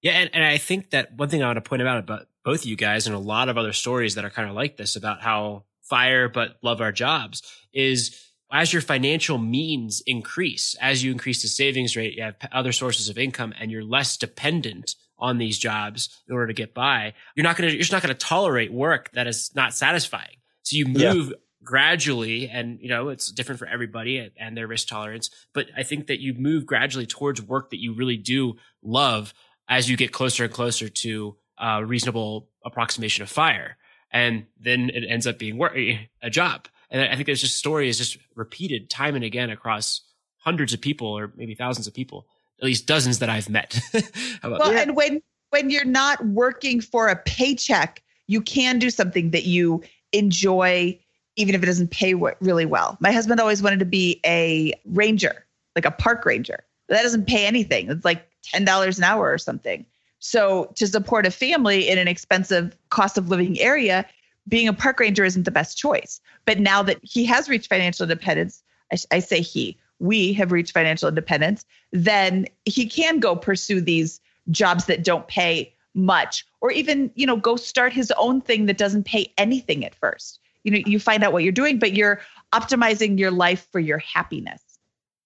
Yeah. 0.02 0.14
And, 0.14 0.30
and 0.34 0.44
I 0.44 0.58
think 0.58 0.92
that 0.92 1.14
one 1.16 1.30
thing 1.30 1.44
I 1.44 1.48
want 1.48 1.58
to 1.58 1.62
point 1.62 1.82
out 1.82 1.98
about 1.98 2.28
both 2.44 2.62
of 2.62 2.66
you 2.66 2.76
guys 2.76 3.08
and 3.08 3.16
a 3.16 3.20
lot 3.20 3.50
of 3.50 3.58
other 3.58 3.74
stories 3.74 4.16
that 4.16 4.26
are 4.26 4.30
kind 4.30 4.50
of 4.50 4.56
like 4.56 4.78
this 4.78 4.96
about 4.96 5.22
how 5.22 5.64
fire 5.82 6.30
but 6.30 6.58
love 6.62 6.82
our 6.82 6.92
jobs 6.92 7.42
is 7.74 8.25
as 8.56 8.72
your 8.72 8.82
financial 8.82 9.38
means 9.38 10.02
increase, 10.08 10.76
as 10.80 11.04
you 11.04 11.12
increase 11.12 11.42
the 11.42 11.48
savings 11.50 11.98
rate, 11.98 12.14
you 12.14 12.24
have 12.24 12.38
other 12.54 12.72
sources 12.72 13.10
of 13.10 13.18
income 13.18 13.54
and 13.60 13.70
you're 13.70 13.84
less 13.84 14.16
dependent 14.16 14.96
on 15.20 15.38
these 15.38 15.58
jobs 15.58 16.22
in 16.30 16.34
order 16.34 16.48
to 16.48 16.54
get 16.54 16.74
by. 16.74 17.14
You're 17.36 17.44
not 17.44 17.58
going 17.58 17.68
to, 17.68 17.76
you're 17.76 17.82
just 17.82 17.92
not 17.92 18.02
going 18.02 18.16
to 18.16 18.26
tolerate 18.26 18.72
work 18.72 19.12
that 19.12 19.28
is 19.28 19.52
not 19.56 19.74
satisfying. 19.74 20.38
So 20.62 20.78
you 20.78 20.86
move 20.86 21.28
yeah. 21.28 21.36
gradually 21.66 22.48
and, 22.48 22.80
you 22.80 22.88
know, 22.88 23.10
it's 23.10 23.30
different 23.30 23.60
for 23.60 23.68
everybody 23.68 24.32
and 24.38 24.56
their 24.56 24.68
risk 24.68 24.88
tolerance. 24.88 25.32
But 25.54 25.68
I 25.76 25.84
think 25.84 26.08
that 26.08 26.22
you 26.22 26.34
move 26.34 26.66
gradually 26.66 27.08
towards 27.08 27.42
work 27.42 27.72
that 27.72 27.82
you 27.82 27.94
really 27.94 28.18
do 28.18 28.56
love 28.82 29.34
as 29.68 29.90
you 29.90 29.98
get 29.98 30.14
closer 30.14 30.46
and 30.46 30.54
closer 30.54 30.88
to 30.88 31.36
a 31.60 31.86
reasonable 31.86 32.48
approximation 32.64 33.22
of 33.22 33.30
fire. 33.30 33.76
And 34.12 34.46
then 34.58 34.92
it 34.94 35.04
ends 35.10 35.28
up 35.28 35.40
being 35.40 35.58
work, 35.58 35.76
a 35.76 36.30
job. 36.30 36.70
And 36.92 37.02
I 37.02 37.16
think 37.16 37.26
there's 37.26 37.42
just 37.42 37.58
story 37.58 37.90
is 37.90 37.98
just 37.98 38.18
repeated 38.36 38.90
time 38.90 39.16
and 39.16 39.24
again 39.24 39.50
across 39.50 40.02
hundreds 40.38 40.74
of 40.74 40.82
people 40.82 41.08
or 41.08 41.32
maybe 41.36 41.56
thousands 41.56 41.88
of 41.88 41.94
people 41.94 42.28
at 42.60 42.66
least 42.66 42.86
dozens 42.88 43.20
that 43.20 43.30
I've 43.30 43.50
met. 43.50 43.80
How 44.42 44.48
about 44.50 44.60
Well, 44.60 44.72
that? 44.72 44.88
and 44.88 44.96
when 44.96 45.22
when 45.50 45.70
you're 45.70 45.86
not 45.86 46.26
working 46.26 46.82
for 46.82 47.08
a 47.08 47.16
paycheck, 47.16 48.02
you 48.28 48.42
can 48.42 48.80
do 48.80 48.90
something 48.90 49.32
that 49.32 49.44
you 49.46 49.84
enjoy, 50.12 50.98
even 51.36 51.56
if 51.56 51.64
it 51.64 51.66
doesn't 51.66 51.92
pay 51.92 52.14
really 52.14 52.66
well. 52.66 52.98
My 53.00 53.12
husband 53.12 53.40
always 53.40 53.62
wanted 53.62 53.80
to 53.80 53.86
be 53.86 54.20
a 54.26 54.74
ranger, 54.86 55.46
like 55.76 55.86
a 55.86 55.92
park 55.92 56.26
ranger. 56.26 56.64
That 56.90 57.04
doesn't 57.04 57.28
pay 57.28 57.46
anything. 57.46 57.90
It's 57.90 58.06
like 58.06 58.28
ten 58.44 58.66
dollars 58.66 58.98
an 58.98 59.04
hour 59.04 59.32
or 59.32 59.38
something. 59.38 59.86
So 60.20 60.72
to 60.76 60.88
support 60.88 61.26
a 61.26 61.32
family 61.32 61.88
in 61.88 61.98
an 61.98 62.08
expensive 62.08 62.76
cost 62.90 63.18
of 63.18 63.30
living 63.30 63.60
area, 63.60 64.06
being 64.48 64.68
a 64.68 64.74
park 64.74 65.00
ranger 65.00 65.26
isn't 65.26 65.44
the 65.44 65.52
best 65.52 65.78
choice. 65.78 66.22
But 66.46 66.60
now 66.60 66.84
that 66.84 67.00
he 67.02 67.26
has 67.26 67.50
reached 67.50 67.68
financial 67.68 68.04
independence, 68.04 68.64
I, 68.92 68.98
I 69.12 69.20
say 69.20 69.42
he, 69.42 69.78
we 70.00 70.34
have 70.34 70.52
reached 70.52 70.74
financial 70.74 71.10
independence, 71.10 71.66
then 71.92 72.48
he 72.66 72.86
can 72.86 73.20
go 73.20 73.36
pursue 73.36 73.82
these 73.82 74.20
jobs 74.52 74.86
that 74.86 75.04
don't 75.04 75.28
pay 75.28 75.74
much 75.98 76.46
or 76.60 76.72
even 76.72 77.10
you 77.16 77.26
know 77.26 77.38
go 77.38 77.56
start 77.56 77.94
his 77.94 78.12
own 78.18 78.42
thing 78.42 78.66
that 78.66 78.78
doesn't 78.78 79.06
pay 79.06 79.32
anything 79.38 79.86
at 79.86 79.96
first. 79.96 80.40
You 80.64 80.72
know 80.72 80.80
you 80.86 81.00
find 81.00 81.24
out 81.24 81.32
what 81.32 81.44
you're 81.44 81.54
doing 81.54 81.80
but 81.80 81.94
you're 81.94 82.20
optimizing 82.54 83.18
your 83.18 83.32
life 83.32 83.66
for 83.72 83.80
your 83.80 83.98
happiness. 84.00 84.62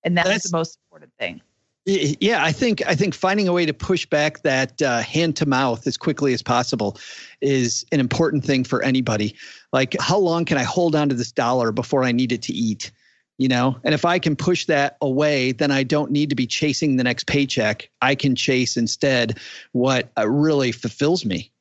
And 0.03 0.15
that's, 0.15 0.27
That's- 0.27 0.51
the 0.51 0.57
most 0.57 0.77
important 0.85 1.11
thing 1.17 1.41
Yeah, 1.85 2.43
I 2.43 2.51
think 2.51 2.85
I 2.85 2.93
think 2.93 3.15
finding 3.15 3.47
a 3.47 3.53
way 3.53 3.65
to 3.65 3.73
push 3.73 4.05
back 4.05 4.43
that 4.43 4.81
uh, 4.81 4.99
hand 4.99 5.35
to 5.37 5.45
mouth 5.47 5.87
as 5.87 5.97
quickly 5.97 6.33
as 6.33 6.43
possible 6.43 6.97
is 7.41 7.85
an 7.91 7.99
important 7.99 8.45
thing 8.45 8.63
for 8.63 8.83
anybody. 8.83 9.35
Like, 9.73 9.95
how 9.99 10.17
long 10.17 10.45
can 10.45 10.57
I 10.57 10.63
hold 10.63 10.95
on 10.95 11.09
to 11.09 11.15
this 11.15 11.31
dollar 11.31 11.71
before 11.71 12.03
I 12.03 12.11
need 12.11 12.31
it 12.31 12.43
to 12.43 12.53
eat? 12.53 12.91
You 13.37 13.47
know, 13.47 13.79
and 13.85 13.93
if 13.93 14.03
I 14.03 14.19
can 14.19 14.35
push 14.35 14.65
that 14.65 14.97
away, 15.01 15.53
then 15.53 15.71
I 15.71 15.83
don't 15.83 16.11
need 16.11 16.29
to 16.29 16.35
be 16.35 16.45
chasing 16.45 16.97
the 16.97 17.05
next 17.05 17.25
paycheck. 17.25 17.89
I 18.01 18.13
can 18.13 18.35
chase 18.35 18.75
instead 18.75 19.39
what 19.71 20.11
uh, 20.17 20.29
really 20.29 20.71
fulfills 20.73 21.25
me. 21.25 21.51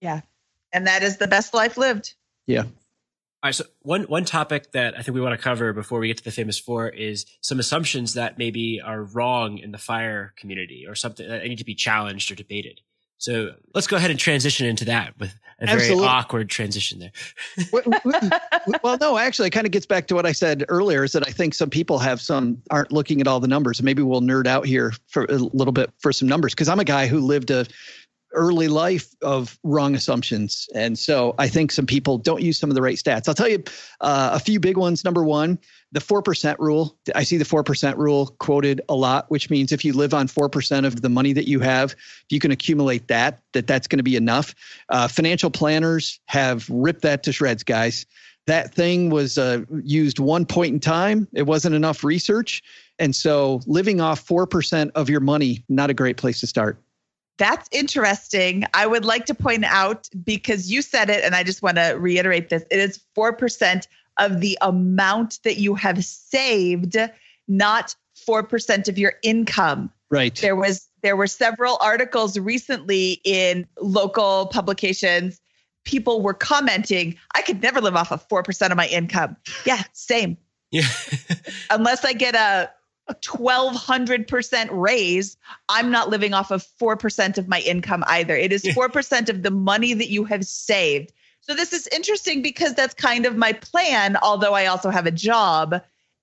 yeah 0.00 0.22
and 0.72 0.86
that 0.86 1.02
is 1.02 1.18
the 1.18 1.28
best 1.28 1.54
life 1.54 1.76
lived 1.76 2.14
Yeah. 2.46 2.64
All 3.42 3.48
right, 3.48 3.54
so 3.56 3.64
one 3.80 4.04
one 4.04 4.24
topic 4.24 4.70
that 4.70 4.96
I 4.96 5.02
think 5.02 5.16
we 5.16 5.20
want 5.20 5.36
to 5.36 5.42
cover 5.42 5.72
before 5.72 5.98
we 5.98 6.06
get 6.06 6.16
to 6.18 6.22
the 6.22 6.30
famous 6.30 6.60
four 6.60 6.88
is 6.88 7.26
some 7.40 7.58
assumptions 7.58 8.14
that 8.14 8.38
maybe 8.38 8.80
are 8.80 9.02
wrong 9.02 9.58
in 9.58 9.72
the 9.72 9.78
fire 9.78 10.32
community 10.36 10.84
or 10.86 10.94
something 10.94 11.28
that 11.28 11.42
need 11.42 11.58
to 11.58 11.64
be 11.64 11.74
challenged 11.74 12.30
or 12.30 12.36
debated. 12.36 12.80
So 13.18 13.54
let's 13.74 13.88
go 13.88 13.96
ahead 13.96 14.12
and 14.12 14.18
transition 14.18 14.66
into 14.66 14.84
that 14.84 15.18
with 15.18 15.34
a 15.60 15.66
very 15.66 15.80
Absolutely. 15.80 16.08
awkward 16.08 16.50
transition 16.50 16.98
there. 16.98 17.12
Well, 18.82 18.98
no, 19.00 19.18
actually, 19.18 19.48
it 19.48 19.52
kind 19.52 19.66
of 19.66 19.72
gets 19.72 19.86
back 19.86 20.06
to 20.08 20.14
what 20.14 20.26
I 20.26 20.32
said 20.32 20.64
earlier 20.68 21.04
is 21.04 21.12
that 21.12 21.26
I 21.26 21.30
think 21.30 21.54
some 21.54 21.70
people 21.70 21.98
have 21.98 22.20
some 22.20 22.60
aren't 22.70 22.90
looking 22.90 23.20
at 23.20 23.28
all 23.28 23.38
the 23.38 23.48
numbers. 23.48 23.82
Maybe 23.82 24.02
we'll 24.02 24.22
nerd 24.22 24.46
out 24.46 24.66
here 24.66 24.92
for 25.06 25.24
a 25.24 25.34
little 25.36 25.72
bit 25.72 25.90
for 25.98 26.12
some 26.12 26.28
numbers 26.28 26.52
because 26.52 26.68
I'm 26.68 26.80
a 26.80 26.84
guy 26.84 27.06
who 27.06 27.20
lived 27.20 27.50
a 27.50 27.66
early 28.32 28.68
life 28.68 29.14
of 29.22 29.58
wrong 29.62 29.94
assumptions. 29.94 30.68
And 30.74 30.98
so 30.98 31.34
I 31.38 31.48
think 31.48 31.70
some 31.70 31.86
people 31.86 32.18
don't 32.18 32.42
use 32.42 32.58
some 32.58 32.70
of 32.70 32.74
the 32.74 32.82
right 32.82 32.96
stats. 32.96 33.28
I'll 33.28 33.34
tell 33.34 33.48
you 33.48 33.62
uh, 34.00 34.30
a 34.32 34.40
few 34.40 34.60
big 34.60 34.76
ones. 34.76 35.04
Number 35.04 35.24
one, 35.24 35.58
the 35.92 36.00
4% 36.00 36.58
rule. 36.58 36.96
I 37.14 37.22
see 37.22 37.36
the 37.36 37.44
4% 37.44 37.96
rule 37.96 38.34
quoted 38.38 38.80
a 38.88 38.94
lot, 38.94 39.30
which 39.30 39.50
means 39.50 39.72
if 39.72 39.84
you 39.84 39.92
live 39.92 40.14
on 40.14 40.26
4% 40.26 40.86
of 40.86 41.02
the 41.02 41.08
money 41.08 41.32
that 41.32 41.46
you 41.46 41.60
have, 41.60 41.92
if 41.92 42.26
you 42.30 42.40
can 42.40 42.50
accumulate 42.50 43.08
that, 43.08 43.42
that 43.52 43.66
that's 43.66 43.86
going 43.86 43.98
to 43.98 44.02
be 44.02 44.16
enough. 44.16 44.54
Uh, 44.88 45.08
financial 45.08 45.50
planners 45.50 46.20
have 46.26 46.68
ripped 46.70 47.02
that 47.02 47.22
to 47.24 47.32
shreds, 47.32 47.62
guys. 47.62 48.06
That 48.46 48.74
thing 48.74 49.10
was 49.10 49.38
uh, 49.38 49.64
used 49.84 50.18
one 50.18 50.46
point 50.46 50.74
in 50.74 50.80
time. 50.80 51.28
It 51.32 51.42
wasn't 51.42 51.76
enough 51.76 52.02
research. 52.02 52.62
And 52.98 53.14
so 53.14 53.60
living 53.66 54.00
off 54.00 54.26
4% 54.26 54.90
of 54.94 55.08
your 55.08 55.20
money, 55.20 55.64
not 55.68 55.90
a 55.90 55.94
great 55.94 56.16
place 56.16 56.40
to 56.40 56.46
start. 56.46 56.82
That's 57.38 57.68
interesting. 57.72 58.64
I 58.74 58.86
would 58.86 59.04
like 59.04 59.26
to 59.26 59.34
point 59.34 59.64
out 59.64 60.08
because 60.24 60.70
you 60.70 60.82
said 60.82 61.10
it, 61.10 61.24
and 61.24 61.34
I 61.34 61.42
just 61.42 61.62
want 61.62 61.76
to 61.76 61.96
reiterate 61.98 62.48
this 62.48 62.64
it 62.70 62.78
is 62.78 63.00
4% 63.16 63.86
of 64.18 64.40
the 64.40 64.58
amount 64.60 65.38
that 65.44 65.56
you 65.56 65.74
have 65.74 66.04
saved, 66.04 66.96
not 67.48 67.94
4% 68.28 68.88
of 68.88 68.98
your 68.98 69.14
income. 69.22 69.90
Right. 70.10 70.34
There 70.36 70.56
was 70.56 70.88
there 71.02 71.16
were 71.16 71.26
several 71.26 71.78
articles 71.80 72.38
recently 72.38 73.20
in 73.24 73.66
local 73.80 74.46
publications. 74.46 75.40
People 75.84 76.22
were 76.22 76.34
commenting, 76.34 77.16
I 77.34 77.42
could 77.42 77.60
never 77.60 77.80
live 77.80 77.96
off 77.96 78.12
of 78.12 78.26
4% 78.28 78.70
of 78.70 78.76
my 78.76 78.86
income. 78.86 79.36
Yeah, 79.64 79.82
same. 79.94 80.36
Yeah. 80.70 80.86
Unless 81.70 82.04
I 82.04 82.12
get 82.12 82.36
a 82.36 82.36
a 82.36 82.70
1200% 83.10 84.68
raise, 84.70 85.36
I'm 85.68 85.90
not 85.90 86.08
living 86.08 86.34
off 86.34 86.50
of 86.50 86.66
4% 86.80 87.38
of 87.38 87.48
my 87.48 87.60
income 87.60 88.04
either. 88.06 88.36
It 88.36 88.52
is 88.52 88.62
4% 88.62 89.28
of 89.28 89.42
the 89.42 89.50
money 89.50 89.92
that 89.94 90.10
you 90.10 90.24
have 90.24 90.44
saved. 90.46 91.12
So 91.40 91.54
this 91.54 91.72
is 91.72 91.88
interesting 91.88 92.42
because 92.42 92.74
that's 92.74 92.94
kind 92.94 93.26
of 93.26 93.36
my 93.36 93.52
plan, 93.52 94.16
although 94.22 94.54
I 94.54 94.66
also 94.66 94.90
have 94.90 95.06
a 95.06 95.10
job 95.10 95.82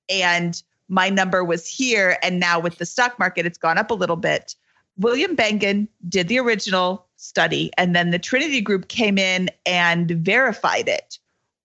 and 0.10 0.62
my 0.88 1.10
number 1.10 1.44
was 1.44 1.68
here. 1.68 2.18
And 2.24 2.40
now 2.40 2.60
with 2.60 2.78
the 2.78 2.86
stock 2.86 3.20
market, 3.20 3.46
it's 3.46 3.58
gone 3.58 3.78
up 3.78 3.92
a 3.92 3.96
little 3.96 4.16
bit. 4.16 4.56
William 4.98 5.36
Bengen 5.36 5.88
did 6.08 6.28
the 6.28 6.40
original 6.40 7.06
study, 7.16 7.72
and 7.78 7.96
then 7.96 8.12
the 8.12 8.20
Trinity 8.20 8.60
Group 8.60 8.90
came 8.90 9.18
in 9.18 9.50
and 9.66 10.12
verified 10.12 10.90
it. 10.90 11.20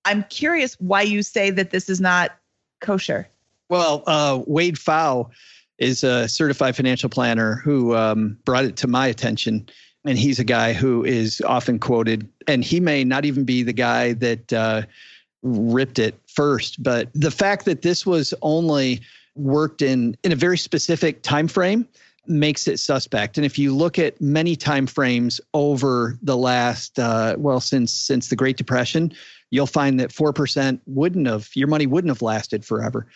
I'm 0.05 0.23
curious 0.25 0.75
why 0.75 1.03
you 1.03 1.23
say 1.23 1.51
that 1.51 1.71
this 1.71 1.89
is 1.89 2.01
not 2.01 2.33
kosher. 2.81 3.29
Well, 3.69 4.03
uh, 4.07 4.43
Wade 4.47 4.77
Pfau 4.77 5.31
is 5.79 6.05
a 6.05 6.29
certified 6.29 6.77
financial 6.77 7.09
planner 7.09 7.57
who 7.57 7.95
um, 7.97 8.39
brought 8.45 8.65
it 8.65 8.77
to 8.77 8.87
my 8.87 9.07
attention. 9.07 9.69
And 10.07 10.19
he's 10.19 10.39
a 10.39 10.45
guy 10.45 10.75
who 10.75 11.03
is 11.03 11.41
often 11.47 11.79
quoted, 11.79 12.29
and 12.47 12.63
he 12.63 12.79
may 12.79 13.05
not 13.05 13.25
even 13.25 13.45
be 13.45 13.63
the 13.63 13.73
guy 13.73 14.13
that 14.15 14.53
uh, 14.53 14.83
ripped 15.43 15.99
it 15.99 16.15
first. 16.27 16.83
But 16.83 17.09
the 17.15 17.31
fact 17.31 17.65
that 17.65 17.81
this 17.81 18.05
was 18.05 18.35
only 18.43 19.01
worked 19.35 19.81
in 19.81 20.15
in 20.23 20.31
a 20.31 20.37
very 20.37 20.59
specific 20.59 21.23
time 21.23 21.49
frame 21.49 21.89
makes 22.27 22.69
it 22.69 22.79
suspect. 22.79 23.39
And 23.39 23.47
if 23.47 23.59
you 23.59 23.75
look 23.75 23.99
at 23.99 24.21
many 24.21 24.57
time 24.57 24.87
frames 24.87 25.41
over 25.55 26.19
the 26.23 26.37
last, 26.37 26.99
uh, 26.99 27.37
well, 27.39 27.61
since 27.61 27.91
since 27.91 28.29
the 28.29 28.37
Great 28.37 28.59
Depression, 28.59 29.11
you'll 29.51 29.67
find 29.67 29.99
that 30.01 30.13
four 30.13 30.35
percent 30.35 30.83
wouldn't 30.87 31.27
have 31.27 31.49
your 31.55 31.69
money 31.69 31.87
wouldn't 31.87 32.11
have 32.11 32.23
lasted 32.23 32.63
forever 32.63 33.07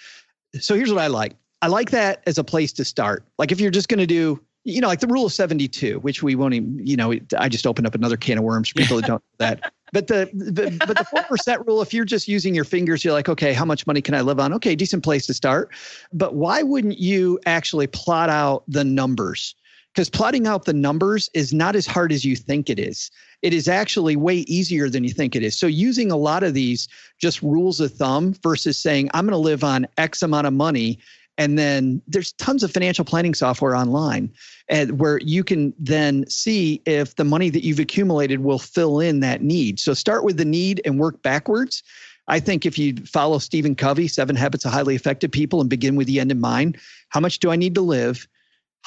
so 0.60 0.74
here's 0.74 0.92
what 0.92 1.02
I 1.02 1.08
like. 1.08 1.34
I 1.62 1.66
like 1.66 1.90
that 1.90 2.22
as 2.26 2.38
a 2.38 2.44
place 2.44 2.72
to 2.74 2.84
start. 2.84 3.24
Like 3.38 3.52
if 3.52 3.60
you're 3.60 3.70
just 3.70 3.88
going 3.88 3.98
to 3.98 4.06
do, 4.06 4.40
you 4.64 4.80
know, 4.80 4.88
like 4.88 5.00
the 5.00 5.06
rule 5.06 5.26
of 5.26 5.32
72, 5.32 5.98
which 6.00 6.22
we 6.22 6.34
won't 6.34 6.54
even, 6.54 6.86
you 6.86 6.96
know, 6.96 7.14
I 7.36 7.48
just 7.48 7.66
opened 7.66 7.86
up 7.86 7.94
another 7.94 8.16
can 8.16 8.38
of 8.38 8.44
worms 8.44 8.68
for 8.68 8.74
people 8.76 8.96
that 8.96 9.06
don't 9.06 9.22
know 9.22 9.46
that. 9.46 9.72
But 9.90 10.08
the, 10.08 10.28
the 10.34 10.76
but 10.86 10.98
the 10.98 11.04
four 11.04 11.22
percent 11.22 11.66
rule, 11.66 11.80
if 11.80 11.94
you're 11.94 12.04
just 12.04 12.28
using 12.28 12.54
your 12.54 12.64
fingers, 12.64 13.02
you're 13.02 13.14
like, 13.14 13.30
okay, 13.30 13.54
how 13.54 13.64
much 13.64 13.86
money 13.86 14.02
can 14.02 14.14
I 14.14 14.20
live 14.20 14.38
on? 14.38 14.52
Okay, 14.52 14.76
decent 14.76 15.02
place 15.02 15.26
to 15.28 15.32
start. 15.32 15.70
But 16.12 16.34
why 16.34 16.62
wouldn't 16.62 16.98
you 16.98 17.40
actually 17.46 17.86
plot 17.86 18.28
out 18.28 18.64
the 18.68 18.84
numbers? 18.84 19.54
Because 19.98 20.10
plotting 20.10 20.46
out 20.46 20.64
the 20.64 20.72
numbers 20.72 21.28
is 21.34 21.52
not 21.52 21.74
as 21.74 21.84
hard 21.84 22.12
as 22.12 22.24
you 22.24 22.36
think 22.36 22.70
it 22.70 22.78
is. 22.78 23.10
It 23.42 23.52
is 23.52 23.66
actually 23.66 24.14
way 24.14 24.36
easier 24.46 24.88
than 24.88 25.02
you 25.02 25.10
think 25.10 25.34
it 25.34 25.42
is. 25.42 25.58
So 25.58 25.66
using 25.66 26.12
a 26.12 26.16
lot 26.16 26.44
of 26.44 26.54
these 26.54 26.86
just 27.20 27.42
rules 27.42 27.80
of 27.80 27.92
thumb 27.92 28.34
versus 28.40 28.78
saying 28.78 29.10
I'm 29.12 29.24
going 29.24 29.32
to 29.32 29.38
live 29.38 29.64
on 29.64 29.88
X 29.96 30.22
amount 30.22 30.46
of 30.46 30.52
money 30.52 31.00
and 31.36 31.58
then 31.58 32.00
there's 32.06 32.30
tons 32.34 32.62
of 32.62 32.70
financial 32.70 33.04
planning 33.04 33.34
software 33.34 33.74
online 33.74 34.32
and 34.68 35.00
where 35.00 35.18
you 35.18 35.42
can 35.42 35.74
then 35.80 36.24
see 36.30 36.80
if 36.86 37.16
the 37.16 37.24
money 37.24 37.50
that 37.50 37.64
you've 37.64 37.80
accumulated 37.80 38.44
will 38.44 38.60
fill 38.60 39.00
in 39.00 39.18
that 39.18 39.42
need. 39.42 39.80
So 39.80 39.94
start 39.94 40.22
with 40.22 40.36
the 40.36 40.44
need 40.44 40.80
and 40.84 41.00
work 41.00 41.20
backwards. 41.22 41.82
I 42.28 42.38
think 42.38 42.64
if 42.64 42.78
you 42.78 42.94
follow 42.98 43.40
Stephen 43.40 43.74
Covey, 43.74 44.06
Seven 44.06 44.36
Habits 44.36 44.64
of 44.64 44.70
Highly 44.70 44.94
Effective 44.94 45.32
People, 45.32 45.60
and 45.60 45.68
begin 45.68 45.96
with 45.96 46.06
the 46.06 46.20
end 46.20 46.30
in 46.30 46.40
mind, 46.40 46.78
how 47.08 47.18
much 47.18 47.40
do 47.40 47.50
I 47.50 47.56
need 47.56 47.74
to 47.74 47.80
live? 47.80 48.28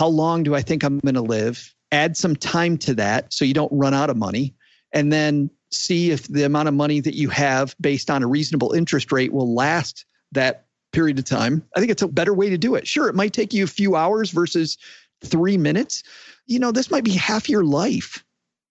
How 0.01 0.07
long 0.07 0.41
do 0.41 0.55
I 0.55 0.63
think 0.63 0.81
I'm 0.83 0.97
going 1.01 1.13
to 1.13 1.21
live? 1.21 1.75
Add 1.91 2.17
some 2.17 2.35
time 2.35 2.79
to 2.79 2.95
that 2.95 3.31
so 3.31 3.45
you 3.45 3.53
don't 3.53 3.71
run 3.71 3.93
out 3.93 4.09
of 4.09 4.17
money. 4.17 4.55
And 4.91 5.13
then 5.13 5.51
see 5.69 6.09
if 6.09 6.27
the 6.27 6.41
amount 6.41 6.69
of 6.69 6.73
money 6.73 7.01
that 7.01 7.13
you 7.13 7.29
have 7.29 7.75
based 7.79 8.09
on 8.09 8.23
a 8.23 8.27
reasonable 8.27 8.71
interest 8.71 9.11
rate 9.11 9.31
will 9.31 9.53
last 9.53 10.05
that 10.31 10.65
period 10.91 11.19
of 11.19 11.25
time. 11.25 11.63
I 11.75 11.79
think 11.79 11.91
it's 11.91 12.01
a 12.01 12.07
better 12.07 12.33
way 12.33 12.49
to 12.49 12.57
do 12.57 12.73
it. 12.73 12.87
Sure, 12.87 13.09
it 13.09 13.15
might 13.15 13.31
take 13.31 13.53
you 13.53 13.63
a 13.63 13.67
few 13.67 13.95
hours 13.95 14.31
versus 14.31 14.75
three 15.23 15.55
minutes. 15.55 16.01
You 16.47 16.57
know, 16.57 16.71
this 16.71 16.89
might 16.89 17.03
be 17.03 17.11
half 17.11 17.47
your 17.47 17.63
life. 17.63 18.25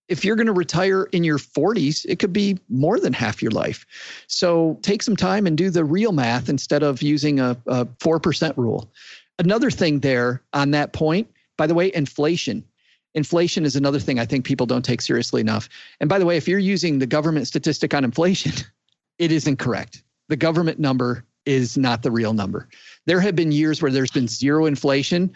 If 0.08 0.24
you're 0.24 0.34
going 0.34 0.48
to 0.48 0.52
retire 0.52 1.04
in 1.12 1.22
your 1.22 1.38
40s, 1.38 2.04
it 2.08 2.18
could 2.18 2.32
be 2.32 2.58
more 2.68 2.98
than 2.98 3.12
half 3.12 3.40
your 3.40 3.52
life. 3.52 3.86
So 4.26 4.80
take 4.82 5.04
some 5.04 5.14
time 5.14 5.46
and 5.46 5.56
do 5.56 5.70
the 5.70 5.84
real 5.84 6.10
math 6.10 6.48
instead 6.48 6.82
of 6.82 7.02
using 7.02 7.38
a, 7.38 7.56
a 7.68 7.86
4% 7.86 8.56
rule. 8.56 8.92
Another 9.41 9.70
thing 9.70 10.01
there 10.01 10.43
on 10.53 10.70
that 10.72 10.93
point, 10.93 11.26
by 11.57 11.66
the 11.66 11.72
way, 11.72 11.91
inflation. 11.95 12.62
Inflation 13.14 13.64
is 13.64 13.74
another 13.74 13.99
thing 13.99 14.18
I 14.18 14.26
think 14.26 14.45
people 14.45 14.66
don't 14.66 14.84
take 14.84 15.01
seriously 15.01 15.41
enough. 15.41 15.66
And 15.99 16.11
by 16.11 16.18
the 16.18 16.26
way, 16.26 16.36
if 16.36 16.47
you're 16.47 16.59
using 16.59 16.99
the 16.99 17.07
government 17.07 17.47
statistic 17.49 17.95
on 17.95 18.05
inflation, 18.05 18.53
it 19.18 19.32
is 19.32 19.47
incorrect. 19.47 20.03
The 20.29 20.37
government 20.37 20.79
number 20.79 21.25
is 21.46 21.79
not 21.79 22.03
the 22.03 22.11
real 22.11 22.34
number. 22.34 22.68
There 23.07 23.18
have 23.18 23.34
been 23.34 23.50
years 23.50 23.80
where 23.80 23.91
there's 23.91 24.11
been 24.11 24.29
zero 24.29 24.67
inflation, 24.67 25.34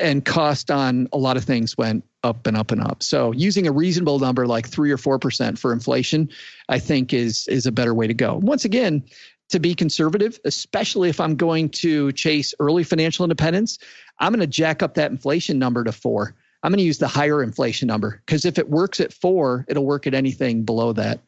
and 0.00 0.24
cost 0.24 0.70
on 0.70 1.08
a 1.12 1.18
lot 1.18 1.36
of 1.36 1.44
things 1.44 1.78
went 1.78 2.04
up 2.22 2.46
and 2.46 2.56
up 2.56 2.72
and 2.72 2.82
up. 2.82 3.02
So 3.02 3.32
using 3.32 3.66
a 3.66 3.72
reasonable 3.72 4.18
number 4.18 4.46
like 4.46 4.68
three 4.68 4.90
or 4.90 4.98
four 4.98 5.18
percent 5.18 5.58
for 5.58 5.72
inflation, 5.72 6.28
I 6.68 6.78
think 6.78 7.12
is 7.12 7.46
is 7.48 7.66
a 7.66 7.72
better 7.72 7.94
way 7.94 8.06
to 8.06 8.14
go. 8.14 8.40
Once 8.42 8.64
again, 8.64 9.04
to 9.50 9.60
be 9.60 9.74
conservative, 9.74 10.38
especially 10.44 11.08
if 11.08 11.20
I'm 11.20 11.36
going 11.36 11.68
to 11.70 12.12
chase 12.12 12.54
early 12.58 12.82
financial 12.84 13.24
independence, 13.24 13.78
I'm 14.18 14.32
going 14.32 14.40
to 14.40 14.46
jack 14.46 14.82
up 14.82 14.94
that 14.94 15.10
inflation 15.10 15.58
number 15.58 15.84
to 15.84 15.92
four. 15.92 16.34
I'm 16.62 16.72
going 16.72 16.78
to 16.78 16.84
use 16.84 16.98
the 16.98 17.08
higher 17.08 17.42
inflation 17.42 17.86
number 17.86 18.22
because 18.26 18.44
if 18.44 18.58
it 18.58 18.68
works 18.68 18.98
at 18.98 19.12
four, 19.12 19.64
it'll 19.68 19.86
work 19.86 20.06
at 20.06 20.14
anything 20.14 20.64
below 20.64 20.92
that. 20.94 21.20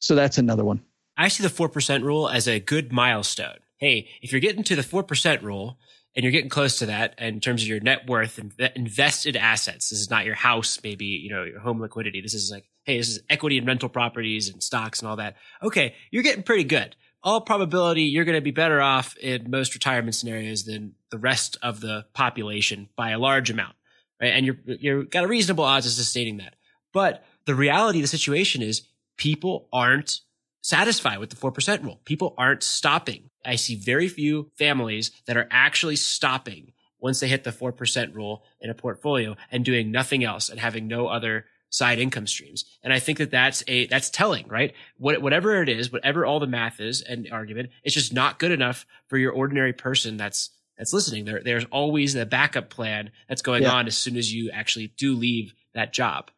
So 0.00 0.14
that's 0.14 0.36
another 0.36 0.64
one. 0.64 0.82
I 1.16 1.28
see 1.28 1.42
the 1.42 1.48
4% 1.48 2.02
rule 2.02 2.28
as 2.28 2.48
a 2.48 2.60
good 2.60 2.92
milestone. 2.92 3.58
Hey, 3.78 4.08
if 4.20 4.32
you're 4.32 4.40
getting 4.40 4.64
to 4.64 4.76
the 4.76 4.82
4% 4.82 5.42
rule 5.42 5.78
and 6.14 6.22
you're 6.22 6.32
getting 6.32 6.50
close 6.50 6.78
to 6.78 6.86
that 6.86 7.18
in 7.18 7.40
terms 7.40 7.62
of 7.62 7.68
your 7.68 7.80
net 7.80 8.08
worth 8.08 8.38
and 8.38 8.52
invested 8.74 9.36
assets, 9.36 9.90
this 9.90 10.00
is 10.00 10.10
not 10.10 10.24
your 10.24 10.34
house, 10.34 10.78
maybe, 10.82 11.06
you 11.06 11.30
know, 11.30 11.44
your 11.44 11.60
home 11.60 11.80
liquidity. 11.80 12.20
This 12.20 12.34
is 12.34 12.50
like, 12.50 12.68
hey, 12.84 12.98
this 12.98 13.08
is 13.08 13.20
equity 13.30 13.58
and 13.58 13.66
rental 13.66 13.88
properties 13.88 14.48
and 14.48 14.62
stocks 14.62 15.00
and 15.00 15.08
all 15.08 15.16
that. 15.16 15.36
Okay. 15.62 15.94
You're 16.10 16.22
getting 16.22 16.42
pretty 16.42 16.64
good. 16.64 16.96
All 17.24 17.40
probability, 17.40 18.02
you're 18.02 18.26
going 18.26 18.36
to 18.36 18.42
be 18.42 18.50
better 18.50 18.80
off 18.80 19.16
in 19.16 19.50
most 19.50 19.74
retirement 19.74 20.14
scenarios 20.14 20.64
than 20.64 20.94
the 21.10 21.18
rest 21.18 21.56
of 21.62 21.80
the 21.80 22.04
population 22.12 22.88
by 22.96 23.10
a 23.10 23.18
large 23.18 23.50
amount. 23.50 23.74
Right. 24.20 24.28
And 24.28 24.46
you're, 24.46 24.58
you're 24.66 25.04
got 25.04 25.24
a 25.24 25.28
reasonable 25.28 25.64
odds 25.64 25.86
of 25.86 25.92
sustaining 25.92 26.36
that. 26.36 26.54
But 26.92 27.24
the 27.46 27.54
reality 27.54 27.98
of 27.98 28.04
the 28.04 28.08
situation 28.08 28.62
is 28.62 28.82
people 29.16 29.68
aren't 29.72 30.20
satisfied 30.62 31.18
with 31.18 31.30
the 31.30 31.36
4% 31.36 31.82
rule. 31.82 32.00
People 32.04 32.34
aren't 32.38 32.62
stopping. 32.62 33.30
I 33.44 33.56
see 33.56 33.74
very 33.74 34.08
few 34.08 34.50
families 34.56 35.10
that 35.26 35.36
are 35.36 35.48
actually 35.50 35.96
stopping 35.96 36.72
once 36.98 37.20
they 37.20 37.28
hit 37.28 37.44
the 37.44 37.50
4% 37.50 38.14
rule 38.14 38.44
in 38.60 38.70
a 38.70 38.74
portfolio 38.74 39.36
and 39.50 39.64
doing 39.64 39.90
nothing 39.90 40.24
else 40.24 40.48
and 40.48 40.58
having 40.58 40.88
no 40.88 41.06
other 41.06 41.44
side 41.70 41.98
income 41.98 42.26
streams. 42.26 42.64
And 42.82 42.92
I 42.92 42.98
think 42.98 43.18
that 43.18 43.30
that's 43.30 43.64
a, 43.66 43.86
that's 43.86 44.10
telling, 44.10 44.46
right? 44.48 44.72
What, 44.96 45.20
whatever 45.20 45.62
it 45.62 45.68
is, 45.68 45.90
whatever 45.92 46.24
all 46.24 46.40
the 46.40 46.46
math 46.46 46.80
is 46.80 47.02
and 47.02 47.28
argument, 47.32 47.70
it's 47.82 47.94
just 47.94 48.12
not 48.12 48.38
good 48.38 48.52
enough 48.52 48.86
for 49.08 49.18
your 49.18 49.32
ordinary 49.32 49.72
person 49.72 50.16
that's, 50.16 50.50
that's 50.78 50.92
listening. 50.92 51.24
There, 51.24 51.42
there's 51.44 51.64
always 51.66 52.14
the 52.14 52.26
backup 52.26 52.70
plan 52.70 53.10
that's 53.28 53.42
going 53.42 53.64
yeah. 53.64 53.72
on 53.72 53.86
as 53.86 53.96
soon 53.96 54.16
as 54.16 54.32
you 54.32 54.50
actually 54.50 54.92
do 54.96 55.14
leave 55.14 55.54
that 55.74 55.92
job. 55.92 56.30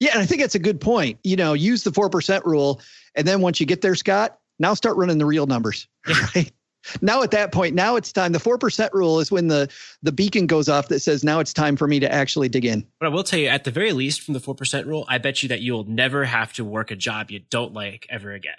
Yeah, 0.00 0.10
and 0.14 0.20
I 0.20 0.26
think 0.26 0.40
that's 0.40 0.56
a 0.56 0.60
good 0.60 0.80
point. 0.80 1.18
You 1.22 1.36
know, 1.36 1.52
use 1.52 1.84
the 1.84 1.90
4% 1.90 2.44
rule. 2.44 2.80
And 3.14 3.26
then 3.26 3.40
once 3.40 3.60
you 3.60 3.66
get 3.66 3.82
there, 3.82 3.94
Scott, 3.94 4.38
now 4.58 4.74
start 4.74 4.96
running 4.96 5.18
the 5.18 5.26
real 5.26 5.46
numbers. 5.46 5.86
Right. 6.34 6.52
Now 7.00 7.22
at 7.22 7.30
that 7.30 7.52
point, 7.52 7.74
now 7.74 7.96
it's 7.96 8.12
time. 8.12 8.32
The 8.32 8.38
4% 8.38 8.90
rule 8.92 9.20
is 9.20 9.30
when 9.30 9.48
the, 9.48 9.70
the 10.02 10.12
beacon 10.12 10.46
goes 10.46 10.68
off 10.68 10.88
that 10.88 11.00
says, 11.00 11.24
now 11.24 11.40
it's 11.40 11.52
time 11.52 11.76
for 11.76 11.86
me 11.86 12.00
to 12.00 12.12
actually 12.12 12.48
dig 12.48 12.64
in. 12.64 12.86
But 13.00 13.06
I 13.06 13.08
will 13.10 13.24
tell 13.24 13.38
you, 13.38 13.48
at 13.48 13.64
the 13.64 13.70
very 13.70 13.92
least, 13.92 14.20
from 14.20 14.34
the 14.34 14.40
4% 14.40 14.86
rule, 14.86 15.04
I 15.08 15.18
bet 15.18 15.42
you 15.42 15.48
that 15.50 15.60
you'll 15.60 15.84
never 15.84 16.24
have 16.24 16.52
to 16.54 16.64
work 16.64 16.90
a 16.90 16.96
job 16.96 17.30
you 17.30 17.40
don't 17.50 17.72
like 17.72 18.06
ever 18.10 18.32
again. 18.32 18.56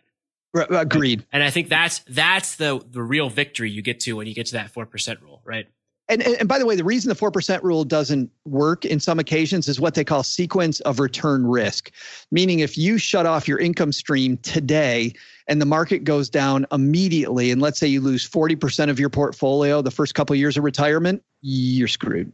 agreed. 0.54 1.26
And 1.32 1.44
I 1.44 1.50
think 1.50 1.70
that's 1.70 2.00
that's 2.08 2.56
the 2.58 2.84
the 2.88 3.02
real 3.02 3.30
victory 3.30 3.72
you 3.72 3.82
get 3.82 4.00
to 4.02 4.14
when 4.14 4.28
you 4.28 4.36
get 4.36 4.48
to 4.48 4.54
that 4.54 4.72
4% 4.72 5.22
rule, 5.22 5.42
right? 5.44 5.68
And, 6.10 6.22
and 6.22 6.50
by 6.50 6.60
the 6.60 6.66
way, 6.66 6.76
the 6.76 6.84
reason 6.84 7.10
the 7.10 7.16
4% 7.16 7.64
rule 7.64 7.86
doesn't 7.86 8.30
work 8.46 8.84
in 8.84 9.00
some 9.00 9.20
occasions 9.20 9.70
is 9.70 9.80
what 9.80 9.94
they 9.94 10.04
call 10.04 10.22
sequence 10.22 10.82
of 10.82 11.00
return 11.00 11.48
risk. 11.48 11.92
Meaning, 12.30 12.60
if 12.60 12.78
you 12.78 12.98
shut 12.98 13.26
off 13.26 13.48
your 13.48 13.58
income 13.58 13.94
stream 13.94 14.38
today 14.38 15.14
and 15.48 15.62
the 15.62 15.66
market 15.66 16.04
goes 16.04 16.30
down 16.30 16.66
immediately, 16.72 17.52
and 17.52 17.62
let's 17.62 17.80
say 17.80 17.88
you 17.88 18.02
lose 18.02 18.30
40% 18.30 18.90
of 18.90 19.00
your 19.00 19.10
portfolio 19.10 19.82
the 19.82 19.92
first 19.92 20.14
couple 20.14 20.34
of 20.34 20.40
years 20.40 20.58
of 20.58 20.64
retirement, 20.66 21.24
you're 21.42 21.88
screwed. 21.88 22.34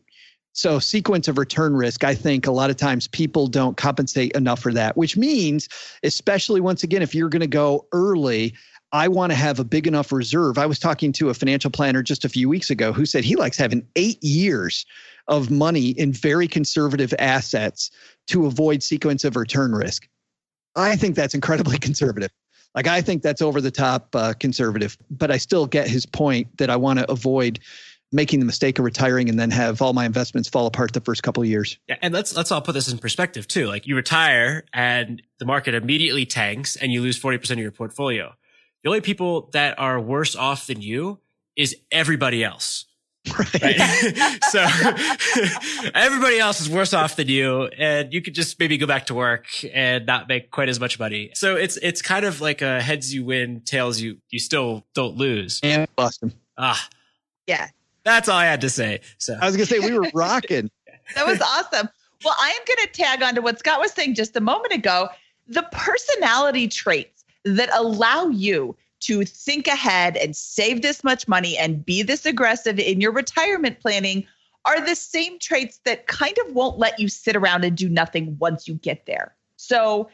So, 0.54 0.80
sequence 0.80 1.28
of 1.28 1.38
return 1.38 1.76
risk, 1.76 2.04
I 2.04 2.16
think 2.16 2.48
a 2.48 2.52
lot 2.52 2.72
of 2.72 2.76
times 2.76 3.08
people 3.08 3.48
don't 3.48 3.78
compensate 3.78 4.32
enough 4.32 4.60
for 4.60 4.74
that, 4.74 4.98
which 4.98 5.16
means, 5.16 5.70
especially 6.04 6.60
once 6.60 6.84
again, 6.84 7.04
if 7.04 7.14
you're 7.14 7.30
going 7.30 7.40
to 7.42 7.48
go 7.48 7.86
early, 7.92 8.56
I 8.92 9.08
want 9.08 9.32
to 9.32 9.36
have 9.36 9.60
a 9.60 9.64
big 9.64 9.86
enough 9.86 10.12
reserve. 10.12 10.58
I 10.58 10.66
was 10.66 10.80
talking 10.80 11.12
to 11.14 11.30
a 11.30 11.34
financial 11.34 11.70
planner 11.70 12.02
just 12.02 12.26
a 12.26 12.30
few 12.30 12.50
weeks 12.50 12.70
ago 12.70 12.92
who 12.92 13.06
said 13.06 13.24
he 13.24 13.36
likes 13.36 13.58
having 13.58 13.86
eight 13.96 14.24
years 14.24 14.86
of 15.28 15.52
money 15.52 15.90
in 15.90 16.12
very 16.12 16.48
conservative 16.48 17.14
assets 17.20 17.92
to 18.28 18.48
avoid 18.48 18.82
sequence 18.82 19.24
of 19.24 19.36
return 19.36 19.74
risk. 19.74 20.08
I 20.76 20.96
think 20.96 21.16
that's 21.16 21.36
incredibly 21.36 21.78
conservative. 21.80 22.32
Like, 22.76 22.88
I 22.88 23.02
think 23.02 23.24
that's 23.24 23.42
over 23.42 23.62
the 23.62 23.72
top 23.72 24.16
uh, 24.16 24.34
conservative, 24.40 24.98
but 25.10 25.32
I 25.32 25.38
still 25.38 25.66
get 25.66 25.88
his 25.88 26.06
point 26.06 26.58
that 26.58 26.70
I 26.70 26.76
want 26.76 27.00
to 27.00 27.12
avoid 27.12 27.60
making 28.12 28.40
the 28.40 28.46
mistake 28.46 28.80
of 28.80 28.86
retiring 28.86 29.30
and 29.30 29.40
then 29.40 29.52
have 29.52 29.82
all 29.82 29.94
my 29.94 30.06
investments 30.06 30.50
fall 30.50 30.66
apart 30.66 30.94
the 30.94 31.02
first 31.02 31.22
couple 31.22 31.44
of 31.44 31.50
years. 31.50 31.78
Yeah, 31.88 31.98
and 32.02 32.12
let's 32.12 32.36
let's 32.36 32.52
all 32.52 32.62
put 32.62 32.74
this 32.74 32.92
in 32.92 32.98
perspective 32.98 33.48
too. 33.48 33.68
Like 33.68 33.86
you 33.86 33.96
retire 33.96 34.64
and 34.74 35.22
the 35.38 35.46
market 35.46 35.76
immediately 35.76 36.26
tanks 36.26 36.76
and 36.76 36.92
you 36.92 37.02
lose 37.04 37.22
40% 37.22 37.52
of 37.52 37.60
your 37.60 37.72
portfolio 37.72 38.34
the 38.84 38.90
only 38.90 39.02
people 39.02 39.50
that 39.54 39.80
are 39.80 40.00
worse 40.00 40.36
off 40.36 40.68
than 40.68 40.82
you 40.82 41.20
is 41.56 41.76
everybody 41.92 42.44
else. 42.44 42.86
Right. 43.38 43.62
right? 43.62 44.40
so 44.50 44.66
everybody 45.94 46.40
else 46.40 46.62
is 46.62 46.70
worse 46.70 46.94
off 46.94 47.18
than 47.18 47.28
you 47.28 47.66
and 47.78 48.14
you 48.14 48.22
could 48.22 48.34
just 48.34 48.58
maybe 48.60 48.78
go 48.78 48.88
back 48.88 49.08
to 49.08 49.14
work 49.14 49.46
and 49.74 50.06
not 50.06 50.28
make 50.28 50.52
quite 50.52 50.70
as 50.70 50.80
much 50.80 50.98
money. 51.00 51.32
So 51.34 51.56
it's 51.56 51.78
it's 51.78 52.02
kind 52.02 52.26
of 52.26 52.42
like 52.42 52.62
a 52.62 52.82
heads 52.82 53.14
you 53.14 53.26
win, 53.26 53.62
tails 53.66 54.00
you 54.00 54.18
you 54.30 54.40
still 54.40 54.86
don't 54.94 55.18
lose. 55.18 55.60
And 55.64 55.88
Boston. 55.96 56.34
Ah. 56.58 56.88
Yeah. 57.46 57.68
That's 58.04 58.30
all 58.30 58.38
I 58.38 58.46
had 58.46 58.62
to 58.62 58.70
say. 58.70 59.02
So 59.18 59.38
I 59.40 59.46
was 59.46 59.56
gonna 59.56 59.66
say 59.66 59.80
we 59.80 59.92
were 59.92 60.10
rocking. 60.14 60.72
that 61.16 61.28
was 61.28 61.42
awesome. 61.42 61.90
Well, 62.24 62.36
I 62.40 62.50
am 62.50 62.76
gonna 62.76 62.88
tag 62.92 63.22
on 63.22 63.36
to 63.36 63.42
what 63.42 63.60
Scott 63.60 63.80
was 63.80 63.92
saying 63.92 64.16
just 64.16 64.36
a 64.38 64.42
moment 64.42 64.74
ago. 64.74 65.10
The 65.48 65.68
personality 65.72 66.68
traits 66.68 67.19
that 67.46 67.70
allow 67.74 68.28
you 68.28 68.76
to 69.02 69.24
think 69.24 69.68
ahead 69.68 70.18
and 70.18 70.36
save 70.36 70.82
this 70.82 71.04
much 71.04 71.28
money 71.28 71.58
and 71.58 71.86
be 71.86 72.04
this 72.04 72.26
aggressive 72.26 72.80
in 72.80 73.00
your 73.00 73.14
retirement 73.14 73.80
planning 73.80 74.26
are 74.66 74.82
the 74.86 74.96
same 74.96 75.40
traits 75.40 75.80
that 75.86 76.08
kind 76.08 76.38
of 76.46 76.54
won't 76.54 76.78
let 76.78 77.00
you 77.00 77.08
sit 77.08 77.36
around 77.36 77.64
and 77.64 77.78
do 77.78 77.88
nothing 77.88 78.38
once 78.40 78.68
you 78.68 78.74
get 78.76 79.06
there. 79.06 79.36
So 79.56 80.10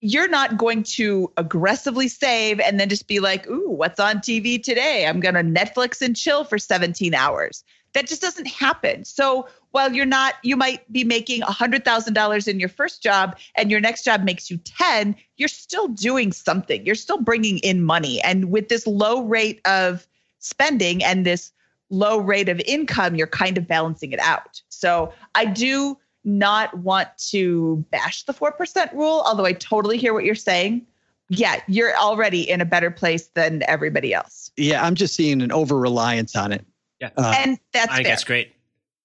you're 0.00 0.28
not 0.28 0.56
going 0.56 0.84
to 0.84 1.32
aggressively 1.36 2.06
save 2.06 2.60
and 2.60 2.78
then 2.78 2.88
just 2.88 3.08
be 3.08 3.18
like, 3.18 3.48
ooh, 3.48 3.70
what's 3.70 3.98
on 3.98 4.18
TV 4.18 4.62
today? 4.62 5.06
I'm 5.06 5.18
going 5.18 5.34
to 5.34 5.42
Netflix 5.42 6.00
and 6.00 6.14
chill 6.14 6.44
for 6.44 6.58
17 6.58 7.14
hours. 7.14 7.64
That 7.94 8.06
just 8.06 8.20
doesn't 8.20 8.46
happen. 8.46 9.04
So 9.04 9.48
while 9.70 9.92
you're 9.92 10.06
not, 10.06 10.34
you 10.42 10.56
might 10.56 10.90
be 10.92 11.04
making 11.04 11.42
$100,000 11.42 12.48
in 12.48 12.60
your 12.60 12.68
first 12.68 13.02
job 13.02 13.36
and 13.54 13.70
your 13.70 13.80
next 13.80 14.04
job 14.04 14.24
makes 14.24 14.50
you 14.50 14.58
10, 14.58 15.16
you're 15.36 15.48
still 15.48 15.88
doing 15.88 16.32
something. 16.32 16.84
You're 16.84 16.94
still 16.94 17.20
bringing 17.20 17.58
in 17.58 17.82
money. 17.82 18.20
And 18.22 18.50
with 18.50 18.68
this 18.68 18.86
low 18.86 19.22
rate 19.24 19.60
of 19.64 20.06
spending 20.38 21.02
and 21.02 21.24
this 21.26 21.52
low 21.90 22.18
rate 22.18 22.48
of 22.48 22.60
income, 22.60 23.14
you're 23.14 23.26
kind 23.26 23.56
of 23.56 23.66
balancing 23.66 24.12
it 24.12 24.20
out. 24.20 24.60
So 24.68 25.12
I 25.34 25.46
do 25.46 25.98
not 26.24 26.76
want 26.78 27.08
to 27.30 27.84
bash 27.90 28.24
the 28.24 28.34
4% 28.34 28.92
rule, 28.92 29.22
although 29.24 29.46
I 29.46 29.54
totally 29.54 29.96
hear 29.96 30.12
what 30.12 30.24
you're 30.24 30.34
saying. 30.34 30.86
Yeah, 31.30 31.60
you're 31.68 31.96
already 31.96 32.48
in 32.48 32.60
a 32.60 32.64
better 32.64 32.90
place 32.90 33.28
than 33.28 33.62
everybody 33.68 34.14
else. 34.14 34.50
Yeah, 34.56 34.84
I'm 34.84 34.94
just 34.94 35.14
seeing 35.14 35.42
an 35.42 35.52
over 35.52 35.78
reliance 35.78 36.36
on 36.36 36.52
it. 36.52 36.64
Yeah. 37.00 37.10
Uh, 37.16 37.34
and 37.36 37.58
that's 37.72 37.92
I 37.92 37.96
think 37.96 38.06
fair. 38.06 38.12
that's 38.12 38.24
great. 38.24 38.52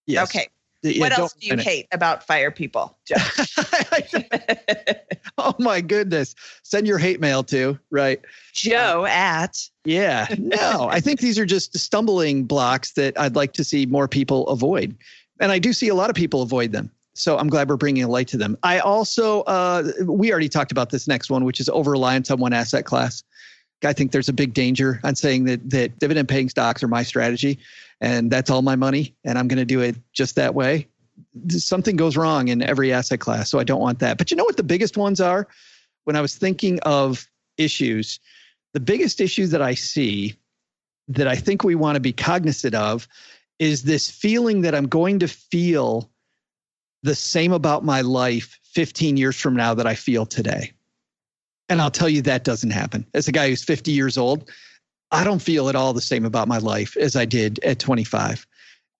Yes. 0.06 0.30
Okay. 0.30 0.48
Yeah, 0.84 1.00
what 1.00 1.18
else 1.18 1.34
do 1.34 1.48
you 1.48 1.56
hate 1.56 1.88
about 1.94 2.28
fire 2.28 2.52
people, 2.52 2.98
Joe? 3.06 3.16
oh 5.38 5.56
my 5.58 5.80
goodness. 5.80 6.36
Send 6.64 6.88
your 6.88 6.98
hate 6.98 7.22
mail 7.22 7.42
to, 7.46 7.80
right? 7.90 8.20
Joe 8.52 9.06
at. 9.06 9.66
Yeah. 9.86 10.28
No, 10.38 10.90
I 10.92 11.00
think 11.00 11.22
these 11.22 11.40
are 11.40 11.46
just 11.46 11.78
stumbling 11.78 12.44
blocks 12.44 12.92
that 12.94 13.18
I'd 13.18 13.36
like 13.36 13.54
to 13.54 13.64
see 13.64 13.86
more 13.86 14.10
people 14.10 14.46
avoid. 14.50 14.98
And 15.40 15.54
I 15.54 15.60
do 15.60 15.72
see 15.72 15.88
a 15.88 15.96
lot 15.96 16.10
of 16.10 16.18
people 16.18 16.42
avoid 16.42 16.74
them. 16.74 16.92
So 17.14 17.38
I'm 17.38 17.48
glad 17.48 17.70
we're 17.70 17.78
bringing 17.78 18.04
a 18.04 18.08
light 18.08 18.28
to 18.30 18.38
them. 18.38 18.58
I 18.64 18.80
also, 18.80 19.42
uh, 19.44 19.92
we 20.06 20.32
already 20.32 20.50
talked 20.50 20.72
about 20.72 20.90
this 20.90 21.08
next 21.08 21.30
one, 21.30 21.46
which 21.46 21.60
is 21.60 21.70
over 21.70 21.92
reliance 21.92 22.30
on 22.30 22.40
one 22.40 22.54
asset 22.54 22.86
class. 22.86 23.24
I 23.86 23.94
think 23.94 24.12
there's 24.12 24.30
a 24.30 24.34
big 24.34 24.54
danger 24.54 25.00
on 25.04 25.16
saying 25.16 25.46
that 25.46 25.70
that 25.70 26.00
dividend 26.00 26.30
paying 26.30 26.50
stocks 26.50 26.84
are 26.84 26.88
my 26.88 27.04
strategy 27.04 27.60
and 28.02 28.32
that's 28.32 28.50
all 28.50 28.62
my 28.62 28.76
money 28.76 29.16
and 29.24 29.38
I'm 29.38 29.48
going 29.48 29.60
to 29.60 29.66
do 29.66 29.82
it 29.82 29.96
just 30.14 30.36
that 30.36 30.56
way. 30.56 30.88
Something 31.50 31.96
goes 31.96 32.18
wrong 32.18 32.48
in 32.48 32.62
every 32.62 32.92
asset 32.92 33.20
class, 33.20 33.50
so 33.50 33.60
I 33.60 33.64
don't 33.64 33.82
want 33.82 34.00
that. 34.00 34.18
But 34.18 34.32
you 34.32 34.38
know 34.38 34.44
what 34.44 34.58
the 34.58 34.64
biggest 34.64 34.98
ones 34.98 35.22
are? 35.22 35.48
When 36.06 36.16
I 36.16 36.22
was 36.22 36.36
thinking 36.36 36.80
of 36.82 37.28
issues, 37.58 38.20
the 38.74 38.80
biggest 38.80 39.22
issue 39.22 39.48
that 39.48 39.62
I 39.62 39.76
see 39.76 40.36
that 41.08 41.28
I 41.28 41.36
think 41.36 41.64
we 41.64 41.76
want 41.76 41.96
to 41.96 42.00
be 42.00 42.14
cognizant 42.14 42.76
of 42.76 43.08
is 43.60 43.84
this 43.84 44.10
feeling 44.10 44.62
that 44.62 44.74
I'm 44.74 44.88
going 44.88 45.20
to 45.20 45.28
feel 45.28 46.10
the 47.04 47.16
same 47.16 47.52
about 47.52 47.84
my 47.84 48.02
life 48.02 48.60
15 48.64 49.18
years 49.18 49.40
from 49.40 49.56
now 49.56 49.74
that 49.74 49.86
I 49.86 49.96
feel 49.96 50.26
today. 50.26 50.72
And 51.70 51.82
I'll 51.82 51.92
tell 51.92 52.10
you 52.10 52.22
that 52.24 52.44
doesn't 52.44 52.72
happen. 52.72 53.06
As 53.14 53.28
a 53.28 53.32
guy 53.32 53.50
who's 53.50 53.64
50 53.64 53.92
years 53.92 54.18
old, 54.18 54.50
I 55.12 55.24
don't 55.24 55.42
feel 55.42 55.70
at 55.70 55.76
all 55.76 55.94
the 55.94 56.02
same 56.02 56.26
about 56.26 56.48
my 56.48 56.58
life 56.58 56.98
as 56.98 57.16
I 57.16 57.26
did 57.26 57.60
at 57.64 57.80
25. 57.80 58.46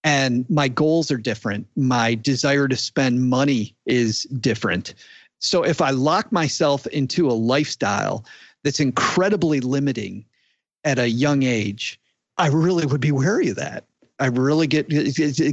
and 0.04 0.46
my 0.50 0.68
goals 0.68 1.12
are 1.12 1.18
different. 1.18 1.66
My 1.76 2.16
desire 2.16 2.68
to 2.68 2.76
spend 2.76 3.30
money 3.30 3.76
is 3.86 4.24
different. 4.24 4.94
So 5.40 5.64
if 5.64 5.82
I 5.82 5.92
lock 5.92 6.32
myself 6.32 6.86
into 6.88 7.30
a 7.30 7.34
lifestyle 7.34 8.26
that's 8.64 8.80
incredibly 8.80 9.60
limiting 9.62 10.26
at 10.84 11.00
a 11.00 11.10
young 11.10 11.44
age, 11.44 12.00
I 12.38 12.48
really 12.48 12.86
would 12.86 13.02
be 13.02 13.12
wary 13.12 13.50
of 13.50 13.56
that. 13.58 13.86
I 14.24 14.28
really 14.28 14.68
get 14.68 14.88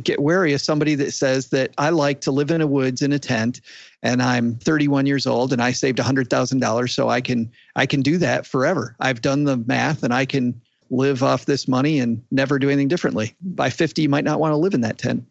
get 0.04 0.22
wary 0.22 0.52
of 0.52 0.60
somebody 0.60 0.94
that 0.94 1.10
says 1.10 1.48
that 1.48 1.74
I 1.76 1.90
like 1.90 2.20
to 2.20 2.30
live 2.30 2.52
in 2.52 2.60
a 2.60 2.68
woods 2.68 3.02
in 3.02 3.12
a 3.12 3.18
tent, 3.18 3.60
and 4.00 4.22
I'm 4.22 4.54
31 4.58 5.06
years 5.06 5.26
old 5.26 5.52
and 5.52 5.60
I 5.60 5.72
saved 5.72 5.98
$100,000, 5.98 6.90
so 6.90 7.08
I 7.08 7.20
can 7.20 7.50
I 7.74 7.86
can 7.86 8.00
do 8.00 8.16
that 8.18 8.46
forever. 8.46 8.94
I've 9.00 9.22
done 9.22 9.42
the 9.42 9.56
math 9.56 10.04
and 10.04 10.14
I 10.14 10.24
can 10.24 10.60
live 10.88 11.24
off 11.24 11.46
this 11.46 11.66
money 11.66 11.98
and 11.98 12.22
never 12.30 12.60
do 12.60 12.68
anything 12.68 12.86
differently. 12.86 13.34
By 13.40 13.70
50, 13.70 14.02
you 14.02 14.08
might 14.08 14.22
not 14.22 14.38
want 14.38 14.52
to 14.52 14.56
live 14.56 14.74
in 14.74 14.82
that 14.82 14.98
tent. 14.98 15.26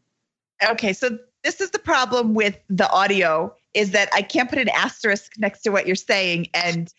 Okay, 0.62 0.92
so 0.92 1.18
this 1.46 1.62
is 1.62 1.70
the 1.70 1.80
problem 1.80 2.34
with 2.34 2.60
the 2.70 2.92
audio 2.92 3.56
is 3.74 3.92
that 3.92 4.10
I 4.14 4.22
can't 4.22 4.50
put 4.50 4.60
an 4.60 4.68
asterisk 4.68 5.32
next 5.38 5.62
to 5.62 5.70
what 5.70 5.88
you're 5.88 5.96
saying. 5.96 6.48
And 6.54 6.94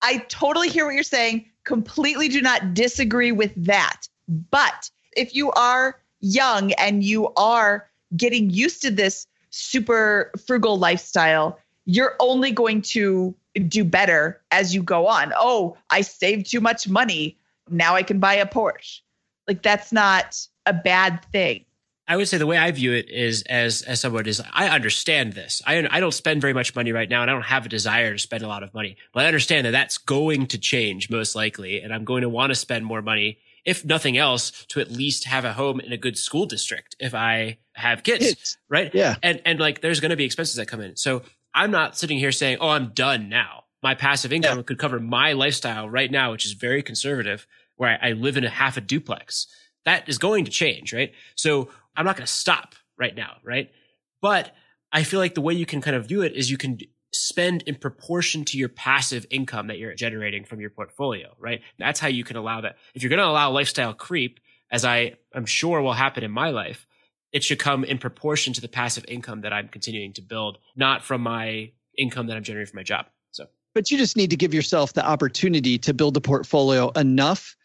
I 0.00 0.24
totally 0.30 0.70
hear 0.70 0.86
what 0.86 0.94
you're 0.94 1.02
saying, 1.02 1.44
completely 1.64 2.28
do 2.28 2.40
not 2.40 2.72
disagree 2.72 3.32
with 3.32 3.52
that. 3.66 4.08
But 4.50 4.90
if 5.16 5.34
you 5.34 5.50
are 5.52 6.00
young 6.20 6.72
and 6.72 7.02
you 7.02 7.32
are 7.36 7.88
getting 8.16 8.50
used 8.50 8.82
to 8.82 8.90
this 8.90 9.26
super 9.50 10.30
frugal 10.46 10.78
lifestyle, 10.78 11.58
you're 11.84 12.14
only 12.20 12.50
going 12.50 12.82
to 12.82 13.34
do 13.68 13.84
better 13.84 14.40
as 14.50 14.74
you 14.74 14.82
go 14.82 15.06
on. 15.06 15.32
Oh, 15.36 15.76
I 15.90 16.00
saved 16.00 16.50
too 16.50 16.60
much 16.60 16.88
money 16.88 17.36
now 17.70 17.94
I 17.94 18.02
can 18.02 18.18
buy 18.18 18.34
a 18.34 18.46
Porsche. 18.46 19.00
Like 19.48 19.62
that's 19.62 19.92
not 19.92 20.46
a 20.66 20.72
bad 20.72 21.24
thing. 21.32 21.64
I 22.08 22.16
would 22.16 22.28
say 22.28 22.36
the 22.36 22.46
way 22.46 22.58
I 22.58 22.70
view 22.72 22.92
it 22.92 23.08
is 23.08 23.42
as 23.42 23.82
as 23.82 24.00
someone 24.00 24.26
is 24.26 24.42
I 24.52 24.68
understand 24.68 25.32
this. 25.32 25.62
I 25.66 25.86
I 25.90 26.00
don't 26.00 26.12
spend 26.12 26.40
very 26.40 26.52
much 26.52 26.74
money 26.74 26.92
right 26.92 27.08
now, 27.08 27.22
and 27.22 27.30
I 27.30 27.34
don't 27.34 27.44
have 27.44 27.64
a 27.66 27.68
desire 27.68 28.12
to 28.12 28.18
spend 28.18 28.42
a 28.42 28.48
lot 28.48 28.62
of 28.62 28.74
money. 28.74 28.96
But 29.12 29.24
I 29.24 29.28
understand 29.28 29.66
that 29.66 29.70
that's 29.70 29.98
going 29.98 30.46
to 30.48 30.58
change 30.58 31.10
most 31.10 31.34
likely, 31.34 31.80
and 31.80 31.94
I'm 31.94 32.04
going 32.04 32.22
to 32.22 32.28
want 32.28 32.50
to 32.50 32.54
spend 32.54 32.84
more 32.84 33.02
money, 33.02 33.38
if 33.64 33.84
nothing 33.84 34.16
else, 34.16 34.50
to 34.68 34.80
at 34.80 34.90
least 34.90 35.24
have 35.24 35.44
a 35.44 35.52
home 35.52 35.80
in 35.80 35.92
a 35.92 35.96
good 35.96 36.18
school 36.18 36.46
district 36.46 36.96
if 36.98 37.14
I 37.14 37.58
have 37.74 38.02
kids, 38.02 38.26
Kids. 38.26 38.58
right? 38.68 38.94
Yeah. 38.94 39.16
And 39.22 39.40
and 39.44 39.60
like 39.60 39.80
there's 39.80 40.00
going 40.00 40.10
to 40.10 40.16
be 40.16 40.24
expenses 40.24 40.56
that 40.56 40.66
come 40.66 40.80
in. 40.80 40.96
So 40.96 41.22
I'm 41.54 41.70
not 41.70 41.96
sitting 41.96 42.18
here 42.18 42.32
saying, 42.32 42.58
"Oh, 42.60 42.68
I'm 42.68 42.88
done 42.88 43.28
now." 43.28 43.64
My 43.82 43.94
passive 43.94 44.32
income 44.32 44.62
could 44.62 44.78
cover 44.78 45.00
my 45.00 45.32
lifestyle 45.32 45.88
right 45.90 46.10
now, 46.10 46.30
which 46.30 46.46
is 46.46 46.52
very 46.52 46.82
conservative 46.82 47.46
where 47.76 47.98
I, 48.00 48.10
I 48.10 48.12
live 48.12 48.36
in 48.36 48.44
a 48.44 48.48
half 48.50 48.76
a 48.76 48.80
duplex. 48.80 49.46
That 49.84 50.08
is 50.08 50.18
going 50.18 50.44
to 50.44 50.50
change, 50.52 50.92
right? 50.92 51.12
So 51.34 51.68
I'm 51.96 52.04
not 52.04 52.16
going 52.16 52.26
to 52.26 52.32
stop 52.32 52.76
right 52.96 53.14
now, 53.16 53.38
right? 53.42 53.70
But 54.20 54.54
I 54.92 55.02
feel 55.02 55.18
like 55.18 55.34
the 55.34 55.40
way 55.40 55.54
you 55.54 55.66
can 55.66 55.80
kind 55.80 55.96
of 55.96 56.06
do 56.06 56.22
it 56.22 56.32
is 56.34 56.48
you 56.50 56.56
can 56.58 56.78
spend 57.12 57.62
in 57.62 57.74
proportion 57.74 58.44
to 58.46 58.58
your 58.58 58.68
passive 58.68 59.26
income 59.30 59.66
that 59.66 59.78
you're 59.78 59.94
generating 59.94 60.44
from 60.44 60.60
your 60.60 60.70
portfolio, 60.70 61.34
right? 61.38 61.60
That's 61.78 62.00
how 62.00 62.08
you 62.08 62.24
can 62.24 62.36
allow 62.36 62.62
that. 62.62 62.76
If 62.94 63.02
you're 63.02 63.10
going 63.10 63.18
to 63.18 63.26
allow 63.26 63.50
lifestyle 63.50 63.92
creep, 63.92 64.40
as 64.70 64.84
I 64.84 65.14
am 65.34 65.44
sure 65.44 65.82
will 65.82 65.92
happen 65.92 66.24
in 66.24 66.30
my 66.30 66.50
life, 66.50 66.86
it 67.32 67.44
should 67.44 67.58
come 67.58 67.84
in 67.84 67.98
proportion 67.98 68.52
to 68.54 68.60
the 68.60 68.68
passive 68.68 69.04
income 69.08 69.42
that 69.42 69.52
I'm 69.52 69.68
continuing 69.68 70.12
to 70.14 70.22
build, 70.22 70.58
not 70.76 71.02
from 71.02 71.22
my 71.22 71.72
income 71.96 72.26
that 72.26 72.36
I'm 72.36 72.42
generating 72.42 72.70
from 72.70 72.78
my 72.78 72.82
job. 72.82 73.06
So, 73.30 73.46
But 73.74 73.90
you 73.90 73.98
just 73.98 74.16
need 74.16 74.30
to 74.30 74.36
give 74.36 74.54
yourself 74.54 74.94
the 74.94 75.06
opportunity 75.06 75.78
to 75.78 75.94
build 75.94 76.16
a 76.16 76.20
portfolio 76.20 76.90
enough 76.90 77.56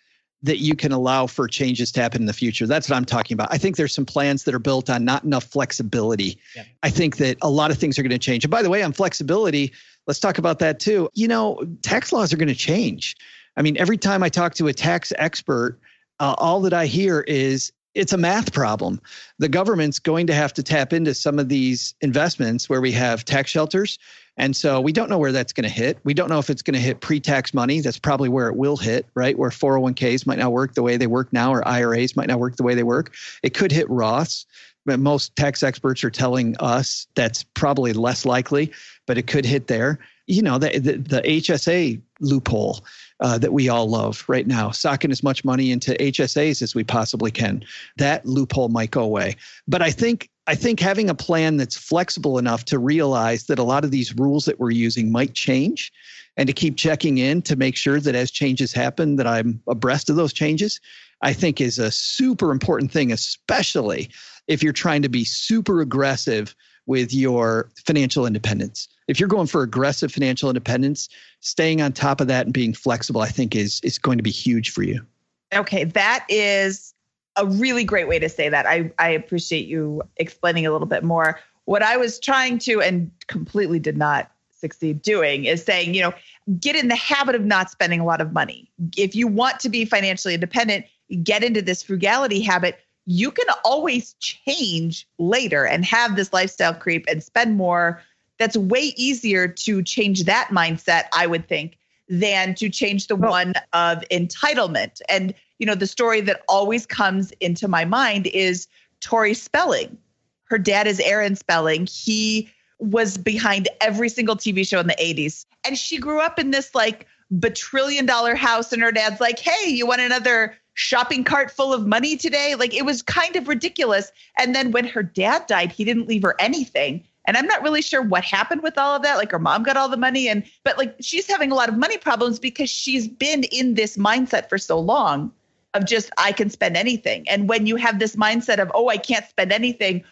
that 0.43 0.57
you 0.59 0.75
can 0.75 0.91
allow 0.91 1.25
for 1.25 1.47
changes 1.47 1.91
to 1.91 2.01
happen 2.01 2.21
in 2.21 2.25
the 2.27 2.33
future. 2.33 2.67
That's 2.67 2.89
what 2.89 2.95
I'm 2.95 3.05
talking 3.05 3.33
about. 3.33 3.47
I 3.51 3.57
think 3.57 3.75
there's 3.75 3.93
some 3.93 4.05
plans 4.05 4.43
that 4.43 4.53
are 4.53 4.59
built 4.59 4.89
on 4.89 5.03
not 5.03 5.23
enough 5.23 5.45
flexibility. 5.45 6.37
Yeah. 6.55 6.63
I 6.83 6.89
think 6.89 7.17
that 7.17 7.37
a 7.41 7.49
lot 7.49 7.71
of 7.71 7.77
things 7.77 7.97
are 7.97 8.03
going 8.03 8.11
to 8.11 8.19
change. 8.19 8.43
And 8.43 8.51
by 8.51 8.61
the 8.61 8.69
way, 8.69 8.83
on 8.83 8.93
flexibility, 8.93 9.73
let's 10.05 10.19
talk 10.19 10.37
about 10.37 10.59
that 10.59 10.79
too. 10.79 11.09
You 11.13 11.27
know, 11.27 11.65
tax 11.81 12.13
laws 12.13 12.31
are 12.31 12.37
going 12.37 12.47
to 12.49 12.55
change. 12.55 13.15
I 13.55 13.63
mean, 13.63 13.77
every 13.77 13.97
time 13.97 14.21
I 14.21 14.29
talk 14.29 14.53
to 14.55 14.67
a 14.67 14.73
tax 14.73 15.11
expert, 15.17 15.79
uh, 16.19 16.35
all 16.37 16.61
that 16.61 16.73
I 16.73 16.85
hear 16.85 17.21
is 17.21 17.71
it's 17.95 18.13
a 18.13 18.17
math 18.17 18.53
problem. 18.53 19.01
The 19.39 19.49
government's 19.49 19.97
going 19.97 20.27
to 20.27 20.33
have 20.33 20.53
to 20.53 20.63
tap 20.63 20.93
into 20.93 21.15
some 21.15 21.39
of 21.39 21.49
these 21.49 21.95
investments 22.01 22.69
where 22.69 22.79
we 22.79 22.91
have 22.91 23.25
tax 23.25 23.49
shelters. 23.49 23.97
And 24.37 24.55
so 24.55 24.79
we 24.79 24.91
don't 24.91 25.09
know 25.09 25.17
where 25.17 25.31
that's 25.31 25.51
going 25.51 25.63
to 25.63 25.69
hit. 25.69 25.97
We 26.03 26.13
don't 26.13 26.29
know 26.29 26.39
if 26.39 26.49
it's 26.49 26.61
going 26.61 26.75
to 26.75 26.79
hit 26.79 27.01
pre 27.01 27.19
tax 27.19 27.53
money. 27.53 27.81
That's 27.81 27.99
probably 27.99 28.29
where 28.29 28.47
it 28.47 28.55
will 28.55 28.77
hit, 28.77 29.07
right? 29.15 29.37
Where 29.37 29.49
401ks 29.49 30.27
might 30.27 30.39
not 30.39 30.51
work 30.51 30.75
the 30.75 30.83
way 30.83 30.97
they 30.97 31.07
work 31.07 31.33
now, 31.33 31.53
or 31.53 31.67
IRAs 31.67 32.15
might 32.15 32.27
not 32.27 32.39
work 32.39 32.55
the 32.55 32.63
way 32.63 32.75
they 32.75 32.83
work. 32.83 33.13
It 33.43 33.53
could 33.53 33.71
hit 33.71 33.87
Roths. 33.87 34.45
But 34.85 35.01
most 35.01 35.35
tax 35.35 35.63
experts 35.63 36.01
are 36.05 36.09
telling 36.09 36.55
us 36.61 37.07
that's 37.13 37.43
probably 37.43 37.91
less 37.91 38.25
likely, 38.25 38.71
but 39.05 39.17
it 39.17 39.27
could 39.27 39.45
hit 39.45 39.67
there. 39.67 39.99
You 40.27 40.41
know, 40.41 40.57
the, 40.57 40.79
the, 40.79 40.93
the 40.93 41.21
HSA 41.23 42.01
loophole 42.21 42.85
uh, 43.19 43.37
that 43.37 43.51
we 43.51 43.67
all 43.67 43.89
love 43.89 44.23
right 44.29 44.47
now, 44.47 44.71
socking 44.71 45.11
as 45.11 45.23
much 45.23 45.43
money 45.43 45.71
into 45.71 45.91
HSAs 45.95 46.61
as 46.61 46.73
we 46.73 46.85
possibly 46.85 47.31
can. 47.31 47.65
That 47.97 48.25
loophole 48.25 48.69
might 48.69 48.91
go 48.91 49.01
away. 49.01 49.35
But 49.67 49.81
I 49.81 49.91
think 49.91 50.29
I 50.47 50.55
think 50.55 50.79
having 50.79 51.09
a 51.09 51.15
plan 51.15 51.57
that's 51.57 51.75
flexible 51.75 52.37
enough 52.37 52.63
to 52.65 52.79
realize 52.79 53.43
that 53.45 53.59
a 53.59 53.63
lot 53.63 53.83
of 53.83 53.91
these 53.91 54.15
rules 54.15 54.45
that 54.45 54.59
we're 54.59 54.71
using 54.71 55.11
might 55.11 55.33
change 55.33 55.91
and 56.37 56.47
to 56.47 56.53
keep 56.53 56.77
checking 56.77 57.17
in 57.17 57.41
to 57.43 57.57
make 57.57 57.75
sure 57.75 57.99
that 57.99 58.15
as 58.15 58.31
changes 58.31 58.71
happen 58.71 59.17
that 59.17 59.27
I'm 59.27 59.61
abreast 59.67 60.09
of 60.09 60.15
those 60.15 60.31
changes, 60.31 60.79
I 61.21 61.33
think 61.33 61.59
is 61.59 61.79
a 61.79 61.91
super 61.91 62.51
important 62.51 62.91
thing, 62.91 63.11
especially 63.11 64.09
if 64.47 64.63
you're 64.63 64.71
trying 64.71 65.01
to 65.01 65.09
be 65.09 65.25
super 65.25 65.81
aggressive 65.81 66.55
with 66.85 67.13
your 67.13 67.69
financial 67.85 68.25
independence. 68.25 68.87
If 69.09 69.19
you're 69.19 69.27
going 69.27 69.47
for 69.47 69.63
aggressive 69.63 70.13
financial 70.13 70.49
independence, 70.49 71.09
staying 71.41 71.81
on 71.81 71.91
top 71.91 72.21
of 72.21 72.27
that 72.27 72.45
and 72.45 72.53
being 72.53 72.73
flexible, 72.73 73.21
I 73.21 73.27
think 73.27 73.55
is 73.55 73.81
is 73.83 73.97
going 73.97 74.17
to 74.17 74.23
be 74.23 74.31
huge 74.31 74.69
for 74.69 74.83
you. 74.83 75.05
Okay, 75.53 75.83
that 75.83 76.25
is 76.29 76.93
a 77.37 77.45
really 77.45 77.83
great 77.83 78.07
way 78.07 78.19
to 78.19 78.29
say 78.29 78.49
that. 78.49 78.65
I, 78.65 78.91
I 78.99 79.09
appreciate 79.09 79.67
you 79.67 80.01
explaining 80.17 80.65
a 80.65 80.71
little 80.71 80.87
bit 80.87 81.03
more. 81.03 81.39
What 81.65 81.83
I 81.83 81.97
was 81.97 82.19
trying 82.19 82.59
to 82.59 82.81
and 82.81 83.11
completely 83.27 83.79
did 83.79 83.97
not 83.97 84.31
succeed 84.51 85.01
doing 85.01 85.45
is 85.45 85.63
saying, 85.63 85.93
you 85.93 86.01
know, 86.01 86.13
get 86.59 86.75
in 86.75 86.87
the 86.87 86.95
habit 86.95 87.35
of 87.35 87.45
not 87.45 87.69
spending 87.69 87.99
a 87.99 88.05
lot 88.05 88.21
of 88.21 88.33
money. 88.33 88.71
If 88.97 89.15
you 89.15 89.27
want 89.27 89.59
to 89.59 89.69
be 89.69 89.85
financially 89.85 90.33
independent, 90.33 90.85
get 91.23 91.43
into 91.43 91.61
this 91.61 91.83
frugality 91.83 92.41
habit. 92.41 92.79
You 93.05 93.31
can 93.31 93.45
always 93.63 94.13
change 94.19 95.07
later 95.19 95.65
and 95.65 95.85
have 95.85 96.15
this 96.15 96.33
lifestyle 96.33 96.73
creep 96.73 97.05
and 97.07 97.23
spend 97.23 97.55
more. 97.55 98.01
That's 98.39 98.57
way 98.57 98.93
easier 98.97 99.47
to 99.47 99.83
change 99.83 100.23
that 100.23 100.49
mindset, 100.51 101.03
I 101.13 101.27
would 101.27 101.47
think, 101.47 101.76
than 102.09 102.55
to 102.55 102.69
change 102.69 103.07
the 103.07 103.15
one 103.15 103.53
of 103.73 104.03
entitlement. 104.11 105.01
And 105.09 105.33
you 105.59 105.65
know, 105.65 105.75
the 105.75 105.87
story 105.87 106.21
that 106.21 106.43
always 106.47 106.85
comes 106.85 107.31
into 107.39 107.67
my 107.67 107.85
mind 107.85 108.27
is 108.27 108.67
Tori 109.01 109.33
Spelling. 109.33 109.97
Her 110.45 110.57
dad 110.57 110.87
is 110.87 110.99
Aaron 110.99 111.35
Spelling. 111.35 111.87
He 111.87 112.49
was 112.79 113.17
behind 113.17 113.67
every 113.81 114.09
single 114.09 114.35
TV 114.35 114.67
show 114.67 114.79
in 114.79 114.87
the 114.87 114.95
80s. 114.95 115.45
And 115.65 115.77
she 115.77 115.97
grew 115.97 116.21
up 116.21 116.39
in 116.39 116.51
this 116.51 116.75
like 116.75 117.07
batrillion 117.33 118.05
dollar 118.05 118.35
house, 118.35 118.71
and 118.71 118.81
her 118.81 118.91
dad's 118.91 119.19
like, 119.19 119.39
hey, 119.39 119.69
you 119.69 119.85
want 119.85 120.01
another 120.01 120.55
shopping 120.75 121.23
cart 121.23 121.49
full 121.49 121.73
of 121.73 121.87
money 121.87 122.15
today? 122.15 122.55
Like 122.55 122.73
it 122.73 122.85
was 122.85 123.01
kind 123.01 123.35
of 123.35 123.47
ridiculous. 123.47 124.11
And 124.37 124.53
then 124.53 124.71
when 124.71 124.85
her 124.85 125.03
dad 125.03 125.47
died, 125.47 125.71
he 125.71 125.83
didn't 125.83 126.07
leave 126.07 126.21
her 126.21 126.35
anything. 126.39 127.03
And 127.27 127.35
I'm 127.35 127.45
not 127.45 127.61
really 127.61 127.81
sure 127.81 128.01
what 128.01 128.23
happened 128.23 128.63
with 128.63 128.77
all 128.77 128.95
of 128.95 129.03
that. 129.03 129.17
Like 129.17 129.31
her 129.31 129.39
mom 129.39 129.63
got 129.63 129.77
all 129.77 129.89
the 129.89 129.97
money 129.97 130.29
and 130.29 130.43
but 130.63 130.77
like 130.77 130.95
she's 131.01 131.27
having 131.27 131.51
a 131.51 131.55
lot 131.55 131.69
of 131.69 131.77
money 131.77 131.97
problems 131.97 132.39
because 132.39 132.69
she's 132.69 133.07
been 133.07 133.43
in 133.45 133.75
this 133.75 133.97
mindset 133.97 134.49
for 134.49 134.57
so 134.57 134.79
long 134.79 135.31
of 135.73 135.85
just 135.85 136.09
I 136.17 136.31
can 136.31 136.49
spend 136.49 136.77
anything. 136.77 137.27
And 137.29 137.49
when 137.49 137.67
you 137.67 137.75
have 137.75 137.99
this 137.99 138.15
mindset 138.15 138.59
of, 138.59 138.71
oh, 138.73 138.87
I 138.87 138.97
can't 138.97 139.27
spend 139.27 139.51
anything, 139.51 140.03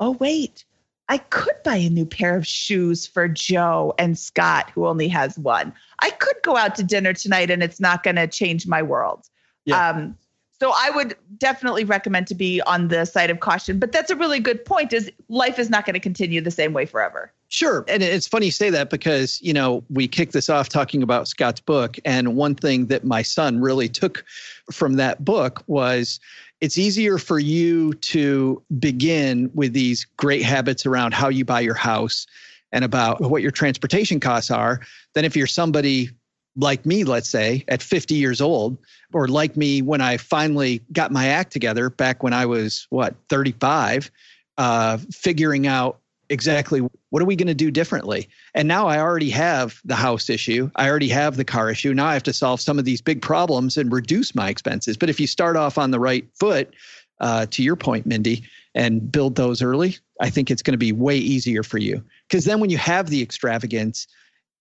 oh 0.00 0.12
wait, 0.12 0.64
I 1.08 1.18
could 1.18 1.54
buy 1.64 1.76
a 1.76 1.90
new 1.90 2.06
pair 2.06 2.36
of 2.36 2.46
shoes 2.46 3.06
for 3.06 3.28
Joe 3.28 3.94
and 3.98 4.18
Scott, 4.18 4.70
who 4.70 4.86
only 4.86 5.08
has 5.08 5.38
one. 5.38 5.72
I 6.00 6.10
could 6.10 6.36
go 6.42 6.56
out 6.56 6.74
to 6.76 6.82
dinner 6.82 7.12
tonight 7.12 7.50
and 7.50 7.62
it's 7.62 7.80
not 7.80 8.02
going 8.02 8.16
to 8.16 8.26
change 8.26 8.66
my 8.66 8.82
world. 8.82 9.28
Yeah. 9.64 9.90
Um, 9.90 10.16
so 10.64 10.72
I 10.74 10.88
would 10.88 11.14
definitely 11.36 11.84
recommend 11.84 12.26
to 12.28 12.34
be 12.34 12.62
on 12.62 12.88
the 12.88 13.04
side 13.04 13.28
of 13.28 13.40
caution. 13.40 13.78
But 13.78 13.92
that's 13.92 14.10
a 14.10 14.16
really 14.16 14.40
good 14.40 14.64
point 14.64 14.94
is 14.94 15.12
life 15.28 15.58
is 15.58 15.68
not 15.68 15.84
going 15.84 15.92
to 15.92 16.00
continue 16.00 16.40
the 16.40 16.50
same 16.50 16.72
way 16.72 16.86
forever. 16.86 17.30
Sure. 17.50 17.84
And 17.86 18.02
it's 18.02 18.26
funny 18.26 18.46
you 18.46 18.52
say 18.52 18.70
that 18.70 18.88
because, 18.88 19.42
you 19.42 19.52
know, 19.52 19.84
we 19.90 20.08
kicked 20.08 20.32
this 20.32 20.48
off 20.48 20.70
talking 20.70 21.02
about 21.02 21.28
Scott's 21.28 21.60
book. 21.60 21.98
And 22.06 22.34
one 22.34 22.54
thing 22.54 22.86
that 22.86 23.04
my 23.04 23.20
son 23.20 23.60
really 23.60 23.90
took 23.90 24.24
from 24.72 24.94
that 24.94 25.22
book 25.22 25.62
was 25.66 26.18
it's 26.62 26.78
easier 26.78 27.18
for 27.18 27.38
you 27.38 27.92
to 27.92 28.62
begin 28.78 29.50
with 29.52 29.74
these 29.74 30.06
great 30.16 30.42
habits 30.42 30.86
around 30.86 31.12
how 31.12 31.28
you 31.28 31.44
buy 31.44 31.60
your 31.60 31.74
house 31.74 32.26
and 32.72 32.86
about 32.86 33.20
what 33.20 33.42
your 33.42 33.50
transportation 33.50 34.18
costs 34.18 34.50
are 34.50 34.80
than 35.12 35.26
if 35.26 35.36
you're 35.36 35.46
somebody 35.46 36.08
like 36.56 36.86
me, 36.86 37.04
let's 37.04 37.28
say, 37.28 37.64
at 37.68 37.82
50 37.82 38.14
years 38.14 38.40
old, 38.40 38.76
or 39.12 39.28
like 39.28 39.56
me 39.56 39.82
when 39.82 40.00
I 40.00 40.16
finally 40.16 40.82
got 40.92 41.10
my 41.10 41.26
act 41.26 41.52
together 41.52 41.90
back 41.90 42.22
when 42.22 42.32
I 42.32 42.46
was, 42.46 42.86
what, 42.90 43.14
35, 43.28 44.10
uh, 44.58 44.98
figuring 45.10 45.66
out 45.66 45.98
exactly 46.30 46.80
what 47.10 47.22
are 47.22 47.26
we 47.26 47.36
going 47.36 47.48
to 47.48 47.54
do 47.54 47.70
differently? 47.70 48.28
And 48.54 48.66
now 48.66 48.86
i 48.86 48.98
already 48.98 49.30
have 49.30 49.80
the 49.84 49.94
house 49.94 50.30
issue 50.30 50.70
i 50.76 50.88
already 50.88 51.08
have 51.08 51.36
the 51.36 51.44
car 51.44 51.70
issue 51.70 51.92
now 51.92 52.06
i 52.06 52.14
have 52.14 52.22
to 52.22 52.32
solve 52.32 52.60
some 52.60 52.78
of 52.78 52.84
these 52.84 53.02
big 53.02 53.20
problems 53.20 53.76
and 53.76 53.92
reduce 53.92 54.34
my 54.34 54.48
expenses. 54.48 54.96
But 54.96 55.10
if 55.10 55.20
you 55.20 55.26
start 55.26 55.56
off 55.56 55.76
on 55.76 55.90
the 55.90 56.00
right 56.00 56.26
foot 56.34 56.74
uh, 57.20 57.46
to 57.50 57.62
your 57.62 57.76
point 57.76 58.06
mindy 58.06 58.42
and 58.74 59.12
build 59.12 59.36
those 59.36 59.60
early 59.60 59.98
i 60.20 60.30
think 60.30 60.50
it's 60.50 60.62
going 60.62 60.72
to 60.72 60.78
be 60.78 60.92
way 60.92 61.16
easier 61.16 61.62
for 61.62 61.78
you. 61.78 62.02
Because 62.28 62.46
then 62.46 62.58
when 62.58 62.70
you 62.70 62.78
have 62.78 63.10
the 63.10 63.22
extravagance 63.22 64.06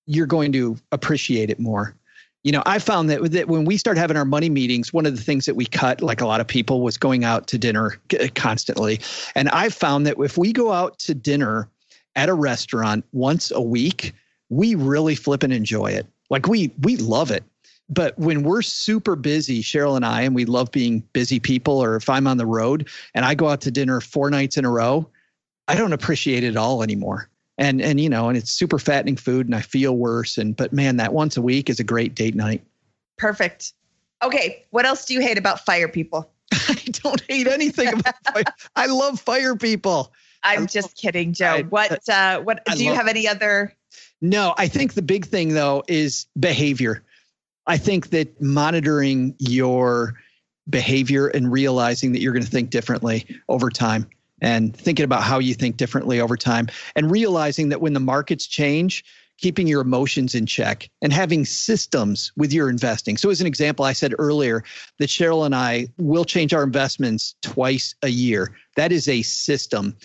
you're 0.05 0.27
going 0.27 0.51
to 0.51 0.77
appreciate 0.91 1.49
it 1.49 1.59
more 1.59 1.95
you 2.43 2.51
know, 2.51 2.61
I 2.65 2.79
found 2.79 3.09
that, 3.09 3.31
that 3.31 3.47
when 3.47 3.63
we 3.63 3.77
start 3.77 3.97
having 3.97 4.17
our 4.17 4.25
money 4.25 4.49
meetings, 4.49 4.91
one 4.91 5.05
of 5.05 5.15
the 5.15 5.21
things 5.21 5.45
that 5.45 5.55
we 5.55 5.65
cut, 5.65 6.01
like 6.01 6.19
a 6.19 6.27
lot 6.27 6.41
of 6.41 6.47
people, 6.47 6.81
was 6.81 6.97
going 6.97 7.23
out 7.23 7.47
to 7.47 7.57
dinner 7.57 7.97
constantly. 8.35 8.99
And 9.33 9.49
I 9.49 9.69
found 9.69 10.05
that 10.05 10.17
if 10.19 10.37
we 10.37 10.51
go 10.51 10.71
out 10.71 10.99
to 10.99 11.13
dinner 11.13 11.69
at 12.15 12.29
a 12.29 12.33
restaurant 12.33 13.05
once 13.13 13.49
a 13.51 13.61
week, 13.61 14.13
we 14.49 14.75
really 14.75 15.15
flip 15.15 15.41
and 15.41 15.53
enjoy 15.53 15.87
it. 15.87 16.05
Like 16.29 16.47
we 16.47 16.71
we 16.81 16.97
love 16.97 17.31
it. 17.31 17.43
But 17.89 18.17
when 18.17 18.43
we're 18.43 18.61
super 18.61 19.15
busy, 19.15 19.61
Cheryl 19.61 19.95
and 19.95 20.05
I, 20.05 20.21
and 20.21 20.35
we 20.35 20.45
love 20.45 20.71
being 20.71 20.99
busy 21.13 21.39
people, 21.39 21.81
or 21.81 21.95
if 21.95 22.09
I'm 22.09 22.27
on 22.27 22.37
the 22.37 22.45
road 22.45 22.89
and 23.13 23.25
I 23.25 23.35
go 23.35 23.49
out 23.49 23.61
to 23.61 23.71
dinner 23.71 24.01
four 24.01 24.29
nights 24.29 24.57
in 24.57 24.65
a 24.65 24.69
row, 24.69 25.07
I 25.67 25.75
don't 25.75 25.93
appreciate 25.93 26.43
it 26.43 26.57
all 26.57 26.83
anymore 26.83 27.29
and 27.63 27.81
and 27.81 27.99
you 27.99 28.09
know 28.09 28.27
and 28.27 28.37
it's 28.37 28.51
super 28.51 28.77
fattening 28.77 29.15
food 29.15 29.45
and 29.47 29.55
i 29.55 29.61
feel 29.61 29.95
worse. 29.95 30.37
And 30.37 30.55
but 30.55 30.73
man 30.73 30.97
that 30.97 31.13
once 31.13 31.37
a 31.37 31.41
week 31.41 31.69
is 31.69 31.79
a 31.79 31.83
great 31.83 32.13
date 32.13 32.35
night. 32.35 32.61
Perfect. 33.17 33.73
Okay. 34.21 34.63
What 34.71 34.85
else 34.85 35.05
do 35.05 35.13
you 35.13 35.21
hate 35.21 35.37
about 35.37 35.65
fire 35.65 35.87
people? 35.87 36.29
I 36.51 36.75
don't 36.91 37.21
hate 37.27 37.47
anything 37.47 37.87
about 37.87 38.15
fire. 38.33 38.43
I 38.75 38.87
love 38.87 39.19
fire 39.19 39.55
people. 39.55 40.13
I'm 40.43 40.67
just 40.67 40.97
kidding 40.97 41.33
joe. 41.33 41.45
I, 41.45 41.61
what 41.63 42.07
uh 42.09 42.41
what 42.41 42.61
I 42.67 42.75
do 42.75 42.83
you 42.83 42.93
have 42.93 43.07
any 43.07 43.27
other? 43.27 43.73
No 44.21 44.53
i 44.57 44.67
think 44.67 44.93
the 44.93 45.01
big 45.01 45.25
thing 45.25 45.53
though 45.53 45.83
is 45.87 46.27
behavior. 46.37 47.03
I 47.65 47.77
think 47.77 48.09
that 48.09 48.41
monitoring 48.41 49.35
your 49.39 50.15
behavior 50.69 51.27
and 51.27 51.49
realizing 51.49 52.11
that 52.11 52.19
you're 52.19 52.33
going 52.33 52.43
to 52.43 52.49
think 52.49 52.69
differently 52.71 53.25
over 53.47 53.69
time 53.69 54.09
and 54.43 54.75
thinking 54.75 55.05
about 55.05 55.23
how 55.23 55.39
you 55.39 55.55
think 55.55 55.77
differently 55.77 56.19
over 56.19 56.37
time 56.37 56.67
and 56.95 57.09
realizing 57.09 57.69
that 57.69 57.81
when 57.81 57.93
the 57.93 57.99
markets 57.99 58.45
change, 58.45 59.03
keeping 59.37 59.67
your 59.67 59.81
emotions 59.81 60.35
in 60.35 60.45
check 60.45 60.89
and 61.01 61.11
having 61.11 61.43
systems 61.43 62.31
with 62.37 62.53
your 62.53 62.69
investing. 62.69 63.17
So, 63.17 63.29
as 63.29 63.41
an 63.41 63.47
example, 63.47 63.83
I 63.83 63.93
said 63.93 64.13
earlier 64.19 64.63
that 64.99 65.09
Cheryl 65.09 65.45
and 65.45 65.55
I 65.55 65.87
will 65.97 66.23
change 66.23 66.53
our 66.53 66.63
investments 66.63 67.35
twice 67.41 67.95
a 68.03 68.09
year. 68.09 68.55
That 68.75 68.91
is 68.91 69.07
a 69.07 69.21
system. 69.21 69.95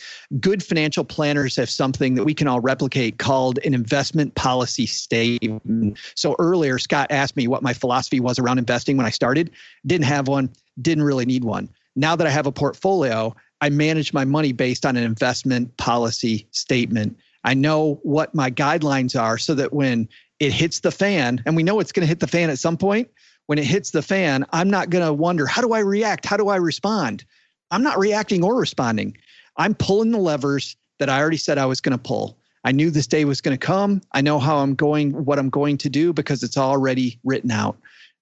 Good 0.40 0.62
financial 0.62 1.05
planners 1.05 1.56
have 1.56 1.70
something 1.70 2.15
that 2.15 2.24
we 2.24 2.35
can 2.35 2.48
all 2.48 2.60
replicate 2.60 3.19
called 3.19 3.59
an 3.65 3.74
investment 3.74 4.35
policy 4.35 4.86
statement. 4.86 5.98
So, 6.15 6.35
earlier, 6.39 6.78
Scott 6.78 7.09
asked 7.10 7.36
me 7.36 7.48
what 7.48 7.62
my 7.62 7.74
philosophy 7.74 8.20
was 8.20 8.39
around 8.39 8.59
investing 8.59 8.97
when 8.97 9.06
I 9.06 9.10
started. 9.10 9.51
Didn't 9.86 10.06
have 10.06 10.28
one, 10.28 10.51
didn't 10.81 11.05
really 11.05 11.27
need 11.27 11.44
one. 11.44 11.69
Now 11.97 12.15
that 12.15 12.27
I 12.27 12.31
have 12.31 12.47
a 12.47 12.52
portfolio, 12.52 13.35
I 13.60 13.70
manage 13.70 14.12
my 14.12 14.24
money 14.24 14.52
based 14.52 14.86
on 14.86 14.97
an 14.97 15.05
investment 15.05 15.76
policy 15.76 16.47
statement. 16.52 17.16
I 17.44 17.55
know 17.55 18.01
what 18.02 18.35
my 18.35 18.51
guidelines 18.51 19.20
are 19.20 19.39
so 19.39 19.55
that 19.55 19.72
when 19.72 20.09
it 20.40 20.52
hits 20.52 20.80
the 20.80 20.90
fan, 20.90 21.43
and 21.47 21.56
we 21.56 21.62
know 21.62 21.80
it's 21.80 21.93
going 21.93 22.02
to 22.02 22.09
hit 22.09 22.20
the 22.20 22.26
fan 22.26 22.51
at 22.51 22.59
some 22.59 22.76
point, 22.76 23.09
when 23.47 23.59
it 23.59 23.64
hits 23.64 23.90
the 23.90 24.02
fan, 24.02 24.44
I'm 24.52 24.70
not 24.70 24.90
going 24.90 25.05
to 25.05 25.12
wonder, 25.12 25.47
how 25.47 25.62
do 25.62 25.72
I 25.72 25.80
react? 25.80 26.26
How 26.26 26.36
do 26.36 26.48
I 26.48 26.56
respond? 26.56 27.24
I'm 27.70 27.82
not 27.82 27.98
reacting 27.98 28.44
or 28.44 28.55
responding. 28.56 29.16
I'm 29.56 29.74
pulling 29.74 30.10
the 30.10 30.18
levers 30.18 30.76
that 30.98 31.09
I 31.09 31.18
already 31.18 31.36
said 31.36 31.59
I 31.59 31.66
was 31.66 31.80
going 31.80 31.97
to 31.97 32.02
pull. 32.02 32.39
I 32.64 32.72
knew 32.72 32.90
this 32.90 33.06
day 33.06 33.24
was 33.24 33.40
going 33.40 33.56
to 33.56 33.66
come. 33.66 34.02
I 34.12 34.20
know 34.20 34.39
how 34.39 34.59
I'm 34.59 34.74
going, 34.74 35.24
what 35.24 35.39
I'm 35.39 35.51
going 35.51 35.78
to 35.78 35.89
do 35.89 36.12
because 36.12 36.43
it's 36.43 36.59
already 36.59 37.18
written 37.24 37.51
out. 37.51 37.78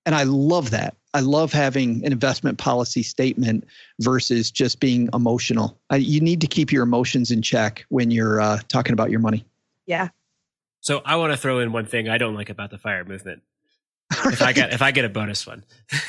And 0.07 0.15
I 0.15 0.23
love 0.23 0.71
that. 0.71 0.97
I 1.13 1.21
love 1.21 1.53
having 1.53 2.05
an 2.05 2.13
investment 2.13 2.59
policy 2.59 3.03
statement 3.03 3.65
versus 4.01 4.51
just 4.51 4.81
being 4.81 5.09
emotional. 5.13 5.79
I, 5.91 5.97
you 5.97 6.21
need 6.21 6.41
to 6.43 6.47
keep 6.47 6.71
your 6.71 6.85
emotions 6.85 7.31
in 7.31 7.43
check 7.43 7.85
when 7.89 8.11
you're 8.11 8.41
uh, 8.41 8.61
talking 8.69 8.93
about 8.93 9.11
your 9.11 9.21
money. 9.21 9.45
Yeah. 9.87 10.09
So 10.81 11.03
I 11.05 11.17
want 11.17 11.33
to 11.33 11.37
throw 11.37 11.59
in 11.59 11.73
one 11.73 11.87
thing 11.87 12.09
I 12.09 12.19
don't 12.19 12.35
like 12.35 12.51
about 12.51 12.71
the 12.71 12.79
fire 12.79 13.05
movement. 13.05 13.43
if 14.27 14.41
I 14.41 14.53
get 14.53 14.73
if 14.73 14.83
I 14.83 14.93
get 14.93 15.05
a 15.05 15.09
bonus 15.09 15.47
one. 15.47 15.65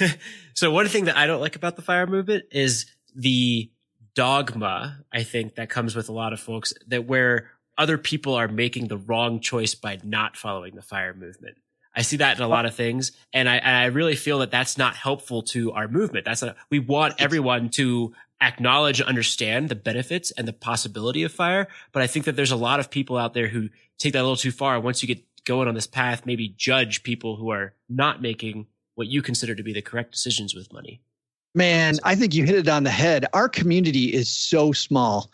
so 0.54 0.70
one 0.70 0.88
thing 0.88 1.06
that 1.06 1.18
I 1.18 1.26
don't 1.26 1.42
like 1.42 1.56
about 1.56 1.76
the 1.76 1.82
fire 1.82 2.06
movement 2.06 2.46
is 2.52 2.86
the 3.16 3.72
dogma 4.14 5.00
I 5.12 5.24
think 5.24 5.56
that 5.56 5.70
comes 5.70 5.96
with 5.96 6.10
a 6.10 6.12
lot 6.12 6.34
of 6.34 6.40
folks 6.40 6.74
that 6.88 7.06
where 7.06 7.52
other 7.78 7.98
people 7.98 8.36
are 8.36 8.48
making 8.48 8.88
the 8.88 8.98
wrong 8.98 9.40
choice 9.40 9.74
by 9.74 10.00
not 10.04 10.36
following 10.36 10.76
the 10.76 10.82
fire 10.82 11.14
movement. 11.14 11.58
I 11.98 12.04
see 12.04 12.18
that 12.18 12.38
in 12.38 12.44
a 12.44 12.48
lot 12.48 12.68
of 12.68 12.76
things, 12.76 13.12
and 13.34 13.50
I 13.50 13.56
and 13.56 13.76
I 13.76 13.86
really 13.86 14.16
feel 14.16 14.40
that 14.40 14.52
that's 14.52 14.78
not 14.78 14.96
helpful 14.96 15.42
to 15.44 15.72
our 15.72 15.88
movement. 15.88 16.26
That's 16.26 16.44
a, 16.44 16.56
we 16.70 16.78
want 16.78 17.16
everyone 17.18 17.70
to 17.70 18.14
acknowledge 18.40 19.00
and 19.00 19.10
understand 19.10 19.70
the 19.70 19.76
benefits 19.76 20.30
and 20.30 20.48
the 20.48 20.54
possibility 20.54 21.24
of 21.24 21.32
fire, 21.32 21.68
but 21.92 22.04
I 22.04 22.08
think 22.08 22.26
that 22.26 22.36
there's 22.36 22.52
a 22.52 22.56
lot 22.56 22.80
of 22.80 22.92
people 22.92 23.18
out 23.18 23.34
there 23.34 23.48
who 23.48 23.70
take 23.98 24.14
that 24.14 24.20
a 24.20 24.22
little 24.22 24.36
too 24.36 24.52
far. 24.52 24.80
Once 24.80 25.02
you 25.02 25.08
get 25.08 25.24
going 25.44 25.68
on 25.68 25.74
this 25.74 25.88
path, 25.88 26.24
maybe 26.24 26.50
judge 26.50 27.02
people 27.02 27.36
who 27.36 27.50
are 27.50 27.74
not 27.90 28.22
making 28.22 28.68
what 28.94 29.08
you 29.08 29.24
consider 29.24 29.56
to 29.56 29.64
be 29.64 29.74
the 29.74 29.82
correct 29.82 30.12
decisions 30.12 30.54
with 30.54 30.72
money. 30.72 31.02
Man, 31.56 31.96
I 32.04 32.14
think 32.14 32.36
you 32.36 32.44
hit 32.44 32.56
it 32.56 32.68
on 32.68 32.84
the 32.84 32.92
head. 32.92 33.26
Our 33.34 33.50
community 33.50 34.14
is 34.14 34.30
so 34.30 34.72
small 34.72 35.32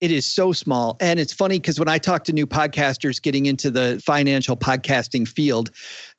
it 0.00 0.10
is 0.10 0.24
so 0.24 0.52
small. 0.52 0.96
And 1.00 1.20
it's 1.20 1.32
funny 1.32 1.58
because 1.58 1.78
when 1.78 1.88
I 1.88 1.98
talk 1.98 2.24
to 2.24 2.32
new 2.32 2.46
podcasters 2.46 3.20
getting 3.20 3.46
into 3.46 3.70
the 3.70 4.00
financial 4.04 4.56
podcasting 4.56 5.28
field, 5.28 5.70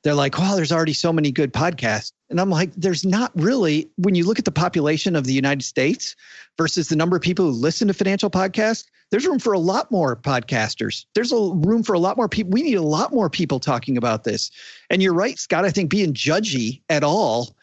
they're 0.04 0.14
like, 0.14 0.38
wow, 0.38 0.54
there's 0.54 0.72
already 0.72 0.92
so 0.92 1.12
many 1.12 1.32
good 1.32 1.52
podcasts. 1.52 2.12
And 2.30 2.40
I'm 2.40 2.50
like, 2.50 2.72
there's 2.74 3.04
not 3.04 3.32
really, 3.34 3.90
when 3.96 4.14
you 4.14 4.24
look 4.24 4.38
at 4.38 4.44
the 4.44 4.52
population 4.52 5.16
of 5.16 5.24
the 5.24 5.32
United 5.32 5.64
States 5.64 6.14
versus 6.56 6.88
the 6.88 6.96
number 6.96 7.16
of 7.16 7.22
people 7.22 7.44
who 7.46 7.50
listen 7.50 7.88
to 7.88 7.94
financial 7.94 8.30
podcasts, 8.30 8.86
there's 9.10 9.26
room 9.26 9.38
for 9.38 9.52
a 9.52 9.58
lot 9.58 9.90
more 9.90 10.16
podcasters. 10.16 11.04
There's 11.14 11.32
a 11.32 11.36
room 11.36 11.82
for 11.82 11.92
a 11.92 11.98
lot 11.98 12.16
more 12.16 12.28
people. 12.28 12.52
We 12.52 12.62
need 12.62 12.76
a 12.76 12.82
lot 12.82 13.12
more 13.12 13.28
people 13.28 13.60
talking 13.60 13.98
about 13.98 14.24
this. 14.24 14.50
And 14.88 15.02
you're 15.02 15.12
right, 15.12 15.38
Scott. 15.38 15.64
I 15.64 15.70
think 15.70 15.90
being 15.90 16.14
judgy 16.14 16.82
at 16.88 17.04
all 17.04 17.54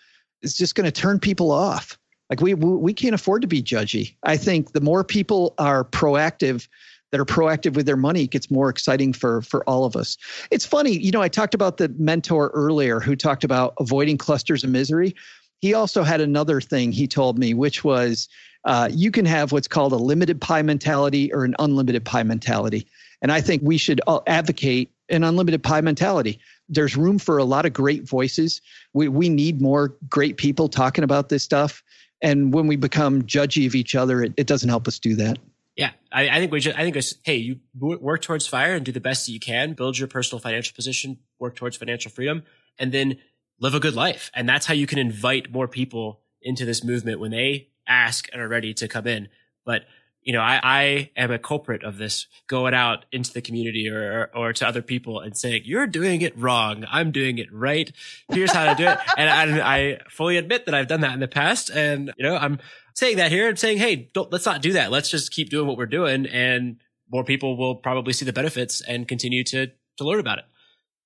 is 0.41 0.55
just 0.55 0.75
going 0.75 0.85
to 0.85 0.91
turn 0.91 1.19
people 1.19 1.49
off. 1.49 1.97
Like 2.29 2.41
we 2.41 2.53
we 2.53 2.93
can't 2.93 3.15
afford 3.15 3.41
to 3.41 3.47
be 3.47 3.61
judgy. 3.61 4.15
I 4.23 4.37
think 4.37 4.73
the 4.73 4.81
more 4.81 5.03
people 5.03 5.55
are 5.57 5.83
proactive 5.83 6.67
that 7.11 7.19
are 7.19 7.25
proactive 7.25 7.73
with 7.73 7.87
their 7.87 7.97
money 7.97 8.23
it 8.23 8.29
gets 8.29 8.51
more 8.51 8.69
exciting 8.69 9.13
for 9.13 9.41
for 9.41 9.67
all 9.67 9.83
of 9.83 9.95
us. 9.95 10.17
It's 10.51 10.65
funny, 10.65 10.91
you 10.91 11.11
know, 11.11 11.21
I 11.21 11.27
talked 11.27 11.55
about 11.55 11.77
the 11.77 11.89
mentor 11.97 12.51
earlier 12.53 12.99
who 12.99 13.15
talked 13.15 13.43
about 13.43 13.73
avoiding 13.79 14.17
clusters 14.17 14.63
of 14.63 14.69
misery. 14.69 15.15
He 15.61 15.73
also 15.73 16.03
had 16.03 16.21
another 16.21 16.61
thing 16.61 16.91
he 16.91 17.07
told 17.07 17.37
me, 17.37 17.53
which 17.53 17.83
was 17.83 18.29
uh, 18.65 18.89
you 18.91 19.09
can 19.11 19.25
have 19.25 19.51
what's 19.51 19.67
called 19.67 19.93
a 19.93 19.97
limited 19.97 20.39
pie 20.39 20.61
mentality 20.61 21.33
or 21.33 21.45
an 21.45 21.55
unlimited 21.59 22.05
pie 22.05 22.23
mentality. 22.23 22.87
And 23.21 23.31
I 23.31 23.41
think 23.41 23.61
we 23.63 23.77
should 23.77 23.99
advocate 24.27 24.91
an 25.09 25.23
unlimited 25.23 25.63
pie 25.63 25.81
mentality. 25.81 26.39
There's 26.69 26.95
room 26.95 27.19
for 27.19 27.37
a 27.37 27.43
lot 27.43 27.65
of 27.65 27.73
great 27.73 28.07
voices. 28.07 28.61
We, 28.93 29.07
we 29.07 29.27
need 29.27 29.61
more 29.61 29.95
great 30.09 30.37
people 30.37 30.69
talking 30.69 31.03
about 31.03 31.29
this 31.29 31.43
stuff 31.43 31.83
and 32.21 32.53
when 32.53 32.67
we 32.67 32.75
become 32.75 33.23
judgy 33.23 33.65
of 33.65 33.75
each 33.75 33.95
other, 33.95 34.21
it, 34.21 34.33
it 34.37 34.47
doesn't 34.47 34.69
help 34.69 34.87
us 34.87 34.99
do 34.99 35.15
that. 35.15 35.39
Yeah, 35.75 35.91
I, 36.11 36.29
I 36.29 36.39
think 36.39 36.51
we 36.51 36.59
just, 36.59 36.77
I 36.77 36.81
think 36.81 36.97
it's, 36.97 37.15
hey, 37.23 37.37
you 37.37 37.59
work 37.79 38.21
towards 38.21 38.45
fire 38.45 38.75
and 38.75 38.85
do 38.85 38.91
the 38.91 38.99
best 38.99 39.25
that 39.25 39.31
you 39.31 39.39
can, 39.39 39.73
build 39.73 39.97
your 39.97 40.09
personal 40.09 40.41
financial 40.41 40.75
position, 40.75 41.19
work 41.39 41.55
towards 41.55 41.77
financial 41.77 42.11
freedom, 42.11 42.43
and 42.77 42.91
then 42.91 43.17
live 43.61 43.73
a 43.73 43.79
good 43.79 43.95
life. 43.95 44.29
And 44.33 44.47
that's 44.47 44.65
how 44.65 44.73
you 44.73 44.87
can 44.87 44.99
invite 44.99 45.51
more 45.51 45.69
people 45.69 46.19
into 46.41 46.65
this 46.65 46.83
movement 46.83 47.19
when 47.19 47.31
they 47.31 47.69
ask 47.87 48.27
and 48.33 48.41
are 48.41 48.47
ready 48.47 48.73
to 48.73 48.87
come 48.89 49.07
in. 49.07 49.29
But 49.65 49.83
you 50.23 50.33
know, 50.33 50.41
I, 50.41 50.59
I 50.61 51.11
am 51.15 51.31
a 51.31 51.39
culprit 51.39 51.83
of 51.83 51.97
this 51.97 52.27
going 52.47 52.73
out 52.73 53.05
into 53.11 53.31
the 53.31 53.41
community 53.41 53.89
or, 53.89 54.29
or, 54.35 54.53
to 54.53 54.67
other 54.67 54.81
people 54.81 55.19
and 55.19 55.35
saying, 55.37 55.63
you're 55.65 55.87
doing 55.87 56.21
it 56.21 56.37
wrong. 56.37 56.85
I'm 56.89 57.11
doing 57.11 57.37
it 57.37 57.47
right. 57.53 57.91
Here's 58.27 58.51
how 58.51 58.65
to 58.65 58.75
do 58.75 58.87
it. 58.87 58.99
and, 59.17 59.29
and 59.29 59.61
I 59.61 59.99
fully 60.09 60.37
admit 60.37 60.65
that 60.65 60.75
I've 60.75 60.87
done 60.87 61.01
that 61.01 61.13
in 61.13 61.19
the 61.19 61.27
past. 61.27 61.69
And, 61.69 62.13
you 62.17 62.25
know, 62.25 62.35
I'm 62.35 62.59
saying 62.93 63.17
that 63.17 63.31
here 63.31 63.47
and 63.47 63.57
saying, 63.57 63.77
Hey, 63.77 64.09
don't, 64.13 64.31
let's 64.31 64.45
not 64.45 64.61
do 64.61 64.73
that. 64.73 64.91
Let's 64.91 65.09
just 65.09 65.31
keep 65.31 65.49
doing 65.49 65.67
what 65.67 65.77
we're 65.77 65.85
doing. 65.85 66.25
And 66.25 66.77
more 67.09 67.23
people 67.23 67.57
will 67.57 67.75
probably 67.75 68.13
see 68.13 68.25
the 68.25 68.33
benefits 68.33 68.81
and 68.81 69.07
continue 69.07 69.43
to, 69.45 69.67
to 69.97 70.03
learn 70.03 70.19
about 70.19 70.39
it. 70.39 70.45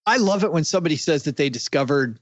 I 0.06 0.18
love 0.18 0.44
it 0.44 0.52
when 0.52 0.64
somebody 0.64 0.98
says 0.98 1.24
that 1.24 1.38
they 1.38 1.50
discovered 1.50 2.20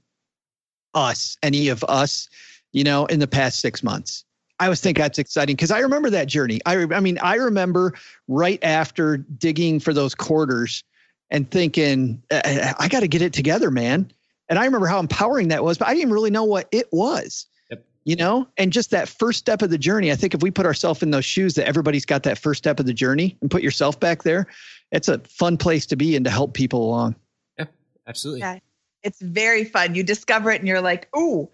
us, 0.94 1.36
any 1.42 1.68
of 1.68 1.82
us, 1.88 2.28
you 2.70 2.84
know, 2.84 3.06
in 3.06 3.18
the 3.18 3.26
past 3.26 3.60
six 3.60 3.82
months 3.82 4.24
I 4.62 4.66
always 4.66 4.80
think 4.80 4.96
that's 4.96 5.18
exciting 5.18 5.56
because 5.56 5.72
I 5.72 5.80
remember 5.80 6.08
that 6.10 6.28
journey. 6.28 6.60
I, 6.66 6.76
I 6.94 7.00
mean, 7.00 7.18
I 7.20 7.34
remember 7.34 7.94
right 8.28 8.62
after 8.62 9.16
digging 9.16 9.80
for 9.80 9.92
those 9.92 10.14
quarters 10.14 10.84
and 11.32 11.50
thinking, 11.50 12.22
I, 12.30 12.72
I 12.78 12.86
got 12.86 13.00
to 13.00 13.08
get 13.08 13.22
it 13.22 13.32
together, 13.32 13.72
man. 13.72 14.12
And 14.48 14.60
I 14.60 14.64
remember 14.64 14.86
how 14.86 15.00
empowering 15.00 15.48
that 15.48 15.64
was, 15.64 15.78
but 15.78 15.88
I 15.88 15.94
didn't 15.94 16.12
really 16.12 16.30
know 16.30 16.44
what 16.44 16.68
it 16.70 16.86
was. 16.92 17.46
Yep. 17.70 17.84
You 18.04 18.14
know, 18.14 18.46
and 18.56 18.72
just 18.72 18.92
that 18.92 19.08
first 19.08 19.40
step 19.40 19.62
of 19.62 19.70
the 19.70 19.78
journey. 19.78 20.12
I 20.12 20.14
think 20.14 20.32
if 20.32 20.42
we 20.42 20.52
put 20.52 20.64
ourselves 20.64 21.02
in 21.02 21.10
those 21.10 21.24
shoes, 21.24 21.54
that 21.54 21.66
everybody's 21.66 22.06
got 22.06 22.22
that 22.22 22.38
first 22.38 22.58
step 22.58 22.78
of 22.78 22.86
the 22.86 22.94
journey, 22.94 23.36
and 23.40 23.50
put 23.50 23.64
yourself 23.64 23.98
back 23.98 24.22
there, 24.22 24.46
it's 24.92 25.08
a 25.08 25.18
fun 25.20 25.56
place 25.56 25.86
to 25.86 25.96
be 25.96 26.14
and 26.14 26.24
to 26.24 26.30
help 26.30 26.54
people 26.54 26.86
along. 26.86 27.16
Yep, 27.58 27.72
absolutely. 28.06 28.40
Yeah. 28.42 28.60
It's 29.02 29.20
very 29.20 29.64
fun. 29.64 29.96
You 29.96 30.04
discover 30.04 30.52
it 30.52 30.60
and 30.60 30.68
you're 30.68 30.80
like, 30.80 31.08
ooh, 31.16 31.50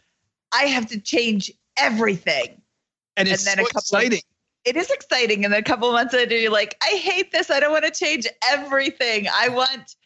I 0.52 0.64
have 0.64 0.88
to 0.88 1.00
change 1.00 1.50
everything. 1.78 2.60
And 3.18 3.28
it's 3.28 3.44
then 3.44 3.56
so 3.56 3.62
a 3.62 3.66
couple 3.66 3.80
exciting. 3.80 4.20
It 4.64 4.76
is 4.76 4.90
exciting. 4.90 5.44
And 5.44 5.52
then 5.52 5.60
a 5.60 5.64
couple 5.64 5.90
months 5.92 6.14
later, 6.14 6.36
you're 6.36 6.52
like, 6.52 6.76
I 6.82 6.96
hate 6.96 7.32
this. 7.32 7.50
I 7.50 7.60
don't 7.60 7.72
want 7.72 7.84
to 7.84 7.90
change 7.90 8.26
everything. 8.50 9.26
I 9.32 9.48
want 9.48 9.96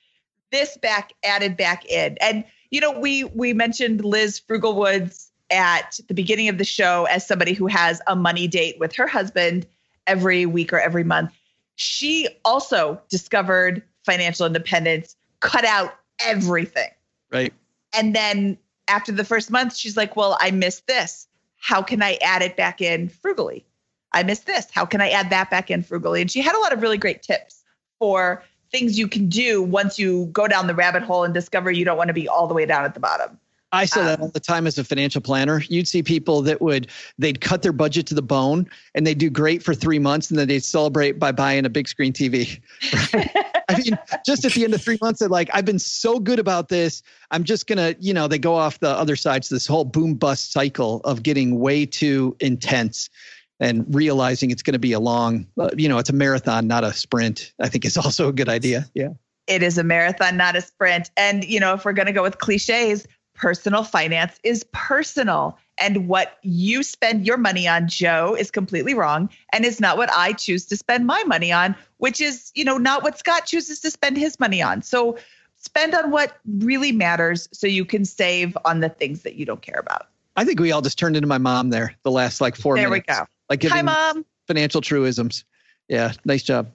this 0.51 0.76
back 0.78 1.12
added 1.24 1.56
back 1.56 1.84
in. 1.86 2.16
And 2.20 2.44
you 2.70 2.80
know, 2.80 2.98
we 2.98 3.24
we 3.24 3.52
mentioned 3.52 4.05
Liz 4.05 4.40
Frugalwoods 4.40 5.28
at 5.51 6.01
the 6.09 6.14
beginning 6.14 6.48
of 6.48 6.59
the 6.59 6.64
show 6.64 7.05
as 7.10 7.26
somebody 7.26 7.52
who 7.52 7.66
has 7.66 8.01
a 8.06 8.16
money 8.16 8.48
date 8.48 8.78
with 8.78 8.94
her 8.94 9.06
husband 9.06 9.66
every 10.06 10.47
week 10.47 10.72
or 10.72 10.80
every 10.80 11.05
month. 11.05 11.32
She 11.76 12.28
also 12.44 13.01
discovered 13.09 13.82
financial 14.05 14.47
independence, 14.47 15.16
cut 15.40 15.64
out 15.64 15.94
everything. 16.24 16.90
Right. 17.30 17.52
And 17.94 18.14
then 18.14 18.59
after 18.89 19.12
the 19.12 19.24
first 19.24 19.51
month, 19.51 19.76
she's 19.76 19.97
like, 19.97 20.16
Well, 20.16 20.36
I 20.40 20.51
missed 20.51 20.86
this. 20.86 21.26
How 21.62 21.80
can 21.80 22.02
I 22.02 22.18
add 22.22 22.43
it 22.43 22.56
back 22.56 22.80
in 22.80 23.09
frugally? 23.09 23.64
I 24.12 24.24
missed 24.24 24.47
this. 24.47 24.66
How 24.72 24.84
can 24.84 25.01
I 25.01 25.10
add 25.10 25.30
that 25.30 25.48
back 25.48 25.70
in 25.70 25.84
frugally? 25.84 26.20
And 26.20 26.28
she 26.28 26.40
had 26.40 26.56
a 26.56 26.59
lot 26.59 26.72
of 26.72 26.82
really 26.82 26.98
great 26.98 27.22
tips 27.22 27.62
for 28.01 28.43
things 28.72 28.98
you 28.98 29.06
can 29.06 29.28
do 29.28 29.62
once 29.62 29.97
you 29.97 30.26
go 30.32 30.48
down 30.48 30.66
the 30.66 30.74
rabbit 30.74 31.05
hole 31.05 31.22
and 31.22 31.32
discover 31.32 31.70
you 31.70 31.84
don't 31.84 31.97
want 31.97 32.09
to 32.09 32.14
be 32.14 32.26
all 32.26 32.48
the 32.48 32.55
way 32.55 32.66
down 32.66 32.84
at 32.84 32.94
the 32.94 33.01
bottom. 33.01 33.39
I 33.73 33.86
saw 33.86 34.05
that 34.05 34.19
Um, 34.19 34.24
all 34.24 34.31
the 34.31 34.40
time 34.40 34.66
as 34.66 34.77
a 34.77 34.85
financial 34.85 35.20
planner. 35.20 35.62
You'd 35.69 35.89
see 35.89 36.03
people 36.03 36.43
that 36.43 36.61
would 36.61 36.89
they'd 37.19 37.40
cut 37.40 37.62
their 37.62 37.73
budget 37.73 38.07
to 38.09 38.15
the 38.15 38.23
bone 38.23 38.69
and 38.94 39.07
they'd 39.07 39.19
do 39.19 39.31
great 39.31 39.62
for 39.62 39.74
three 39.74 39.99
months 39.99 40.31
and 40.31 40.39
then 40.39 40.49
they'd 40.49 40.62
celebrate 40.62 41.19
by 41.19 41.32
buying 41.32 41.65
a 41.65 41.70
big 41.70 41.89
screen 41.89 42.12
TV. 42.12 42.61
Right? 43.15 43.31
I 43.69 43.78
mean, 43.78 43.99
just 44.27 44.44
at 44.44 44.53
the 44.53 44.65
end 44.65 44.74
of 44.74 44.82
three 44.82 44.99
months, 45.01 45.20
they're 45.20 45.28
like, 45.28 45.49
I've 45.55 45.65
been 45.65 45.78
so 45.78 46.19
good 46.19 46.39
about 46.39 46.69
this. 46.69 47.03
I'm 47.31 47.44
just 47.44 47.66
gonna, 47.66 47.94
you 47.99 48.12
know, 48.12 48.28
they 48.28 48.39
go 48.39 48.55
off 48.55 48.78
the 48.81 48.90
other 48.90 49.16
side 49.16 49.43
to 49.44 49.55
this 49.55 49.66
whole 49.66 49.85
boom 49.85 50.15
bust 50.15 50.53
cycle 50.53 51.01
of 51.05 51.23
getting 51.23 51.59
way 51.59 51.86
too 51.86 52.36
intense 52.40 53.09
and 53.61 53.86
realizing 53.94 54.51
it's 54.51 54.62
going 54.62 54.73
to 54.73 54.78
be 54.81 54.93
a 54.93 55.01
long, 55.01 55.47
uh, 55.59 55.70
you 55.77 55.89
know, 55.89 55.99
it's 55.99 56.11
a 56.11 56.12
marathon, 56.12 56.66
not 56.66 56.85
a 56.85 56.93
sprint. 56.93 57.53
I 57.61 57.69
think 57.69 57.85
is 57.85 57.97
also 57.97 58.28
a 58.28 58.32
good 58.32 58.49
idea. 58.49 58.86
Yeah. 58.93 59.11
It 59.47 59.62
is 59.62 59.78
a 59.78 59.85
marathon, 59.85 60.36
not 60.36 60.57
a 60.57 60.61
sprint. 60.61 61.11
And, 61.16 61.44
you 61.44 61.61
know, 61.61 61.74
if 61.74 61.85
we're 61.85 61.93
going 61.93 62.07
to 62.07 62.12
go 62.12 62.23
with 62.23 62.39
cliches, 62.39 63.07
personal 63.35 63.85
finance 63.85 64.39
is 64.43 64.65
personal. 64.73 65.59
And 65.79 66.07
what 66.07 66.39
you 66.43 66.83
spend 66.83 67.27
your 67.27 67.37
money 67.39 67.67
on, 67.67 67.89
Joe, 67.89 68.37
is 68.39 68.51
completely 68.51 68.95
wrong 68.95 69.29
and 69.53 69.65
is 69.65 69.81
not 69.81 69.97
what 69.97 70.11
I 70.13 70.33
choose 70.33 70.67
to 70.67 70.77
spend 70.77 71.07
my 71.07 71.23
money 71.25 71.51
on, 71.51 71.75
which 71.97 72.21
is, 72.21 72.53
you 72.55 72.65
know, 72.65 72.77
not 72.79 73.03
what 73.03 73.19
Scott 73.19 73.47
chooses 73.47 73.81
to 73.81 73.91
spend 73.91 74.17
his 74.17 74.39
money 74.39 74.63
on. 74.63 74.83
So 74.83 75.17
spend 75.57 75.95
on 75.95 76.11
what 76.11 76.39
really 76.59 76.93
matters 76.93 77.49
so 77.53 77.67
you 77.67 77.85
can 77.85 78.05
save 78.05 78.57
on 78.65 78.81
the 78.81 78.89
things 78.91 79.23
that 79.23 79.35
you 79.37 79.47
don't 79.47 79.63
care 79.63 79.79
about. 79.81 80.09
I 80.37 80.45
think 80.45 80.61
we 80.61 80.73
all 80.73 80.83
just 80.83 80.99
turned 80.99 81.17
into 81.17 81.29
my 81.29 81.39
mom 81.39 81.71
there 81.71 81.95
the 82.05 82.11
last 82.11 82.41
like 82.41 82.57
four 82.57 82.77
There 82.77 82.89
we 82.89 82.97
minutes. 83.07 83.19
go. 83.19 83.27
Like 83.51 83.63
Hi, 83.63 83.69
giving 83.69 83.85
Mom. 83.87 84.25
financial 84.47 84.81
truisms. 84.81 85.45
Yeah. 85.89 86.13
Nice 86.25 86.43
job. 86.43 86.71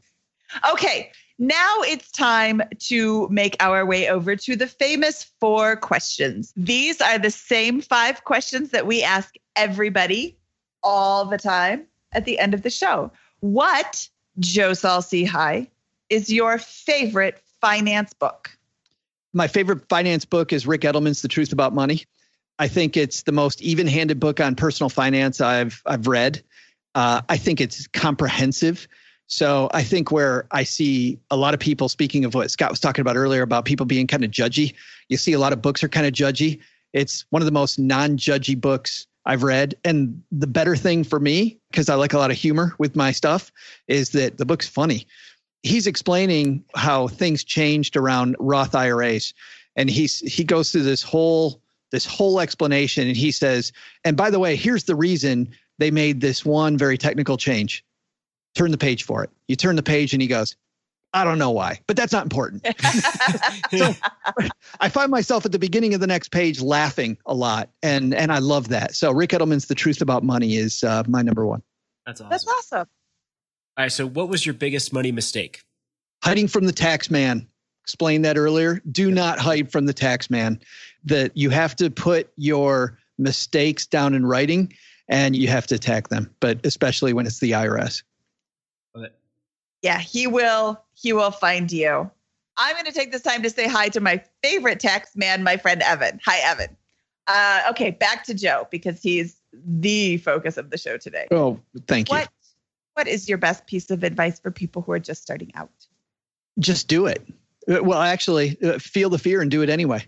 Okay, 0.72 1.12
now 1.39 1.76
it's 1.81 2.11
time 2.11 2.61
to 2.80 3.27
make 3.30 3.55
our 3.59 3.85
way 3.85 4.09
over 4.09 4.35
to 4.35 4.55
the 4.55 4.68
famous 4.68 5.31
four 5.39 5.76
questions. 5.76 6.53
These 6.55 7.01
are 7.01 7.19
the 7.19 7.31
same 7.31 7.81
five 7.81 8.23
questions 8.23 8.72
that 8.72 8.88
we 8.88 9.03
ask 9.03 9.35
everybody 9.55 10.38
all 10.84 11.26
the 11.26 11.38
time 11.38 11.85
at 12.11 12.26
the 12.26 12.39
end 12.39 12.53
of 12.53 12.64
the 12.64 12.69
show. 12.69 13.11
What, 13.39 14.07
Joe 14.39 14.73
Saul-Sehy, 14.73 15.68
is 16.09 16.31
your 16.31 16.57
favorite 16.57 17.41
finance 17.61 18.14
book? 18.14 18.49
My 19.34 19.47
favorite 19.47 19.88
finance 19.89 20.26
book 20.26 20.53
is 20.53 20.65
Rick 20.65 20.81
Edelman's 20.81 21.22
The 21.22 21.27
Truth 21.27 21.51
About 21.51 21.73
Money. 21.73 22.05
I 22.59 22.68
think 22.68 22.97
it's 22.97 23.23
the 23.23 23.31
most 23.31 23.61
even-handed 23.61 24.19
book 24.19 24.39
on 24.39 24.55
personal 24.55 24.89
finance 24.89 25.41
I've 25.41 25.84
I've 25.85 26.07
read. 26.07 26.41
Uh, 26.95 27.22
I 27.30 27.38
think 27.38 27.61
it's 27.61 27.85
comprehensive. 27.88 28.88
So 29.28 29.70
I 29.74 29.84
think 29.84 30.12
where 30.12 30.48
I 30.52 30.64
see 30.64 31.20
a 31.30 31.38
lot 31.38 31.54
of 31.54 31.60
people, 31.60 31.90
speaking 31.90 32.24
of 32.26 32.34
what 32.34 32.49
Scott 32.49 32.72
was 32.72 32.80
talking 32.80 33.02
about 33.02 33.18
earlier 33.18 33.41
about 33.41 33.66
people 33.66 33.86
being 33.86 34.08
kind 34.08 34.24
of 34.24 34.32
judgy, 34.32 34.74
you 35.10 35.18
see 35.18 35.34
a 35.34 35.40
lot 35.40 35.54
of 35.54 35.62
books 35.62 35.84
are 35.84 35.90
kind 35.90 36.08
of 36.08 36.14
judgy. 36.14 36.60
It's 36.94 37.26
one 37.30 37.41
of 37.41 37.45
the 37.45 37.52
most 37.52 37.78
non-judgy 37.78 38.60
books 38.60 39.06
I've 39.26 39.44
read. 39.44 39.76
And 39.84 40.24
the 40.32 40.48
better 40.48 40.78
thing 40.78 41.04
for 41.04 41.20
me, 41.20 41.60
because 41.70 41.90
I 41.90 41.95
like 41.95 42.14
a 42.14 42.18
lot 42.18 42.32
of 42.32 42.38
humor 42.38 42.74
with 42.80 42.95
my 42.95 43.12
stuff, 43.12 43.52
is 43.90 44.12
that 44.12 44.38
the 44.38 44.45
book's 44.45 44.68
funny. 44.68 45.06
He's 45.64 45.88
explaining 45.88 46.64
how 46.76 47.10
things 47.10 47.44
changed 47.44 47.98
around 47.98 48.38
Roth 48.40 48.74
IRAs. 48.74 49.34
And 49.76 49.90
he's 49.90 50.20
he 50.20 50.44
goes 50.44 50.72
through 50.72 50.84
this 50.84 51.04
whole 51.04 51.62
this 51.91 52.06
whole 52.06 52.40
explanation 52.40 53.08
and 53.08 53.18
he 53.18 53.32
says, 53.32 53.72
and 54.04 54.18
by 54.18 54.30
the 54.30 54.40
way, 54.40 54.56
here's 54.56 54.86
the 54.86 54.95
reason 54.95 55.49
they 55.78 55.91
made 55.91 56.22
this 56.22 56.45
one 56.45 56.78
very 56.78 56.98
technical 56.98 57.38
change. 57.38 57.84
Turn 58.58 58.72
the 58.72 58.78
page 58.78 59.04
for 59.04 59.24
it. 59.24 59.30
You 59.48 59.56
turn 59.56 59.76
the 59.76 59.84
page 59.84 60.14
and 60.14 60.22
he 60.22 60.28
goes, 60.28 60.56
I 61.14 61.24
don't 61.24 61.38
know 61.38 61.52
why, 61.52 61.80
but 61.86 61.96
that's 61.96 62.12
not 62.12 62.24
important. 62.24 62.66
so 63.72 63.94
I 64.80 64.90
find 64.90 65.12
myself 65.12 65.46
at 65.46 65.52
the 65.52 65.60
beginning 65.60 65.94
of 65.94 66.02
the 66.02 66.08
next 66.08 66.30
page 66.32 66.60
laughing 66.60 67.18
a 67.26 67.34
lot, 67.34 67.70
and 67.82 68.14
and 68.14 68.32
I 68.32 68.40
love 68.40 68.70
that. 68.70 68.96
So 68.96 69.12
Rick 69.12 69.30
Edelman's 69.30 69.68
"The 69.68 69.76
Truth 69.76 70.02
About 70.02 70.24
Money" 70.24 70.58
is 70.58 70.84
uh, 70.84 71.04
my 71.08 71.22
number 71.22 71.46
one. 71.46 71.62
That's 72.06 72.20
awesome. 72.20 72.30
That's 72.30 72.48
awesome. 72.48 72.88
All 73.78 73.84
right. 73.84 73.92
So, 73.92 74.08
what 74.08 74.28
was 74.28 74.46
your 74.46 74.54
biggest 74.54 74.92
money 74.92 75.12
mistake? 75.12 75.64
Hiding 76.24 76.48
from 76.48 76.66
the 76.66 76.74
tax 76.74 77.12
man. 77.12 77.48
Explained 77.84 78.26
that 78.26 78.38
earlier. 78.38 78.82
Do 78.92 79.10
not 79.12 79.40
hide 79.40 79.72
from 79.72 79.86
the 79.86 79.94
tax 79.94 80.30
man. 80.30 80.60
That 81.06 81.36
you 81.38 81.52
have 81.52 81.76
to 81.78 81.90
put 81.90 82.32
your 82.36 82.98
mistakes 83.18 83.88
down 83.88 84.14
in 84.14 84.26
writing, 84.26 84.74
and 85.08 85.36
you 85.36 85.48
have 85.48 85.68
to 85.68 85.76
attack 85.76 86.10
them. 86.10 86.34
But 86.42 86.66
especially 86.66 87.14
when 87.14 87.26
it's 87.26 87.40
the 87.40 87.52
IRS. 87.52 88.04
Yeah, 89.82 89.99
he 89.99 90.28
will. 90.28 90.82
He 90.94 91.14
will 91.14 91.32
find 91.32 91.72
you. 91.72 92.10
I'm 92.58 92.74
going 92.74 92.86
to 92.86 92.91
take 92.91 93.12
this 93.12 93.22
time 93.22 93.44
to 93.44 93.49
say 93.49 93.68
hi 93.68 93.90
to 93.90 93.99
my 93.99 94.24
favorite 94.44 94.80
tax 94.80 95.16
man, 95.16 95.44
my 95.44 95.58
friend 95.58 95.82
Evan. 95.84 96.20
Hi, 96.26 96.40
Evan. 96.40 96.76
Uh, 97.28 97.62
okay, 97.70 97.91
back 97.91 98.24
to 98.26 98.34
Joe 98.34 98.68
because 98.72 99.02
he's 99.02 99.38
the 99.54 100.18
focus 100.18 100.58
of 100.58 100.70
the 100.70 100.78
show 100.78 100.98
today. 100.98 101.28
Oh, 101.32 101.60
thank 101.88 102.10
you. 102.10 102.18
What 102.18 102.30
What 102.94 103.08
is 103.08 103.30
your 103.30 103.38
best 103.38 103.68
piece 103.68 103.91
of 103.91 104.04
advice 104.04 104.40
for 104.40 104.49
people 104.49 104.82
who 104.82 104.91
are 104.91 104.99
just 104.99 105.22
starting 105.22 105.52
out? 105.56 105.70
just 106.60 106.88
do 106.88 107.06
it. 107.06 107.22
Uh, 107.70 107.84
Well, 107.84 108.02
actually, 108.02 108.58
uh, 108.64 108.80
feel 108.80 109.10
the 109.10 109.20
fear 109.20 109.41
and 109.41 109.52
do 109.52 109.62
it 109.62 109.70
anyway. 109.70 110.04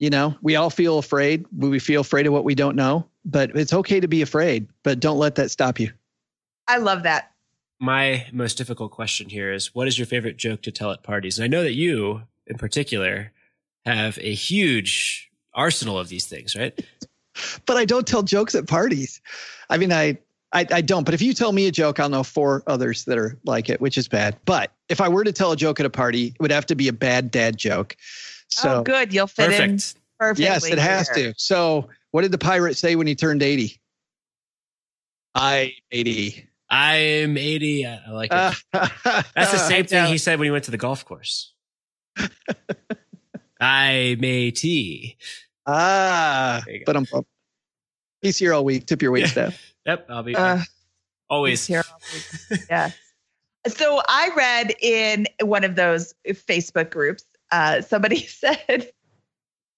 You 0.00 0.10
know, 0.10 0.36
we 0.42 0.56
all 0.56 0.70
feel 0.70 0.98
afraid. 0.98 1.46
We 1.56 1.78
feel 1.78 2.00
afraid 2.00 2.26
of 2.26 2.32
what 2.32 2.44
we 2.44 2.56
don't 2.56 2.74
know, 2.74 3.06
but 3.24 3.54
it's 3.54 3.72
okay 3.72 4.00
to 4.00 4.08
be 4.08 4.22
afraid, 4.22 4.66
but 4.82 4.98
don't 4.98 5.18
let 5.18 5.36
that 5.36 5.52
stop 5.52 5.78
you. 5.78 5.92
I 6.66 6.78
love 6.78 7.04
that. 7.04 7.30
My 7.80 8.26
most 8.32 8.56
difficult 8.56 8.92
question 8.92 9.28
here 9.28 9.52
is 9.52 9.74
what 9.74 9.88
is 9.88 9.98
your 9.98 10.06
favorite 10.06 10.36
joke 10.36 10.62
to 10.62 10.72
tell 10.72 10.92
at 10.92 11.02
parties? 11.02 11.38
And 11.38 11.44
I 11.44 11.48
know 11.48 11.62
that 11.62 11.74
you, 11.74 12.22
in 12.46 12.56
particular, 12.56 13.32
have 13.84 14.18
a 14.18 14.34
huge 14.34 15.30
arsenal 15.54 15.98
of 15.98 16.08
these 16.08 16.26
things, 16.26 16.56
right? 16.56 16.78
But 17.66 17.76
I 17.76 17.84
don't 17.84 18.06
tell 18.06 18.22
jokes 18.22 18.54
at 18.54 18.66
parties. 18.68 19.20
I 19.68 19.76
mean, 19.76 19.92
I, 19.92 20.18
I, 20.52 20.66
I 20.70 20.80
don't. 20.80 21.04
But 21.04 21.14
if 21.14 21.22
you 21.22 21.34
tell 21.34 21.52
me 21.52 21.66
a 21.66 21.72
joke, 21.72 21.98
I'll 21.98 22.08
know 22.08 22.22
four 22.22 22.62
others 22.66 23.04
that 23.06 23.18
are 23.18 23.36
like 23.44 23.68
it, 23.68 23.80
which 23.80 23.98
is 23.98 24.06
bad. 24.06 24.36
But 24.44 24.70
if 24.88 25.00
I 25.00 25.08
were 25.08 25.24
to 25.24 25.32
tell 25.32 25.52
a 25.52 25.56
joke 25.56 25.80
at 25.80 25.86
a 25.86 25.90
party, 25.90 26.26
it 26.28 26.40
would 26.40 26.52
have 26.52 26.66
to 26.66 26.76
be 26.76 26.86
a 26.88 26.92
bad 26.92 27.30
dad 27.30 27.56
joke. 27.56 27.96
So 28.48 28.76
oh, 28.76 28.82
good. 28.82 29.12
You'll 29.12 29.26
fit 29.26 29.52
in 29.52 29.72
Perfect. 29.72 29.94
perfectly. 30.18 30.44
yes, 30.44 30.64
it 30.66 30.78
has 30.78 31.08
here. 31.08 31.32
to. 31.32 31.34
So 31.38 31.88
what 32.12 32.22
did 32.22 32.30
the 32.30 32.38
pirate 32.38 32.76
say 32.76 32.94
when 32.94 33.08
he 33.08 33.16
turned 33.16 33.42
80? 33.42 33.80
I 35.34 35.72
80. 35.90 36.48
I'm 36.76 37.36
80. 37.38 37.86
I 37.86 38.00
I 38.06 38.10
like 38.10 38.32
it. 38.32 38.36
Uh, 38.36 38.52
That's 39.34 39.52
the 39.52 39.58
same 39.58 39.84
thing 39.86 40.06
he 40.06 40.18
said 40.18 40.38
when 40.40 40.46
he 40.46 40.50
went 40.50 40.64
to 40.64 40.70
the 40.72 40.76
golf 40.76 41.04
course. 41.04 41.52
I'm 43.60 44.24
80. 44.24 45.16
Ah, 45.66 46.62
There 46.66 46.74
you 46.74 46.80
go. 46.80 46.84
but 46.92 46.96
I'm 46.96 47.06
he's 48.20 48.38
here 48.38 48.52
all 48.52 48.64
week. 48.64 48.86
Tip 48.86 49.02
your 49.02 49.12
wait 49.12 49.28
staff. 49.28 49.60
Yep, 49.86 50.06
I'll 50.08 50.22
be 50.22 50.34
Uh, 50.34 50.60
always. 51.28 51.60
He's 51.60 51.66
here 51.66 51.84
all 51.92 52.00
week. 52.50 52.60
yeah. 52.70 52.90
So 53.68 54.00
I 54.08 54.30
read 54.34 54.74
in 54.80 55.26
one 55.42 55.62
of 55.62 55.76
those 55.76 56.14
Facebook 56.26 56.90
groups, 56.90 57.24
uh, 57.52 57.82
somebody 57.82 58.26
said, 58.26 58.90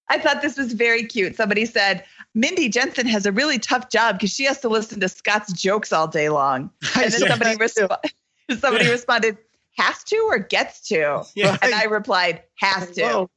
I 0.09 0.17
thought 0.17 0.41
this 0.41 0.57
was 0.57 0.73
very 0.73 1.03
cute. 1.03 1.35
Somebody 1.35 1.65
said, 1.65 2.03
Mindy 2.33 2.69
Jensen 2.69 3.07
has 3.07 3.25
a 3.25 3.31
really 3.31 3.59
tough 3.59 3.89
job 3.89 4.15
because 4.15 4.31
she 4.31 4.45
has 4.45 4.59
to 4.61 4.69
listen 4.69 4.99
to 4.99 5.09
Scott's 5.09 5.51
jokes 5.53 5.91
all 5.91 6.07
day 6.07 6.29
long. 6.29 6.69
And 6.95 7.11
then 7.11 7.27
somebody, 7.27 7.55
resp- 7.55 8.11
somebody 8.59 8.89
responded, 8.89 9.37
has 9.77 10.03
to 10.05 10.15
or 10.29 10.39
gets 10.39 10.87
to? 10.89 11.23
Yeah. 11.35 11.57
And 11.61 11.73
I 11.73 11.85
replied, 11.85 12.43
has 12.55 12.91
to. 12.91 13.01
Whoa. 13.01 13.29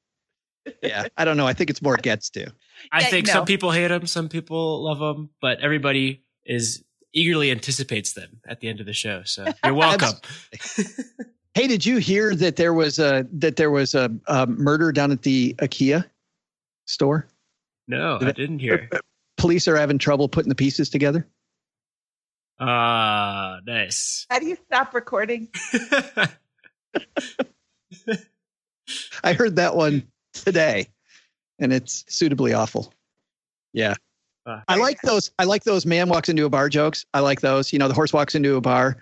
yeah, 0.82 1.06
I 1.16 1.24
don't 1.24 1.36
know. 1.36 1.46
I 1.46 1.52
think 1.52 1.70
it's 1.70 1.82
more 1.82 1.96
gets 1.96 2.30
to. 2.30 2.52
I 2.92 3.04
think 3.04 3.26
no. 3.26 3.32
some 3.32 3.44
people 3.44 3.70
hate 3.72 3.88
them, 3.88 4.06
some 4.06 4.28
people 4.28 4.84
love 4.84 4.98
them, 4.98 5.30
but 5.40 5.60
everybody 5.60 6.22
is 6.46 6.82
eagerly 7.12 7.50
anticipates 7.50 8.12
them 8.12 8.40
at 8.48 8.60
the 8.60 8.68
end 8.68 8.80
of 8.80 8.86
the 8.86 8.92
show. 8.92 9.22
So 9.24 9.46
you're 9.64 9.74
welcome. 9.74 10.14
Hey, 11.54 11.66
did 11.66 11.84
you 11.84 11.98
hear 11.98 12.34
that 12.36 12.56
there 12.56 12.72
was 12.72 12.98
a 12.98 13.26
that 13.32 13.56
there 13.56 13.70
was 13.70 13.94
a, 13.94 14.10
a 14.28 14.46
murder 14.46 14.92
down 14.92 15.10
at 15.10 15.22
the 15.22 15.54
IKEA 15.58 16.04
store? 16.86 17.28
no, 17.86 18.18
I 18.20 18.32
didn't 18.32 18.58
hear. 18.60 18.88
Police 19.36 19.66
are 19.68 19.76
having 19.76 19.98
trouble 19.98 20.28
putting 20.28 20.48
the 20.48 20.54
pieces 20.54 20.90
together. 20.90 21.26
Ah, 22.60 23.60
nice. 23.66 24.26
How 24.28 24.38
do 24.38 24.46
you 24.46 24.56
stop 24.66 24.94
recording? 24.94 25.48
I 29.24 29.32
heard 29.32 29.56
that 29.56 29.76
one 29.76 30.06
today, 30.34 30.88
and 31.58 31.72
it's 31.72 32.04
suitably 32.08 32.52
awful. 32.52 32.92
Yeah. 33.72 33.94
Uh, 34.46 34.60
I 34.68 34.76
like 34.76 35.00
those. 35.02 35.30
I 35.38 35.44
like 35.44 35.64
those. 35.64 35.86
Man 35.86 36.08
walks 36.08 36.28
into 36.28 36.44
a 36.44 36.50
bar 36.50 36.68
jokes. 36.68 37.06
I 37.14 37.20
like 37.20 37.40
those. 37.40 37.72
You 37.72 37.78
know, 37.78 37.88
the 37.88 37.94
horse 37.94 38.12
walks 38.12 38.34
into 38.34 38.56
a 38.56 38.60
bar. 38.60 38.96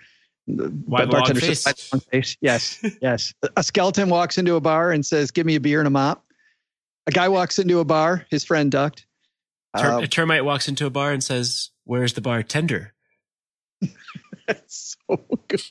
The 0.47 0.69
Why 0.85 1.01
long 1.01 1.09
bartender 1.09 1.41
face? 1.41 1.61
says, 1.61 1.89
long 1.91 2.01
face?" 2.01 2.37
Yes, 2.41 2.83
yes. 3.01 3.33
A 3.55 3.63
skeleton 3.63 4.09
walks 4.09 4.37
into 4.37 4.55
a 4.55 4.61
bar 4.61 4.91
and 4.91 5.05
says, 5.05 5.31
"Give 5.31 5.45
me 5.45 5.55
a 5.55 5.59
beer 5.59 5.79
and 5.79 5.87
a 5.87 5.91
mop." 5.91 6.25
A 7.09 7.11
guy 7.11 7.27
walks 7.29 7.57
into 7.59 7.79
a 7.79 7.85
bar. 7.85 8.25
His 8.29 8.43
friend 8.43 8.71
ducked. 8.71 9.05
Ter- 9.77 9.93
Uh, 9.93 10.01
a 10.01 10.07
termite 10.07 10.45
walks 10.45 10.67
into 10.67 10.85
a 10.85 10.89
bar 10.89 11.11
and 11.11 11.23
says, 11.23 11.71
"Where's 11.85 12.13
the 12.13 12.21
bartender?" 12.21 12.93
that's 14.47 14.95
so 15.09 15.25
good. 15.47 15.61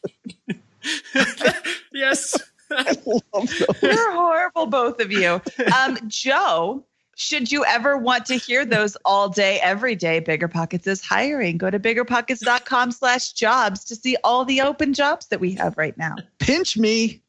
yes. 1.93 2.37
I 2.71 2.97
love 3.07 3.23
those. 3.33 3.83
You're 3.83 4.13
horrible, 4.13 4.67
both 4.67 5.01
of 5.01 5.11
you. 5.13 5.41
Um, 5.79 5.99
Joe, 6.07 6.85
should 7.17 7.51
you 7.51 7.65
ever 7.65 7.97
want 7.97 8.27
to 8.27 8.35
hear 8.35 8.65
those 8.67 8.97
all 9.05 9.29
day, 9.29 9.59
every 9.61 9.95
day, 9.95 10.21
Bigger 10.21 10.49
Pockets 10.49 10.87
is 10.87 11.03
hiring. 11.03 11.57
Go 11.57 11.71
to 11.71 11.79
biggerpockets.com 11.81 12.93
slash 12.93 13.33
jobs 13.33 13.85
to 13.87 13.97
see 13.97 14.17
all 14.23 14.45
the 14.45 14.61
open 14.61 14.93
jobs 14.93 15.29
that 15.29 15.41
we 15.41 15.53
have 15.55 15.79
right 15.79 15.97
now. 15.97 16.17
Pinch 16.41 16.77
me. 16.77 17.23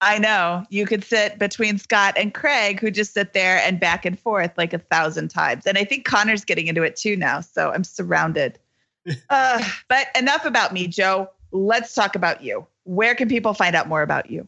I 0.00 0.18
know 0.18 0.64
you 0.68 0.86
could 0.86 1.02
sit 1.02 1.38
between 1.38 1.78
Scott 1.78 2.14
and 2.18 2.34
Craig, 2.34 2.80
who 2.80 2.90
just 2.90 3.14
sit 3.14 3.32
there 3.32 3.58
and 3.58 3.80
back 3.80 4.04
and 4.04 4.18
forth 4.18 4.52
like 4.58 4.72
a 4.72 4.78
thousand 4.78 5.28
times. 5.28 5.66
And 5.66 5.78
I 5.78 5.84
think 5.84 6.04
Connor's 6.04 6.44
getting 6.44 6.66
into 6.66 6.82
it 6.82 6.96
too 6.96 7.16
now. 7.16 7.40
So 7.40 7.72
I'm 7.72 7.84
surrounded. 7.84 8.58
uh, 9.30 9.64
but 9.88 10.08
enough 10.16 10.44
about 10.44 10.72
me, 10.72 10.86
Joe. 10.86 11.30
Let's 11.52 11.94
talk 11.94 12.14
about 12.14 12.42
you. 12.42 12.66
Where 12.84 13.14
can 13.14 13.28
people 13.28 13.54
find 13.54 13.74
out 13.74 13.88
more 13.88 14.02
about 14.02 14.30
you? 14.30 14.46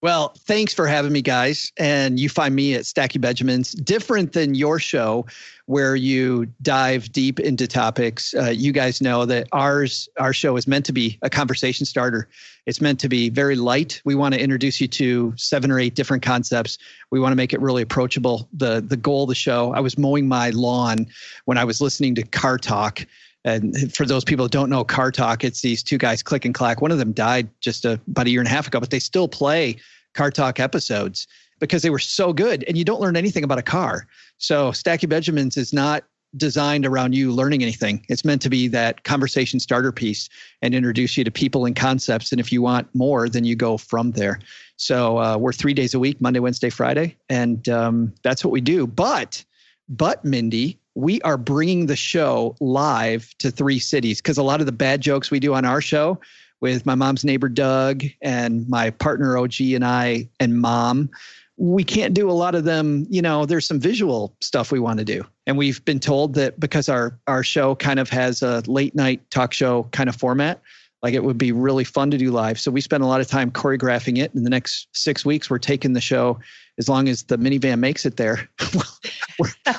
Well, 0.00 0.32
thanks 0.46 0.72
for 0.72 0.86
having 0.86 1.10
me, 1.10 1.22
guys. 1.22 1.72
And 1.76 2.20
you 2.20 2.28
find 2.28 2.54
me 2.54 2.74
at 2.74 2.86
Stacking 2.86 3.20
Benjamins, 3.20 3.72
different 3.72 4.32
than 4.32 4.54
your 4.54 4.78
show, 4.78 5.26
where 5.66 5.96
you 5.96 6.46
dive 6.62 7.10
deep 7.10 7.40
into 7.40 7.66
topics. 7.66 8.32
Uh, 8.32 8.50
you 8.50 8.70
guys 8.70 9.00
know 9.00 9.26
that 9.26 9.48
ours, 9.50 10.08
our 10.18 10.32
show, 10.32 10.56
is 10.56 10.68
meant 10.68 10.86
to 10.86 10.92
be 10.92 11.18
a 11.22 11.28
conversation 11.28 11.84
starter. 11.84 12.28
It's 12.64 12.80
meant 12.80 13.00
to 13.00 13.08
be 13.08 13.28
very 13.28 13.56
light. 13.56 14.00
We 14.04 14.14
want 14.14 14.34
to 14.34 14.40
introduce 14.40 14.80
you 14.80 14.86
to 14.86 15.34
seven 15.36 15.68
or 15.68 15.80
eight 15.80 15.96
different 15.96 16.22
concepts. 16.22 16.78
We 17.10 17.18
want 17.18 17.32
to 17.32 17.36
make 17.36 17.52
it 17.52 17.60
really 17.60 17.82
approachable. 17.82 18.48
the 18.52 18.80
The 18.80 18.96
goal 18.96 19.24
of 19.24 19.30
the 19.30 19.34
show. 19.34 19.74
I 19.74 19.80
was 19.80 19.98
mowing 19.98 20.28
my 20.28 20.50
lawn 20.50 21.08
when 21.46 21.58
I 21.58 21.64
was 21.64 21.80
listening 21.80 22.14
to 22.16 22.22
Car 22.22 22.56
Talk. 22.56 23.04
And 23.48 23.94
for 23.94 24.04
those 24.06 24.24
people 24.24 24.44
that 24.44 24.52
don't 24.52 24.70
know 24.70 24.84
Car 24.84 25.10
Talk, 25.10 25.44
it's 25.44 25.62
these 25.62 25.82
two 25.82 25.98
guys, 25.98 26.22
Click 26.22 26.44
and 26.44 26.54
Clack. 26.54 26.80
One 26.80 26.90
of 26.90 26.98
them 26.98 27.12
died 27.12 27.48
just 27.60 27.84
a, 27.84 28.00
about 28.08 28.26
a 28.26 28.30
year 28.30 28.40
and 28.40 28.48
a 28.48 28.50
half 28.50 28.66
ago, 28.66 28.80
but 28.80 28.90
they 28.90 28.98
still 28.98 29.28
play 29.28 29.76
Car 30.14 30.30
Talk 30.30 30.60
episodes 30.60 31.26
because 31.58 31.82
they 31.82 31.90
were 31.90 31.98
so 31.98 32.32
good. 32.32 32.64
And 32.68 32.76
you 32.76 32.84
don't 32.84 33.00
learn 33.00 33.16
anything 33.16 33.44
about 33.44 33.58
a 33.58 33.62
car. 33.62 34.06
So 34.36 34.72
Stacking 34.72 35.08
Benjamins 35.08 35.56
is 35.56 35.72
not 35.72 36.04
designed 36.36 36.84
around 36.84 37.14
you 37.14 37.32
learning 37.32 37.62
anything. 37.62 38.04
It's 38.08 38.24
meant 38.24 38.42
to 38.42 38.50
be 38.50 38.68
that 38.68 39.04
conversation 39.04 39.60
starter 39.60 39.92
piece 39.92 40.28
and 40.60 40.74
introduce 40.74 41.16
you 41.16 41.24
to 41.24 41.30
people 41.30 41.64
and 41.64 41.74
concepts. 41.74 42.32
And 42.32 42.40
if 42.40 42.52
you 42.52 42.60
want 42.60 42.86
more, 42.94 43.28
then 43.28 43.44
you 43.44 43.56
go 43.56 43.78
from 43.78 44.12
there. 44.12 44.38
So 44.76 45.18
uh, 45.18 45.38
we're 45.38 45.54
three 45.54 45.74
days 45.74 45.94
a 45.94 45.98
week, 45.98 46.20
Monday, 46.20 46.40
Wednesday, 46.40 46.70
Friday, 46.70 47.16
and 47.28 47.66
um, 47.68 48.12
that's 48.22 48.44
what 48.44 48.52
we 48.52 48.60
do. 48.60 48.86
But, 48.86 49.42
but 49.88 50.24
Mindy, 50.24 50.77
we 50.98 51.20
are 51.20 51.36
bringing 51.38 51.86
the 51.86 51.94
show 51.94 52.56
live 52.58 53.32
to 53.38 53.52
three 53.52 53.78
cities 53.78 54.20
because 54.20 54.36
a 54.36 54.42
lot 54.42 54.58
of 54.58 54.66
the 54.66 54.72
bad 54.72 55.00
jokes 55.00 55.30
we 55.30 55.38
do 55.38 55.54
on 55.54 55.64
our 55.64 55.80
show 55.80 56.18
with 56.60 56.84
my 56.84 56.96
mom's 56.96 57.24
neighbor 57.24 57.48
Doug 57.48 58.02
and 58.20 58.68
my 58.68 58.90
partner 58.90 59.38
OG 59.38 59.60
and 59.60 59.84
I 59.84 60.28
and 60.40 60.60
mom, 60.60 61.08
we 61.56 61.84
can't 61.84 62.14
do 62.14 62.28
a 62.28 62.32
lot 62.32 62.56
of 62.56 62.64
them. 62.64 63.06
You 63.10 63.22
know, 63.22 63.46
there's 63.46 63.64
some 63.64 63.78
visual 63.78 64.34
stuff 64.40 64.72
we 64.72 64.80
want 64.80 64.98
to 64.98 65.04
do, 65.04 65.24
and 65.46 65.56
we've 65.56 65.84
been 65.84 66.00
told 66.00 66.34
that 66.34 66.58
because 66.58 66.88
our 66.88 67.16
our 67.28 67.44
show 67.44 67.76
kind 67.76 68.00
of 68.00 68.10
has 68.10 68.42
a 68.42 68.64
late 68.66 68.96
night 68.96 69.20
talk 69.30 69.52
show 69.52 69.84
kind 69.92 70.08
of 70.08 70.16
format. 70.16 70.60
Like 71.00 71.14
it 71.14 71.22
would 71.22 71.38
be 71.38 71.52
really 71.52 71.84
fun 71.84 72.10
to 72.10 72.18
do 72.18 72.32
live. 72.32 72.58
So 72.58 72.72
we 72.72 72.80
spent 72.80 73.04
a 73.04 73.06
lot 73.06 73.20
of 73.20 73.28
time 73.28 73.52
choreographing 73.52 74.18
it. 74.18 74.34
In 74.34 74.42
the 74.42 74.50
next 74.50 74.88
six 74.92 75.24
weeks, 75.24 75.48
we're 75.48 75.58
taking 75.58 75.92
the 75.92 76.00
show 76.00 76.40
as 76.76 76.88
long 76.88 77.08
as 77.08 77.22
the 77.22 77.38
minivan 77.38 77.78
makes 77.78 78.04
it 78.04 78.16
there. 78.16 78.50
we're, 79.38 79.74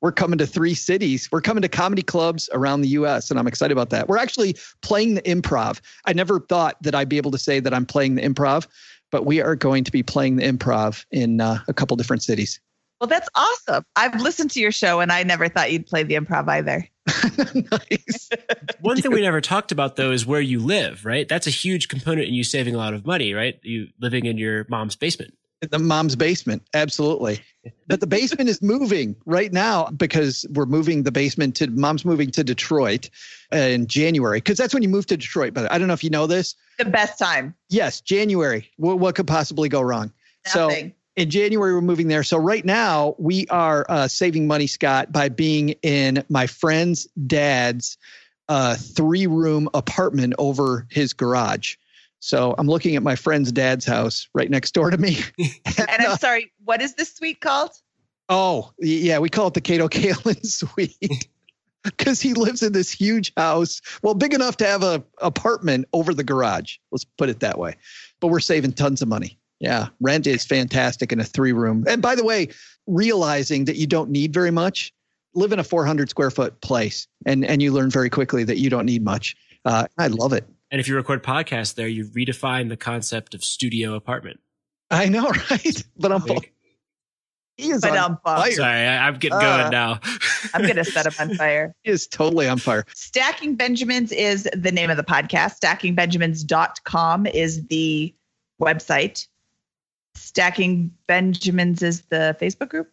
we're 0.00 0.12
coming 0.12 0.38
to 0.38 0.46
three 0.46 0.74
cities. 0.74 1.28
We're 1.30 1.40
coming 1.40 1.62
to 1.62 1.68
comedy 1.68 2.02
clubs 2.02 2.48
around 2.52 2.82
the 2.82 2.88
US, 2.88 3.30
and 3.30 3.38
I'm 3.38 3.46
excited 3.46 3.72
about 3.72 3.90
that. 3.90 4.08
We're 4.08 4.18
actually 4.18 4.56
playing 4.82 5.14
the 5.14 5.22
improv. 5.22 5.80
I 6.06 6.12
never 6.12 6.40
thought 6.40 6.82
that 6.82 6.94
I'd 6.94 7.08
be 7.08 7.16
able 7.16 7.30
to 7.32 7.38
say 7.38 7.60
that 7.60 7.74
I'm 7.74 7.86
playing 7.86 8.14
the 8.14 8.22
improv, 8.22 8.66
but 9.10 9.26
we 9.26 9.40
are 9.40 9.56
going 9.56 9.84
to 9.84 9.92
be 9.92 10.02
playing 10.02 10.36
the 10.36 10.44
improv 10.44 11.04
in 11.10 11.40
uh, 11.40 11.58
a 11.68 11.74
couple 11.74 11.96
different 11.96 12.22
cities. 12.22 12.60
Well, 13.00 13.08
that's 13.08 13.28
awesome. 13.34 13.84
I've 13.96 14.20
listened 14.20 14.50
to 14.52 14.60
your 14.60 14.72
show 14.72 15.00
and 15.00 15.10
I 15.10 15.22
never 15.22 15.48
thought 15.48 15.72
you'd 15.72 15.86
play 15.86 16.02
the 16.02 16.16
improv 16.16 16.48
either. 16.48 16.86
nice. 17.72 18.28
One 18.80 19.00
thing 19.00 19.10
we 19.10 19.22
never 19.22 19.40
talked 19.40 19.72
about 19.72 19.96
though 19.96 20.12
is 20.12 20.26
where 20.26 20.40
you 20.40 20.58
live, 20.58 21.06
right? 21.06 21.26
That's 21.26 21.46
a 21.46 21.50
huge 21.50 21.88
component 21.88 22.28
in 22.28 22.34
you 22.34 22.44
saving 22.44 22.74
a 22.74 22.78
lot 22.78 22.92
of 22.92 23.06
money, 23.06 23.32
right? 23.32 23.58
You 23.62 23.88
living 23.98 24.26
in 24.26 24.36
your 24.36 24.66
mom's 24.68 24.96
basement. 24.96 25.34
The 25.68 25.78
mom's 25.78 26.16
basement, 26.16 26.62
absolutely. 26.72 27.40
But 27.86 28.00
the 28.00 28.06
basement 28.06 28.48
is 28.48 28.62
moving 28.62 29.14
right 29.26 29.52
now 29.52 29.90
because 29.90 30.46
we're 30.50 30.64
moving 30.64 31.02
the 31.02 31.12
basement 31.12 31.56
to 31.56 31.66
mom's 31.66 32.04
moving 32.04 32.30
to 32.30 32.44
Detroit 32.44 33.10
in 33.52 33.86
January 33.86 34.38
because 34.38 34.56
that's 34.56 34.72
when 34.72 34.82
you 34.82 34.88
move 34.88 35.06
to 35.06 35.18
Detroit. 35.18 35.52
But 35.52 35.70
I 35.70 35.76
don't 35.76 35.86
know 35.86 35.92
if 35.92 36.02
you 36.02 36.08
know 36.08 36.26
this. 36.26 36.54
The 36.78 36.86
best 36.86 37.18
time. 37.18 37.54
Yes, 37.68 38.00
January. 38.00 38.70
What, 38.78 38.98
what 38.98 39.14
could 39.14 39.26
possibly 39.26 39.68
go 39.68 39.82
wrong? 39.82 40.12
Nothing. 40.54 40.88
So 40.88 40.94
in 41.16 41.28
January, 41.28 41.74
we're 41.74 41.82
moving 41.82 42.08
there. 42.08 42.22
So 42.22 42.38
right 42.38 42.64
now, 42.64 43.14
we 43.18 43.46
are 43.48 43.84
uh, 43.88 44.08
saving 44.08 44.46
money, 44.46 44.66
Scott, 44.66 45.12
by 45.12 45.28
being 45.28 45.70
in 45.82 46.24
my 46.30 46.46
friend's 46.46 47.06
dad's 47.26 47.98
uh, 48.48 48.76
three 48.76 49.26
room 49.26 49.68
apartment 49.74 50.34
over 50.38 50.86
his 50.90 51.12
garage. 51.12 51.76
So 52.20 52.54
I'm 52.58 52.68
looking 52.68 52.96
at 52.96 53.02
my 53.02 53.16
friend's 53.16 53.50
dad's 53.50 53.84
house 53.84 54.28
right 54.34 54.50
next 54.50 54.72
door 54.72 54.90
to 54.90 54.98
me. 54.98 55.18
and 55.38 55.54
I'm 55.88 56.16
sorry, 56.18 56.52
what 56.64 56.80
is 56.80 56.94
this 56.94 57.14
suite 57.14 57.40
called? 57.40 57.72
Oh, 58.28 58.70
yeah, 58.78 59.18
we 59.18 59.28
call 59.28 59.48
it 59.48 59.54
the 59.54 59.60
Kato 59.60 59.88
Kaelin 59.88 60.44
suite. 60.46 61.28
Because 61.82 62.20
he 62.20 62.34
lives 62.34 62.62
in 62.62 62.74
this 62.74 62.92
huge 62.92 63.32
house, 63.36 63.80
well, 64.02 64.14
big 64.14 64.34
enough 64.34 64.58
to 64.58 64.66
have 64.66 64.82
a 64.82 65.02
apartment 65.18 65.86
over 65.94 66.12
the 66.12 66.22
garage. 66.22 66.76
Let's 66.92 67.04
put 67.04 67.30
it 67.30 67.40
that 67.40 67.58
way. 67.58 67.76
But 68.20 68.28
we're 68.28 68.40
saving 68.40 68.74
tons 68.74 69.00
of 69.00 69.08
money. 69.08 69.38
Yeah, 69.60 69.88
rent 69.98 70.26
is 70.26 70.44
fantastic 70.44 71.10
in 71.10 71.20
a 71.20 71.24
three 71.24 71.52
room. 71.52 71.84
And 71.88 72.02
by 72.02 72.14
the 72.14 72.24
way, 72.24 72.48
realizing 72.86 73.64
that 73.64 73.76
you 73.76 73.86
don't 73.86 74.10
need 74.10 74.32
very 74.32 74.50
much, 74.50 74.92
live 75.34 75.52
in 75.52 75.58
a 75.58 75.64
400 75.64 76.10
square 76.10 76.30
foot 76.30 76.60
place, 76.60 77.06
and 77.24 77.44
and 77.44 77.62
you 77.62 77.72
learn 77.72 77.90
very 77.90 78.10
quickly 78.10 78.44
that 78.44 78.58
you 78.58 78.68
don't 78.70 78.86
need 78.86 79.02
much. 79.02 79.36
Uh, 79.64 79.86
I 79.98 80.08
love 80.08 80.32
it. 80.32 80.46
And 80.70 80.80
if 80.80 80.86
you 80.88 80.94
record 80.96 81.22
podcasts 81.22 81.74
there, 81.74 81.88
you 81.88 82.04
redefine 82.06 82.68
the 82.68 82.76
concept 82.76 83.34
of 83.34 83.42
studio 83.44 83.94
apartment. 83.94 84.40
I 84.90 85.08
know, 85.08 85.28
right? 85.50 85.84
But 85.96 86.12
I'm. 86.12 86.24
Like- 86.24 86.52
He 87.56 87.70
is 87.70 87.80
But 87.82 87.96
on 87.96 88.12
I'm 88.12 88.16
fire. 88.24 88.52
Sorry, 88.52 88.86
I, 88.86 89.06
I'm 89.06 89.14
getting 89.18 89.36
Uh, 89.36 89.40
going 89.58 89.70
now. 89.70 90.00
I'm 90.54 90.62
going 90.62 90.76
to 90.76 90.84
set 90.84 91.06
him 91.06 91.12
on 91.18 91.34
fire. 91.36 91.74
He 91.82 91.90
is 91.90 92.06
totally 92.06 92.48
on 92.48 92.58
fire. 92.58 92.84
Stacking 92.94 93.54
Benjamins 93.56 94.12
is 94.12 94.48
the 94.54 94.72
name 94.72 94.90
of 94.90 94.96
the 94.96 95.02
podcast. 95.04 95.58
StackingBenjamins.com 95.60 97.26
is 97.26 97.66
the 97.66 98.14
website. 98.60 99.26
Stacking 100.14 100.90
Benjamins 101.06 101.82
is 101.82 102.02
the 102.02 102.36
Facebook 102.40 102.68
group. 102.68 102.90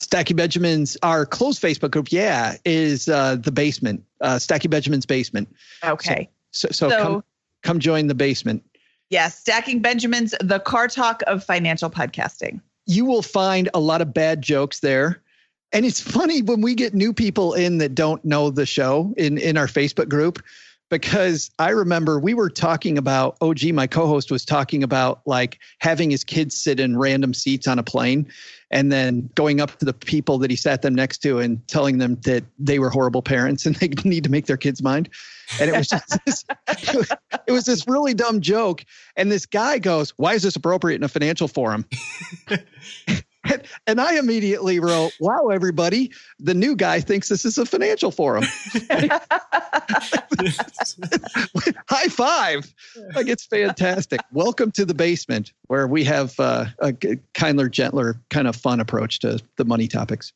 Stacking 0.00 0.36
Benjamin's 0.36 0.96
our 1.02 1.26
closed 1.26 1.62
Facebook 1.62 1.90
group, 1.90 2.10
yeah, 2.10 2.56
is 2.64 3.08
uh, 3.08 3.36
the 3.36 3.52
basement, 3.52 4.02
uh, 4.22 4.38
Stacking 4.38 4.70
Benjamin's 4.70 5.04
basement. 5.06 5.48
Okay. 5.84 6.24
So, 6.24 6.30
so, 6.52 6.68
So- 6.70 6.90
come, 6.90 7.24
come 7.62 7.78
join 7.80 8.06
the 8.06 8.14
basement. 8.14 8.64
Yes, 9.10 9.36
Stacking 9.36 9.80
Benjamins, 9.82 10.36
the 10.40 10.60
car 10.60 10.86
talk 10.86 11.22
of 11.26 11.42
financial 11.42 11.90
podcasting. 11.90 12.60
You 12.86 13.04
will 13.04 13.22
find 13.22 13.68
a 13.74 13.80
lot 13.80 14.00
of 14.00 14.14
bad 14.14 14.40
jokes 14.40 14.80
there. 14.80 15.20
And 15.72 15.84
it's 15.84 16.00
funny 16.12 16.42
when 16.42 16.60
we 16.60 16.74
get 16.74 16.94
new 16.94 17.12
people 17.12 17.54
in 17.54 17.78
that 17.78 17.94
don't 17.94 18.24
know 18.24 18.50
the 18.50 18.66
show 18.66 19.12
in, 19.16 19.36
in 19.38 19.56
our 19.56 19.66
Facebook 19.66 20.08
group. 20.08 20.42
Because 20.90 21.50
I 21.58 21.70
remember 21.70 22.18
we 22.18 22.34
were 22.34 22.50
talking 22.50 22.98
about 22.98 23.38
oh, 23.40 23.50
OG, 23.50 23.72
my 23.72 23.86
co-host 23.86 24.30
was 24.30 24.44
talking 24.44 24.82
about 24.82 25.22
like 25.24 25.58
having 25.78 26.10
his 26.10 26.24
kids 26.24 26.54
sit 26.54 26.78
in 26.78 26.98
random 26.98 27.32
seats 27.32 27.66
on 27.66 27.78
a 27.78 27.82
plane 27.82 28.30
and 28.70 28.92
then 28.92 29.30
going 29.34 29.60
up 29.60 29.76
to 29.78 29.84
the 29.84 29.92
people 29.92 30.38
that 30.38 30.50
he 30.50 30.56
sat 30.56 30.82
them 30.82 30.94
next 30.94 31.18
to 31.18 31.38
and 31.38 31.66
telling 31.66 31.98
them 31.98 32.16
that 32.24 32.44
they 32.58 32.78
were 32.78 32.90
horrible 32.90 33.22
parents 33.22 33.66
and 33.66 33.74
they 33.76 33.88
need 34.04 34.24
to 34.24 34.30
make 34.30 34.46
their 34.46 34.56
kids 34.56 34.82
mind. 34.82 35.08
And 35.60 35.70
it 35.70 35.76
was 35.76 35.88
just 35.88 36.18
this, 36.26 36.44
it 37.46 37.52
was 37.52 37.64
this 37.64 37.86
really 37.88 38.14
dumb 38.14 38.40
joke. 38.40 38.84
And 39.16 39.30
this 39.30 39.46
guy 39.46 39.78
goes, 39.78 40.10
Why 40.16 40.34
is 40.34 40.42
this 40.42 40.56
appropriate 40.56 40.96
in 40.96 41.04
a 41.04 41.08
financial 41.08 41.48
forum? 41.48 41.86
And, 43.44 43.62
and 43.86 44.00
I 44.00 44.18
immediately 44.18 44.80
wrote, 44.80 45.12
Wow, 45.20 45.48
everybody, 45.48 46.12
the 46.38 46.54
new 46.54 46.76
guy 46.76 47.00
thinks 47.00 47.28
this 47.28 47.44
is 47.44 47.58
a 47.58 47.64
financial 47.64 48.10
forum. 48.10 48.44
High 51.88 52.08
five. 52.08 52.72
Like 53.14 53.28
it's 53.28 53.46
fantastic. 53.46 54.20
Welcome 54.32 54.70
to 54.72 54.84
the 54.84 54.94
basement 54.94 55.52
where 55.68 55.86
we 55.86 56.04
have 56.04 56.38
uh, 56.38 56.66
a 56.80 56.92
kinder, 57.34 57.68
gentler, 57.68 58.20
kind 58.28 58.46
of 58.46 58.56
fun 58.56 58.80
approach 58.80 59.20
to 59.20 59.40
the 59.56 59.64
money 59.64 59.88
topics. 59.88 60.32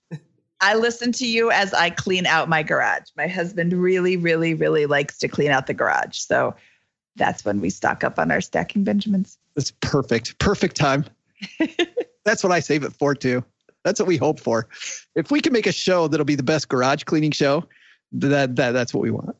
I 0.60 0.74
listen 0.74 1.12
to 1.12 1.26
you 1.26 1.51
as 1.51 1.74
I 1.74 1.90
clean 1.90 2.24
out 2.26 2.48
my 2.48 2.62
garage. 2.62 3.09
My 3.16 3.26
husband 3.26 3.74
really, 3.74 4.16
really, 4.16 4.55
really 4.55 4.86
likes 4.86 5.18
to 5.18 5.28
clean 5.28 5.51
out 5.51 5.66
the 5.66 5.74
garage. 5.74 6.18
So 6.18 6.55
that's 7.16 7.44
when 7.44 7.60
we 7.60 7.70
stock 7.70 8.02
up 8.02 8.18
on 8.18 8.31
our 8.31 8.40
stacking 8.40 8.82
Benjamins. 8.82 9.39
That's 9.55 9.72
perfect. 9.81 10.39
Perfect 10.39 10.76
time. 10.76 11.05
that's 12.25 12.43
what 12.43 12.53
I 12.53 12.61
save 12.61 12.85
it 12.85 12.93
for, 12.93 13.15
too. 13.15 13.45
That's 13.85 14.01
what 14.01 14.07
we 14.07 14.16
hope 14.16 14.41
for. 14.41 14.69
If 15.15 15.31
we 15.31 15.41
can 15.41 15.53
make 15.53 15.66
a 15.66 15.73
show 15.73 16.09
that'll 16.09 16.25
be 16.25 16.37
the 16.37 16.43
best 16.43 16.69
garage 16.69 17.05
cleaning 17.05 17.33
show, 17.33 17.65
that, 18.12 18.57
that 18.57 18.73
that's 18.73 18.95
what 18.95 19.03
we 19.03 19.11
want. 19.11 19.37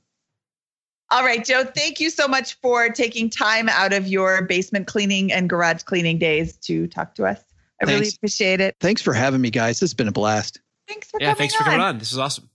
All 1.11 1.23
right, 1.23 1.45
Joe, 1.45 1.65
thank 1.65 2.01
you 2.01 2.11
so 2.11 2.27
much 2.27 2.55
for 2.61 2.89
taking 2.89 3.31
time 3.31 3.69
out 3.69 3.93
of 3.93 4.09
your 4.09 4.43
basement 4.43 4.87
cleaning 4.87 5.33
and 5.33 5.49
garage 5.49 5.83
cleaning 5.83 6.19
days 6.19 6.57
to 6.59 6.87
talk 6.89 7.15
to 7.17 7.25
us. 7.25 7.41
I 7.83 7.91
really 7.91 8.09
appreciate 8.09 8.61
it. 8.61 8.77
Thanks 8.81 9.03
for 9.03 9.13
having 9.13 9.41
me, 9.41 9.51
guys. 9.51 9.81
This 9.81 9.91
has 9.91 9.95
been 9.95 10.09
a 10.09 10.13
blast. 10.13 10.61
Thanks 10.89 11.11
for 11.11 11.21
Yeah, 11.21 11.29
coming 11.29 11.39
thanks 11.39 11.55
for 11.55 11.65
coming 11.65 11.81
on. 11.81 11.99
This 11.99 12.13
is 12.13 12.19
awesome. 12.19 12.49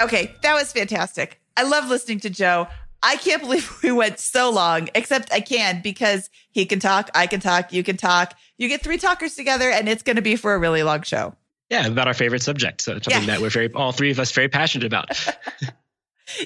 Okay, 0.00 0.34
that 0.42 0.54
was 0.54 0.72
fantastic. 0.72 1.40
I 1.56 1.62
love 1.62 1.88
listening 1.88 2.20
to 2.20 2.30
Joe. 2.30 2.66
I 3.04 3.16
can't 3.16 3.42
believe 3.42 3.70
we 3.82 3.92
went 3.92 4.18
so 4.18 4.50
long, 4.50 4.88
except 4.94 5.32
I 5.32 5.40
can 5.40 5.82
because 5.82 6.30
he 6.50 6.64
can 6.66 6.80
talk, 6.80 7.10
I 7.14 7.26
can 7.26 7.38
talk, 7.40 7.72
you 7.72 7.84
can 7.84 7.96
talk. 7.96 8.34
You 8.58 8.68
get 8.68 8.82
three 8.82 8.98
talkers 8.98 9.34
together, 9.34 9.70
and 9.70 9.88
it's 9.88 10.02
going 10.02 10.16
to 10.16 10.22
be 10.22 10.36
for 10.36 10.54
a 10.54 10.58
really 10.58 10.82
long 10.82 11.02
show. 11.02 11.34
Yeah, 11.70 11.86
about 11.86 12.08
our 12.08 12.14
favorite 12.14 12.42
subject. 12.42 12.82
So 12.82 12.94
something 12.94 13.12
Yeah. 13.22 13.26
that 13.26 13.40
we're 13.40 13.50
very, 13.50 13.72
all 13.72 13.92
three 13.92 14.10
of 14.10 14.18
us, 14.18 14.32
very 14.32 14.48
passionate 14.48 14.86
about. 14.86 15.10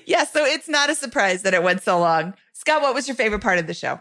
Yeah, 0.07 0.25
so 0.25 0.45
it's 0.45 0.69
not 0.69 0.91
a 0.91 0.95
surprise 0.97 1.43
that 1.43 1.55
it 1.55 1.63
went 1.63 1.83
so 1.83 2.01
long. 2.01 2.35
Scott, 2.53 2.83
what 2.83 2.95
was 2.95 3.07
your 3.07 3.15
favorite 3.15 3.41
part 3.43 3.59
of 3.61 3.69
the 3.69 3.75
show? 3.75 4.01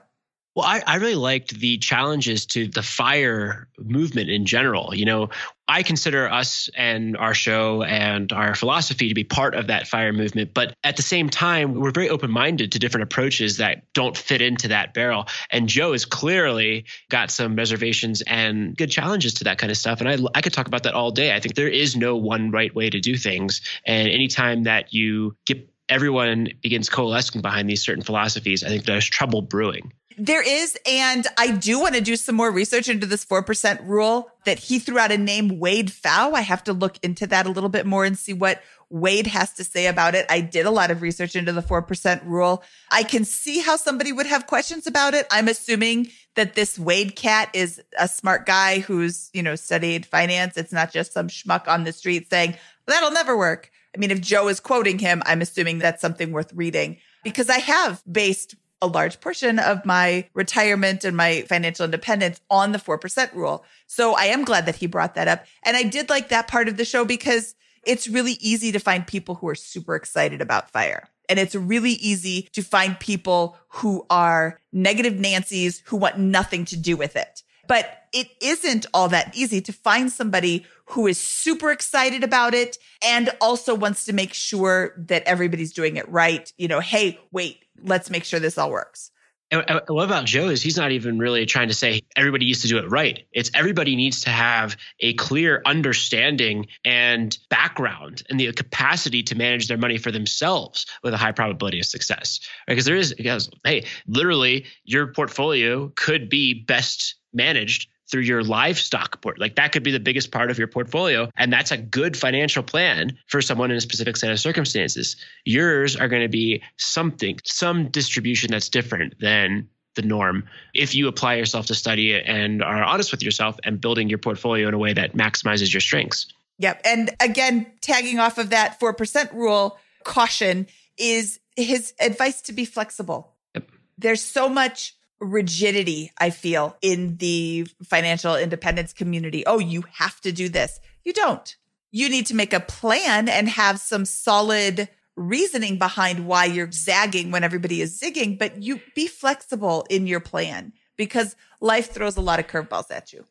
Well, 0.57 0.65
I, 0.65 0.81
I 0.87 0.95
really 0.95 1.13
liked 1.13 1.59
the 1.59 1.77
challenges 1.77 2.47
to 2.47 2.67
the 2.67 2.81
fire 2.81 3.67
movement 3.77 4.31
in 4.31 4.47
general. 4.47 4.95
You 4.95 5.05
know, 5.05 5.29
I 5.67 5.83
consider 5.83 6.27
us 6.27 6.67
and 6.75 7.15
our 7.15 7.35
show 7.35 7.83
and 7.83 8.33
our 8.33 8.55
philosophy 8.55 9.07
to 9.07 9.13
be 9.13 9.23
part 9.23 9.53
of 9.53 9.67
that 9.67 9.87
fire 9.87 10.11
movement. 10.11 10.55
But 10.55 10.73
at 10.83 10.95
the 10.95 11.03
same 11.03 11.29
time, 11.29 11.75
we're 11.75 11.91
very 11.91 12.09
open 12.09 12.31
minded 12.31 12.71
to 12.71 12.79
different 12.79 13.03
approaches 13.03 13.57
that 13.57 13.83
don't 13.93 14.17
fit 14.17 14.41
into 14.41 14.69
that 14.69 14.95
barrel. 14.95 15.27
And 15.51 15.69
Joe 15.69 15.91
has 15.91 16.05
clearly 16.05 16.85
got 17.11 17.29
some 17.29 17.55
reservations 17.55 18.23
and 18.23 18.75
good 18.75 18.89
challenges 18.89 19.35
to 19.35 19.43
that 19.43 19.59
kind 19.59 19.69
of 19.69 19.77
stuff. 19.77 20.01
And 20.01 20.09
I, 20.09 20.17
I 20.33 20.41
could 20.41 20.53
talk 20.53 20.65
about 20.65 20.81
that 20.83 20.95
all 20.95 21.11
day. 21.11 21.35
I 21.35 21.39
think 21.39 21.53
there 21.53 21.67
is 21.67 21.95
no 21.95 22.15
one 22.15 22.49
right 22.49 22.73
way 22.73 22.89
to 22.89 22.99
do 22.99 23.15
things. 23.15 23.61
And 23.85 24.07
anytime 24.09 24.63
that 24.63 24.91
you 24.91 25.35
get 25.45 25.69
everyone 25.87 26.49
begins 26.61 26.89
coalescing 26.89 27.41
behind 27.41 27.69
these 27.69 27.83
certain 27.83 28.03
philosophies, 28.03 28.63
I 28.63 28.69
think 28.69 28.85
there's 28.85 29.05
trouble 29.05 29.43
brewing. 29.43 29.93
There 30.19 30.41
is, 30.41 30.75
and 30.87 31.27
I 31.37 31.51
do 31.51 31.79
want 31.79 31.93
to 31.93 32.01
do 32.01 32.15
some 32.15 32.35
more 32.35 32.51
research 32.51 32.89
into 32.89 33.05
this 33.05 33.23
4% 33.23 33.87
rule 33.87 34.31
that 34.45 34.57
he 34.57 34.79
threw 34.79 34.97
out 34.97 35.11
a 35.11 35.17
name, 35.17 35.59
Wade 35.59 35.89
Pfau. 35.89 36.33
I 36.33 36.41
have 36.41 36.63
to 36.63 36.73
look 36.73 36.97
into 37.03 37.27
that 37.27 37.45
a 37.45 37.51
little 37.51 37.69
bit 37.69 37.85
more 37.85 38.03
and 38.03 38.17
see 38.17 38.33
what 38.33 38.63
Wade 38.89 39.27
has 39.27 39.53
to 39.53 39.63
say 39.63 39.85
about 39.85 40.15
it. 40.15 40.25
I 40.27 40.41
did 40.41 40.65
a 40.65 40.71
lot 40.71 40.89
of 40.89 41.03
research 41.03 41.35
into 41.35 41.51
the 41.51 41.61
4% 41.61 42.25
rule. 42.25 42.63
I 42.91 43.03
can 43.03 43.25
see 43.25 43.59
how 43.59 43.75
somebody 43.75 44.11
would 44.11 44.25
have 44.25 44.47
questions 44.47 44.87
about 44.87 45.13
it. 45.13 45.27
I'm 45.29 45.47
assuming 45.47 46.07
that 46.33 46.55
this 46.55 46.79
Wade 46.79 47.15
cat 47.15 47.49
is 47.53 47.79
a 47.99 48.07
smart 48.07 48.47
guy 48.47 48.79
who's, 48.79 49.29
you 49.33 49.43
know, 49.43 49.55
studied 49.55 50.07
finance. 50.07 50.57
It's 50.57 50.73
not 50.73 50.91
just 50.91 51.13
some 51.13 51.27
schmuck 51.27 51.67
on 51.67 51.83
the 51.83 51.91
street 51.91 52.27
saying, 52.29 52.55
that'll 52.87 53.11
never 53.11 53.37
work. 53.37 53.69
I 53.95 53.99
mean, 53.99 54.11
if 54.11 54.21
Joe 54.21 54.47
is 54.47 54.59
quoting 54.59 54.97
him, 54.97 55.21
I'm 55.27 55.41
assuming 55.41 55.77
that's 55.77 56.01
something 56.01 56.31
worth 56.31 56.53
reading 56.53 56.97
because 57.23 57.49
I 57.49 57.59
have 57.59 58.01
based 58.11 58.55
a 58.81 58.87
large 58.87 59.19
portion 59.19 59.59
of 59.59 59.85
my 59.85 60.29
retirement 60.33 61.03
and 61.03 61.17
my 61.17 61.41
financial 61.43 61.85
independence 61.85 62.41
on 62.49 62.71
the 62.71 62.77
4% 62.77 63.33
rule. 63.33 63.65
So 63.87 64.15
I 64.15 64.25
am 64.25 64.43
glad 64.43 64.65
that 64.65 64.75
he 64.75 64.87
brought 64.87 65.15
that 65.15 65.27
up. 65.27 65.45
And 65.63 65.75
I 65.75 65.83
did 65.83 66.09
like 66.09 66.29
that 66.29 66.47
part 66.47 66.67
of 66.67 66.77
the 66.77 66.85
show 66.85 67.05
because 67.05 67.55
it's 67.85 68.07
really 68.07 68.33
easy 68.39 68.71
to 68.71 68.79
find 68.79 69.07
people 69.07 69.35
who 69.35 69.47
are 69.47 69.55
super 69.55 69.95
excited 69.95 70.41
about 70.41 70.69
fire. 70.69 71.09
And 71.29 71.39
it's 71.39 71.55
really 71.55 71.91
easy 71.91 72.49
to 72.53 72.61
find 72.61 72.99
people 72.99 73.57
who 73.69 74.05
are 74.09 74.59
negative 74.71 75.15
Nancy's 75.15 75.81
who 75.85 75.97
want 75.97 76.17
nothing 76.17 76.65
to 76.65 76.77
do 76.77 76.95
with 76.95 77.15
it. 77.15 77.43
But 77.67 78.03
it 78.13 78.29
isn't 78.41 78.85
all 78.93 79.09
that 79.09 79.35
easy 79.35 79.59
to 79.61 79.73
find 79.73 80.11
somebody 80.11 80.65
who 80.85 81.05
is 81.05 81.17
super 81.17 81.69
excited 81.71 82.23
about 82.23 82.53
it 82.53 82.77
and 83.03 83.29
also 83.41 83.75
wants 83.75 84.05
to 84.05 84.13
make 84.13 84.33
sure 84.33 84.93
that 84.97 85.23
everybody's 85.23 85.73
doing 85.73 85.97
it 85.97 86.07
right. 86.09 86.51
You 86.57 86.69
know, 86.69 86.79
hey, 86.79 87.19
wait, 87.31 87.65
let's 87.83 88.09
make 88.09 88.23
sure 88.23 88.39
this 88.39 88.57
all 88.57 88.71
works. 88.71 89.11
And 89.49 89.63
what 89.87 90.03
about 90.03 90.25
Joe 90.25 90.49
is 90.49 90.61
he's 90.61 90.75
not 90.75 90.91
even 90.91 91.19
really 91.19 91.45
trying 91.45 91.69
to 91.69 91.73
say 91.73 92.01
everybody 92.17 92.45
needs 92.45 92.63
to 92.63 92.67
do 92.67 92.79
it 92.79 92.89
right. 92.89 93.25
It's 93.31 93.49
everybody 93.53 93.95
needs 93.95 94.21
to 94.21 94.29
have 94.29 94.75
a 94.99 95.13
clear 95.13 95.61
understanding 95.65 96.67
and 96.83 97.37
background 97.49 98.23
and 98.29 98.37
the 98.37 98.51
capacity 98.51 99.23
to 99.23 99.35
manage 99.35 99.69
their 99.69 99.77
money 99.77 99.99
for 99.99 100.11
themselves 100.11 100.85
with 101.01 101.13
a 101.13 101.17
high 101.17 101.31
probability 101.31 101.79
of 101.79 101.85
success. 101.85 102.41
Because 102.67 102.83
there 102.83 102.97
is, 102.97 103.13
because, 103.13 103.49
hey, 103.63 103.85
literally 104.05 104.65
your 104.83 105.13
portfolio 105.13 105.93
could 105.95 106.27
be 106.27 106.53
best 106.53 107.15
managed 107.31 107.87
through 108.09 108.21
your 108.21 108.43
livestock 108.43 109.21
port. 109.21 109.39
Like 109.39 109.55
that 109.55 109.71
could 109.71 109.83
be 109.83 109.91
the 109.91 109.99
biggest 109.99 110.31
part 110.31 110.49
of 110.49 110.57
your 110.57 110.67
portfolio. 110.67 111.29
And 111.35 111.51
that's 111.51 111.71
a 111.71 111.77
good 111.77 112.15
financial 112.15 112.63
plan 112.63 113.17
for 113.27 113.41
someone 113.41 113.71
in 113.71 113.77
a 113.77 113.81
specific 113.81 114.17
set 114.17 114.31
of 114.31 114.39
circumstances. 114.39 115.17
Yours 115.45 115.95
are 115.95 116.07
going 116.07 116.21
to 116.21 116.29
be 116.29 116.63
something, 116.77 117.39
some 117.43 117.89
distribution 117.89 118.51
that's 118.51 118.69
different 118.69 119.19
than 119.19 119.69
the 119.95 120.01
norm 120.03 120.45
if 120.73 120.95
you 120.95 121.07
apply 121.07 121.35
yourself 121.35 121.65
to 121.65 121.75
study 121.75 122.13
it 122.13 122.23
and 122.27 122.63
are 122.63 122.83
honest 122.83 123.11
with 123.11 123.23
yourself 123.23 123.57
and 123.63 123.81
building 123.81 124.07
your 124.07 124.19
portfolio 124.19 124.67
in 124.67 124.73
a 124.73 124.77
way 124.77 124.93
that 124.93 125.13
maximizes 125.13 125.73
your 125.73 125.81
strengths. 125.81 126.27
Yep. 126.59 126.81
And 126.85 127.15
again, 127.19 127.67
tagging 127.81 128.19
off 128.19 128.37
of 128.37 128.51
that 128.51 128.79
4% 128.79 129.33
rule, 129.33 129.77
caution 130.03 130.67
is 130.97 131.39
his 131.55 131.93
advice 131.99 132.41
to 132.43 132.53
be 132.53 132.65
flexible. 132.65 133.33
Yep. 133.55 133.71
There's 133.97 134.21
so 134.21 134.47
much 134.49 134.95
rigidity, 135.19 136.11
I 136.17 136.29
feel, 136.29 136.77
in 136.81 137.17
the 137.17 137.67
financial 137.83 138.35
independence 138.35 138.93
community. 138.93 139.45
Oh, 139.45 139.59
you 139.59 139.83
have 139.93 140.21
to 140.21 140.31
do 140.31 140.49
this. 140.49 140.79
You 141.03 141.13
don't. 141.13 141.55
You 141.91 142.09
need 142.09 142.25
to 142.27 142.35
make 142.35 142.53
a 142.53 142.59
plan 142.59 143.29
and 143.29 143.49
have 143.49 143.79
some 143.79 144.05
solid 144.05 144.89
reasoning 145.15 145.77
behind 145.79 146.27
why 146.27 146.45
you're 146.45 146.71
zagging 146.71 147.31
when 147.31 147.43
everybody 147.43 147.81
is 147.81 147.99
zigging, 147.99 148.37
but 148.37 148.61
you 148.61 148.79
be 148.93 149.07
flexible 149.07 149.85
in 149.89 150.05
your 150.05 150.19
plan 150.19 150.73
because 150.95 151.35
life 151.59 151.91
throws 151.91 152.17
a 152.17 152.21
lot 152.21 152.39
of 152.39 152.47
curveballs 152.47 152.91
at 152.91 153.11
you. 153.11 153.25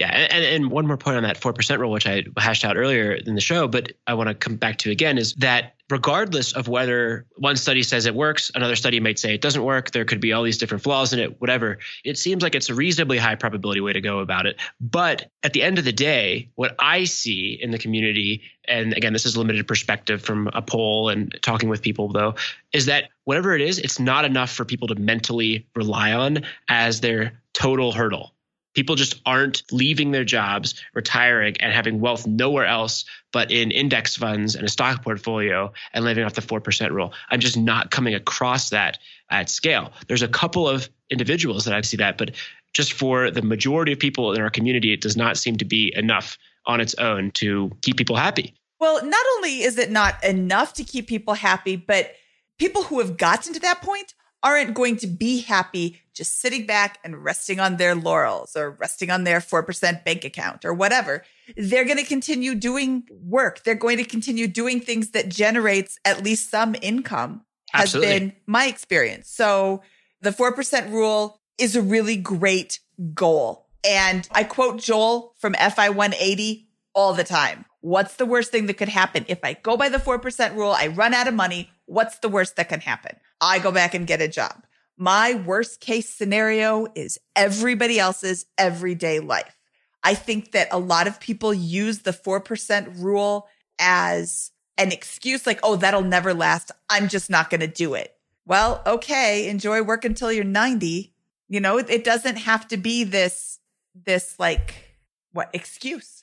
Yeah, 0.00 0.08
and, 0.08 0.44
and 0.44 0.70
one 0.70 0.86
more 0.86 0.96
point 0.96 1.18
on 1.18 1.24
that 1.24 1.36
four 1.36 1.52
percent 1.52 1.78
rule, 1.78 1.90
which 1.90 2.06
I 2.06 2.24
hashed 2.38 2.64
out 2.64 2.78
earlier 2.78 3.12
in 3.12 3.34
the 3.34 3.40
show, 3.42 3.68
but 3.68 3.92
I 4.06 4.14
want 4.14 4.28
to 4.28 4.34
come 4.34 4.56
back 4.56 4.78
to 4.78 4.90
again, 4.90 5.18
is 5.18 5.34
that 5.34 5.74
regardless 5.90 6.54
of 6.54 6.68
whether 6.68 7.26
one 7.36 7.56
study 7.56 7.82
says 7.82 8.06
it 8.06 8.14
works, 8.14 8.50
another 8.54 8.76
study 8.76 8.98
might 8.98 9.18
say 9.18 9.34
it 9.34 9.42
doesn't 9.42 9.62
work. 9.62 9.90
There 9.90 10.06
could 10.06 10.20
be 10.20 10.32
all 10.32 10.42
these 10.42 10.56
different 10.56 10.82
flaws 10.82 11.12
in 11.12 11.18
it, 11.18 11.38
whatever. 11.38 11.80
It 12.02 12.16
seems 12.16 12.42
like 12.42 12.54
it's 12.54 12.70
a 12.70 12.74
reasonably 12.74 13.18
high 13.18 13.34
probability 13.34 13.82
way 13.82 13.92
to 13.92 14.00
go 14.00 14.20
about 14.20 14.46
it. 14.46 14.56
But 14.80 15.30
at 15.42 15.52
the 15.52 15.62
end 15.62 15.78
of 15.78 15.84
the 15.84 15.92
day, 15.92 16.48
what 16.54 16.76
I 16.78 17.04
see 17.04 17.58
in 17.60 17.70
the 17.70 17.78
community, 17.78 18.40
and 18.66 18.94
again, 18.94 19.12
this 19.12 19.26
is 19.26 19.36
limited 19.36 19.68
perspective 19.68 20.22
from 20.22 20.48
a 20.54 20.62
poll 20.62 21.10
and 21.10 21.38
talking 21.42 21.68
with 21.68 21.82
people, 21.82 22.10
though, 22.10 22.36
is 22.72 22.86
that 22.86 23.10
whatever 23.24 23.54
it 23.54 23.60
is, 23.60 23.78
it's 23.78 24.00
not 24.00 24.24
enough 24.24 24.50
for 24.50 24.64
people 24.64 24.88
to 24.88 24.94
mentally 24.94 25.66
rely 25.74 26.12
on 26.14 26.44
as 26.70 27.02
their 27.02 27.42
total 27.52 27.92
hurdle. 27.92 28.32
People 28.74 28.94
just 28.94 29.20
aren't 29.26 29.62
leaving 29.72 30.12
their 30.12 30.24
jobs, 30.24 30.80
retiring, 30.94 31.56
and 31.60 31.72
having 31.72 32.00
wealth 32.00 32.26
nowhere 32.26 32.66
else 32.66 33.04
but 33.32 33.50
in 33.50 33.70
index 33.70 34.16
funds 34.16 34.54
and 34.54 34.64
a 34.64 34.68
stock 34.68 35.02
portfolio 35.02 35.72
and 35.92 36.04
living 36.04 36.24
off 36.24 36.34
the 36.34 36.40
4% 36.40 36.90
rule. 36.90 37.12
I'm 37.30 37.40
just 37.40 37.56
not 37.56 37.90
coming 37.90 38.14
across 38.14 38.70
that 38.70 38.98
at 39.30 39.48
scale. 39.48 39.92
There's 40.08 40.22
a 40.22 40.28
couple 40.28 40.68
of 40.68 40.88
individuals 41.10 41.64
that 41.64 41.74
I 41.74 41.80
see 41.80 41.96
that, 41.98 42.18
but 42.18 42.32
just 42.72 42.92
for 42.92 43.30
the 43.30 43.42
majority 43.42 43.92
of 43.92 43.98
people 43.98 44.32
in 44.32 44.40
our 44.40 44.50
community, 44.50 44.92
it 44.92 45.00
does 45.00 45.16
not 45.16 45.36
seem 45.36 45.56
to 45.58 45.64
be 45.64 45.92
enough 45.96 46.38
on 46.66 46.80
its 46.80 46.94
own 46.94 47.30
to 47.32 47.70
keep 47.82 47.96
people 47.96 48.16
happy. 48.16 48.54
Well, 48.78 49.04
not 49.04 49.24
only 49.36 49.62
is 49.62 49.76
it 49.78 49.90
not 49.90 50.22
enough 50.24 50.72
to 50.74 50.84
keep 50.84 51.06
people 51.06 51.34
happy, 51.34 51.76
but 51.76 52.14
people 52.58 52.84
who 52.84 52.98
have 53.00 53.16
gotten 53.16 53.52
to 53.54 53.60
that 53.60 53.82
point 53.82 54.14
aren't 54.42 54.74
going 54.74 54.96
to 54.96 55.06
be 55.06 55.40
happy 55.40 56.00
just 56.14 56.40
sitting 56.40 56.66
back 56.66 56.98
and 57.04 57.24
resting 57.24 57.60
on 57.60 57.76
their 57.76 57.94
laurels 57.94 58.56
or 58.56 58.70
resting 58.70 59.10
on 59.10 59.24
their 59.24 59.40
4% 59.40 60.04
bank 60.04 60.24
account 60.24 60.64
or 60.64 60.74
whatever. 60.74 61.24
They're 61.56 61.84
going 61.84 61.98
to 61.98 62.04
continue 62.04 62.54
doing 62.54 63.04
work. 63.10 63.64
They're 63.64 63.74
going 63.74 63.98
to 63.98 64.04
continue 64.04 64.46
doing 64.46 64.80
things 64.80 65.10
that 65.10 65.28
generates 65.28 65.98
at 66.04 66.22
least 66.22 66.50
some 66.50 66.74
income 66.82 67.42
has 67.72 67.94
Absolutely. 67.94 68.18
been 68.18 68.32
my 68.46 68.66
experience. 68.66 69.30
So 69.30 69.82
the 70.20 70.30
4% 70.30 70.90
rule 70.90 71.40
is 71.58 71.76
a 71.76 71.82
really 71.82 72.16
great 72.16 72.80
goal. 73.14 73.66
And 73.88 74.28
I 74.32 74.44
quote 74.44 74.80
Joel 74.80 75.34
from 75.38 75.54
FI 75.54 75.90
180 75.90 76.68
all 76.94 77.14
the 77.14 77.24
time. 77.24 77.64
What's 77.80 78.16
the 78.16 78.26
worst 78.26 78.50
thing 78.50 78.66
that 78.66 78.74
could 78.74 78.88
happen? 78.88 79.24
If 79.28 79.38
I 79.42 79.54
go 79.54 79.76
by 79.76 79.88
the 79.88 79.98
4% 79.98 80.54
rule, 80.54 80.72
I 80.72 80.88
run 80.88 81.14
out 81.14 81.28
of 81.28 81.34
money. 81.34 81.70
What's 81.90 82.20
the 82.20 82.28
worst 82.28 82.54
that 82.54 82.68
can 82.68 82.78
happen? 82.78 83.16
I 83.40 83.58
go 83.58 83.72
back 83.72 83.94
and 83.94 84.06
get 84.06 84.22
a 84.22 84.28
job. 84.28 84.64
My 84.96 85.34
worst 85.34 85.80
case 85.80 86.08
scenario 86.08 86.86
is 86.94 87.18
everybody 87.34 87.98
else's 87.98 88.46
everyday 88.56 89.18
life. 89.18 89.58
I 90.04 90.14
think 90.14 90.52
that 90.52 90.68
a 90.70 90.78
lot 90.78 91.08
of 91.08 91.18
people 91.18 91.52
use 91.52 92.00
the 92.00 92.12
4% 92.12 93.02
rule 93.02 93.48
as 93.80 94.52
an 94.78 94.92
excuse 94.92 95.48
like, 95.48 95.58
oh, 95.64 95.74
that'll 95.74 96.04
never 96.04 96.32
last. 96.32 96.70
I'm 96.88 97.08
just 97.08 97.28
not 97.28 97.50
going 97.50 97.60
to 97.60 97.66
do 97.66 97.94
it. 97.94 98.14
Well, 98.46 98.82
okay, 98.86 99.48
enjoy 99.48 99.82
work 99.82 100.04
until 100.04 100.30
you're 100.30 100.44
90. 100.44 101.12
You 101.48 101.60
know, 101.60 101.78
it 101.78 102.04
doesn't 102.04 102.36
have 102.36 102.68
to 102.68 102.76
be 102.76 103.02
this, 103.02 103.58
this 103.96 104.38
like, 104.38 104.96
what 105.32 105.50
excuse? 105.52 106.22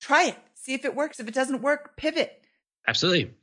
Try 0.00 0.26
it. 0.28 0.36
See 0.54 0.74
if 0.74 0.84
it 0.84 0.94
works. 0.94 1.18
If 1.18 1.26
it 1.26 1.34
doesn't 1.34 1.62
work, 1.62 1.96
pivot. 1.96 2.44
Absolutely. 2.86 3.34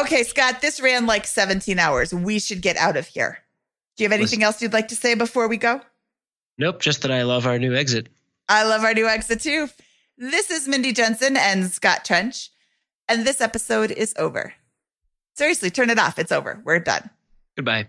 Okay, 0.00 0.22
Scott, 0.24 0.60
this 0.60 0.80
ran 0.80 1.06
like 1.06 1.26
17 1.26 1.78
hours. 1.78 2.12
We 2.12 2.38
should 2.38 2.60
get 2.60 2.76
out 2.76 2.96
of 2.96 3.06
here. 3.06 3.38
Do 3.96 4.04
you 4.04 4.10
have 4.10 4.18
anything 4.18 4.42
else 4.42 4.60
you'd 4.60 4.72
like 4.72 4.88
to 4.88 4.96
say 4.96 5.14
before 5.14 5.48
we 5.48 5.56
go? 5.56 5.80
Nope, 6.58 6.80
just 6.80 7.02
that 7.02 7.10
I 7.10 7.22
love 7.22 7.46
our 7.46 7.58
new 7.58 7.74
exit. 7.74 8.08
I 8.48 8.64
love 8.64 8.84
our 8.84 8.94
new 8.94 9.06
exit 9.06 9.40
too. 9.40 9.68
This 10.18 10.50
is 10.50 10.68
Mindy 10.68 10.92
Jensen 10.92 11.36
and 11.36 11.70
Scott 11.70 12.04
Trench, 12.04 12.50
and 13.08 13.26
this 13.26 13.40
episode 13.40 13.90
is 13.90 14.14
over. 14.18 14.54
Seriously, 15.34 15.70
turn 15.70 15.90
it 15.90 15.98
off. 15.98 16.18
It's 16.18 16.32
over. 16.32 16.60
We're 16.64 16.78
done. 16.78 17.10
Goodbye. 17.56 17.88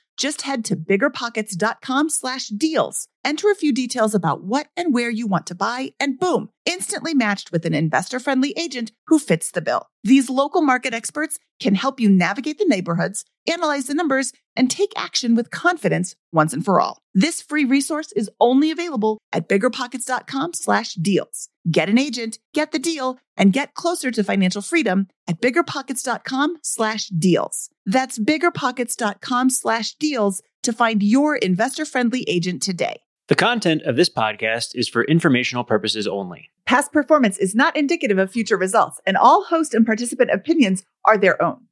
Just 0.17 0.43
head 0.43 0.63
to 0.65 0.75
biggerpockets.com 0.75 2.09
slash 2.09 2.47
deals. 2.47 3.07
Enter 3.23 3.49
a 3.49 3.55
few 3.55 3.71
details 3.73 4.13
about 4.15 4.43
what 4.43 4.67
and 4.75 4.93
where 4.93 5.09
you 5.09 5.27
want 5.27 5.47
to 5.47 5.55
buy, 5.55 5.93
and 5.99 6.19
boom, 6.19 6.49
instantly 6.65 7.13
matched 7.13 7.51
with 7.51 7.65
an 7.65 7.73
investor 7.73 8.19
friendly 8.19 8.53
agent 8.57 8.91
who 9.07 9.19
fits 9.19 9.51
the 9.51 9.61
bill. 9.61 9.87
These 10.03 10.29
local 10.29 10.61
market 10.61 10.93
experts 10.93 11.37
can 11.59 11.75
help 11.75 11.99
you 11.99 12.09
navigate 12.09 12.57
the 12.57 12.65
neighborhoods, 12.65 13.23
analyze 13.47 13.85
the 13.85 13.93
numbers, 13.93 14.33
and 14.55 14.69
take 14.69 14.91
action 14.95 15.35
with 15.35 15.51
confidence 15.51 16.15
once 16.31 16.53
and 16.53 16.65
for 16.65 16.81
all. 16.81 16.97
This 17.13 17.41
free 17.41 17.65
resource 17.65 18.11
is 18.13 18.29
only 18.39 18.71
available 18.71 19.19
at 19.31 19.47
biggerpockets.com 19.47 20.53
slash 20.53 20.95
deals. 20.95 21.49
Get 21.69 21.89
an 21.89 21.99
agent, 21.99 22.39
get 22.53 22.71
the 22.71 22.79
deal, 22.79 23.19
and 23.37 23.53
get 23.53 23.75
closer 23.75 24.09
to 24.11 24.23
financial 24.23 24.61
freedom 24.61 25.07
at 25.27 25.41
biggerpockets.com 25.41 26.57
slash 26.63 27.07
deals. 27.07 27.69
That's 27.85 28.17
biggerpockets.com 28.17 29.49
slash 29.51 29.93
deals 29.95 30.41
to 30.63 30.73
find 30.73 31.03
your 31.03 31.35
investor 31.35 31.85
friendly 31.85 32.23
agent 32.27 32.63
today. 32.63 33.01
The 33.27 33.35
content 33.35 33.83
of 33.83 33.95
this 33.95 34.09
podcast 34.09 34.75
is 34.75 34.89
for 34.89 35.03
informational 35.03 35.63
purposes 35.63 36.07
only. 36.07 36.49
Past 36.65 36.91
performance 36.91 37.37
is 37.37 37.55
not 37.55 37.77
indicative 37.77 38.17
of 38.17 38.31
future 38.31 38.57
results, 38.57 38.99
and 39.05 39.15
all 39.15 39.43
host 39.43 39.73
and 39.73 39.85
participant 39.85 40.31
opinions 40.31 40.83
are 41.05 41.17
their 41.17 41.41
own. 41.41 41.67